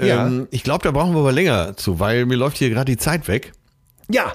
Ja. 0.00 0.28
Ähm, 0.28 0.46
ich 0.52 0.62
glaube, 0.62 0.84
da 0.84 0.92
brauchen 0.92 1.12
wir 1.12 1.18
aber 1.20 1.32
länger 1.32 1.76
zu, 1.76 1.98
weil 1.98 2.24
mir 2.24 2.36
läuft 2.36 2.56
hier 2.58 2.70
gerade 2.70 2.84
die 2.92 2.98
Zeit 2.98 3.26
weg. 3.26 3.52
Ja, 4.08 4.32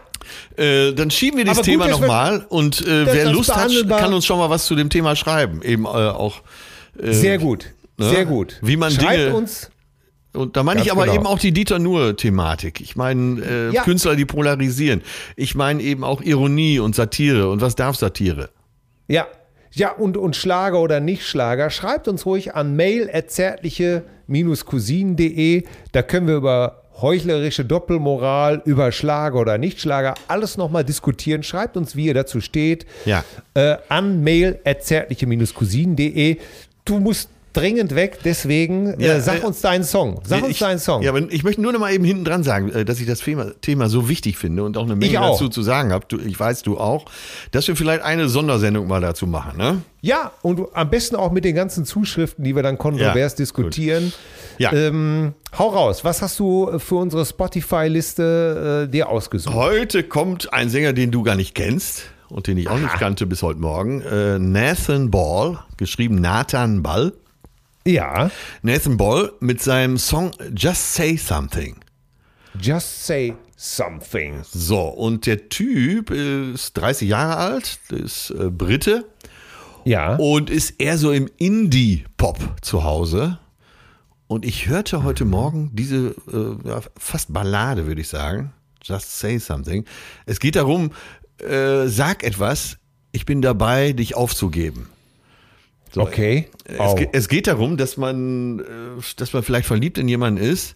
Äh, 0.58 0.92
dann 0.94 1.10
schieben 1.10 1.38
wir 1.38 1.46
dieses 1.46 1.62
Thema 1.64 1.88
nochmal 1.88 2.46
und 2.50 2.82
äh, 2.86 3.06
wer 3.06 3.32
Lust 3.32 3.56
hat, 3.56 3.72
kann 3.88 4.14
uns 4.14 4.26
schon 4.26 4.38
mal 4.40 4.50
was 4.50 4.66
zu 4.66 4.76
dem 4.76 4.90
Thema 4.90 5.16
schreiben. 5.16 5.62
Eben 5.64 5.86
äh, 5.86 5.88
auch. 5.88 6.42
Äh, 7.02 7.14
sehr 7.14 7.38
gut, 7.38 7.68
ne? 7.98 8.10
sehr 8.10 8.26
gut. 8.26 8.58
Wie 8.62 8.76
man 8.76 8.92
Schreibt 8.92 9.20
Dinge- 9.20 9.36
uns 9.36 9.72
Und 10.34 10.58
da 10.58 10.64
meine 10.64 10.82
ich 10.82 10.92
aber 10.92 11.04
genau. 11.06 11.16
eben 11.16 11.26
auch 11.28 11.40
die 11.40 11.54
Dieter 11.54 11.80
Nuhr-Thematik. 11.80 12.82
Ich 12.82 12.98
meine 12.98 13.42
äh, 13.42 13.72
Ja. 13.74 13.84
Künstler, 13.84 14.18
die 14.18 14.26
polarisieren. 14.26 15.02
Ich 15.38 15.56
meine 15.56 15.82
eben 15.82 16.04
auch 16.04 16.22
Ironie 16.22 16.80
und 16.80 16.94
Satire. 16.94 17.50
Und 17.50 17.62
was 17.62 17.76
darf 17.76 17.96
Satire? 17.96 18.50
Ja, 19.08 19.26
ja 19.74 19.92
und, 19.92 20.18
und 20.18 20.36
Schlager 20.36 20.80
oder 20.82 21.00
nicht 21.00 21.26
Schlager, 21.26 21.70
schreibt 21.70 22.08
uns 22.08 22.26
ruhig 22.26 22.56
an 22.56 22.76
mail 22.76 23.10
cousinen.de. 24.66 25.64
Da 25.92 26.02
können 26.02 26.28
wir 26.28 26.36
über 26.36 26.84
heuchlerische 27.02 27.64
Doppelmoral, 27.66 28.62
über 28.66 28.92
Schlager 28.92 29.40
oder 29.40 29.58
Nichtschlager 29.58 30.16
alles 30.28 30.58
nochmal 30.58 30.84
diskutieren. 30.84 31.44
Schreibt 31.44 31.78
uns, 31.78 31.96
wie 31.96 32.06
ihr 32.08 32.14
dazu 32.14 32.42
steht, 32.42 32.86
Ja. 33.06 33.24
äh, 33.54 33.78
an 33.88 34.24
mail 34.24 34.60
cousinen.de. 35.54 36.38
Du 36.86 37.00
musst 37.00 37.30
dringend 37.54 37.96
weg, 37.96 38.20
deswegen 38.24 39.00
Ja, 39.00 39.16
äh, 39.16 39.22
sag 39.22 39.44
äh, 39.44 39.46
uns 39.46 39.62
deinen 39.62 39.84
Song. 39.84 40.22
Sag 40.24 40.42
uns 40.44 40.52
ich, 40.52 40.60
deinen 40.60 40.80
Song. 40.80 41.02
Ja, 41.02 41.12
aber 41.12 41.32
ich 41.32 41.44
möchte 41.44 41.62
nur 41.62 41.72
noch 41.74 41.80
mal 41.80 41.92
eben 41.94 42.04
hinten 42.04 42.26
dran 42.26 42.44
sagen, 42.44 42.70
äh, 42.72 42.86
dass 42.86 43.00
ich 43.00 43.08
das 43.08 43.20
Thema, 43.20 43.52
Thema 43.62 43.90
so 43.90 44.10
wichtig 44.10 44.38
finde 44.38 44.64
und 44.64 44.78
auch 44.78 44.84
eine 44.84 44.96
Menge 44.96 45.22
auch. 45.22 45.32
dazu 45.32 45.50
zu 45.50 45.62
sagen 45.62 45.92
habe. 45.92 46.06
Ich 46.26 46.40
weiß, 46.40 46.64
du 46.64 46.78
auch. 46.78 47.06
Dass 47.52 47.68
wir 47.68 47.76
vielleicht 47.76 48.04
eine 48.04 48.30
Sondersendung 48.30 48.88
mal 48.88 49.02
dazu 49.02 49.28
machen, 49.28 49.58
ne? 49.58 49.82
Ja, 50.02 50.32
und 50.42 50.62
am 50.74 50.90
besten 50.90 51.18
auch 51.18 51.32
mit 51.32 51.44
den 51.44 51.56
ganzen 51.56 51.84
Zuschriften, 51.86 52.44
die 52.46 52.56
wir 52.56 52.64
dann 52.64 52.78
kontrovers 52.78 53.34
Ja, 53.34 53.38
diskutieren. 53.38 54.14
Ja. 54.58 54.72
Ähm, 54.72 55.34
hau 55.58 55.68
raus, 55.70 56.06
was 56.06 56.22
hast 56.22 56.40
du 56.40 56.80
für 56.80 56.96
unsere 56.96 57.26
Spotify-Liste 57.26 58.86
äh, 58.88 58.92
dir 58.92 59.10
ausgesucht? 59.10 59.54
Heute 59.54 60.04
kommt 60.04 60.54
ein 60.54 60.70
Sänger, 60.70 60.94
den 60.94 61.12
du 61.12 61.24
gar 61.24 61.36
nicht 61.36 61.56
kennst 61.56 62.04
und 62.30 62.48
den 62.48 62.58
ich 62.58 62.70
auch 62.70 62.78
nicht 62.78 62.94
kannte 62.94 63.26
bis 63.26 63.42
heute 63.42 63.60
Morgen. 63.60 64.02
Äh, 64.02 64.40
Nathan 64.40 65.12
Ball, 65.12 65.60
geschrieben 65.78 66.16
Nathan 66.22 66.82
Ball. 66.84 67.14
Ja, 67.90 68.30
Nathan 68.62 68.98
Ball 68.98 69.32
mit 69.40 69.64
seinem 69.64 69.98
Song 69.98 70.30
Just 70.56 70.94
Say 70.94 71.18
Something. 71.18 71.76
Just 72.62 73.08
Say 73.08 73.34
Something. 73.58 74.44
So, 74.44 74.82
und 74.90 75.26
der 75.26 75.50
Typ 75.50 76.12
ist 76.12 76.74
30 76.74 77.10
Jahre 77.10 77.38
alt, 77.38 77.80
ist 77.90 78.30
äh, 78.30 78.52
Brite 78.52 79.06
Ja, 79.86 80.18
und 80.18 80.52
ist 80.52 80.80
eher 80.80 81.00
so 81.00 81.12
im 81.12 81.32
Indie-Pop 81.38 82.58
zu 82.62 82.84
Hause. 82.84 83.40
Und 84.28 84.46
ich 84.46 84.68
hörte 84.68 85.02
heute 85.02 85.26
Morgen 85.26 85.72
diese 85.74 86.10
äh, 86.32 86.82
fast 86.96 87.34
Ballade, 87.34 87.88
würde 87.88 88.02
ich 88.02 88.08
sagen. 88.08 88.54
Just 88.84 89.18
say 89.18 89.40
something. 89.40 89.84
Es 90.28 90.40
geht 90.40 90.56
darum, 90.56 90.92
äh, 91.40 91.88
sag 91.88 92.24
etwas, 92.24 92.78
ich 93.14 93.26
bin 93.26 93.42
dabei, 93.42 93.94
dich 93.94 94.14
aufzugeben. 94.14 94.90
So, 95.92 96.02
okay. 96.02 96.48
Es, 96.66 96.78
es 97.14 97.28
geht 97.30 97.48
darum, 97.48 97.78
dass 97.78 97.98
man, 97.98 98.60
äh, 98.60 98.64
dass 99.18 99.34
man 99.34 99.44
vielleicht 99.44 99.68
verliebt 99.68 99.98
in 99.98 100.08
jemanden 100.08 100.44
ist 100.44 100.76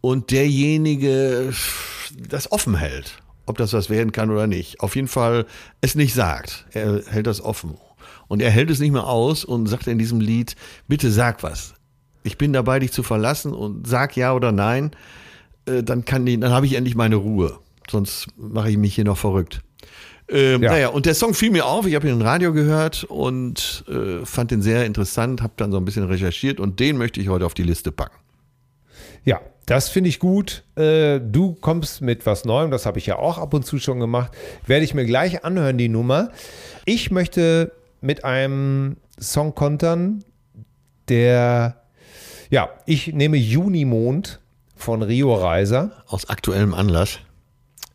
und 0.00 0.30
derjenige 0.30 1.52
das 2.28 2.52
offen 2.52 2.76
hält, 2.76 3.18
ob 3.46 3.58
das 3.58 3.72
was 3.72 3.90
werden 3.90 4.12
kann 4.12 4.30
oder 4.30 4.46
nicht. 4.46 4.80
Auf 4.80 4.94
jeden 4.96 5.08
Fall 5.08 5.46
es 5.80 5.94
nicht 5.94 6.14
sagt. 6.14 6.66
Er 6.72 7.02
hält 7.08 7.26
das 7.26 7.40
offen. 7.40 7.76
Und 8.28 8.40
er 8.40 8.50
hält 8.50 8.70
es 8.70 8.78
nicht 8.78 8.92
mehr 8.92 9.06
aus 9.06 9.44
und 9.44 9.66
sagt 9.66 9.86
in 9.86 9.98
diesem 9.98 10.20
Lied, 10.20 10.56
bitte 10.88 11.10
sag 11.10 11.42
was. 11.42 11.74
Ich 12.22 12.38
bin 12.38 12.52
dabei, 12.52 12.78
dich 12.78 12.92
zu 12.92 13.02
verlassen 13.02 13.52
und 13.52 13.86
sag 13.86 14.16
ja 14.16 14.32
oder 14.34 14.52
nein. 14.52 14.92
Äh, 15.66 15.82
Dann 15.82 16.04
kann 16.04 16.24
die, 16.24 16.38
dann 16.38 16.52
habe 16.52 16.66
ich 16.66 16.74
endlich 16.74 16.94
meine 16.94 17.16
Ruhe. 17.16 17.58
Sonst 17.90 18.28
mache 18.36 18.70
ich 18.70 18.78
mich 18.78 18.94
hier 18.94 19.04
noch 19.04 19.18
verrückt. 19.18 19.62
Ähm, 20.28 20.62
Ja. 20.62 20.72
Naja, 20.72 20.88
und 20.88 21.06
der 21.06 21.14
Song 21.14 21.34
fiel 21.34 21.50
mir 21.50 21.66
auf, 21.66 21.86
ich 21.86 21.94
habe 21.94 22.08
ihn 22.08 22.14
im 22.14 22.22
Radio 22.22 22.52
gehört 22.52 23.04
und 23.04 23.84
äh, 23.88 24.24
fand 24.24 24.50
den 24.50 24.62
sehr 24.62 24.86
interessant, 24.86 25.42
habe 25.42 25.52
dann 25.56 25.70
so 25.70 25.76
ein 25.78 25.84
bisschen 25.84 26.04
recherchiert 26.04 26.60
und 26.60 26.80
den 26.80 26.96
möchte 26.96 27.20
ich 27.20 27.28
heute 27.28 27.44
auf 27.46 27.54
die 27.54 27.62
Liste 27.62 27.92
packen. 27.92 28.16
Ja, 29.24 29.40
das 29.66 29.88
finde 29.88 30.08
ich 30.08 30.18
gut. 30.18 30.64
Äh, 30.76 31.20
du 31.20 31.54
kommst 31.54 32.00
mit 32.00 32.26
was 32.26 32.44
Neuem, 32.44 32.70
das 32.70 32.86
habe 32.86 32.98
ich 32.98 33.06
ja 33.06 33.16
auch 33.16 33.38
ab 33.38 33.54
und 33.54 33.64
zu 33.64 33.78
schon 33.78 34.00
gemacht. 34.00 34.32
Werde 34.66 34.84
ich 34.84 34.94
mir 34.94 35.04
gleich 35.04 35.44
anhören, 35.44 35.78
die 35.78 35.88
Nummer. 35.88 36.30
Ich 36.84 37.10
möchte 37.10 37.72
mit 38.00 38.24
einem 38.24 38.96
Song 39.18 39.54
kontern, 39.54 40.24
der, 41.08 41.82
ja, 42.50 42.70
ich 42.86 43.12
nehme 43.14 43.36
Junimond 43.36 44.40
von 44.76 45.02
Rio 45.02 45.34
Reiser. 45.34 45.92
Aus 46.06 46.28
aktuellem 46.28 46.74
Anlass. 46.74 47.18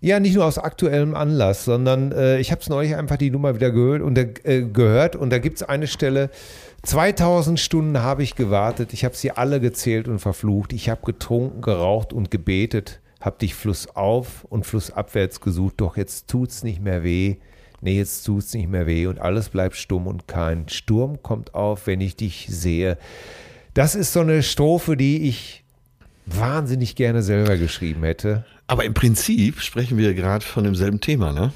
Ja, 0.02 0.22
nicht 0.22 0.36
nur 0.36 0.46
aus 0.46 0.58
aktuellem 0.58 1.14
Anlass, 1.14 1.66
sondern 1.66 2.14
äh, 2.14 2.40
ich 2.40 2.52
habe 2.52 2.62
es 2.62 2.70
neulich 2.70 2.96
einfach 2.96 3.18
die 3.18 3.32
Nummer 3.32 3.56
wieder 3.56 3.70
gehört 3.70 4.02
und 4.02 4.18
äh, 4.18 4.62
gehört 4.62 5.18
und 5.18 5.30
da 5.30 5.40
gibt 5.40 5.58
es 5.58 5.64
eine 5.64 5.88
Stelle, 5.88 6.30
2000 6.84 7.60
Stunden 7.60 8.02
habe 8.02 8.24
ich 8.24 8.36
gewartet, 8.36 8.94
ich 8.94 9.04
habe 9.04 9.16
sie 9.16 9.32
alle 9.32 9.60
gezählt 9.60 10.08
und 10.08 10.20
verflucht, 10.20 10.72
ich 10.72 10.90
habe 10.90 11.02
getrunken, 11.06 11.62
geraucht 11.62 12.14
und 12.14 12.32
gebetet, 12.32 13.02
habe 13.20 13.40
dich 13.40 13.54
flussauf 13.54 14.46
und 14.46 14.66
flussabwärts 14.66 15.42
gesucht, 15.42 15.76
doch 15.78 15.98
jetzt 15.98 16.30
tut's 16.30 16.64
nicht 16.64 16.82
mehr 16.82 17.04
weh, 17.04 17.36
nee, 17.82 17.98
jetzt 17.98 18.24
tut's 18.24 18.54
nicht 18.54 18.70
mehr 18.70 18.88
weh 18.88 19.08
und 19.08 19.20
alles 19.20 19.50
bleibt 19.50 19.76
stumm 19.76 20.08
und 20.08 20.30
kein 20.30 20.70
Sturm 20.70 21.22
kommt 21.22 21.54
auf, 21.54 21.88
wenn 21.88 22.00
ich 22.00 22.16
dich 22.16 22.48
sehe. 22.50 22.98
Das 23.74 23.96
ist 23.96 24.14
so 24.14 24.22
eine 24.22 24.44
Strophe, 24.44 24.96
die 24.96 25.28
ich 25.28 25.66
wahnsinnig 26.38 26.96
gerne 26.96 27.22
selber 27.24 27.58
geschrieben 27.58 28.04
hätte. 28.04 28.46
Aber 28.68 28.84
im 28.86 28.94
Prinzip 28.94 29.62
sprechen 29.62 29.98
wir 29.98 30.14
gerade 30.14 30.46
von 30.46 30.64
demselben 30.64 31.02
Thema, 31.02 31.32
ne? 31.34 31.52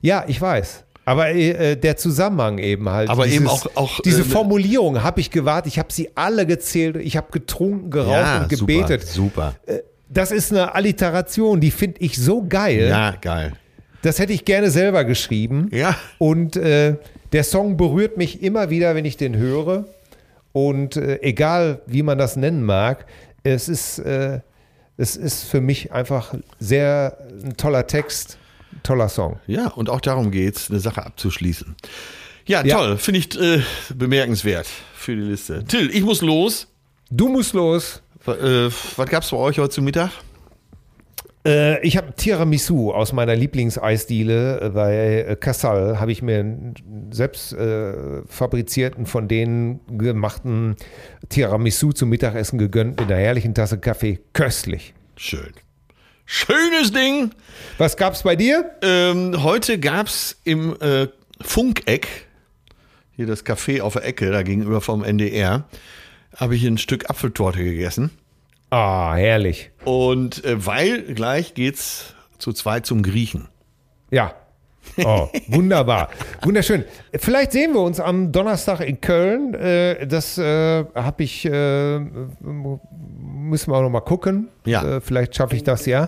Ja, 0.00 0.24
ich 0.26 0.40
weiß. 0.40 0.84
Aber 1.04 1.30
äh, 1.30 1.76
der 1.76 1.96
Zusammenhang 1.96 2.58
eben 2.58 2.88
halt. 2.88 3.08
Aber 3.08 3.26
eben 3.26 3.48
auch- 3.48 3.66
auch, 3.74 4.00
diese 4.00 4.20
äh, 4.22 4.24
Formulierung 4.24 5.02
habe 5.02 5.20
ich 5.20 5.30
gewartet, 5.30 5.72
ich 5.72 5.78
habe 5.78 5.92
sie 5.92 6.10
alle 6.14 6.46
gezählt, 6.46 6.96
ich 6.96 7.16
habe 7.16 7.28
getrunken, 7.32 7.90
geraucht 7.90 8.42
und 8.42 8.48
gebetet. 8.48 9.02
Super. 9.06 9.54
super. 9.66 9.80
Das 10.08 10.30
ist 10.30 10.52
eine 10.52 10.74
Alliteration, 10.74 11.60
die 11.60 11.70
finde 11.70 12.00
ich 12.00 12.16
so 12.18 12.44
geil. 12.46 12.88
Ja, 12.88 13.12
geil. 13.20 13.54
Das 14.02 14.18
hätte 14.18 14.32
ich 14.32 14.44
gerne 14.44 14.70
selber 14.70 15.04
geschrieben. 15.04 15.68
Ja. 15.72 15.96
Und 16.18 16.56
äh, 16.56 16.96
der 17.32 17.44
Song 17.44 17.76
berührt 17.76 18.16
mich 18.18 18.42
immer 18.42 18.68
wieder, 18.70 18.94
wenn 18.94 19.04
ich 19.04 19.16
den 19.16 19.36
höre. 19.36 19.86
Und 20.52 20.96
äh, 20.96 21.18
egal, 21.22 21.80
wie 21.86 22.02
man 22.02 22.18
das 22.18 22.36
nennen 22.36 22.62
mag, 22.62 23.06
es 23.44 23.68
ist, 23.68 23.98
äh, 24.00 24.40
es 24.96 25.16
ist 25.16 25.44
für 25.44 25.60
mich 25.60 25.92
einfach 25.92 26.34
sehr 26.60 27.18
ein 27.44 27.56
toller 27.56 27.86
Text, 27.86 28.38
toller 28.82 29.08
Song. 29.08 29.40
Ja, 29.46 29.68
und 29.68 29.88
auch 29.90 30.00
darum 30.00 30.30
geht's, 30.30 30.70
eine 30.70 30.80
Sache 30.80 31.04
abzuschließen. 31.04 31.74
Ja, 32.46 32.64
Ja. 32.64 32.76
toll. 32.78 32.96
Finde 32.98 33.20
ich 33.20 33.38
äh, 33.40 33.62
bemerkenswert 33.94 34.66
für 34.94 35.14
die 35.14 35.22
Liste. 35.22 35.64
Till, 35.64 35.90
ich 35.94 36.02
muss 36.02 36.20
los. 36.22 36.66
Du 37.10 37.28
musst 37.28 37.52
los. 37.54 38.02
Äh, 38.26 38.68
was 38.96 39.08
gab's 39.08 39.30
bei 39.30 39.36
euch 39.36 39.58
heute 39.58 39.70
zu 39.70 39.82
Mittag? 39.82 40.10
Äh, 41.44 41.84
ich 41.86 41.96
habe 41.96 42.14
Tiramisu 42.14 42.92
aus 42.92 43.12
meiner 43.12 43.34
Lieblingseisdiele 43.34 44.70
bei 44.74 45.24
äh, 45.28 45.36
Casal. 45.36 45.98
Habe 45.98 46.12
ich 46.12 46.22
mir 46.22 46.40
einen 46.40 46.74
selbst 47.10 47.52
äh, 47.52 48.22
fabrizierten, 48.26 49.06
von 49.06 49.28
denen 49.28 49.80
gemachten 49.98 50.76
Tiramisu 51.28 51.92
zum 51.92 52.08
Mittagessen 52.10 52.58
gegönnt 52.58 53.00
mit 53.00 53.10
einer 53.10 53.20
herrlichen 53.20 53.54
Tasse 53.54 53.78
Kaffee. 53.78 54.20
Köstlich. 54.32 54.94
Schön. 55.16 55.52
Schönes 56.24 56.92
Ding. 56.92 57.32
Was 57.78 57.96
gab's 57.96 58.22
bei 58.22 58.36
dir? 58.36 58.70
Ähm, 58.82 59.42
heute 59.42 59.78
gab's 59.78 60.40
im 60.44 60.76
äh, 60.80 61.08
Funkeck, 61.40 62.26
hier 63.16 63.26
das 63.26 63.44
Café 63.44 63.82
auf 63.82 63.94
der 63.94 64.04
Ecke, 64.06 64.30
da 64.30 64.42
gegenüber 64.42 64.80
vom 64.80 65.04
NDR, 65.04 65.64
habe 66.36 66.54
ich 66.54 66.64
ein 66.64 66.78
Stück 66.78 67.10
Apfeltorte 67.10 67.62
gegessen. 67.62 68.10
Ah, 68.72 69.14
herrlich. 69.16 69.70
Und 69.84 70.42
äh, 70.46 70.64
weil 70.64 71.02
gleich 71.02 71.52
geht's 71.52 72.14
zu 72.38 72.54
zweit 72.54 72.86
zum 72.86 73.02
Griechen. 73.02 73.48
Ja. 74.10 74.32
Oh, 75.04 75.28
wunderbar. 75.48 76.08
Wunderschön. 76.42 76.84
Vielleicht 77.14 77.52
sehen 77.52 77.74
wir 77.74 77.80
uns 77.80 78.00
am 78.00 78.32
Donnerstag 78.32 78.80
in 78.80 78.98
Köln. 79.02 79.52
Äh, 79.52 80.06
Das 80.06 80.38
äh, 80.38 80.84
habe 80.94 81.22
ich, 81.22 81.44
äh, 81.44 81.98
müssen 82.00 83.70
wir 83.70 83.76
auch 83.76 83.82
noch 83.82 83.90
mal 83.90 84.00
gucken. 84.00 84.48
Ja. 84.64 85.02
Vielleicht 85.02 85.36
schaffe 85.36 85.54
ich 85.54 85.64
das 85.64 85.84
ja. 85.84 86.06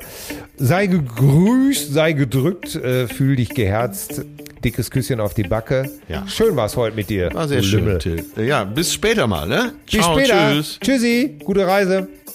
Sei 0.56 0.86
gegrüßt, 0.86 1.92
sei 1.92 2.12
gedrückt, 2.14 2.80
fühl 3.08 3.36
dich 3.36 3.50
geherzt. 3.50 4.24
Dickes 4.64 4.90
Küsschen 4.90 5.20
auf 5.20 5.34
die 5.34 5.42
Backe. 5.42 5.90
Ja. 6.08 6.26
Schön 6.26 6.56
war 6.56 6.64
es 6.64 6.76
heute 6.78 6.96
mit 6.96 7.10
dir. 7.10 7.28
War 7.34 7.46
sehr 7.46 7.62
schön. 7.62 7.98
Till. 7.98 8.24
Ja, 8.38 8.64
bis 8.64 8.94
später 8.94 9.26
mal, 9.26 9.46
ne? 9.46 9.74
Bis 9.84 10.00
Ciao, 10.00 10.18
später. 10.18 10.52
Tschüss. 10.52 10.78
Tschüssi. 10.80 11.38
Gute 11.44 11.66
Reise. 11.66 12.08